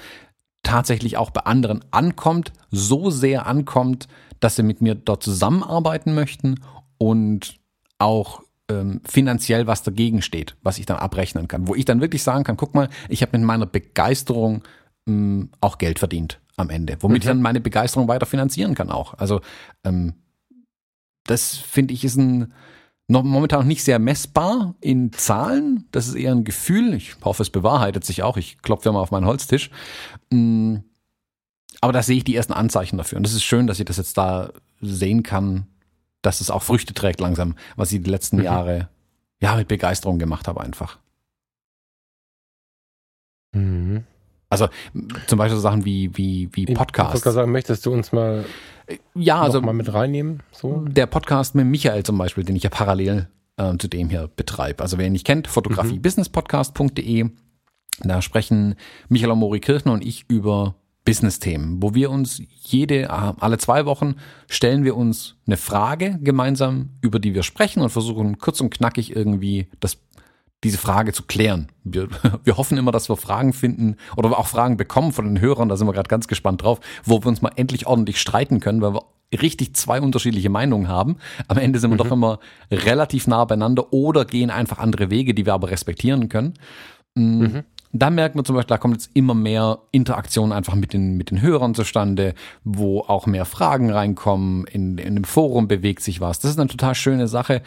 tatsächlich 0.63 1.17
auch 1.17 1.31
bei 1.31 1.43
anderen 1.43 1.85
ankommt, 1.91 2.53
so 2.71 3.11
sehr 3.11 3.47
ankommt, 3.47 4.09
dass 4.41 4.57
sie 4.57 4.63
mit 4.63 4.81
mir 4.81 4.95
dort 4.95 5.23
zusammenarbeiten 5.23 6.15
möchten 6.15 6.61
und 6.99 7.57
auch 7.99 8.43
ähm, 8.69 9.01
finanziell 9.05 9.67
was 9.67 9.83
dagegen 9.83 10.23
steht, 10.23 10.57
was 10.63 10.79
ich 10.79 10.87
dann 10.87 10.97
abrechnen 10.97 11.49
kann. 11.49 11.69
Wo 11.69 11.75
ich 11.75 11.85
dann 11.85 12.01
wirklich 12.01 12.23
sagen 12.23 12.45
kann, 12.45 12.57
guck 12.57 12.75
mal, 12.75 12.89
ich 13.09 13.23
habe 13.23 13.37
mit 13.37 13.47
meiner 13.47 13.67
Begeisterung 13.67 14.63
ähm, 15.07 15.51
auch 15.61 15.79
Geld 15.79 15.99
verdient 15.99 16.41
am 16.57 16.71
Ende, 16.71 16.97
womit 17.01 17.19
mhm. 17.19 17.21
ich 17.23 17.27
dann 17.27 17.43
meine 17.43 17.61
Begeisterung 17.61 18.09
weiter 18.09 18.27
finanzieren 18.27 18.75
kann 18.75 18.91
auch. 18.91 19.15
Also 19.15 19.41
ähm, 19.85 20.15
das 21.25 21.57
finde 21.57 21.95
ich 21.95 22.05
ist 22.05 22.17
ein 22.17 22.53
noch 23.13 23.23
momentan 23.23 23.61
noch 23.61 23.67
nicht 23.67 23.85
sehr 23.85 23.99
messbar 23.99 24.75
in 24.81 25.13
Zahlen. 25.13 25.87
Das 25.93 26.09
ist 26.09 26.15
eher 26.15 26.33
ein 26.33 26.45
Gefühl. 26.45 26.95
Ich 26.95 27.15
hoffe, 27.23 27.43
es 27.43 27.51
bewahrheitet 27.51 28.05
sich 28.05 28.23
auch. 28.23 28.37
Ich 28.37 28.59
klopfe 28.63 28.89
ja 28.89 28.93
mal 28.93 29.01
auf 29.01 29.11
meinen 29.11 29.27
Holztisch. 29.27 29.71
Mm, 30.31 30.79
aber 31.81 31.93
da 31.93 32.03
sehe 32.03 32.17
ich 32.17 32.25
die 32.25 32.35
ersten 32.35 32.53
Anzeichen 32.53 32.97
dafür. 32.97 33.19
Und 33.19 33.27
es 33.27 33.35
ist 33.35 33.45
schön, 33.45 33.67
dass 33.67 33.79
ich 33.79 33.85
das 33.85 33.99
jetzt 33.99 34.19
da 34.19 34.51
sehen 34.81 35.23
kann, 35.23 35.67
dass 36.23 36.41
es 36.41 36.51
auch 36.51 36.63
Früchte 36.63 36.95
trägt 36.95 37.21
langsam, 37.21 37.55
was 37.77 37.93
ich 37.93 38.03
die 38.03 38.11
letzten 38.11 38.39
mhm. 38.39 38.45
Jahre 38.45 38.89
ja 39.41 39.57
mit 39.57 39.69
Begeisterung 39.69 40.19
gemacht 40.19 40.49
habe 40.49 40.61
einfach. 40.61 40.99
Mhm. 43.53 44.05
Also 44.53 44.69
zum 45.27 45.39
Beispiel 45.39 45.57
so 45.57 45.63
Sachen 45.63 45.85
wie, 45.85 46.11
wie, 46.17 46.51
wie 46.53 46.67
Podcasts. 46.67 47.25
Ich 47.27 47.33
sagen, 47.33 47.51
möchtest 47.51 47.87
du 47.87 47.93
uns 47.93 48.13
mal, 48.13 48.45
ja, 49.15 49.41
also, 49.41 49.63
mal 49.63 49.73
mit 49.73 49.93
reinnehmen? 49.93 50.43
So? 50.53 50.85
Der 50.87 51.07
Podcast 51.07 51.55
mit 51.55 51.67
Michael 51.67 52.03
zum 52.03 52.19
Beispiel, 52.19 52.45
den 52.45 52.57
ich 52.57 52.63
ja 52.63 52.71
parallel 52.71 53.29
äh, 53.57 53.77
zu 53.79 53.89
dem 53.89 54.11
hier 54.11 54.29
betreibe. 54.37 54.83
Also 54.83 54.99
wer 54.99 55.07
ihn 55.07 55.13
nicht 55.13 55.27
kennt, 55.27 55.49
fotografiebusinesspodcast.de. 55.49 57.31
Da 58.01 58.23
sprechen 58.23 58.75
Michael 59.09 59.33
Omori 59.33 59.61
Kirchner 59.61 59.93
und 59.93 60.05
ich 60.05 60.27
über 60.29 60.75
Business-Themen, 61.05 61.83
wo 61.83 61.95
wir 61.95 62.11
uns 62.11 62.43
jede, 62.61 63.05
äh, 63.05 63.09
alle 63.09 63.59
zwei 63.59 63.87
Wochen 63.87 64.17
stellen 64.49 64.85
wir 64.85 64.97
uns 64.97 65.37
eine 65.47 65.57
Frage 65.57 66.19
gemeinsam, 66.21 66.91
über 67.01 67.19
die 67.19 67.35
wir 67.35 67.43
sprechen 67.43 67.83
und 67.83 67.91
versuchen 67.91 68.39
kurz 68.39 68.61
und 68.61 68.71
knackig 68.71 69.17
irgendwie 69.17 69.67
das 69.81 69.99
diese 70.65 70.79
Frage 70.79 71.13
zu 71.13 71.25
klären. 71.25 71.69
Wir, 71.85 72.09
wir 72.45 72.57
hoffen 72.57 72.79
immer, 72.79 72.93
dass 72.93 73.09
wir 73.09 73.17
Fragen 73.17 73.53
finden 73.53 73.97
oder 74.17 74.39
auch 74.39 74.47
Fragen 74.47 74.77
bekommen 74.77 75.13
von 75.13 75.27
den 75.27 75.41
Hörern, 75.41 75.69
da 75.69 75.77
sind 75.77 75.87
wir 75.87 75.93
gerade 75.93 76.09
ganz 76.09 76.29
gespannt 76.29 76.63
drauf, 76.63 76.81
wo 77.05 77.23
wir 77.23 77.27
uns 77.27 77.43
mal 77.43 77.53
endlich 77.57 77.87
ordentlich 77.87 78.21
streiten 78.21 78.61
können, 78.61 78.81
weil 78.81 78.95
wir 78.95 79.03
richtig 79.41 79.75
zwei 79.75 80.01
unterschiedliche 80.01 80.51
Meinungen 80.51 80.89
haben. 80.89 81.17
Am 81.49 81.59
Ende 81.59 81.79
sind 81.79 81.91
wir 81.91 81.95
mhm. 81.95 82.09
doch 82.09 82.13
immer 82.13 82.39
relativ 82.71 83.27
nah 83.27 83.45
beieinander 83.45 83.93
oder 83.93 84.25
gehen 84.25 84.51
einfach 84.51 84.79
andere 84.79 85.11
Wege, 85.11 85.35
die 85.35 85.47
wir 85.47 85.55
aber 85.55 85.71
respektieren 85.71 86.29
können. 86.29 86.55
Mm, 87.15 87.39
mhm. 87.39 87.63
Da 87.95 88.09
merken 88.09 88.39
wir 88.39 88.45
zum 88.45 88.57
Beispiel, 88.57 88.75
da 88.75 88.79
kommt 88.79 88.95
jetzt 88.95 89.11
immer 89.13 89.35
mehr 89.35 89.81
Interaktion 89.91 90.51
einfach 90.51 90.75
mit 90.75 90.95
den, 90.95 91.19
mit 91.19 91.31
den 91.31 91.43
Hörern 91.43 91.75
zustande, 91.75 92.35
wo 92.65 93.01
auch 93.01 93.27
mehr 93.27 93.45
Fragen 93.45 93.91
reinkommen, 93.91 94.67
in, 94.67 94.97
in 94.97 95.15
dem 95.15 95.25
Forum 95.25 95.69
bewegt 95.69 96.03
sich 96.03 96.21
was. 96.21 96.41
Das 96.41 96.53
ist 96.53 96.59
eine 96.59 96.71
total 96.71 96.95
schöne 96.95 97.29
Sache, 97.29 97.63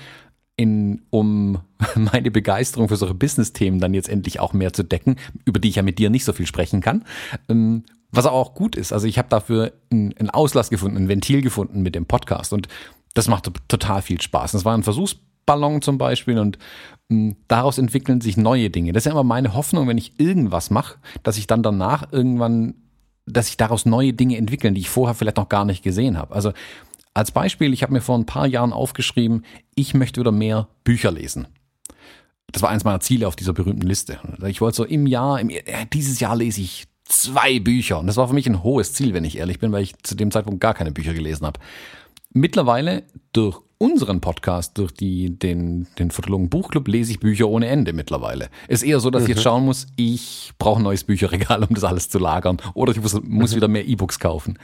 in, 0.57 1.01
um 1.09 1.59
meine 1.95 2.31
Begeisterung 2.31 2.87
für 2.87 2.95
solche 2.95 3.13
Business-Themen 3.13 3.79
dann 3.79 3.93
jetzt 3.93 4.09
endlich 4.09 4.39
auch 4.39 4.53
mehr 4.53 4.73
zu 4.73 4.83
decken, 4.83 5.15
über 5.45 5.59
die 5.59 5.69
ich 5.69 5.75
ja 5.75 5.81
mit 5.83 5.99
dir 5.99 6.09
nicht 6.09 6.25
so 6.25 6.33
viel 6.33 6.47
sprechen 6.47 6.81
kann. 6.81 7.03
Ähm, 7.49 7.83
was 8.11 8.25
auch 8.25 8.53
gut 8.53 8.75
ist. 8.75 8.93
Also 8.93 9.07
ich 9.07 9.17
habe 9.17 9.27
dafür 9.29 9.73
einen 9.91 10.29
Auslass 10.29 10.69
gefunden, 10.69 10.97
ein 10.97 11.09
Ventil 11.09 11.41
gefunden 11.41 11.81
mit 11.81 11.95
dem 11.95 12.05
Podcast 12.05 12.53
und 12.53 12.67
das 13.13 13.27
macht 13.27 13.51
total 13.67 14.01
viel 14.01 14.21
Spaß. 14.21 14.53
Das 14.53 14.65
war 14.65 14.77
ein 14.77 14.83
Versuchsballon 14.83 15.81
zum 15.81 15.97
Beispiel 15.97 16.39
und 16.39 16.57
ähm, 17.09 17.35
daraus 17.47 17.77
entwickeln 17.77 18.21
sich 18.21 18.37
neue 18.37 18.69
Dinge. 18.69 18.93
Das 18.93 19.01
ist 19.01 19.05
ja 19.05 19.11
immer 19.11 19.23
meine 19.23 19.53
Hoffnung, 19.53 19.87
wenn 19.87 19.97
ich 19.97 20.19
irgendwas 20.19 20.69
mache, 20.69 20.97
dass 21.23 21.37
ich 21.37 21.47
dann 21.47 21.63
danach 21.63 22.11
irgendwann 22.11 22.75
dass 23.27 23.47
sich 23.47 23.57
daraus 23.57 23.85
neue 23.85 24.13
Dinge 24.13 24.37
entwickeln, 24.37 24.75
die 24.75 24.81
ich 24.81 24.89
vorher 24.89 25.15
vielleicht 25.15 25.37
noch 25.37 25.49
gar 25.49 25.65
nicht 25.65 25.83
gesehen 25.83 26.17
habe. 26.17 26.35
Also 26.35 26.51
als 27.15 27.31
Beispiel, 27.31 27.73
ich 27.73 27.81
habe 27.81 27.93
mir 27.93 28.01
vor 28.01 28.17
ein 28.17 28.25
paar 28.25 28.45
Jahren 28.45 28.73
aufgeschrieben, 28.73 29.45
ich 29.73 29.95
möchte 29.95 30.19
wieder 30.19 30.31
mehr 30.31 30.67
Bücher 30.83 31.11
lesen. 31.11 31.47
das 32.51 32.61
war 32.61 32.69
eins 32.69 32.83
meiner 32.83 32.99
Ziele 32.99 33.27
auf 33.27 33.35
dieser 33.35 33.53
berühmten 33.53 33.87
Liste. 33.87 34.19
Ich 34.45 34.61
wollte 34.61 34.77
so 34.77 34.83
im 34.83 35.07
Jahr, 35.07 35.39
im, 35.39 35.49
dieses 35.91 36.19
Jahr 36.19 36.35
lese 36.35 36.61
ich 36.61 36.87
zwei 37.05 37.59
Bücher. 37.59 37.99
Und 37.99 38.07
das 38.07 38.17
war 38.17 38.27
für 38.27 38.33
mich 38.33 38.47
ein 38.47 38.63
hohes 38.63 38.93
Ziel, 38.93 39.13
wenn 39.13 39.23
ich 39.23 39.37
ehrlich 39.37 39.59
bin, 39.59 39.71
weil 39.71 39.83
ich 39.83 39.95
zu 40.03 40.15
dem 40.15 40.29
Zeitpunkt 40.31 40.59
gar 40.59 40.73
keine 40.73 40.91
Bücher 40.91 41.13
gelesen 41.13 41.45
habe. 41.45 41.59
Mittlerweile 42.31 43.03
durch 43.31 43.61
unseren 43.77 44.21
Podcast, 44.21 44.77
durch 44.77 44.91
die, 44.91 45.37
den, 45.37 45.87
den 45.99 46.11
Fotologen 46.11 46.49
Buchclub, 46.49 46.87
lese 46.87 47.11
ich 47.11 47.19
Bücher 47.19 47.47
ohne 47.47 47.67
Ende 47.67 47.93
mittlerweile. 47.93 48.49
Ist 48.67 48.83
eher 48.83 48.99
so, 48.99 49.09
dass 49.09 49.23
mhm. 49.23 49.25
ich 49.25 49.29
jetzt 49.35 49.39
mhm. 49.39 49.43
schauen 49.43 49.65
muss, 49.65 49.87
ich 49.95 50.53
brauche 50.57 50.79
ein 50.79 50.83
neues 50.83 51.03
Bücherregal, 51.03 51.63
um 51.69 51.73
das 51.73 51.83
alles 51.83 52.09
zu 52.09 52.19
lagern. 52.19 52.57
Oder 52.73 52.91
ich 52.91 53.01
muss, 53.01 53.13
muss 53.23 53.51
mhm. 53.51 53.55
wieder 53.55 53.67
mehr 53.67 53.87
E-Books 53.87 54.19
kaufen. 54.19 54.59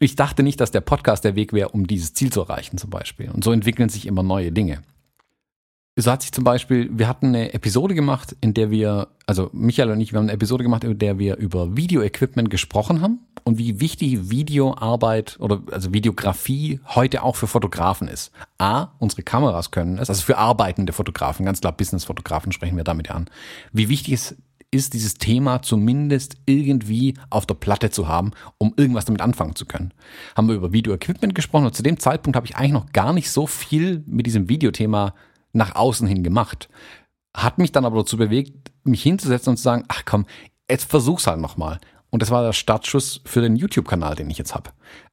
Ich 0.00 0.16
dachte 0.16 0.42
nicht, 0.42 0.60
dass 0.60 0.70
der 0.70 0.80
Podcast 0.80 1.24
der 1.24 1.36
Weg 1.36 1.52
wäre, 1.52 1.68
um 1.68 1.86
dieses 1.86 2.14
Ziel 2.14 2.32
zu 2.32 2.40
erreichen, 2.40 2.78
zum 2.78 2.90
Beispiel. 2.90 3.30
Und 3.30 3.44
so 3.44 3.52
entwickeln 3.52 3.88
sich 3.88 4.06
immer 4.06 4.22
neue 4.22 4.50
Dinge 4.50 4.82
so 5.96 6.10
hat 6.10 6.22
sich 6.22 6.32
zum 6.32 6.44
Beispiel, 6.44 6.88
wir 6.92 7.08
hatten 7.08 7.28
eine 7.28 7.52
Episode 7.52 7.94
gemacht, 7.94 8.36
in 8.40 8.54
der 8.54 8.70
wir, 8.70 9.08
also 9.26 9.50
Michael 9.52 9.90
und 9.90 10.00
ich, 10.00 10.12
wir 10.12 10.18
haben 10.18 10.26
eine 10.26 10.32
Episode 10.32 10.62
gemacht, 10.62 10.84
in 10.84 10.98
der 10.98 11.18
wir 11.18 11.36
über 11.36 11.76
Videoequipment 11.76 12.50
gesprochen 12.50 13.00
haben 13.00 13.20
und 13.44 13.58
wie 13.58 13.80
wichtig 13.80 14.30
Videoarbeit 14.30 15.38
oder 15.40 15.62
also 15.70 15.92
Videografie 15.92 16.80
heute 16.86 17.22
auch 17.22 17.36
für 17.36 17.46
Fotografen 17.46 18.08
ist. 18.08 18.32
A, 18.58 18.88
unsere 18.98 19.22
Kameras 19.22 19.70
können 19.70 19.98
es, 19.98 20.08
also 20.08 20.22
für 20.22 20.38
arbeitende 20.38 20.92
Fotografen, 20.92 21.44
ganz 21.44 21.60
klar 21.60 21.72
Business-Fotografen 21.72 22.52
sprechen 22.52 22.76
wir 22.76 22.84
damit 22.84 23.10
an. 23.10 23.28
Wie 23.72 23.88
wichtig 23.88 24.14
es 24.14 24.36
ist, 24.70 24.94
dieses 24.94 25.14
Thema 25.14 25.62
zumindest 25.62 26.36
irgendwie 26.46 27.14
auf 27.28 27.46
der 27.46 27.54
Platte 27.54 27.90
zu 27.90 28.08
haben, 28.08 28.32
um 28.58 28.72
irgendwas 28.76 29.04
damit 29.04 29.20
anfangen 29.20 29.56
zu 29.56 29.66
können. 29.66 29.92
Haben 30.36 30.48
wir 30.48 30.54
über 30.54 30.72
Videoequipment 30.72 31.34
gesprochen 31.34 31.66
und 31.66 31.74
zu 31.74 31.82
dem 31.82 31.98
Zeitpunkt 31.98 32.36
habe 32.36 32.46
ich 32.46 32.56
eigentlich 32.56 32.72
noch 32.72 32.92
gar 32.92 33.12
nicht 33.12 33.30
so 33.30 33.46
viel 33.46 34.04
mit 34.06 34.26
diesem 34.26 34.48
Videothema 34.48 35.14
nach 35.52 35.74
außen 35.74 36.06
hin 36.06 36.22
gemacht. 36.22 36.68
Hat 37.36 37.58
mich 37.58 37.72
dann 37.72 37.84
aber 37.84 37.98
dazu 37.98 38.16
bewegt, 38.16 38.70
mich 38.84 39.02
hinzusetzen 39.02 39.50
und 39.50 39.56
zu 39.56 39.62
sagen, 39.62 39.84
ach 39.88 40.04
komm, 40.04 40.26
jetzt 40.70 40.88
versuch's 40.88 41.26
halt 41.26 41.40
nochmal. 41.40 41.80
Und 42.10 42.22
das 42.22 42.30
war 42.30 42.44
der 42.44 42.52
Startschuss 42.52 43.20
für 43.24 43.40
den 43.40 43.56
YouTube-Kanal, 43.56 44.16
den 44.16 44.30
ich 44.30 44.38
jetzt 44.38 44.54
habe. 44.54 44.70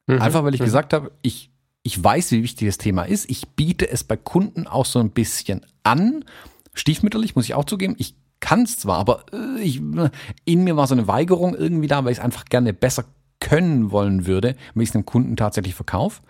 Mhm. 0.08 0.22
Einfach 0.22 0.44
weil 0.44 0.54
ich 0.54 0.62
mhm. 0.62 0.66
gesagt 0.66 0.94
habe, 0.94 1.12
ich, 1.22 1.52
ich 1.84 2.04
weiß, 2.04 2.32
wie 2.32 2.44
wichtig 2.44 2.68
das 2.68 2.78
Thema 2.78 3.04
ist. 3.04 3.30
Ich 3.30 3.48
biete 3.50 3.90
es 3.90 4.04
bei 4.04 4.18
Kunden 4.18 4.68
auch 4.68 4.86
so 4.86 5.00
ein 5.00 5.12
bisschen 5.12 5.66
an. 5.84 6.26
Stiefmütterlich, 6.74 7.36
muss 7.36 7.46
ich 7.46 7.54
auch 7.54 7.66
zugeben. 7.66 7.96
Ich 7.98 8.16
kann 8.40 8.64
es 8.64 8.78
zwar, 8.78 8.98
aber 8.98 9.26
äh, 9.34 9.62
ich, 9.62 9.82
in 10.46 10.64
mir 10.64 10.78
war 10.78 10.88
so 10.88 10.96
eine 10.96 11.08
Weigerung 11.08 11.56
irgendwie 11.56 11.88
da, 11.88 12.04
weil 12.04 12.12
ich 12.12 12.20
es 12.20 12.24
einfach 12.24 12.46
gerne 12.46 12.74
besser 12.74 13.06
können 13.40 13.92
wollen 13.92 14.26
würde, 14.26 14.56
wenn 14.74 14.84
ich 14.84 14.90
es 14.90 14.94
dem 14.94 15.06
Kunden 15.06 15.36
tatsächlich 15.36 15.76
verkaufe. 15.76 16.22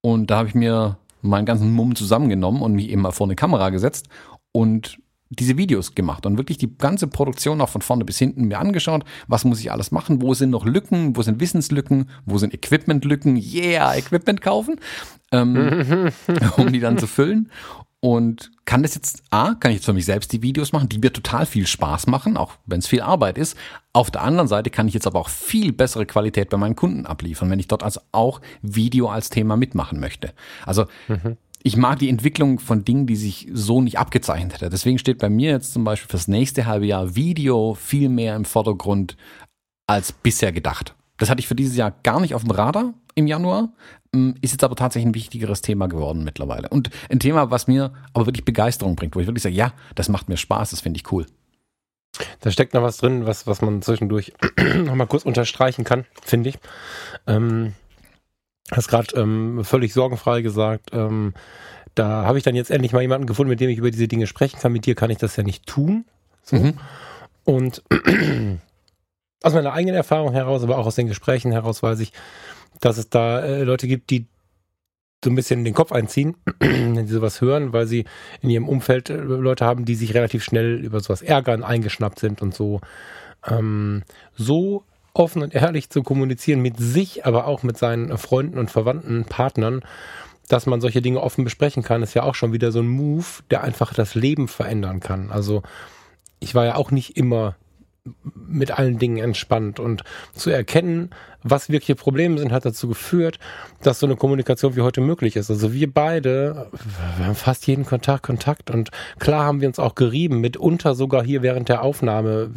Und 0.00 0.30
da 0.30 0.38
habe 0.38 0.48
ich 0.48 0.54
mir 0.54 0.98
meinen 1.22 1.46
ganzen 1.46 1.72
Mumm 1.72 1.96
zusammengenommen 1.96 2.62
und 2.62 2.74
mich 2.74 2.88
eben 2.88 3.02
mal 3.02 3.12
vor 3.12 3.26
eine 3.26 3.36
Kamera 3.36 3.70
gesetzt 3.70 4.08
und 4.52 4.98
diese 5.28 5.58
Videos 5.58 5.94
gemacht 5.94 6.24
und 6.24 6.38
wirklich 6.38 6.58
die 6.58 6.76
ganze 6.78 7.08
Produktion 7.08 7.60
auch 7.60 7.68
von 7.68 7.82
vorne 7.82 8.04
bis 8.04 8.18
hinten 8.18 8.44
mir 8.44 8.58
angeschaut. 8.58 9.04
Was 9.26 9.44
muss 9.44 9.60
ich 9.60 9.72
alles 9.72 9.90
machen? 9.90 10.22
Wo 10.22 10.34
sind 10.34 10.50
noch 10.50 10.64
Lücken? 10.64 11.16
Wo 11.16 11.22
sind 11.22 11.40
Wissenslücken? 11.40 12.08
Wo 12.24 12.38
sind 12.38 12.54
Equipmentlücken? 12.54 13.36
Yeah, 13.36 13.96
Equipment 13.96 14.40
kaufen, 14.40 14.76
ähm, 15.32 16.10
um 16.56 16.72
die 16.72 16.80
dann 16.80 16.98
zu 16.98 17.08
füllen 17.08 17.50
und 18.00 18.52
kann 18.66 18.82
das 18.82 18.96
jetzt, 18.96 19.22
A, 19.30 19.54
kann 19.54 19.70
ich 19.70 19.76
jetzt 19.76 19.86
für 19.86 19.92
mich 19.92 20.04
selbst 20.04 20.32
die 20.32 20.42
Videos 20.42 20.72
machen, 20.72 20.88
die 20.88 20.98
mir 20.98 21.12
total 21.12 21.46
viel 21.46 21.66
Spaß 21.66 22.08
machen, 22.08 22.36
auch 22.36 22.54
wenn 22.66 22.80
es 22.80 22.88
viel 22.88 23.00
Arbeit 23.00 23.38
ist. 23.38 23.56
Auf 23.92 24.10
der 24.10 24.22
anderen 24.22 24.48
Seite 24.48 24.70
kann 24.70 24.88
ich 24.88 24.94
jetzt 24.94 25.06
aber 25.06 25.20
auch 25.20 25.28
viel 25.28 25.72
bessere 25.72 26.04
Qualität 26.04 26.50
bei 26.50 26.56
meinen 26.56 26.74
Kunden 26.74 27.06
abliefern, 27.06 27.48
wenn 27.48 27.60
ich 27.60 27.68
dort 27.68 27.84
also 27.84 28.00
auch 28.10 28.40
Video 28.62 29.08
als 29.08 29.30
Thema 29.30 29.56
mitmachen 29.56 30.00
möchte. 30.00 30.34
Also 30.66 30.86
mhm. 31.06 31.36
ich 31.62 31.76
mag 31.76 32.00
die 32.00 32.08
Entwicklung 32.08 32.58
von 32.58 32.84
Dingen, 32.84 33.06
die 33.06 33.16
sich 33.16 33.48
so 33.52 33.80
nicht 33.80 33.98
abgezeichnet 33.98 34.54
hätte. 34.54 34.68
Deswegen 34.68 34.98
steht 34.98 35.18
bei 35.18 35.30
mir 35.30 35.52
jetzt 35.52 35.72
zum 35.72 35.84
Beispiel 35.84 36.10
fürs 36.10 36.26
nächste 36.26 36.66
halbe 36.66 36.86
Jahr 36.86 37.14
Video 37.14 37.74
viel 37.74 38.08
mehr 38.08 38.34
im 38.34 38.44
Vordergrund 38.44 39.16
als 39.86 40.10
bisher 40.10 40.50
gedacht. 40.50 40.96
Das 41.18 41.30
hatte 41.30 41.38
ich 41.38 41.46
für 41.46 41.54
dieses 41.54 41.76
Jahr 41.76 41.94
gar 42.02 42.20
nicht 42.20 42.34
auf 42.34 42.42
dem 42.42 42.50
Radar 42.50 42.94
im 43.16 43.26
Januar. 43.26 43.70
Ähm, 44.14 44.36
ist 44.40 44.52
jetzt 44.52 44.62
aber 44.62 44.76
tatsächlich 44.76 45.10
ein 45.10 45.14
wichtigeres 45.14 45.62
Thema 45.62 45.88
geworden 45.88 46.22
mittlerweile. 46.22 46.68
Und 46.68 46.90
ein 47.10 47.18
Thema, 47.18 47.50
was 47.50 47.66
mir 47.66 47.92
aber 48.12 48.26
wirklich 48.26 48.44
Begeisterung 48.44 48.94
bringt, 48.94 49.16
wo 49.16 49.20
ich 49.20 49.26
wirklich 49.26 49.42
sage, 49.42 49.56
ja, 49.56 49.72
das 49.96 50.08
macht 50.08 50.28
mir 50.28 50.36
Spaß, 50.36 50.70
das 50.70 50.80
finde 50.80 50.98
ich 50.98 51.10
cool. 51.10 51.26
Da 52.40 52.50
steckt 52.50 52.72
noch 52.72 52.82
was 52.82 52.98
drin, 52.98 53.26
was, 53.26 53.46
was 53.46 53.60
man 53.60 53.82
zwischendurch 53.82 54.32
nochmal 54.84 55.06
kurz 55.06 55.24
unterstreichen 55.24 55.84
kann, 55.84 56.04
finde 56.22 56.50
ich. 56.50 56.58
Ähm, 57.26 57.74
hast 58.70 58.88
gerade 58.88 59.16
ähm, 59.16 59.64
völlig 59.64 59.92
sorgenfrei 59.92 60.42
gesagt, 60.42 60.90
ähm, 60.92 61.34
da 61.94 62.24
habe 62.24 62.38
ich 62.38 62.44
dann 62.44 62.54
jetzt 62.54 62.70
endlich 62.70 62.92
mal 62.92 63.02
jemanden 63.02 63.26
gefunden, 63.26 63.50
mit 63.50 63.60
dem 63.60 63.70
ich 63.70 63.78
über 63.78 63.90
diese 63.90 64.08
Dinge 64.08 64.26
sprechen 64.26 64.60
kann. 64.60 64.72
Mit 64.72 64.86
dir 64.86 64.94
kann 64.94 65.10
ich 65.10 65.18
das 65.18 65.36
ja 65.36 65.42
nicht 65.42 65.66
tun. 65.66 66.04
So. 66.42 66.56
Mhm. 66.56 66.74
Und 67.44 67.82
aus 69.42 69.54
meiner 69.54 69.72
eigenen 69.72 69.94
Erfahrung 69.94 70.32
heraus, 70.32 70.62
aber 70.62 70.78
auch 70.78 70.86
aus 70.86 70.96
den 70.96 71.06
Gesprächen 71.06 71.52
heraus 71.52 71.82
weiß 71.82 72.00
ich, 72.00 72.12
dass 72.80 72.98
es 72.98 73.08
da 73.08 73.40
äh, 73.40 73.62
Leute 73.62 73.86
gibt, 73.86 74.10
die 74.10 74.26
so 75.24 75.30
ein 75.30 75.34
bisschen 75.34 75.64
den 75.64 75.74
Kopf 75.74 75.92
einziehen, 75.92 76.36
wenn 76.60 77.06
sie 77.06 77.14
sowas 77.14 77.40
hören, 77.40 77.72
weil 77.72 77.86
sie 77.86 78.04
in 78.42 78.50
ihrem 78.50 78.68
Umfeld 78.68 79.10
äh, 79.10 79.16
Leute 79.16 79.64
haben, 79.64 79.84
die 79.84 79.94
sich 79.94 80.14
relativ 80.14 80.44
schnell 80.44 80.84
über 80.84 81.00
sowas 81.00 81.22
ärgern, 81.22 81.64
eingeschnappt 81.64 82.18
sind 82.18 82.42
und 82.42 82.54
so. 82.54 82.80
Ähm, 83.46 84.02
so 84.34 84.84
offen 85.14 85.42
und 85.42 85.54
ehrlich 85.54 85.90
zu 85.90 86.02
kommunizieren 86.02 86.60
mit 86.60 86.78
sich, 86.78 87.24
aber 87.24 87.46
auch 87.46 87.62
mit 87.62 87.78
seinen 87.78 88.16
Freunden 88.18 88.58
und 88.58 88.70
Verwandten, 88.70 89.24
Partnern, 89.24 89.82
dass 90.48 90.66
man 90.66 90.80
solche 90.80 91.02
Dinge 91.02 91.20
offen 91.20 91.44
besprechen 91.44 91.82
kann, 91.82 92.02
ist 92.02 92.14
ja 92.14 92.22
auch 92.22 92.34
schon 92.34 92.52
wieder 92.52 92.70
so 92.70 92.80
ein 92.80 92.88
Move, 92.88 93.24
der 93.50 93.64
einfach 93.64 93.94
das 93.94 94.14
Leben 94.14 94.46
verändern 94.46 95.00
kann. 95.00 95.30
Also 95.30 95.62
ich 96.38 96.54
war 96.54 96.66
ja 96.66 96.74
auch 96.76 96.90
nicht 96.90 97.16
immer 97.16 97.56
mit 98.48 98.78
allen 98.78 98.98
Dingen 98.98 99.18
entspannt 99.18 99.80
und 99.80 100.04
zu 100.34 100.50
erkennen, 100.50 101.10
was 101.42 101.68
wirkliche 101.68 101.94
Probleme 101.94 102.38
sind, 102.38 102.52
hat 102.52 102.64
dazu 102.64 102.88
geführt, 102.88 103.38
dass 103.82 104.00
so 104.00 104.06
eine 104.06 104.16
Kommunikation 104.16 104.74
wie 104.74 104.80
heute 104.80 105.00
möglich 105.00 105.36
ist. 105.36 105.50
Also 105.50 105.72
wir 105.72 105.92
beide, 105.92 106.70
wir 107.18 107.26
haben 107.26 107.34
fast 107.34 107.66
jeden 107.66 107.84
Kontakt 107.84 108.24
Kontakt 108.24 108.70
und 108.70 108.90
klar 109.18 109.44
haben 109.44 109.60
wir 109.60 109.68
uns 109.68 109.78
auch 109.78 109.94
gerieben, 109.94 110.40
mitunter 110.40 110.94
sogar 110.94 111.24
hier 111.24 111.42
während 111.42 111.68
der 111.68 111.82
Aufnahme. 111.82 112.50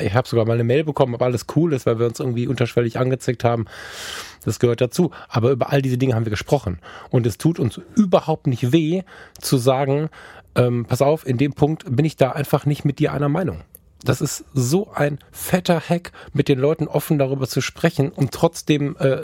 Ich 0.00 0.14
habe 0.14 0.28
sogar 0.28 0.44
mal 0.44 0.54
eine 0.54 0.64
Mail 0.64 0.84
bekommen, 0.84 1.14
ob 1.14 1.22
alles 1.22 1.46
cool 1.54 1.72
ist, 1.72 1.86
weil 1.86 1.98
wir 1.98 2.06
uns 2.06 2.18
irgendwie 2.18 2.48
unterschwellig 2.48 2.98
angezickt 2.98 3.44
haben. 3.44 3.66
Das 4.44 4.58
gehört 4.58 4.80
dazu. 4.80 5.12
Aber 5.28 5.50
über 5.50 5.70
all 5.70 5.82
diese 5.82 5.98
Dinge 5.98 6.14
haben 6.14 6.26
wir 6.26 6.30
gesprochen. 6.30 6.78
Und 7.10 7.26
es 7.26 7.38
tut 7.38 7.58
uns 7.60 7.80
überhaupt 7.94 8.46
nicht 8.46 8.72
weh 8.72 9.02
zu 9.40 9.56
sagen, 9.56 10.08
ähm, 10.54 10.84
pass 10.86 11.00
auf, 11.00 11.26
in 11.26 11.38
dem 11.38 11.52
Punkt 11.52 11.84
bin 11.88 12.04
ich 12.04 12.16
da 12.16 12.32
einfach 12.32 12.66
nicht 12.66 12.84
mit 12.84 12.98
dir 12.98 13.12
einer 13.12 13.28
Meinung. 13.28 13.62
Das 14.04 14.20
ist 14.20 14.44
so 14.52 14.90
ein 14.92 15.18
fetter 15.30 15.80
Hack, 15.80 16.12
mit 16.32 16.48
den 16.48 16.58
Leuten 16.58 16.88
offen 16.88 17.18
darüber 17.18 17.46
zu 17.48 17.60
sprechen 17.60 18.10
und 18.10 18.32
trotzdem, 18.32 18.96
äh, 18.98 19.18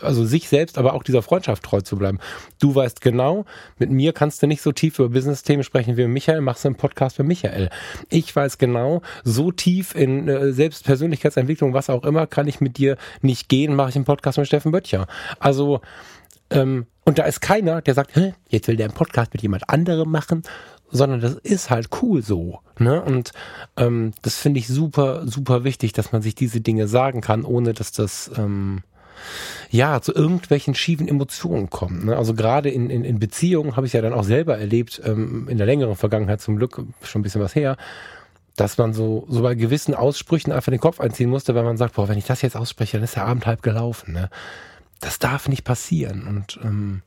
also 0.00 0.24
sich 0.24 0.48
selbst, 0.48 0.78
aber 0.78 0.94
auch 0.94 1.02
dieser 1.02 1.22
Freundschaft 1.22 1.62
treu 1.62 1.80
zu 1.80 1.96
bleiben. 1.96 2.18
Du 2.60 2.74
weißt 2.74 3.00
genau, 3.00 3.44
mit 3.78 3.90
mir 3.90 4.12
kannst 4.12 4.42
du 4.42 4.46
nicht 4.46 4.62
so 4.62 4.72
tief 4.72 4.98
über 4.98 5.08
Business-Themen 5.08 5.64
sprechen 5.64 5.96
wie 5.96 6.06
Michael, 6.06 6.40
machst 6.40 6.64
du 6.64 6.68
einen 6.68 6.76
Podcast 6.76 7.18
mit 7.18 7.28
Michael. 7.28 7.70
Ich 8.08 8.34
weiß 8.34 8.58
genau, 8.58 9.02
so 9.24 9.50
tief 9.50 9.94
in 9.94 10.28
äh, 10.28 10.52
Selbstpersönlichkeitsentwicklung, 10.52 11.74
was 11.74 11.90
auch 11.90 12.04
immer, 12.04 12.26
kann 12.26 12.48
ich 12.48 12.60
mit 12.60 12.78
dir 12.78 12.96
nicht 13.22 13.48
gehen, 13.48 13.74
mache 13.74 13.90
ich 13.90 13.96
einen 13.96 14.04
Podcast 14.04 14.38
mit 14.38 14.46
Steffen 14.46 14.72
Böttcher. 14.72 15.06
Also, 15.38 15.80
ähm, 16.50 16.86
und 17.04 17.18
da 17.18 17.24
ist 17.24 17.40
keiner, 17.40 17.82
der 17.82 17.94
sagt, 17.94 18.12
jetzt 18.48 18.68
will 18.68 18.76
der 18.76 18.86
einen 18.86 18.94
Podcast 18.94 19.32
mit 19.32 19.42
jemand 19.42 19.68
anderem 19.68 20.10
machen, 20.10 20.42
sondern 20.90 21.20
das 21.20 21.34
ist 21.34 21.70
halt 21.70 21.88
cool 22.02 22.22
so. 22.22 22.60
Ne? 22.78 23.02
Und 23.02 23.32
ähm, 23.76 24.12
das 24.22 24.36
finde 24.36 24.60
ich 24.60 24.68
super, 24.68 25.26
super 25.26 25.64
wichtig, 25.64 25.92
dass 25.92 26.12
man 26.12 26.22
sich 26.22 26.34
diese 26.34 26.60
Dinge 26.60 26.88
sagen 26.88 27.20
kann, 27.20 27.44
ohne 27.44 27.74
dass 27.74 27.92
das 27.92 28.30
ähm, 28.36 28.82
ja 29.70 30.00
zu 30.00 30.14
irgendwelchen 30.14 30.74
schiefen 30.74 31.08
Emotionen 31.08 31.70
kommt. 31.70 32.06
Ne? 32.06 32.16
Also 32.16 32.34
gerade 32.34 32.70
in, 32.70 32.90
in, 32.90 33.04
in 33.04 33.18
Beziehungen 33.18 33.76
habe 33.76 33.86
ich 33.86 33.92
ja 33.92 34.02
dann 34.02 34.12
auch 34.12 34.24
selber 34.24 34.58
erlebt, 34.58 35.00
ähm, 35.04 35.48
in 35.48 35.58
der 35.58 35.66
längeren 35.66 35.96
Vergangenheit 35.96 36.40
zum 36.40 36.56
Glück 36.56 36.82
schon 37.02 37.20
ein 37.20 37.22
bisschen 37.22 37.42
was 37.42 37.54
her, 37.54 37.76
dass 38.56 38.78
man 38.78 38.92
so, 38.92 39.26
so 39.28 39.42
bei 39.42 39.54
gewissen 39.54 39.94
Aussprüchen 39.94 40.52
einfach 40.52 40.70
den 40.70 40.80
Kopf 40.80 41.00
einziehen 41.00 41.30
musste, 41.30 41.54
weil 41.54 41.64
man 41.64 41.76
sagt, 41.76 41.94
boah, 41.94 42.08
wenn 42.08 42.18
ich 42.18 42.26
das 42.26 42.42
jetzt 42.42 42.56
ausspreche, 42.56 42.96
dann 42.96 43.04
ist 43.04 43.16
der 43.16 43.26
Abend 43.26 43.46
halb 43.46 43.62
gelaufen. 43.62 44.12
Ne? 44.12 44.28
Das 45.00 45.18
darf 45.18 45.48
nicht 45.48 45.64
passieren. 45.64 46.26
Und 46.26 46.58
ähm, 46.62 47.02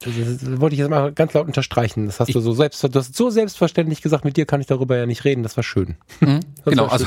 das, 0.00 0.14
das, 0.14 0.60
wollte 0.60 0.74
ich 0.74 0.80
jetzt 0.80 0.90
mal 0.90 1.12
ganz 1.12 1.32
laut 1.32 1.46
unterstreichen. 1.46 2.06
Das 2.06 2.20
hast 2.20 2.28
ich, 2.28 2.34
du 2.34 2.40
so 2.40 2.52
selbst, 2.52 2.82
du 2.82 2.98
hast 2.98 3.16
so 3.16 3.30
selbstverständlich 3.30 4.02
gesagt, 4.02 4.24
mit 4.24 4.36
dir 4.36 4.44
kann 4.44 4.60
ich 4.60 4.66
darüber 4.66 4.96
ja 4.96 5.06
nicht 5.06 5.24
reden. 5.24 5.42
Das 5.42 5.56
war 5.56 5.64
schön. 5.64 5.96
Mhm, 6.20 6.40
das 6.64 6.72
genau, 6.72 6.84
war 6.86 6.92
also 6.92 7.06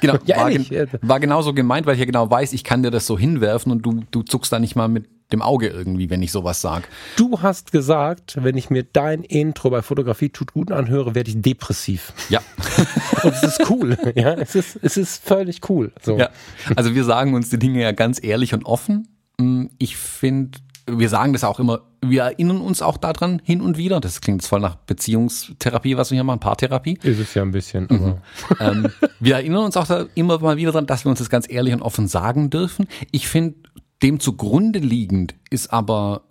genau, 0.00 0.16
ja, 0.24 0.38
war, 0.38 0.50
gen, 0.50 0.88
war 1.02 1.20
genauso 1.20 1.52
gemeint, 1.52 1.86
weil 1.86 1.94
ich 1.94 2.00
ja 2.00 2.06
genau 2.06 2.30
weiß, 2.30 2.54
ich 2.54 2.64
kann 2.64 2.82
dir 2.82 2.90
das 2.90 3.06
so 3.06 3.18
hinwerfen 3.18 3.70
und 3.70 3.82
du, 3.82 4.02
du 4.10 4.22
zuckst 4.22 4.50
da 4.52 4.58
nicht 4.58 4.76
mal 4.76 4.88
mit 4.88 5.08
dem 5.32 5.42
Auge 5.42 5.68
irgendwie, 5.68 6.10
wenn 6.10 6.22
ich 6.22 6.32
sowas 6.32 6.60
sag. 6.60 6.88
Du 7.16 7.42
hast 7.42 7.70
gesagt, 7.70 8.38
wenn 8.40 8.56
ich 8.56 8.70
mir 8.70 8.82
dein 8.82 9.22
Intro 9.22 9.70
bei 9.70 9.82
Fotografie 9.82 10.30
tut 10.30 10.54
gut 10.54 10.72
anhöre, 10.72 11.14
werde 11.14 11.30
ich 11.30 11.40
depressiv. 11.40 12.12
Ja. 12.30 12.40
und 13.22 13.34
es 13.34 13.42
ist 13.42 13.70
cool. 13.70 13.96
Ja, 14.16 14.34
es 14.34 14.54
ist, 14.54 14.78
es 14.82 14.96
ist 14.96 15.22
völlig 15.22 15.68
cool. 15.68 15.92
So. 16.02 16.18
Ja. 16.18 16.30
Also 16.74 16.94
wir 16.94 17.04
sagen 17.04 17.34
uns 17.34 17.50
die 17.50 17.58
Dinge 17.58 17.82
ja 17.82 17.92
ganz 17.92 18.22
ehrlich 18.22 18.54
und 18.54 18.64
offen. 18.64 19.06
Mm, 19.38 19.66
ich 19.78 19.96
finde 19.96 20.58
wir 20.98 21.08
sagen 21.08 21.32
das 21.32 21.44
auch 21.44 21.60
immer, 21.60 21.82
wir 22.02 22.22
erinnern 22.22 22.60
uns 22.60 22.82
auch 22.82 22.96
daran 22.96 23.40
hin 23.44 23.60
und 23.60 23.76
wieder. 23.76 24.00
Das 24.00 24.20
klingt 24.20 24.42
jetzt 24.42 24.48
voll 24.48 24.60
nach 24.60 24.74
Beziehungstherapie, 24.74 25.96
was 25.96 26.10
wir 26.10 26.16
hier 26.16 26.24
machen, 26.24 26.40
Paartherapie. 26.40 26.98
Ist 27.02 27.18
es 27.18 27.34
ja 27.34 27.42
ein 27.42 27.50
bisschen. 27.50 27.86
Mhm. 27.90 28.14
ähm, 28.60 28.92
wir 29.20 29.36
erinnern 29.36 29.64
uns 29.64 29.76
auch 29.76 29.86
da 29.86 30.06
immer 30.14 30.38
mal 30.38 30.56
wieder 30.56 30.72
daran, 30.72 30.86
dass 30.86 31.04
wir 31.04 31.10
uns 31.10 31.18
das 31.18 31.30
ganz 31.30 31.46
ehrlich 31.50 31.74
und 31.74 31.82
offen 31.82 32.08
sagen 32.08 32.50
dürfen. 32.50 32.86
Ich 33.10 33.28
finde, 33.28 33.56
dem 34.02 34.20
zugrunde 34.20 34.78
liegend 34.78 35.34
ist 35.50 35.72
aber 35.72 36.22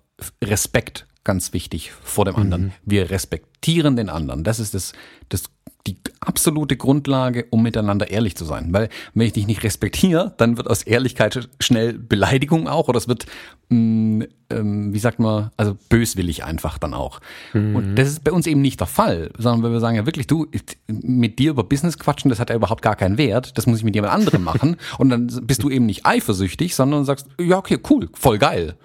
Respekt 0.43 1.05
ganz 1.23 1.53
wichtig 1.53 1.91
vor 2.03 2.25
dem 2.25 2.35
anderen. 2.35 2.63
Mhm. 2.63 2.71
Wir 2.85 3.09
respektieren 3.11 3.95
den 3.95 4.09
anderen. 4.09 4.43
Das 4.43 4.59
ist 4.59 4.73
das, 4.73 4.93
das 5.29 5.43
die 5.87 5.97
absolute 6.19 6.75
Grundlage, 6.75 7.45
um 7.49 7.63
miteinander 7.63 8.09
ehrlich 8.11 8.35
zu 8.35 8.45
sein. 8.45 8.67
Weil 8.71 8.89
wenn 9.13 9.27
ich 9.27 9.33
dich 9.33 9.47
nicht 9.47 9.63
respektiere, 9.63 10.33
dann 10.37 10.57
wird 10.57 10.69
aus 10.69 10.83
Ehrlichkeit 10.83 11.49
schnell 11.59 11.93
Beleidigung 11.93 12.67
auch 12.67 12.87
oder 12.89 12.97
es 12.97 13.07
wird, 13.07 13.25
mh, 13.69 13.77
mm, 13.77 14.23
ähm, 14.51 14.93
wie 14.93 14.99
sagt 14.99 15.19
man, 15.19 15.51
also 15.57 15.77
böswillig 15.89 16.43
einfach 16.43 16.77
dann 16.77 16.93
auch. 16.93 17.21
Mhm. 17.53 17.75
Und 17.75 17.95
das 17.95 18.09
ist 18.09 18.23
bei 18.23 18.31
uns 18.31 18.47
eben 18.47 18.61
nicht 18.61 18.79
der 18.79 18.87
Fall, 18.87 19.31
sondern 19.37 19.63
wenn 19.63 19.71
wir 19.71 19.79
sagen, 19.79 19.95
ja 19.95 20.05
wirklich, 20.05 20.27
du, 20.27 20.47
mit 20.87 21.39
dir 21.39 21.51
über 21.51 21.63
Business 21.63 21.97
quatschen, 21.97 22.29
das 22.29 22.39
hat 22.39 22.49
ja 22.49 22.55
überhaupt 22.55 22.81
gar 22.81 22.95
keinen 22.95 23.17
Wert, 23.17 23.57
das 23.57 23.67
muss 23.67 23.79
ich 23.79 23.83
mit 23.83 23.95
jemand 23.95 24.13
anderem 24.13 24.43
machen. 24.43 24.75
Und 24.97 25.09
dann 25.09 25.27
bist 25.43 25.63
du 25.63 25.69
eben 25.69 25.85
nicht 25.85 26.05
eifersüchtig, 26.05 26.75
sondern 26.75 27.05
sagst, 27.05 27.27
ja, 27.39 27.57
okay, 27.57 27.79
cool, 27.89 28.09
voll 28.13 28.37
geil 28.37 28.75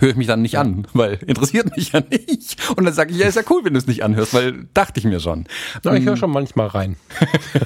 höre 0.00 0.10
ich 0.10 0.16
mich 0.16 0.26
dann 0.26 0.42
nicht 0.42 0.58
an, 0.58 0.86
weil 0.92 1.14
interessiert 1.26 1.76
mich 1.76 1.92
ja 1.92 2.00
nicht. 2.00 2.70
Und 2.76 2.84
dann 2.84 2.94
sage 2.94 3.12
ich, 3.12 3.18
ja, 3.18 3.26
ist 3.26 3.36
ja 3.36 3.42
cool, 3.50 3.64
wenn 3.64 3.74
du 3.74 3.78
es 3.78 3.86
nicht 3.86 4.02
anhörst, 4.02 4.34
weil 4.34 4.66
dachte 4.74 4.98
ich 4.98 5.06
mir 5.06 5.20
schon. 5.20 5.46
Ja, 5.84 5.94
ich 5.94 6.04
höre 6.04 6.16
schon 6.16 6.30
manchmal 6.30 6.66
rein. 6.68 6.96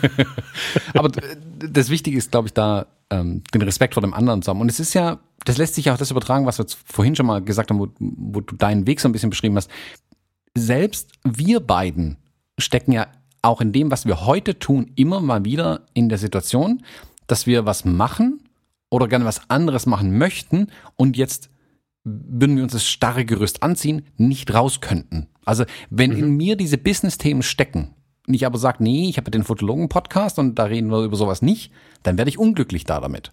Aber 0.95 1.11
das 1.59 1.89
Wichtige 1.89 2.19
ist, 2.19 2.31
glaube 2.31 2.49
ich, 2.49 2.55
da 2.55 2.87
ähm, 3.11 3.43
den 3.55 3.63
Respekt 3.63 3.95
vor 3.95 4.03
dem 4.03 4.15
anderen 4.15 4.43
zu 4.43 4.51
haben. 4.51 4.61
Und 4.61 4.71
es 4.71 4.81
ist 4.81 4.95
ja, 4.95 5.19
das 5.45 5.57
lässt 5.57 5.75
sich 5.75 5.87
ja 5.87 5.95
auch 5.95 5.99
das 5.99 6.11
übertragen, 6.11 6.47
was 6.47 6.59
wir 6.59 6.65
jetzt 6.65 6.79
vorhin 6.85 7.17
schon 7.17 7.27
mal 7.27 7.43
gesagt 7.43 7.71
haben, 7.71 7.79
wo, 7.79 7.89
wo 7.99 8.41
du 8.41 8.57
deinen 8.57 8.87
Weg 8.87 9.01
so 9.01 9.09
ein 9.09 9.13
bisschen 9.13 9.31
beschrieben 9.31 9.57
hast. 9.57 9.71
Selbst 10.55 11.13
wir 11.25 11.61
beiden 11.61 12.19
stecken 12.59 12.93
ja 12.93 13.07
auch 13.41 13.61
in 13.61 13.73
dem, 13.73 13.91
was 13.91 14.05
wir 14.05 14.27
heute 14.27 14.59
tun, 14.59 14.93
immer 14.97 15.21
mal 15.21 15.45
wieder 15.45 15.87
in 15.95 16.09
der 16.09 16.19
Situation, 16.19 16.83
dass 17.27 17.47
wir 17.47 17.65
was 17.67 17.85
machen 17.85 18.43
oder 18.91 19.07
gerne 19.09 19.25
was 19.25 19.49
anderes 19.49 19.87
machen 19.87 20.19
möchten 20.19 20.69
und 20.97 21.17
jetzt 21.17 21.51
würden 22.29 22.57
wir 22.57 22.63
uns 22.63 22.73
das 22.73 22.87
starre 22.87 23.25
Gerüst 23.25 23.63
anziehen, 23.63 24.03
nicht 24.17 24.53
raus 24.53 24.81
könnten. 24.81 25.29
Also 25.45 25.65
wenn 25.91 26.13
mhm. 26.13 26.19
in 26.19 26.37
mir 26.37 26.57
diese 26.57 26.79
Business-Themen 26.79 27.43
stecken, 27.43 27.95
und 28.27 28.35
ich 28.35 28.45
aber 28.45 28.59
sage, 28.59 28.83
nee, 28.83 29.09
ich 29.09 29.17
habe 29.17 29.31
den 29.31 29.43
Fotologen-Podcast 29.45 30.39
und 30.39 30.59
da 30.59 30.65
reden 30.65 30.91
wir 30.91 31.03
über 31.03 31.17
sowas 31.17 31.41
nicht, 31.41 31.73
dann 32.03 32.19
werde 32.19 32.29
ich 32.29 32.39
unglücklich 32.39 32.85
da 32.85 33.01
damit. 33.01 33.33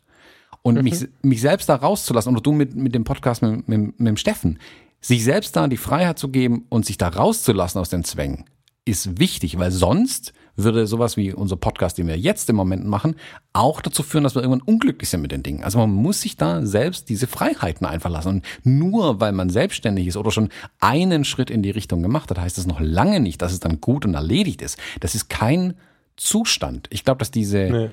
Und 0.61 0.75
mhm. 0.75 0.83
mich, 0.83 1.07
mich 1.21 1.41
selbst 1.41 1.67
da 1.67 1.75
rauszulassen, 1.75 2.31
oder 2.31 2.41
du 2.41 2.53
mit, 2.53 2.75
mit 2.75 2.95
dem 2.95 3.03
Podcast 3.03 3.41
mit, 3.41 3.67
mit, 3.67 3.99
mit 3.99 4.07
dem 4.07 4.17
Steffen, 4.17 4.59
sich 5.01 5.23
selbst 5.23 5.55
da 5.55 5.67
die 5.67 5.77
Freiheit 5.77 6.17
zu 6.17 6.29
geben 6.29 6.65
und 6.69 6.85
sich 6.85 6.97
da 6.97 7.09
rauszulassen 7.09 7.79
aus 7.81 7.89
den 7.89 8.03
Zwängen, 8.03 8.45
ist 8.85 9.19
wichtig, 9.19 9.59
weil 9.59 9.71
sonst 9.71 10.33
würde 10.55 10.87
sowas 10.87 11.17
wie 11.17 11.33
unser 11.33 11.55
Podcast, 11.55 11.97
den 11.97 12.07
wir 12.07 12.17
jetzt 12.17 12.49
im 12.49 12.55
Moment 12.55 12.85
machen, 12.85 13.15
auch 13.53 13.81
dazu 13.81 14.03
führen, 14.03 14.23
dass 14.23 14.35
wir 14.35 14.41
irgendwann 14.41 14.61
unglücklich 14.61 15.09
sind 15.09 15.21
mit 15.21 15.31
den 15.31 15.43
Dingen. 15.43 15.63
Also 15.63 15.79
man 15.79 15.91
muss 15.91 16.21
sich 16.21 16.37
da 16.37 16.65
selbst 16.65 17.09
diese 17.09 17.27
Freiheiten 17.27 17.85
einfach 17.85 18.09
lassen. 18.09 18.29
Und 18.29 18.45
nur 18.63 19.19
weil 19.19 19.31
man 19.31 19.49
selbstständig 19.49 20.07
ist 20.07 20.17
oder 20.17 20.31
schon 20.31 20.49
einen 20.79 21.25
Schritt 21.25 21.49
in 21.49 21.61
die 21.61 21.71
Richtung 21.71 22.01
gemacht 22.01 22.29
hat, 22.29 22.39
heißt 22.39 22.57
das 22.57 22.67
noch 22.67 22.79
lange 22.79 23.19
nicht, 23.19 23.41
dass 23.41 23.53
es 23.53 23.59
dann 23.59 23.81
gut 23.81 24.05
und 24.05 24.13
erledigt 24.13 24.61
ist. 24.61 24.77
Das 24.99 25.15
ist 25.15 25.29
kein 25.29 25.75
Zustand. 26.15 26.87
Ich 26.91 27.03
glaube, 27.03 27.19
dass 27.19 27.31
diese, 27.31 27.57
nee. 27.57 27.89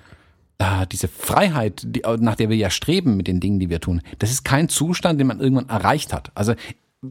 äh, 0.59 0.87
diese 0.91 1.09
Freiheit, 1.09 1.83
die, 1.85 2.03
nach 2.21 2.37
der 2.37 2.49
wir 2.49 2.57
ja 2.57 2.71
streben 2.71 3.17
mit 3.17 3.27
den 3.27 3.41
Dingen, 3.41 3.59
die 3.59 3.71
wir 3.71 3.81
tun, 3.81 4.01
das 4.19 4.31
ist 4.31 4.45
kein 4.45 4.69
Zustand, 4.69 5.19
den 5.19 5.27
man 5.27 5.41
irgendwann 5.41 5.69
erreicht 5.69 6.13
hat. 6.13 6.31
Also 6.35 6.55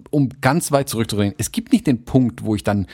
um 0.09 0.29
ganz 0.39 0.71
weit 0.71 0.87
zurückzureden, 0.87 1.35
es 1.37 1.51
gibt 1.51 1.73
nicht 1.73 1.85
den 1.85 2.05
Punkt, 2.05 2.45
wo 2.45 2.55
ich 2.55 2.63
dann 2.63 2.87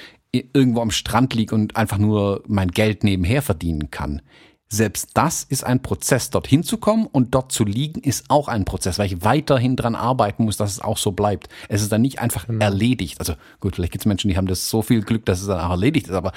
irgendwo 0.53 0.81
am 0.81 0.91
Strand 0.91 1.33
liege 1.33 1.53
und 1.53 1.75
einfach 1.75 1.97
nur 1.97 2.43
mein 2.47 2.69
Geld 2.69 3.03
nebenher 3.03 3.41
verdienen 3.41 3.91
kann. 3.91 4.21
Selbst 4.69 5.11
das 5.13 5.43
ist 5.43 5.63
ein 5.63 5.81
Prozess, 5.81 6.29
dorthin 6.29 6.61
zu 6.61 6.77
kommen 6.77 7.07
und 7.07 7.33
dort 7.33 7.53
zu 7.53 7.63
liegen, 7.63 8.01
ist 8.01 8.25
auch 8.27 8.49
ein 8.49 8.65
Prozess, 8.65 8.99
weil 8.99 9.05
ich 9.05 9.23
weiterhin 9.23 9.77
dran 9.77 9.95
arbeiten 9.95 10.43
muss, 10.43 10.57
dass 10.57 10.71
es 10.71 10.81
auch 10.81 10.97
so 10.97 11.13
bleibt. 11.13 11.47
Es 11.69 11.81
ist 11.81 11.91
dann 11.91 12.01
nicht 12.01 12.19
einfach 12.19 12.47
genau. 12.47 12.65
erledigt. 12.65 13.17
Also 13.19 13.35
gut, 13.61 13.75
vielleicht 13.75 13.93
gibt 13.93 14.01
es 14.01 14.05
Menschen, 14.05 14.29
die 14.29 14.35
haben 14.35 14.47
das 14.47 14.69
so 14.69 14.81
viel 14.81 15.03
Glück, 15.03 15.25
dass 15.25 15.39
es 15.39 15.47
dann 15.47 15.61
auch 15.61 15.69
erledigt 15.69 16.07
ist, 16.07 16.13
aber 16.13 16.33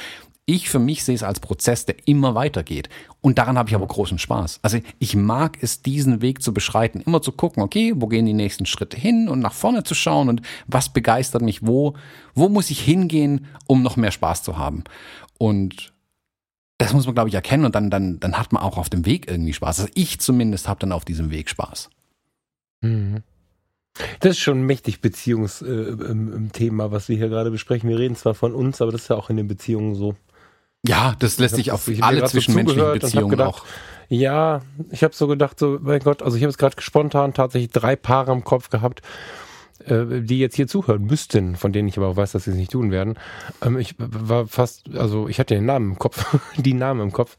ich 0.54 0.68
für 0.68 0.78
mich 0.78 1.04
sehe 1.04 1.14
es 1.14 1.22
als 1.22 1.40
Prozess, 1.40 1.86
der 1.86 1.96
immer 2.06 2.34
weitergeht. 2.34 2.88
Und 3.20 3.38
daran 3.38 3.58
habe 3.58 3.68
ich 3.68 3.74
aber 3.74 3.86
großen 3.86 4.18
Spaß. 4.18 4.60
Also 4.62 4.78
ich 4.98 5.14
mag 5.14 5.58
es, 5.60 5.82
diesen 5.82 6.22
Weg 6.22 6.42
zu 6.42 6.52
beschreiten, 6.52 7.00
immer 7.00 7.22
zu 7.22 7.32
gucken, 7.32 7.62
okay, 7.62 7.92
wo 7.96 8.06
gehen 8.06 8.26
die 8.26 8.32
nächsten 8.32 8.66
Schritte 8.66 8.96
hin 8.96 9.28
und 9.28 9.40
nach 9.40 9.52
vorne 9.52 9.84
zu 9.84 9.94
schauen 9.94 10.28
und 10.28 10.42
was 10.66 10.92
begeistert 10.92 11.42
mich, 11.42 11.66
wo, 11.66 11.94
wo 12.34 12.48
muss 12.48 12.70
ich 12.70 12.80
hingehen, 12.80 13.46
um 13.66 13.82
noch 13.82 13.96
mehr 13.96 14.10
Spaß 14.10 14.42
zu 14.42 14.58
haben. 14.58 14.84
Und 15.38 15.92
das 16.78 16.92
muss 16.92 17.06
man, 17.06 17.14
glaube 17.14 17.28
ich, 17.28 17.34
erkennen 17.34 17.64
und 17.64 17.74
dann, 17.74 17.90
dann, 17.90 18.18
dann 18.20 18.38
hat 18.38 18.52
man 18.52 18.62
auch 18.62 18.78
auf 18.78 18.88
dem 18.88 19.04
Weg 19.04 19.30
irgendwie 19.30 19.52
Spaß. 19.52 19.80
Also 19.80 19.92
ich 19.94 20.18
zumindest 20.20 20.66
habe 20.66 20.80
dann 20.80 20.92
auf 20.92 21.04
diesem 21.04 21.30
Weg 21.30 21.50
Spaß. 21.50 21.90
Mhm. 22.80 23.22
Das 24.20 24.30
ist 24.30 24.38
schon 24.38 24.62
mächtig 24.62 25.00
Beziehungsthema, 25.00 26.84
äh, 26.86 26.90
was 26.90 27.08
wir 27.08 27.16
hier 27.16 27.28
gerade 27.28 27.50
besprechen. 27.50 27.88
Wir 27.88 27.98
reden 27.98 28.16
zwar 28.16 28.34
von 28.34 28.54
uns, 28.54 28.80
aber 28.80 28.92
das 28.92 29.02
ist 29.02 29.08
ja 29.08 29.16
auch 29.16 29.30
in 29.30 29.36
den 29.36 29.48
Beziehungen 29.48 29.94
so. 29.94 30.16
Ja, 30.86 31.14
das 31.18 31.38
lässt 31.38 31.56
sich 31.56 31.72
auf 31.72 31.90
alle 32.00 32.24
zwischenmenschlichen 32.24 32.92
Beziehungen 32.92 33.30
gedacht, 33.30 33.60
auch. 33.60 33.64
Ja, 34.08 34.62
ich 34.90 35.04
habe 35.04 35.14
so 35.14 35.26
gedacht, 35.28 35.58
so, 35.58 35.78
mein 35.80 36.00
Gott, 36.00 36.22
also 36.22 36.36
ich 36.36 36.42
habe 36.42 36.50
es 36.50 36.58
gerade 36.58 36.80
spontan 36.80 37.34
tatsächlich 37.34 37.70
drei 37.70 37.96
Paare 37.96 38.32
im 38.32 38.42
Kopf 38.44 38.70
gehabt, 38.70 39.02
äh, 39.84 40.20
die 40.22 40.38
jetzt 40.38 40.56
hier 40.56 40.66
zuhören 40.66 41.04
müssten, 41.04 41.54
von 41.56 41.72
denen 41.72 41.88
ich 41.88 41.96
aber 41.96 42.08
auch 42.08 42.16
weiß, 42.16 42.32
dass 42.32 42.44
sie 42.44 42.50
es 42.50 42.56
nicht 42.56 42.72
tun 42.72 42.90
werden. 42.90 43.18
Ähm, 43.62 43.78
ich 43.78 43.94
war 43.98 44.46
fast, 44.46 44.88
also 44.96 45.28
ich 45.28 45.38
hatte 45.38 45.54
den 45.54 45.66
Namen 45.66 45.92
im 45.92 45.98
Kopf, 45.98 46.36
die 46.56 46.74
Namen 46.74 47.00
im 47.02 47.12
Kopf, 47.12 47.36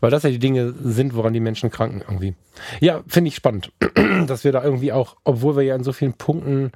weil 0.00 0.10
das 0.10 0.22
ja 0.22 0.30
die 0.30 0.38
Dinge 0.38 0.72
sind, 0.82 1.14
woran 1.14 1.32
die 1.32 1.40
Menschen 1.40 1.70
kranken 1.70 2.00
irgendwie. 2.00 2.34
Ja, 2.80 3.02
finde 3.06 3.28
ich 3.28 3.36
spannend, 3.36 3.72
dass 4.26 4.44
wir 4.44 4.52
da 4.52 4.64
irgendwie 4.64 4.92
auch, 4.92 5.16
obwohl 5.24 5.56
wir 5.56 5.62
ja 5.62 5.74
in 5.74 5.84
so 5.84 5.92
vielen 5.92 6.14
Punkten 6.14 6.72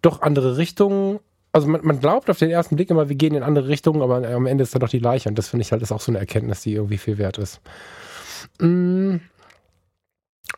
doch 0.00 0.22
andere 0.22 0.58
Richtungen 0.58 1.18
also 1.52 1.68
man, 1.68 1.80
man, 1.84 2.00
glaubt 2.00 2.28
auf 2.30 2.38
den 2.38 2.50
ersten 2.50 2.76
Blick 2.76 2.90
immer, 2.90 3.08
wir 3.08 3.16
gehen 3.16 3.34
in 3.34 3.42
andere 3.42 3.68
Richtungen, 3.68 4.02
aber 4.02 4.26
am 4.28 4.46
Ende 4.46 4.62
ist 4.62 4.74
da 4.74 4.78
doch 4.78 4.88
die 4.88 4.98
Leiche. 4.98 5.28
Und 5.28 5.38
das 5.38 5.48
finde 5.48 5.62
ich 5.62 5.72
halt 5.72 5.82
ist 5.82 5.92
auch 5.92 6.00
so 6.00 6.12
eine 6.12 6.18
Erkenntnis, 6.18 6.60
die 6.60 6.74
irgendwie 6.74 6.98
viel 6.98 7.18
wert 7.18 7.38
ist. 7.38 7.60
Mm. 8.60 9.16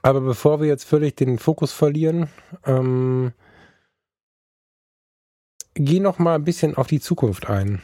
Aber 0.02 0.20
bevor 0.20 0.60
wir 0.60 0.68
jetzt 0.68 0.84
völlig 0.84 1.16
den 1.16 1.38
Fokus 1.38 1.72
verlieren, 1.72 2.28
ähm, 2.64 3.32
geh 5.74 6.00
noch 6.00 6.18
mal 6.18 6.36
ein 6.36 6.44
bisschen 6.44 6.76
auf 6.76 6.86
die 6.86 7.00
Zukunft 7.00 7.48
ein. 7.50 7.82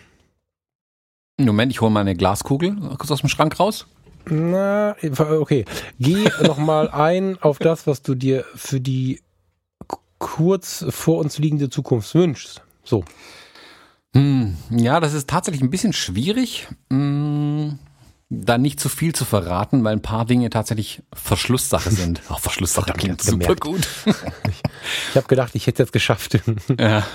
Moment, 1.38 1.72
ich 1.72 1.80
hole 1.80 1.90
mal 1.90 2.00
eine 2.00 2.14
Glaskugel 2.14 2.76
kurz 2.96 3.10
aus 3.10 3.20
dem 3.20 3.28
Schrank 3.28 3.60
raus. 3.60 3.86
Na, 4.28 4.96
okay. 5.18 5.64
Geh 6.00 6.24
noch 6.42 6.58
mal 6.58 6.88
ein 6.88 7.40
auf 7.42 7.58
das, 7.58 7.86
was 7.86 8.02
du 8.02 8.14
dir 8.14 8.44
für 8.54 8.80
die 8.80 9.20
kurz 10.18 10.84
vor 10.88 11.18
uns 11.18 11.38
liegende 11.38 11.68
Zukunft 11.68 12.14
wünschst. 12.14 12.65
So. 12.86 13.04
Hm, 14.14 14.56
ja, 14.70 15.00
das 15.00 15.12
ist 15.12 15.28
tatsächlich 15.28 15.62
ein 15.62 15.70
bisschen 15.70 15.92
schwierig, 15.92 16.68
hm, 16.90 17.78
da 18.30 18.58
nicht 18.58 18.80
zu 18.80 18.88
viel 18.88 19.14
zu 19.14 19.24
verraten, 19.24 19.84
weil 19.84 19.92
ein 19.92 20.02
paar 20.02 20.24
Dinge 20.24 20.48
tatsächlich 20.50 21.02
Verschlusssache 21.12 21.90
sind. 21.92 22.22
Auch 22.28 22.40
Verschlusssache 22.40 22.92
klingt 22.92 23.20
super 23.20 23.56
gut. 23.56 23.86
ich 24.06 24.62
ich 25.10 25.16
habe 25.16 25.26
gedacht, 25.26 25.54
ich 25.54 25.66
hätte 25.66 25.82
es 25.82 25.92
geschafft. 25.92 26.40
ja. 26.78 27.06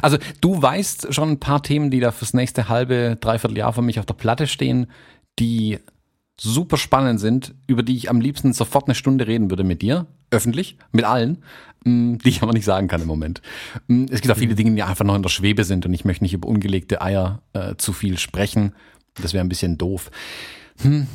Also 0.00 0.16
du 0.40 0.60
weißt 0.60 1.12
schon 1.12 1.32
ein 1.32 1.40
paar 1.40 1.62
Themen, 1.62 1.90
die 1.90 2.00
da 2.00 2.12
fürs 2.12 2.32
nächste 2.32 2.68
halbe, 2.68 3.18
dreiviertel 3.20 3.58
Jahr 3.58 3.72
für 3.72 3.82
mich 3.82 3.98
auf 3.98 4.06
der 4.06 4.14
Platte 4.14 4.46
stehen, 4.46 4.86
die 5.38 5.78
super 6.40 6.76
spannend 6.76 7.20
sind, 7.20 7.54
über 7.66 7.82
die 7.82 7.96
ich 7.96 8.10
am 8.10 8.20
liebsten 8.20 8.52
sofort 8.52 8.86
eine 8.86 8.94
Stunde 8.94 9.26
reden 9.26 9.50
würde 9.50 9.64
mit 9.64 9.82
dir, 9.82 10.06
öffentlich, 10.32 10.76
mit 10.90 11.04
allen. 11.04 11.42
Mm, 11.84 12.18
die 12.18 12.28
ich 12.28 12.42
aber 12.42 12.52
nicht 12.52 12.64
sagen 12.64 12.88
kann 12.88 13.02
im 13.02 13.08
Moment. 13.08 13.42
Mm, 13.88 14.04
es 14.10 14.20
gibt 14.20 14.32
auch 14.32 14.38
viele 14.38 14.52
mhm. 14.52 14.56
Dinge, 14.56 14.74
die 14.74 14.82
einfach 14.82 15.04
noch 15.04 15.16
in 15.16 15.22
der 15.22 15.30
Schwebe 15.30 15.64
sind 15.64 15.86
und 15.86 15.92
ich 15.92 16.04
möchte 16.04 16.24
nicht 16.24 16.34
über 16.34 16.48
ungelegte 16.48 17.02
Eier 17.02 17.42
äh, 17.52 17.74
zu 17.76 17.92
viel 17.92 18.18
sprechen. 18.18 18.74
Das 19.14 19.32
wäre 19.32 19.44
ein 19.44 19.48
bisschen 19.48 19.78
doof. 19.78 20.10
Hm. 20.80 21.06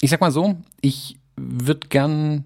Ich 0.00 0.10
sag 0.10 0.20
mal 0.20 0.32
so, 0.32 0.56
ich 0.80 1.18
würde 1.36 1.88
gern 1.88 2.44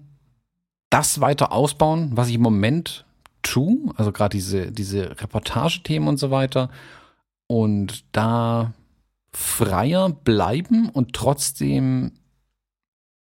das 0.89 1.21
weiter 1.21 1.51
ausbauen, 1.51 2.11
was 2.13 2.29
ich 2.29 2.35
im 2.35 2.41
Moment 2.41 3.05
tue, 3.41 3.93
also 3.95 4.11
gerade 4.11 4.35
diese, 4.37 4.71
diese 4.71 5.21
Reportagethemen 5.21 6.07
und 6.07 6.17
so 6.17 6.31
weiter. 6.31 6.69
Und 7.47 8.05
da 8.11 8.73
freier 9.31 10.09
bleiben 10.09 10.89
und 10.89 11.13
trotzdem, 11.13 12.11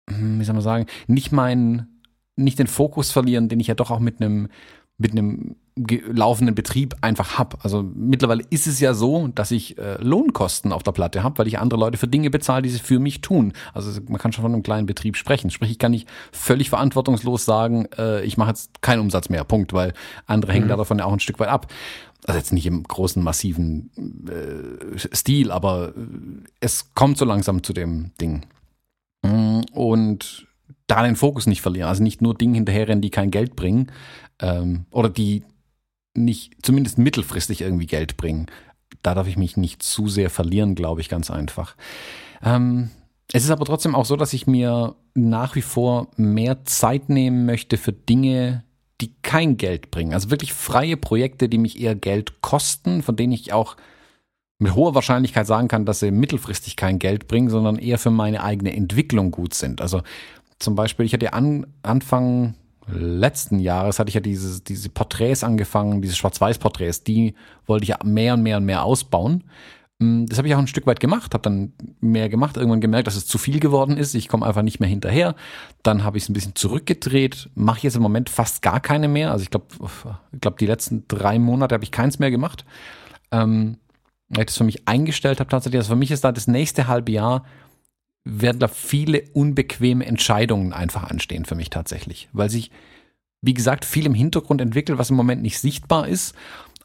hm, 0.08 0.40
wie 0.40 0.44
soll 0.44 0.54
man 0.54 0.62
sagen, 0.62 0.86
nicht 1.06 1.32
meinen 1.32 1.91
nicht 2.36 2.58
den 2.58 2.66
Fokus 2.66 3.10
verlieren, 3.10 3.48
den 3.48 3.60
ich 3.60 3.66
ja 3.66 3.74
doch 3.74 3.90
auch 3.90 4.00
mit 4.00 4.20
einem 4.20 4.48
mit 4.98 5.12
einem 5.12 5.56
laufenden 5.76 6.54
Betrieb 6.54 6.94
einfach 7.00 7.38
habe. 7.38 7.56
Also 7.62 7.82
mittlerweile 7.82 8.44
ist 8.50 8.66
es 8.66 8.78
ja 8.78 8.92
so, 8.92 9.28
dass 9.28 9.50
ich 9.50 9.78
äh, 9.78 9.96
Lohnkosten 10.02 10.70
auf 10.70 10.82
der 10.82 10.92
Platte 10.92 11.22
habe, 11.22 11.38
weil 11.38 11.48
ich 11.48 11.58
andere 11.58 11.80
Leute 11.80 11.96
für 11.96 12.06
Dinge 12.06 12.30
bezahle, 12.30 12.62
die 12.62 12.68
sie 12.68 12.78
für 12.78 12.98
mich 12.98 13.22
tun. 13.22 13.54
Also 13.72 14.00
man 14.06 14.18
kann 14.18 14.32
schon 14.32 14.42
von 14.42 14.52
einem 14.52 14.62
kleinen 14.62 14.86
Betrieb 14.86 15.16
sprechen. 15.16 15.50
Sprich, 15.50 15.70
ich 15.70 15.78
kann 15.78 15.92
nicht 15.92 16.08
völlig 16.30 16.68
verantwortungslos 16.68 17.44
sagen, 17.44 17.86
äh, 17.96 18.22
ich 18.22 18.36
mache 18.36 18.50
jetzt 18.50 18.82
keinen 18.82 19.00
Umsatz 19.00 19.30
mehr, 19.30 19.44
Punkt, 19.44 19.72
weil 19.72 19.94
andere 20.26 20.52
mhm. 20.52 20.56
hängen 20.56 20.68
davon 20.68 20.98
ja 20.98 21.06
auch 21.06 21.12
ein 21.12 21.20
Stück 21.20 21.40
weit 21.40 21.48
ab. 21.48 21.72
Also 22.26 22.38
jetzt 22.38 22.52
nicht 22.52 22.66
im 22.66 22.82
großen, 22.84 23.22
massiven 23.22 23.90
äh, 24.28 24.98
Stil, 25.16 25.50
aber 25.50 25.88
äh, 25.88 25.92
es 26.60 26.94
kommt 26.94 27.16
so 27.16 27.24
langsam 27.24 27.62
zu 27.62 27.72
dem 27.72 28.12
Ding. 28.20 28.44
Mm, 29.22 29.62
und 29.72 30.46
da 30.92 31.02
den 31.02 31.16
Fokus 31.16 31.46
nicht 31.46 31.62
verlieren. 31.62 31.88
Also 31.88 32.02
nicht 32.02 32.20
nur 32.20 32.34
Dinge 32.34 32.56
hinterherrennen, 32.56 33.00
die 33.00 33.10
kein 33.10 33.30
Geld 33.30 33.56
bringen 33.56 33.90
ähm, 34.40 34.84
oder 34.90 35.08
die 35.08 35.42
nicht 36.14 36.54
zumindest 36.62 36.98
mittelfristig 36.98 37.62
irgendwie 37.62 37.86
Geld 37.86 38.18
bringen. 38.18 38.46
Da 39.02 39.14
darf 39.14 39.26
ich 39.26 39.38
mich 39.38 39.56
nicht 39.56 39.82
zu 39.82 40.08
sehr 40.08 40.28
verlieren, 40.28 40.74
glaube 40.74 41.00
ich, 41.00 41.08
ganz 41.08 41.30
einfach. 41.30 41.76
Ähm, 42.42 42.90
es 43.32 43.44
ist 43.44 43.50
aber 43.50 43.64
trotzdem 43.64 43.94
auch 43.94 44.04
so, 44.04 44.16
dass 44.16 44.34
ich 44.34 44.46
mir 44.46 44.94
nach 45.14 45.54
wie 45.54 45.62
vor 45.62 46.08
mehr 46.16 46.64
Zeit 46.66 47.08
nehmen 47.08 47.46
möchte 47.46 47.78
für 47.78 47.94
Dinge, 47.94 48.62
die 49.00 49.14
kein 49.22 49.56
Geld 49.56 49.90
bringen. 49.90 50.12
Also 50.12 50.30
wirklich 50.30 50.52
freie 50.52 50.98
Projekte, 50.98 51.48
die 51.48 51.58
mich 51.58 51.80
eher 51.80 51.94
Geld 51.94 52.42
kosten, 52.42 53.02
von 53.02 53.16
denen 53.16 53.32
ich 53.32 53.54
auch 53.54 53.76
mit 54.58 54.74
hoher 54.74 54.94
Wahrscheinlichkeit 54.94 55.46
sagen 55.46 55.68
kann, 55.68 55.86
dass 55.86 56.00
sie 56.00 56.10
mittelfristig 56.10 56.76
kein 56.76 56.98
Geld 56.98 57.28
bringen, 57.28 57.48
sondern 57.48 57.78
eher 57.78 57.98
für 57.98 58.10
meine 58.10 58.44
eigene 58.44 58.76
Entwicklung 58.76 59.30
gut 59.30 59.54
sind. 59.54 59.80
Also 59.80 60.02
zum 60.62 60.74
Beispiel, 60.74 61.06
ich 61.06 61.12
hatte 61.12 61.32
an, 61.32 61.66
Anfang 61.82 62.54
letzten 62.86 63.58
Jahres 63.58 63.98
hatte 63.98 64.08
ich 64.08 64.14
ja 64.14 64.20
diese, 64.20 64.60
diese 64.62 64.88
Porträts 64.88 65.44
angefangen, 65.44 66.02
diese 66.02 66.16
Schwarz-Weiß-Porträts, 66.16 67.04
die 67.04 67.34
wollte 67.66 67.84
ich 67.84 67.94
mehr 68.04 68.34
und 68.34 68.42
mehr 68.42 68.56
und 68.56 68.64
mehr 68.64 68.84
ausbauen. 68.84 69.44
Mm, 69.98 70.26
das 70.26 70.38
habe 70.38 70.48
ich 70.48 70.54
auch 70.54 70.58
ein 70.58 70.66
Stück 70.66 70.86
weit 70.86 71.00
gemacht, 71.00 71.34
habe 71.34 71.42
dann 71.42 71.72
mehr 72.00 72.28
gemacht, 72.28 72.56
irgendwann 72.56 72.80
gemerkt, 72.80 73.06
dass 73.06 73.16
es 73.16 73.26
zu 73.26 73.38
viel 73.38 73.60
geworden 73.60 73.96
ist. 73.96 74.14
Ich 74.14 74.28
komme 74.28 74.46
einfach 74.46 74.62
nicht 74.62 74.80
mehr 74.80 74.88
hinterher. 74.88 75.34
Dann 75.82 76.02
habe 76.02 76.18
ich 76.18 76.24
es 76.24 76.28
ein 76.28 76.34
bisschen 76.34 76.54
zurückgedreht, 76.54 77.50
mache 77.54 77.82
jetzt 77.82 77.96
im 77.96 78.02
Moment 78.02 78.30
fast 78.30 78.62
gar 78.62 78.80
keine 78.80 79.08
mehr. 79.08 79.30
Also 79.30 79.44
ich 79.44 79.50
glaube, 79.50 79.66
ich 80.32 80.40
glaube, 80.40 80.56
die 80.58 80.66
letzten 80.66 81.04
drei 81.08 81.38
Monate 81.38 81.74
habe 81.74 81.84
ich 81.84 81.92
keins 81.92 82.18
mehr 82.18 82.30
gemacht. 82.30 82.64
Ähm, 83.30 83.78
weil 84.28 84.40
ich 84.40 84.46
das 84.46 84.56
für 84.56 84.64
mich 84.64 84.88
eingestellt 84.88 85.40
habe 85.40 85.50
tatsächlich. 85.50 85.78
Also 85.78 85.90
für 85.90 85.98
mich 85.98 86.10
ist 86.10 86.24
da 86.24 86.32
das 86.32 86.46
nächste 86.46 86.88
halbe 86.88 87.12
Jahr 87.12 87.44
werden 88.24 88.58
da 88.58 88.68
viele 88.68 89.24
unbequeme 89.32 90.06
Entscheidungen 90.06 90.72
einfach 90.72 91.04
anstehen 91.04 91.44
für 91.44 91.54
mich 91.54 91.70
tatsächlich, 91.70 92.28
weil 92.32 92.50
sich, 92.50 92.70
wie 93.40 93.54
gesagt, 93.54 93.84
viel 93.84 94.06
im 94.06 94.14
Hintergrund 94.14 94.60
entwickelt, 94.60 94.98
was 94.98 95.10
im 95.10 95.16
Moment 95.16 95.42
nicht 95.42 95.58
sichtbar 95.58 96.06
ist. 96.06 96.34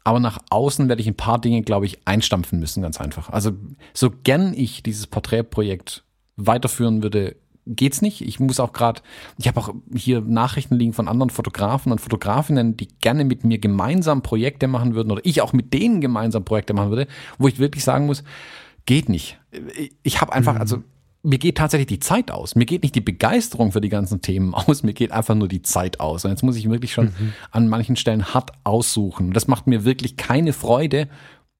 Aber 0.04 0.20
nach 0.20 0.38
außen 0.50 0.88
werde 0.88 1.02
ich 1.02 1.08
ein 1.08 1.16
paar 1.16 1.40
Dinge, 1.40 1.62
glaube 1.62 1.86
ich, 1.86 1.98
einstampfen 2.06 2.58
müssen, 2.58 2.82
ganz 2.82 3.00
einfach. 3.00 3.30
Also 3.30 3.52
so 3.92 4.10
gern 4.10 4.54
ich 4.54 4.82
dieses 4.82 5.06
Porträtprojekt 5.06 6.02
weiterführen 6.36 7.02
würde, 7.02 7.36
geht's 7.66 8.00
nicht. 8.00 8.22
Ich 8.22 8.40
muss 8.40 8.58
auch 8.58 8.72
gerade, 8.72 9.02
ich 9.38 9.46
habe 9.46 9.60
auch 9.60 9.74
hier 9.94 10.22
Nachrichten 10.22 10.76
liegen 10.76 10.94
von 10.94 11.08
anderen 11.08 11.30
Fotografen 11.30 11.92
und 11.92 12.00
Fotografinnen, 12.00 12.76
die 12.76 12.88
gerne 13.00 13.24
mit 13.24 13.44
mir 13.44 13.58
gemeinsam 13.58 14.22
Projekte 14.22 14.66
machen 14.66 14.94
würden 14.94 15.10
oder 15.10 15.20
ich 15.24 15.42
auch 15.42 15.52
mit 15.52 15.74
denen 15.74 16.00
gemeinsam 16.00 16.44
Projekte 16.44 16.74
machen 16.74 16.90
würde, 16.90 17.06
wo 17.38 17.48
ich 17.48 17.58
wirklich 17.58 17.84
sagen 17.84 18.06
muss, 18.06 18.24
geht 18.86 19.08
nicht. 19.08 19.38
Ich 20.02 20.20
habe 20.20 20.32
einfach, 20.32 20.54
mhm. 20.54 20.60
also 20.60 20.82
mir 21.22 21.38
geht 21.38 21.58
tatsächlich 21.58 21.88
die 21.88 21.98
Zeit 21.98 22.30
aus. 22.30 22.54
Mir 22.54 22.64
geht 22.64 22.82
nicht 22.82 22.94
die 22.94 23.00
Begeisterung 23.00 23.72
für 23.72 23.80
die 23.80 23.88
ganzen 23.88 24.20
Themen 24.22 24.54
aus, 24.54 24.82
mir 24.82 24.94
geht 24.94 25.12
einfach 25.12 25.34
nur 25.34 25.48
die 25.48 25.62
Zeit 25.62 26.00
aus. 26.00 26.24
Und 26.24 26.30
jetzt 26.30 26.42
muss 26.42 26.56
ich 26.56 26.68
wirklich 26.70 26.92
schon 26.92 27.06
mhm. 27.06 27.32
an 27.50 27.68
manchen 27.68 27.96
Stellen 27.96 28.34
hart 28.34 28.52
aussuchen. 28.64 29.32
Das 29.32 29.48
macht 29.48 29.66
mir 29.66 29.84
wirklich 29.84 30.16
keine 30.16 30.52
Freude, 30.52 31.08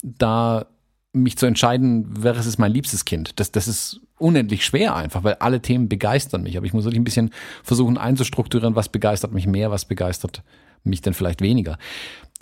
da 0.03 0.67
mich 1.13 1.37
zu 1.39 1.47
entscheiden, 1.47 2.07
wer 2.09 2.37
ist 2.37 2.59
mein 2.59 2.73
liebstes 2.73 3.05
Kind. 3.05 3.41
Das, 3.41 3.51
das 3.51 3.67
ist 3.67 4.01
unendlich 4.19 4.65
schwer 4.65 4.95
einfach, 4.95 5.25
weil 5.25 5.35
alle 5.35 5.61
Themen 5.61 5.89
begeistern 5.89 6.43
mich. 6.43 6.57
Aber 6.57 6.67
ich 6.67 6.73
muss 6.73 6.85
wirklich 6.85 7.01
ein 7.01 7.05
bisschen 7.05 7.31
versuchen 7.63 7.99
einzustrukturieren, 7.99 8.77
was 8.77 8.89
begeistert 8.89 9.33
mich 9.33 9.47
mehr, 9.47 9.71
was 9.71 9.87
begeistert 9.87 10.43
mich 10.85 11.01
denn 11.01 11.15
vielleicht 11.15 11.41
weniger. 11.41 11.79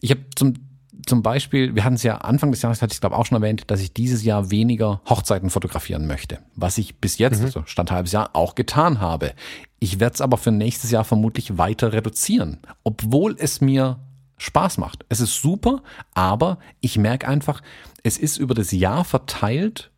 Ich 0.01 0.10
habe 0.10 0.22
zum 0.34 0.55
zum 1.05 1.23
Beispiel, 1.23 1.74
wir 1.74 1.85
hatten 1.85 1.97
es 1.97 2.02
ja 2.02 2.18
Anfang 2.18 2.51
des 2.51 2.62
Jahres, 2.62 2.82
hatte 2.82 2.94
ich 2.94 3.01
glaube 3.01 3.16
auch 3.16 3.27
schon 3.27 3.36
erwähnt, 3.36 3.70
dass 3.70 3.81
ich 3.81 3.93
dieses 3.93 4.24
Jahr 4.24 4.51
weniger 4.51 5.01
Hochzeiten 5.09 5.51
fotografieren 5.51 6.06
möchte. 6.06 6.39
Was 6.55 6.78
ich 6.78 6.97
bis 6.97 7.18
jetzt, 7.18 7.40
mhm. 7.40 7.47
also 7.47 7.62
Stand 7.66 7.90
halbes 7.90 8.12
Jahr, 8.12 8.31
auch 8.35 8.55
getan 8.55 9.01
habe. 9.01 9.35
Ich 9.78 10.01
werde 10.01 10.14
es 10.14 10.20
aber 10.20 10.36
für 10.39 10.52
nächstes 10.52 10.90
Jahr 10.90 11.05
vermutlich 11.05 11.59
weiter 11.59 11.93
reduzieren, 11.93 12.59
obwohl 12.82 13.36
es 13.39 13.60
mir 13.60 13.98
Spaß 14.39 14.78
macht. 14.78 15.05
Es 15.09 15.20
ist 15.20 15.40
super, 15.40 15.82
aber 16.14 16.59
ich 16.81 16.98
merke 16.98 17.28
einfach, 17.28 17.62
es 18.02 18.18
ist 18.18 18.36
über 18.36 18.55
das 18.55 18.73
Jahr 18.73 19.05
verteilt, 19.05 19.90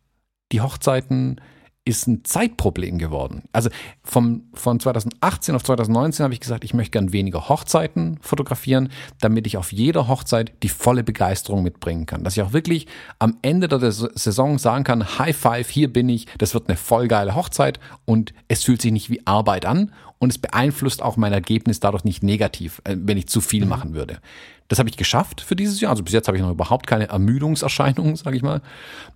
die 0.51 0.61
Hochzeiten 0.61 1.41
ist 1.89 2.07
ein 2.07 2.23
Zeitproblem 2.23 2.97
geworden. 2.97 3.43
Also 3.51 3.69
vom, 4.03 4.43
von 4.53 4.79
2018 4.79 5.55
auf 5.55 5.63
2019 5.63 6.23
habe 6.23 6.33
ich 6.33 6.39
gesagt, 6.39 6.63
ich 6.63 6.73
möchte 6.73 6.91
gern 6.91 7.11
weniger 7.11 7.49
Hochzeiten 7.49 8.17
fotografieren, 8.21 8.89
damit 9.19 9.47
ich 9.47 9.57
auf 9.57 9.71
jeder 9.71 10.07
Hochzeit 10.07 10.53
die 10.63 10.69
volle 10.69 11.03
Begeisterung 11.03 11.63
mitbringen 11.63 12.05
kann. 12.05 12.23
Dass 12.23 12.37
ich 12.37 12.43
auch 12.43 12.53
wirklich 12.53 12.87
am 13.17 13.37
Ende 13.41 13.67
der 13.67 13.91
Saison 13.91 14.57
sagen 14.57 14.83
kann, 14.83 15.19
High 15.19 15.35
Five, 15.35 15.69
hier 15.69 15.91
bin 15.91 16.09
ich, 16.09 16.27
das 16.37 16.53
wird 16.53 16.69
eine 16.69 16.77
voll 16.77 17.07
geile 17.07 17.35
Hochzeit 17.35 17.79
und 18.05 18.33
es 18.47 18.63
fühlt 18.63 18.81
sich 18.81 18.91
nicht 18.91 19.09
wie 19.09 19.25
Arbeit 19.25 19.65
an 19.65 19.91
und 20.19 20.29
es 20.29 20.37
beeinflusst 20.37 21.01
auch 21.01 21.17
mein 21.17 21.33
Ergebnis 21.33 21.79
dadurch 21.79 22.03
nicht 22.03 22.23
negativ, 22.23 22.81
äh, 22.83 22.95
wenn 22.99 23.17
ich 23.17 23.27
zu 23.27 23.41
viel 23.41 23.63
mhm. 23.63 23.69
machen 23.69 23.93
würde. 23.93 24.19
Das 24.67 24.77
habe 24.77 24.89
ich 24.89 24.97
geschafft 24.97 25.41
für 25.41 25.55
dieses 25.55 25.81
Jahr. 25.81 25.91
Also 25.91 26.03
bis 26.03 26.13
jetzt 26.13 26.27
habe 26.27 26.37
ich 26.37 26.43
noch 26.43 26.51
überhaupt 26.51 26.85
keine 26.85 27.09
Ermüdungserscheinungen, 27.09 28.15
sage 28.17 28.37
ich 28.37 28.43
mal, 28.43 28.61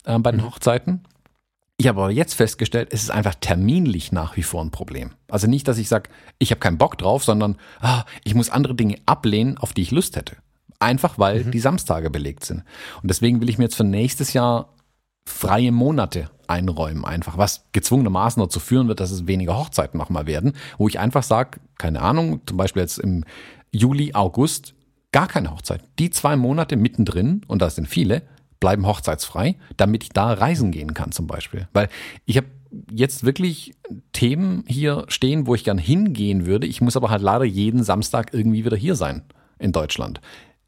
äh, 0.05 0.17
bei 0.17 0.31
den 0.31 0.41
mhm. 0.41 0.47
Hochzeiten. 0.47 1.01
Ich 1.83 1.89
habe 1.89 2.01
aber 2.01 2.11
jetzt 2.11 2.35
festgestellt, 2.35 2.93
es 2.93 3.03
ist 3.03 3.11
einfach 3.11 3.35
terminlich 3.35 4.13
nach 4.13 4.37
wie 4.37 4.43
vor 4.43 4.63
ein 4.63 4.71
Problem. 4.71 5.11
Also 5.27 5.47
nicht, 5.47 5.67
dass 5.67 5.77
ich 5.77 5.89
sage, 5.89 6.09
ich 6.39 6.51
habe 6.51 6.59
keinen 6.59 6.77
Bock 6.77 6.97
drauf, 6.97 7.25
sondern 7.25 7.57
ah, 7.81 8.05
ich 8.23 8.35
muss 8.35 8.49
andere 8.49 8.73
Dinge 8.73 8.99
ablehnen, 9.05 9.57
auf 9.57 9.73
die 9.73 9.81
ich 9.81 9.91
Lust 9.91 10.15
hätte. 10.15 10.37
Einfach 10.79 11.19
weil 11.19 11.43
mhm. 11.43 11.51
die 11.51 11.59
Samstage 11.59 12.09
belegt 12.09 12.45
sind. 12.45 12.63
Und 13.01 13.09
deswegen 13.09 13.41
will 13.41 13.49
ich 13.49 13.57
mir 13.57 13.65
jetzt 13.65 13.75
für 13.75 13.83
nächstes 13.83 14.31
Jahr 14.31 14.69
freie 15.25 15.73
Monate 15.73 16.29
einräumen, 16.47 17.03
einfach, 17.03 17.37
was 17.37 17.65
gezwungenermaßen 17.73 18.41
dazu 18.41 18.61
führen 18.61 18.87
wird, 18.87 19.01
dass 19.01 19.11
es 19.11 19.27
weniger 19.27 19.57
Hochzeiten 19.57 19.97
nochmal 19.97 20.25
werden, 20.25 20.53
wo 20.77 20.87
ich 20.87 20.99
einfach 20.99 21.23
sage, 21.23 21.59
keine 21.77 22.01
Ahnung, 22.01 22.39
zum 22.45 22.55
Beispiel 22.55 22.83
jetzt 22.83 22.97
im 22.97 23.25
Juli, 23.73 24.13
August, 24.13 24.73
gar 25.11 25.27
keine 25.27 25.51
Hochzeit. 25.51 25.83
Die 25.99 26.11
zwei 26.11 26.37
Monate 26.37 26.77
mittendrin, 26.77 27.41
und 27.47 27.61
das 27.61 27.75
sind 27.75 27.89
viele, 27.89 28.21
bleiben 28.63 28.87
hochzeitsfrei, 28.87 29.57
damit 29.75 30.03
ich 30.03 30.09
da 30.11 30.31
reisen 30.31 30.71
gehen 30.71 30.93
kann 30.93 31.11
zum 31.11 31.27
Beispiel. 31.27 31.67
Weil 31.73 31.89
ich 32.23 32.37
habe 32.37 32.47
jetzt 32.89 33.25
wirklich 33.25 33.75
Themen 34.13 34.63
hier 34.69 35.03
stehen, 35.09 35.47
wo 35.47 35.53
ich 35.53 35.65
gern 35.65 35.77
hingehen 35.77 36.45
würde. 36.45 36.65
Ich 36.65 36.79
muss 36.79 36.95
aber 36.95 37.09
halt 37.09 37.21
leider 37.21 37.43
jeden 37.43 37.83
Samstag 37.83 38.33
irgendwie 38.33 38.63
wieder 38.63 38.77
hier 38.77 38.95
sein 38.95 39.23
in 39.59 39.73
Deutschland. 39.73 40.21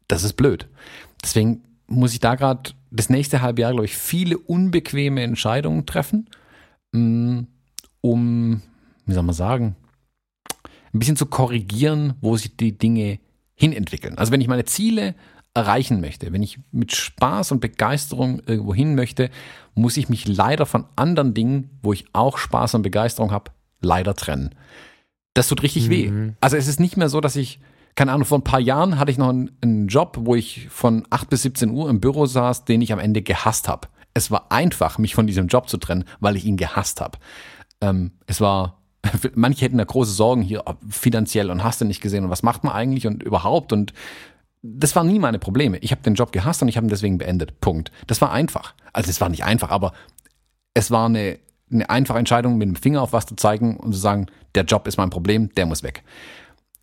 Das 0.08 0.24
ist 0.24 0.34
blöd. 0.34 0.68
Deswegen 1.22 1.62
muss 1.86 2.12
ich 2.12 2.20
da 2.20 2.34
gerade 2.34 2.72
das 2.90 3.08
nächste 3.08 3.40
halbe 3.40 3.62
Jahr, 3.62 3.72
glaube 3.72 3.86
ich, 3.86 3.96
viele 3.96 4.36
unbequeme 4.36 5.22
Entscheidungen 5.22 5.86
treffen, 5.86 6.28
mm, 6.92 7.44
um, 8.02 8.60
wie 9.06 9.14
soll 9.14 9.22
man 9.22 9.34
sagen, 9.34 9.74
ein 10.92 10.98
bisschen 10.98 11.16
zu 11.16 11.24
korrigieren, 11.24 12.12
wo 12.20 12.36
sich 12.36 12.58
die 12.58 12.76
Dinge 12.76 13.20
hinentwickeln. 13.54 14.18
Also 14.18 14.32
wenn 14.32 14.42
ich 14.42 14.48
meine 14.48 14.66
Ziele 14.66 15.14
erreichen 15.56 16.00
möchte, 16.00 16.32
wenn 16.32 16.42
ich 16.42 16.58
mit 16.70 16.94
Spaß 16.94 17.52
und 17.52 17.60
Begeisterung 17.60 18.40
irgendwo 18.46 18.74
hin 18.74 18.94
möchte, 18.94 19.30
muss 19.74 19.96
ich 19.96 20.08
mich 20.08 20.28
leider 20.28 20.66
von 20.66 20.84
anderen 20.96 21.34
Dingen, 21.34 21.70
wo 21.82 21.92
ich 21.92 22.04
auch 22.12 22.38
Spaß 22.38 22.74
und 22.74 22.82
Begeisterung 22.82 23.32
habe, 23.32 23.50
leider 23.80 24.14
trennen. 24.14 24.54
Das 25.34 25.48
tut 25.48 25.62
richtig 25.62 25.86
mhm. 25.86 25.90
weh. 25.90 26.32
Also 26.40 26.56
es 26.56 26.68
ist 26.68 26.80
nicht 26.80 26.96
mehr 26.96 27.08
so, 27.08 27.20
dass 27.20 27.36
ich, 27.36 27.60
keine 27.94 28.12
Ahnung, 28.12 28.26
vor 28.26 28.38
ein 28.38 28.44
paar 28.44 28.60
Jahren 28.60 28.98
hatte 28.98 29.10
ich 29.10 29.18
noch 29.18 29.30
einen, 29.30 29.50
einen 29.60 29.88
Job, 29.88 30.18
wo 30.20 30.34
ich 30.34 30.68
von 30.70 31.06
8 31.10 31.28
bis 31.28 31.42
17 31.42 31.70
Uhr 31.70 31.90
im 31.90 32.00
Büro 32.00 32.26
saß, 32.26 32.64
den 32.64 32.80
ich 32.82 32.92
am 32.92 32.98
Ende 32.98 33.22
gehasst 33.22 33.68
habe. 33.68 33.88
Es 34.14 34.30
war 34.30 34.50
einfach, 34.50 34.98
mich 34.98 35.14
von 35.14 35.26
diesem 35.26 35.48
Job 35.48 35.68
zu 35.68 35.76
trennen, 35.78 36.04
weil 36.20 36.36
ich 36.36 36.44
ihn 36.44 36.56
gehasst 36.56 37.00
habe. 37.00 37.18
Ähm, 37.80 38.12
es 38.26 38.40
war 38.40 38.80
manche 39.34 39.64
hätten 39.64 39.78
da 39.78 39.84
große 39.84 40.10
Sorgen 40.12 40.42
hier 40.42 40.64
finanziell 40.88 41.50
und 41.50 41.62
hast 41.62 41.80
du 41.80 41.84
nicht 41.84 42.00
gesehen 42.00 42.24
und 42.24 42.30
was 42.30 42.42
macht 42.42 42.64
man 42.64 42.72
eigentlich 42.72 43.06
und 43.06 43.22
überhaupt 43.22 43.72
und 43.72 43.92
das 44.62 44.96
waren 44.96 45.06
nie 45.06 45.18
meine 45.18 45.38
Probleme. 45.38 45.78
Ich 45.78 45.90
habe 45.90 46.02
den 46.02 46.14
Job 46.14 46.32
gehasst 46.32 46.62
und 46.62 46.68
ich 46.68 46.76
habe 46.76 46.86
ihn 46.86 46.90
deswegen 46.90 47.18
beendet. 47.18 47.60
Punkt. 47.60 47.92
Das 48.06 48.20
war 48.20 48.32
einfach. 48.32 48.74
Also 48.92 49.10
es 49.10 49.20
war 49.20 49.28
nicht 49.28 49.44
einfach, 49.44 49.70
aber 49.70 49.92
es 50.74 50.90
war 50.90 51.06
eine, 51.06 51.38
eine 51.70 51.88
einfache 51.88 52.18
Entscheidung, 52.18 52.58
mit 52.58 52.68
dem 52.68 52.76
Finger 52.76 53.02
auf 53.02 53.12
was 53.12 53.26
zu 53.26 53.36
zeigen 53.36 53.76
und 53.76 53.92
zu 53.92 53.98
sagen, 53.98 54.26
der 54.54 54.64
Job 54.64 54.86
ist 54.86 54.96
mein 54.96 55.10
Problem, 55.10 55.50
der 55.54 55.66
muss 55.66 55.82
weg. 55.82 56.02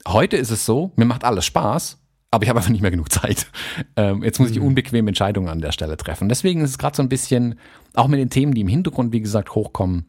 Heute 0.08 0.38
ist 0.38 0.52
es 0.52 0.66
so, 0.66 0.92
mir 0.96 1.06
macht 1.06 1.24
alles 1.24 1.46
Spaß, 1.46 1.98
aber 2.32 2.44
ich 2.44 2.50
habe 2.50 2.60
einfach 2.60 2.72
nicht 2.72 2.82
mehr 2.82 2.92
genug 2.92 3.12
Zeit. 3.12 3.48
Ähm, 3.96 4.24
jetzt 4.24 4.40
muss 4.40 4.50
ich 4.50 4.60
mhm. 4.60 4.68
unbequeme 4.68 5.10
Entscheidungen 5.10 5.50
an 5.50 5.62
der 5.62 5.72
Stelle 5.72 5.98
treffen. 5.98 6.30
Deswegen 6.30 6.62
ist 6.62 6.72
es 6.72 6.78
gerade 6.80 6.96
so 6.96 7.04
ein 7.04 7.10
bisschen, 7.10 7.60
auch 7.94 8.08
mit 8.08 8.20
den 8.20 8.32
Themen, 8.32 8.56
die 8.56 8.62
im 8.62 8.68
Hintergrund, 8.68 9.14
wie 9.14 9.22
gesagt, 9.22 9.54
hochkommen, 9.54 10.08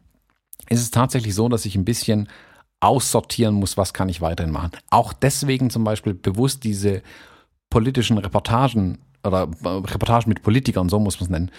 ist 0.69 0.81
es 0.81 0.89
tatsächlich 0.89 1.35
so, 1.35 1.49
dass 1.49 1.65
ich 1.65 1.75
ein 1.75 1.85
bisschen 1.85 2.27
aussortieren 2.79 3.53
muss, 3.53 3.77
was 3.77 3.93
kann 3.93 4.09
ich 4.09 4.21
weiterhin 4.21 4.51
machen. 4.51 4.71
Auch 4.89 5.13
deswegen 5.13 5.69
zum 5.69 5.83
Beispiel 5.83 6.15
bewusst 6.15 6.63
diese 6.63 7.03
politischen 7.75 8.17
Reportagen 8.17 8.99
oder 9.25 9.49
äh, 9.65 9.67
Reportagen 9.67 10.29
mit 10.29 10.41
Politikern, 10.41 10.87
so 10.87 10.97
muss 10.97 11.19
man 11.19 11.25
es 11.25 11.29
nennen, 11.29 11.51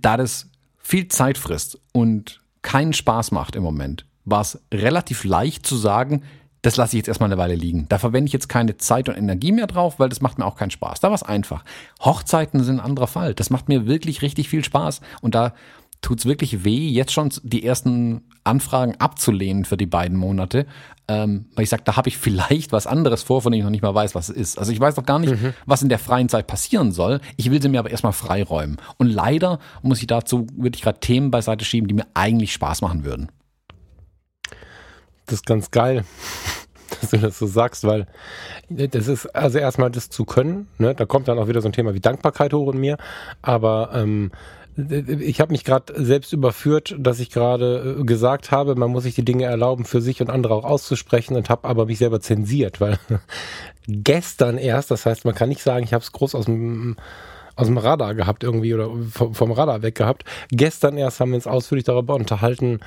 da 0.00 0.16
das 0.16 0.48
viel 0.78 1.08
Zeit 1.08 1.36
frisst 1.36 1.78
und 1.92 2.40
keinen 2.62 2.94
Spaß 2.94 3.30
macht 3.30 3.54
im 3.54 3.62
Moment, 3.62 4.06
war 4.24 4.40
es 4.40 4.58
relativ 4.72 5.24
leicht 5.24 5.66
zu 5.66 5.76
sagen, 5.76 6.22
das 6.62 6.78
lasse 6.78 6.96
ich 6.96 7.00
jetzt 7.00 7.08
erstmal 7.08 7.28
eine 7.28 7.36
Weile 7.36 7.54
liegen. 7.54 7.84
Da 7.90 7.98
verwende 7.98 8.28
ich 8.28 8.32
jetzt 8.32 8.48
keine 8.48 8.78
Zeit 8.78 9.10
und 9.10 9.14
Energie 9.14 9.52
mehr 9.52 9.66
drauf, 9.66 9.98
weil 9.98 10.08
das 10.08 10.22
macht 10.22 10.38
mir 10.38 10.46
auch 10.46 10.56
keinen 10.56 10.70
Spaß. 10.70 11.00
Da 11.00 11.08
war 11.08 11.14
es 11.14 11.22
einfach. 11.22 11.64
Hochzeiten 12.02 12.64
sind 12.64 12.76
ein 12.76 12.84
anderer 12.84 13.06
Fall. 13.06 13.34
Das 13.34 13.50
macht 13.50 13.68
mir 13.68 13.86
wirklich 13.86 14.22
richtig 14.22 14.48
viel 14.48 14.64
Spaß. 14.64 15.02
Und 15.20 15.34
da 15.34 15.52
tut 16.00 16.20
es 16.20 16.26
wirklich 16.26 16.64
weh, 16.64 16.88
jetzt 16.88 17.12
schon 17.12 17.30
die 17.42 17.64
ersten 17.64 18.22
Anfragen 18.44 18.96
abzulehnen 18.98 19.64
für 19.64 19.76
die 19.76 19.86
beiden 19.86 20.16
Monate. 20.16 20.66
Ähm, 21.08 21.46
weil 21.54 21.64
ich 21.64 21.70
sage, 21.70 21.82
da 21.84 21.96
habe 21.96 22.08
ich 22.08 22.18
vielleicht 22.18 22.72
was 22.72 22.86
anderes 22.86 23.22
vor, 23.22 23.42
von 23.42 23.52
dem 23.52 23.58
ich 23.58 23.64
noch 23.64 23.70
nicht 23.70 23.82
mal 23.82 23.94
weiß, 23.94 24.14
was 24.14 24.28
es 24.28 24.36
ist. 24.36 24.58
Also 24.58 24.72
ich 24.72 24.80
weiß 24.80 24.94
doch 24.94 25.04
gar 25.04 25.18
nicht, 25.18 25.32
mhm. 25.32 25.54
was 25.66 25.82
in 25.82 25.88
der 25.88 25.98
freien 25.98 26.28
Zeit 26.28 26.46
passieren 26.46 26.92
soll. 26.92 27.20
Ich 27.36 27.50
will 27.50 27.60
sie 27.60 27.68
mir 27.68 27.80
aber 27.80 27.90
erstmal 27.90 28.12
freiräumen. 28.12 28.76
Und 28.96 29.08
leider 29.08 29.58
muss 29.82 30.00
ich 30.00 30.06
dazu 30.06 30.46
wirklich 30.56 30.82
gerade 30.82 31.00
Themen 31.00 31.30
beiseite 31.30 31.64
schieben, 31.64 31.88
die 31.88 31.94
mir 31.94 32.06
eigentlich 32.14 32.52
Spaß 32.52 32.80
machen 32.82 33.04
würden. 33.04 33.30
Das 35.26 35.34
ist 35.34 35.46
ganz 35.46 35.70
geil, 35.70 36.04
dass 37.00 37.10
du 37.10 37.18
das 37.18 37.38
so 37.38 37.46
sagst, 37.46 37.84
weil 37.84 38.06
das 38.68 39.08
ist 39.08 39.26
also 39.34 39.58
erstmal 39.58 39.90
das 39.90 40.10
zu 40.10 40.24
können. 40.24 40.68
Ne? 40.78 40.94
Da 40.94 41.06
kommt 41.06 41.28
dann 41.28 41.38
auch 41.38 41.48
wieder 41.48 41.60
so 41.60 41.68
ein 41.68 41.72
Thema 41.72 41.92
wie 41.92 42.00
Dankbarkeit 42.00 42.52
hoch 42.52 42.72
in 42.72 42.78
mir. 42.78 42.96
Aber 43.42 43.90
ähm, 43.94 44.30
ich 44.88 45.40
habe 45.40 45.52
mich 45.52 45.64
gerade 45.64 45.92
selbst 46.02 46.32
überführt, 46.32 46.94
dass 46.98 47.20
ich 47.20 47.30
gerade 47.30 47.98
äh, 48.00 48.04
gesagt 48.04 48.50
habe, 48.50 48.74
man 48.74 48.90
muss 48.90 49.04
sich 49.04 49.14
die 49.14 49.24
Dinge 49.24 49.44
erlauben, 49.44 49.84
für 49.84 50.00
sich 50.00 50.20
und 50.20 50.30
andere 50.30 50.54
auch 50.54 50.64
auszusprechen 50.64 51.36
und 51.36 51.50
habe 51.50 51.68
aber 51.68 51.86
mich 51.86 51.98
selber 51.98 52.20
zensiert, 52.20 52.80
weil 52.80 52.98
gestern 53.86 54.58
erst, 54.58 54.90
das 54.90 55.06
heißt, 55.06 55.24
man 55.24 55.34
kann 55.34 55.48
nicht 55.48 55.62
sagen, 55.62 55.84
ich 55.84 55.92
habe 55.92 56.02
es 56.02 56.12
groß 56.12 56.34
aus 56.34 56.46
dem 56.46 56.96
aus 57.56 57.66
dem 57.66 57.76
Radar 57.76 58.14
gehabt 58.14 58.42
irgendwie 58.42 58.72
oder 58.72 58.88
vom, 59.10 59.52
Radar 59.52 59.82
weg 59.82 59.94
gehabt. 59.94 60.24
Gestern 60.50 60.96
erst 60.96 61.20
haben 61.20 61.30
wir 61.30 61.36
uns 61.36 61.46
ausführlich 61.46 61.84
darüber 61.84 62.14
unterhalten, 62.14 62.80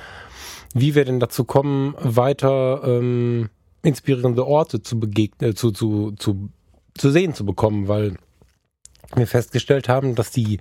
wie 0.74 0.96
wir 0.96 1.04
denn 1.04 1.20
dazu 1.20 1.44
kommen, 1.44 1.94
weiter 2.00 2.82
ähm, 2.84 3.50
inspirierende 3.82 4.44
Orte 4.44 4.82
zu 4.82 4.98
begegnen, 4.98 5.50
äh, 5.50 5.54
zu, 5.54 5.70
zu, 5.70 6.12
zu, 6.12 6.48
zu 6.94 7.10
sehen 7.10 7.34
zu 7.34 7.46
bekommen, 7.46 7.86
weil 7.86 8.16
wir 9.14 9.26
festgestellt 9.26 9.88
haben, 9.88 10.14
dass 10.14 10.30
die 10.30 10.58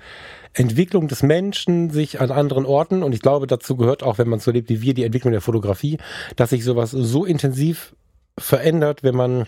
Entwicklung 0.53 1.07
des 1.07 1.23
Menschen 1.23 1.89
sich 1.89 2.21
an 2.21 2.31
anderen 2.31 2.65
Orten, 2.65 3.03
und 3.03 3.13
ich 3.13 3.21
glaube, 3.21 3.47
dazu 3.47 3.75
gehört 3.75 4.03
auch, 4.03 4.17
wenn 4.17 4.29
man 4.29 4.39
so 4.39 4.51
lebt 4.51 4.69
wie 4.69 4.81
wir, 4.81 4.93
die 4.93 5.03
Entwicklung 5.03 5.31
der 5.31 5.41
Fotografie, 5.41 5.97
dass 6.35 6.51
sich 6.51 6.63
sowas 6.63 6.91
so 6.91 7.25
intensiv 7.25 7.95
verändert, 8.37 9.03
wenn 9.03 9.15
man 9.15 9.47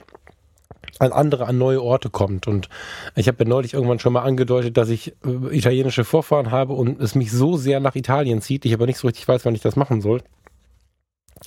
an 0.99 1.11
andere, 1.11 1.45
an 1.47 1.57
neue 1.57 1.81
Orte 1.81 2.09
kommt. 2.09 2.47
Und 2.47 2.69
ich 3.15 3.27
habe 3.27 3.43
ja 3.43 3.49
neulich 3.49 3.73
irgendwann 3.73 3.99
schon 3.99 4.13
mal 4.13 4.23
angedeutet, 4.23 4.77
dass 4.77 4.89
ich 4.89 5.13
äh, 5.25 5.57
italienische 5.57 6.05
Vorfahren 6.05 6.51
habe 6.51 6.73
und 6.73 7.01
es 7.01 7.15
mich 7.15 7.31
so 7.31 7.57
sehr 7.57 7.79
nach 7.79 7.95
Italien 7.95 8.41
zieht, 8.41 8.65
ich 8.65 8.73
aber 8.73 8.85
nicht 8.85 8.97
so 8.97 9.07
richtig 9.07 9.27
weiß, 9.27 9.45
wann 9.45 9.55
ich 9.55 9.61
das 9.61 9.75
machen 9.75 10.01
soll 10.01 10.21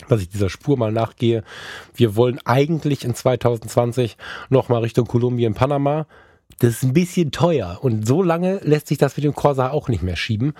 dass 0.08 0.20
ich 0.20 0.28
dieser 0.28 0.50
Spur 0.50 0.76
mal 0.76 0.92
nachgehe. 0.92 1.42
Wir 1.94 2.14
wollen 2.14 2.38
eigentlich 2.44 3.04
in 3.04 3.14
2020 3.14 4.16
nochmal 4.48 4.82
Richtung 4.82 5.06
Kolumbien, 5.06 5.54
Panama. 5.54 6.06
Das 6.60 6.70
ist 6.70 6.82
ein 6.82 6.92
bisschen 6.92 7.30
teuer 7.30 7.78
und 7.82 8.06
so 8.06 8.22
lange 8.22 8.60
lässt 8.62 8.88
sich 8.88 8.98
das 8.98 9.16
mit 9.16 9.24
dem 9.24 9.34
Corsa 9.34 9.70
auch 9.70 9.88
nicht 9.88 10.02
mehr 10.02 10.16
schieben. 10.16 10.54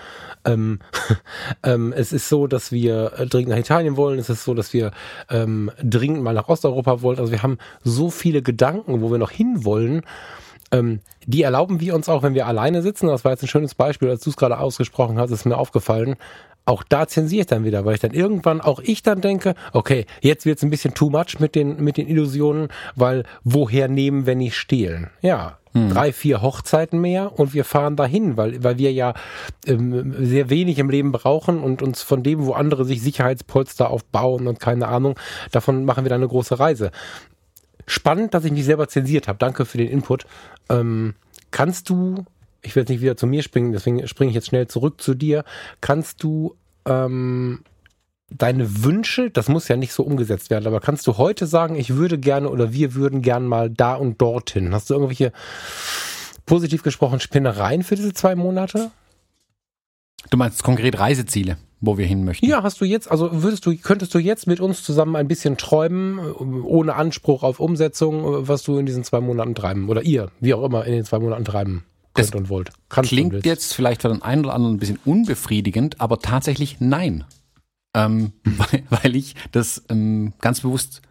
Ähm, 0.45 0.79
ähm, 1.65 1.93
es 1.93 2.13
ist 2.13 2.29
so, 2.29 2.47
dass 2.47 2.71
wir 2.71 3.11
dringend 3.29 3.51
nach 3.51 3.59
Italien 3.59 3.97
wollen. 3.97 4.19
Es 4.19 4.31
ist 4.31 4.45
so, 4.45 4.55
dass 4.55 4.73
wir 4.73 4.93
ähm, 5.29 5.71
dringend 5.83 6.23
mal 6.23 6.35
nach 6.35 6.49
Osteuropa 6.49 7.03
wollen. 7.03 7.19
Also 7.19 7.33
wir 7.33 7.43
haben 7.43 7.59
so 7.83 8.11
viele 8.11 8.43
Gedanken, 8.43 9.01
wo 9.01 9.11
wir 9.11 9.19
noch 9.19 9.33
hin 9.33 9.65
wollen. 9.65 10.03
Ähm, 10.71 11.01
die 11.27 11.43
erlauben 11.43 11.81
wir 11.81 11.95
uns 11.95 12.09
auch, 12.09 12.23
wenn 12.23 12.35
wir 12.35 12.47
alleine 12.47 12.83
sitzen. 12.83 13.09
Das 13.09 13.25
war 13.25 13.33
jetzt 13.33 13.43
ein 13.43 13.49
schönes 13.49 13.75
Beispiel, 13.75 14.09
als 14.09 14.23
du 14.23 14.31
es 14.31 14.37
gerade 14.37 14.59
ausgesprochen 14.59 15.19
hast, 15.19 15.31
ist 15.31 15.47
mir 15.47 15.57
aufgefallen 15.57 16.17
auch 16.69 16.83
da 16.83 17.09
zensiere 17.09 17.41
ich 17.41 17.47
dann 17.47 17.65
wieder, 17.65 17.85
weil 17.85 17.95
ich 17.95 18.01
dann 18.01 18.13
irgendwann 18.13 18.61
auch 18.61 18.81
ich 18.81 19.03
dann 19.03 19.21
denke, 19.23 19.55
okay, 19.73 20.05
jetzt 20.21 20.45
wird 20.45 20.59
es 20.59 20.63
ein 20.63 20.71
bisschen 20.71 20.93
too 20.95 21.09
much 21.09 21.41
mit 21.41 21.55
den, 21.55 21.83
mit 21.83 21.97
den 21.97 22.07
Illusionen, 22.07 22.69
weil 22.95 23.25
woher 23.43 23.89
nehmen, 23.89 24.27
wenn 24.27 24.39
nicht 24.39 24.57
stehlen? 24.57 25.11
Ja, 25.23 25.58
hm. 25.73 25.91
drei, 25.91 26.13
vier 26.13 26.43
Hochzeiten 26.43 27.01
mehr 27.01 27.39
und 27.39 27.55
wir 27.55 27.65
fahren 27.65 27.97
dahin, 27.97 28.37
weil, 28.37 28.63
weil 28.63 28.79
wir 28.79 28.93
ja 28.93 29.15
ähm, 29.67 30.15
sehr 30.19 30.51
wenig 30.51 30.79
im 30.79 30.91
Leben 30.91 31.13
brauchen 31.13 31.61
und 31.61 31.83
uns 31.83 32.03
von 32.03 32.23
dem, 32.23 32.45
wo 32.45 32.53
andere 32.53 32.85
sich 32.85 33.03
Sicherheitspolster 33.03 33.91
aufbauen 33.91 34.47
und 34.47 34.61
keine 34.61 34.89
Ahnung, 34.89 35.19
davon 35.51 35.85
machen 35.85 36.05
wir 36.05 36.11
dann 36.11 36.21
eine 36.21 36.29
große 36.29 36.59
Reise. 36.59 36.91
Spannend, 37.87 38.35
dass 38.35 38.45
ich 38.45 38.53
mich 38.53 38.65
selber 38.65 38.89
zensiert 38.89 39.29
habe. 39.29 39.39
Danke 39.39 39.65
für 39.65 39.79
den 39.79 39.89
Input. 39.89 40.27
Ähm, 40.69 41.15
kannst 41.51 41.89
du 41.89 42.25
ich 42.63 42.75
will 42.75 42.83
jetzt 42.83 42.91
nicht 42.91 43.01
wieder 43.01 43.17
zu 43.17 43.27
mir 43.27 43.43
springen, 43.43 43.73
deswegen 43.73 44.07
springe 44.07 44.31
ich 44.31 44.35
jetzt 44.35 44.49
schnell 44.49 44.67
zurück 44.67 45.01
zu 45.01 45.15
dir. 45.15 45.45
Kannst 45.81 46.23
du 46.23 46.57
ähm, 46.87 47.61
deine 48.31 48.85
Wünsche, 48.85 49.31
das 49.31 49.49
muss 49.49 49.69
ja 49.69 49.77
nicht 49.77 49.93
so 49.93 50.03
umgesetzt 50.03 50.51
werden, 50.51 50.67
aber 50.67 50.81
kannst 50.81 51.07
du 51.07 51.17
heute 51.17 51.47
sagen, 51.47 51.77
ich 51.77 51.95
würde 51.95 52.19
gerne 52.19 52.51
oder 52.51 52.73
wir 52.73 52.95
würden 52.95 53.23
gern 53.23 53.47
mal 53.47 53.71
da 53.71 53.95
und 53.95 54.21
dorthin? 54.21 54.75
Hast 54.75 54.91
du 54.91 54.95
irgendwelche 54.95 55.33
positiv 56.47 56.83
gesprochen 56.83 57.21
Spinnereien 57.21 57.83
für 57.83 57.97
diese 57.97 58.13
zwei 58.13 58.35
Monate? 58.35 58.91
Du 60.31 60.37
meinst 60.37 60.63
konkret 60.63 60.99
Reiseziele, 60.99 61.57
wo 61.81 61.97
wir 61.97 62.07
hin 62.07 62.25
möchten? 62.25 62.45
Ja, 62.47 62.63
hast 62.63 62.81
du 62.81 62.85
jetzt, 62.85 63.11
also 63.11 63.43
würdest 63.43 63.65
du, 63.65 63.75
könntest 63.77 64.13
du 64.15 64.19
jetzt 64.19 64.47
mit 64.47 64.61
uns 64.61 64.83
zusammen 64.83 65.17
ein 65.17 65.29
bisschen 65.29 65.57
träumen, 65.57 66.19
ohne 66.19 66.95
Anspruch 66.97 67.43
auf 67.43 67.61
Umsetzung, 67.61 68.49
was 68.49 68.63
du 68.63 68.79
in 68.79 68.87
diesen 68.87 69.05
zwei 69.05 69.21
Monaten 69.21 69.55
treiben 69.55 69.89
oder 69.89 70.03
ihr, 70.03 70.31
wie 70.41 70.53
auch 70.55 70.65
immer, 70.65 70.85
in 70.85 70.93
den 70.93 71.05
zwei 71.05 71.19
Monaten 71.19 71.45
treiben 71.45 71.85
könnt 72.15 72.35
und 72.35 72.49
wollt. 72.49 72.73
Kannst 72.89 73.11
klingt 73.11 73.47
jetzt 73.47 73.73
vielleicht 73.75 74.03
für 74.03 74.09
den 74.09 74.23
einen 74.23 74.45
oder 74.45 74.55
anderen 74.55 74.75
ein 74.75 74.79
bisschen 74.79 74.99
unbefriedigend, 75.05 76.01
aber 76.01 76.19
tatsächlich 76.19 76.77
nein. 76.81 77.25
Ähm, 77.95 78.33
weil, 78.45 78.83
weil, 78.91 79.17
ich 79.17 79.35
das 79.53 79.85
ähm, 79.89 80.35
ganz 80.41 80.61
bewusst 80.61 81.03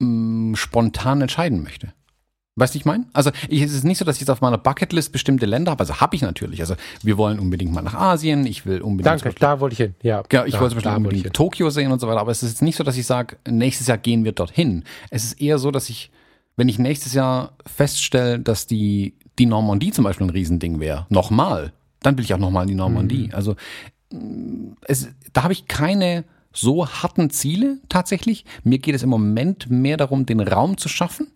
ähm, 0.00 0.54
spontan 0.56 1.20
entscheiden 1.20 1.62
möchte. 1.62 1.92
Weißt 2.56 2.74
du, 2.74 2.78
ich 2.78 2.84
meine? 2.84 3.06
Also 3.12 3.30
ich, 3.48 3.62
es 3.62 3.72
ist 3.72 3.84
nicht 3.84 3.98
so, 3.98 4.04
dass 4.04 4.16
ich 4.16 4.22
jetzt 4.22 4.30
auf 4.30 4.40
meiner 4.40 4.58
Bucketlist 4.58 5.12
bestimmte 5.12 5.46
Länder 5.46 5.70
habe. 5.70 5.80
Also 5.80 6.00
habe 6.00 6.16
ich 6.16 6.22
natürlich. 6.22 6.60
Also 6.60 6.74
wir 7.02 7.16
wollen 7.16 7.38
unbedingt 7.38 7.72
mal 7.72 7.82
nach 7.82 7.94
Asien. 7.94 8.46
Ich 8.46 8.66
will 8.66 8.80
unbedingt. 8.80 9.06
Danke, 9.06 9.26
Beispiel, 9.26 9.40
da 9.40 9.60
wollte 9.60 9.74
ich 9.74 9.78
hin. 9.78 9.94
Ja. 10.02 10.22
Genau, 10.28 10.44
ich 10.44 10.54
da, 10.54 10.60
wollte 10.60 10.74
zum 10.74 10.82
Beispiel 10.82 10.96
unbedingt 10.96 11.32
Tokio 11.34 11.70
sehen 11.70 11.92
und 11.92 12.00
so 12.00 12.08
weiter. 12.08 12.20
Aber 12.20 12.32
es 12.32 12.42
ist 12.42 12.50
jetzt 12.50 12.62
nicht 12.62 12.74
so, 12.74 12.82
dass 12.82 12.96
ich 12.96 13.06
sage, 13.06 13.36
nächstes 13.48 13.86
Jahr 13.86 13.98
gehen 13.98 14.24
wir 14.24 14.32
dorthin. 14.32 14.82
Es 15.10 15.22
ist 15.22 15.40
eher 15.40 15.58
so, 15.58 15.70
dass 15.70 15.88
ich, 15.88 16.10
wenn 16.56 16.68
ich 16.68 16.80
nächstes 16.80 17.14
Jahr 17.14 17.52
feststelle, 17.64 18.40
dass 18.40 18.66
die 18.66 19.14
die 19.38 19.46
Normandie 19.46 19.92
zum 19.92 20.02
Beispiel 20.02 20.26
ein 20.26 20.30
Riesending 20.30 20.80
wäre, 20.80 21.06
nochmal, 21.10 21.72
dann 22.02 22.16
will 22.16 22.24
ich 22.24 22.34
auch 22.34 22.38
nochmal 22.38 22.64
in 22.64 22.68
die 22.68 22.74
Normandie. 22.74 23.28
Mhm. 23.28 23.34
Also 23.34 23.54
es, 24.86 25.08
da 25.32 25.42
habe 25.42 25.52
ich 25.52 25.66
keine 25.66 26.24
so 26.52 26.88
harten 26.88 27.30
Ziele 27.30 27.78
tatsächlich. 27.88 28.44
Mir 28.64 28.78
geht 28.78 28.94
es 28.94 29.02
im 29.02 29.10
Moment 29.10 29.70
mehr 29.70 29.96
darum, 29.96 30.26
den 30.26 30.40
Raum 30.40 30.76
zu 30.76 30.88
schaffen. 30.88 31.28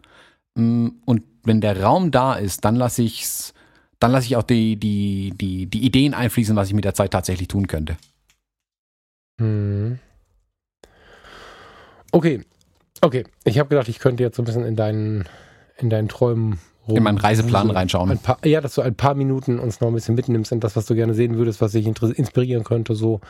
Mm, 0.54 0.88
und 1.04 1.22
wenn 1.44 1.60
der 1.60 1.80
Raum 1.80 2.10
da 2.10 2.34
ist, 2.34 2.64
dann 2.64 2.76
lasse 2.76 3.02
ich's, 3.02 3.54
dann 3.98 4.12
lasse 4.12 4.26
ich 4.26 4.36
auch 4.36 4.42
die, 4.42 4.76
die, 4.76 5.32
die, 5.36 5.66
die 5.66 5.84
Ideen 5.84 6.14
einfließen, 6.14 6.56
was 6.56 6.68
ich 6.68 6.74
mit 6.74 6.84
der 6.84 6.94
Zeit 6.94 7.12
tatsächlich 7.12 7.48
tun 7.48 7.66
könnte. 7.66 7.96
Mhm. 9.38 9.98
Okay. 12.10 12.44
Okay. 13.00 13.24
Ich 13.44 13.58
habe 13.58 13.68
gedacht, 13.68 13.88
ich 13.88 13.98
könnte 13.98 14.22
jetzt 14.22 14.36
so 14.36 14.42
ein 14.42 14.44
bisschen 14.44 14.64
in 14.64 14.76
deinen, 14.76 15.24
in 15.78 15.90
deinen 15.90 16.08
Träumen 16.08 16.60
rum, 16.86 16.96
in 16.96 17.02
meinen 17.02 17.18
Reiseplan 17.18 17.70
reinschauen. 17.70 18.18
Paar, 18.18 18.38
ja, 18.44 18.60
dass 18.60 18.74
du 18.74 18.82
ein 18.82 18.94
paar 18.94 19.14
Minuten 19.14 19.58
uns 19.58 19.80
noch 19.80 19.88
ein 19.88 19.94
bisschen 19.94 20.14
mitnimmst 20.14 20.52
in 20.52 20.60
das, 20.60 20.76
was 20.76 20.86
du 20.86 20.94
gerne 20.94 21.14
sehen 21.14 21.36
würdest, 21.36 21.60
was 21.60 21.72
dich 21.72 21.86
inspirieren 21.86 22.64
könnte. 22.64 22.94
So, 22.94 23.20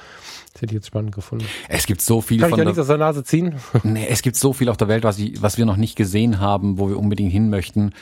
das 0.53 0.63
hätte 0.63 0.73
ich 0.73 0.77
jetzt 0.77 0.87
spannend 0.87 1.15
gefunden. 1.15 1.45
Es 1.69 1.87
gibt 1.87 2.01
so 2.01 2.21
viel 2.21 2.41
Kann 2.41 2.51
von 2.51 2.59
ich 2.59 2.65
nichts 2.65 2.79
aus 2.79 2.87
der 2.87 2.99
Nase 2.99 3.25
ziehen? 3.25 3.55
Nee, 3.85 4.07
es 4.09 4.23
gibt 4.23 4.37
so 4.37 4.53
viel 4.53 4.69
auf 4.69 4.77
der 4.77 4.89
Welt, 4.89 5.05
was, 5.05 5.19
ich, 5.19 5.43
was 5.43 5.59
wir 5.59 5.67
noch 5.67 5.77
nicht 5.77 5.97
gesehen 5.97 6.41
haben, 6.41 6.79
wo 6.79 6.89
wir 6.89 6.99
unbedingt 6.99 7.33
hin 7.33 7.51
möchten. 7.51 7.93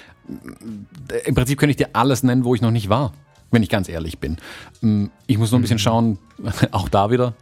Im 1.25 1.35
Prinzip 1.35 1.59
könnte 1.59 1.71
ich 1.71 1.77
dir 1.77 1.91
alles 1.95 2.23
nennen, 2.23 2.45
wo 2.45 2.55
ich 2.55 2.61
noch 2.61 2.71
nicht 2.71 2.89
war 2.89 3.13
wenn 3.51 3.63
ich 3.63 3.69
ganz 3.69 3.89
ehrlich 3.89 4.19
bin. 4.19 4.37
Ich 5.27 5.39
muss 5.39 5.51
nur 5.51 5.59
ein 5.59 5.63
bisschen 5.63 5.77
mhm. 5.77 5.81
schauen, 5.81 6.19
auch 6.71 6.89
da 6.89 7.11
wieder 7.11 7.35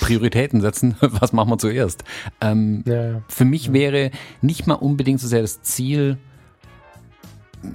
Prioritäten 0.00 0.60
setzen. 0.60 0.96
Was 1.00 1.32
machen 1.32 1.50
wir 1.50 1.58
zuerst? 1.58 2.04
Ähm, 2.40 2.84
ja, 2.86 3.10
ja. 3.10 3.22
Für 3.28 3.44
mich 3.44 3.72
wäre 3.72 4.10
nicht 4.42 4.66
mal 4.66 4.74
unbedingt 4.74 5.20
so 5.20 5.28
sehr 5.28 5.42
das 5.42 5.62
Ziel, 5.62 6.18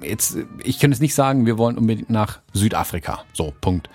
jetzt, 0.02 0.38
ich 0.64 0.80
kann 0.80 0.92
jetzt 0.92 1.02
nicht 1.02 1.16
sagen, 1.16 1.46
wir 1.46 1.58
wollen 1.58 1.78
unbedingt 1.78 2.10
nach 2.10 2.40
Südafrika. 2.54 3.24
So, 3.34 3.54
Punkt. 3.62 3.90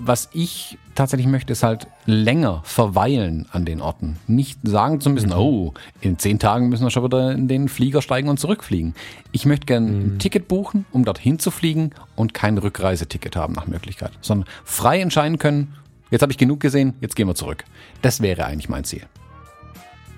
Was 0.00 0.28
ich 0.32 0.78
tatsächlich 0.94 1.26
möchte, 1.26 1.52
ist 1.52 1.64
halt 1.64 1.88
länger 2.06 2.60
verweilen 2.64 3.46
an 3.50 3.64
den 3.64 3.80
Orten. 3.80 4.16
Nicht 4.28 4.60
sagen 4.62 5.00
zu 5.00 5.10
müssen, 5.10 5.30
mhm. 5.30 5.36
oh, 5.36 5.74
in 6.00 6.18
zehn 6.18 6.38
Tagen 6.38 6.68
müssen 6.68 6.84
wir 6.84 6.90
schon 6.90 7.04
wieder 7.04 7.32
in 7.32 7.48
den 7.48 7.68
Flieger 7.68 8.00
steigen 8.00 8.28
und 8.28 8.38
zurückfliegen. 8.38 8.94
Ich 9.32 9.46
möchte 9.46 9.66
gerne 9.66 9.90
mhm. 9.90 10.00
ein 10.00 10.18
Ticket 10.20 10.46
buchen, 10.46 10.86
um 10.92 11.04
dorthin 11.04 11.40
zu 11.40 11.50
fliegen 11.50 11.90
und 12.14 12.34
kein 12.34 12.56
Rückreiseticket 12.56 13.34
haben 13.34 13.54
nach 13.54 13.66
Möglichkeit, 13.66 14.12
sondern 14.20 14.48
frei 14.64 15.00
entscheiden 15.00 15.38
können, 15.38 15.74
jetzt 16.10 16.22
habe 16.22 16.30
ich 16.30 16.38
genug 16.38 16.60
gesehen, 16.60 16.94
jetzt 17.00 17.16
gehen 17.16 17.26
wir 17.26 17.34
zurück. 17.34 17.64
Das 18.00 18.20
wäre 18.20 18.44
eigentlich 18.44 18.68
mein 18.68 18.84
Ziel. 18.84 19.02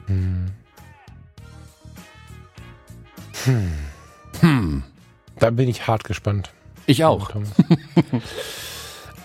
Mhm. 0.06 0.50
Hm. 3.44 3.89
Hm. 4.40 4.82
Da 5.38 5.50
bin 5.50 5.68
ich 5.68 5.86
hart 5.86 6.04
gespannt. 6.04 6.50
Ich 6.86 7.04
auch. 7.04 7.30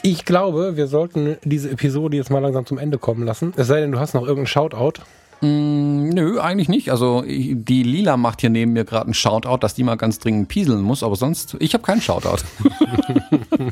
Ich 0.08 0.24
glaube, 0.24 0.78
wir 0.78 0.86
sollten 0.86 1.38
diese 1.44 1.72
Episode 1.72 2.16
jetzt 2.16 2.30
mal 2.30 2.38
langsam 2.38 2.68
zum 2.68 2.78
Ende 2.78 3.00
kommen 3.00 3.26
lassen. 3.26 3.54
Es 3.56 3.66
sei 3.66 3.82
denn, 3.82 3.92
du 3.92 3.98
hast 4.00 4.14
noch 4.14 4.22
irgendeinen 4.22 4.46
Shoutout. 4.46 5.02
Mm, 5.42 6.10
nö, 6.10 6.40
eigentlich 6.40 6.70
nicht. 6.70 6.92
Also 6.92 7.24
die 7.26 7.82
Lila 7.82 8.16
macht 8.16 8.42
hier 8.42 8.52
neben 8.52 8.74
mir 8.74 8.86
gerade 8.86 9.06
einen 9.06 9.16
Shoutout, 9.16 9.58
dass 9.58 9.74
die 9.74 9.82
mal 9.82 9.96
ganz 9.96 10.20
dringend 10.20 10.48
pieseln 10.48 10.84
muss, 10.84 11.02
aber 11.02 11.16
sonst, 11.16 11.58
ich 11.60 11.74
habe 11.74 11.84
keinen 11.84 12.02
Shoutout. 12.02 12.44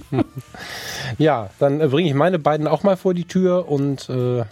ja, 1.19 1.51
dann 1.59 1.81
äh, 1.81 1.87
bringe 1.87 2.09
ich 2.09 2.15
meine 2.15 2.39
beiden 2.39 2.65
auch 2.65 2.81
mal 2.81 2.97
vor 2.97 3.13
die 3.13 3.25
Tür 3.25 3.69
und 3.69 4.09
äh, 4.09 4.43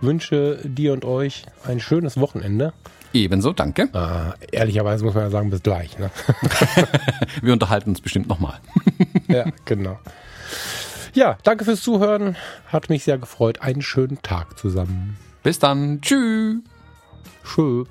wünsche 0.00 0.58
dir 0.64 0.92
und 0.92 1.04
euch 1.04 1.44
ein 1.64 1.78
schönes 1.78 2.18
Wochenende. 2.18 2.72
Ebenso, 3.12 3.52
danke. 3.52 3.88
Äh, 3.92 4.56
ehrlicherweise 4.56 5.04
muss 5.04 5.14
man 5.14 5.24
ja 5.24 5.30
sagen, 5.30 5.50
bis 5.50 5.62
gleich. 5.62 5.98
Ne? 5.98 6.10
Wir 7.42 7.52
unterhalten 7.52 7.90
uns 7.90 8.00
bestimmt 8.00 8.28
nochmal. 8.28 8.60
ja, 9.28 9.46
genau. 9.64 9.98
Ja, 11.14 11.38
danke 11.42 11.64
fürs 11.64 11.82
Zuhören. 11.82 12.36
Hat 12.66 12.90
mich 12.90 13.04
sehr 13.04 13.18
gefreut. 13.18 13.62
Einen 13.62 13.82
schönen 13.82 14.20
Tag 14.22 14.58
zusammen. 14.58 15.16
Bis 15.42 15.58
dann. 15.58 16.00
Tschüss. 16.00 16.58
Tschüss. 17.44 17.88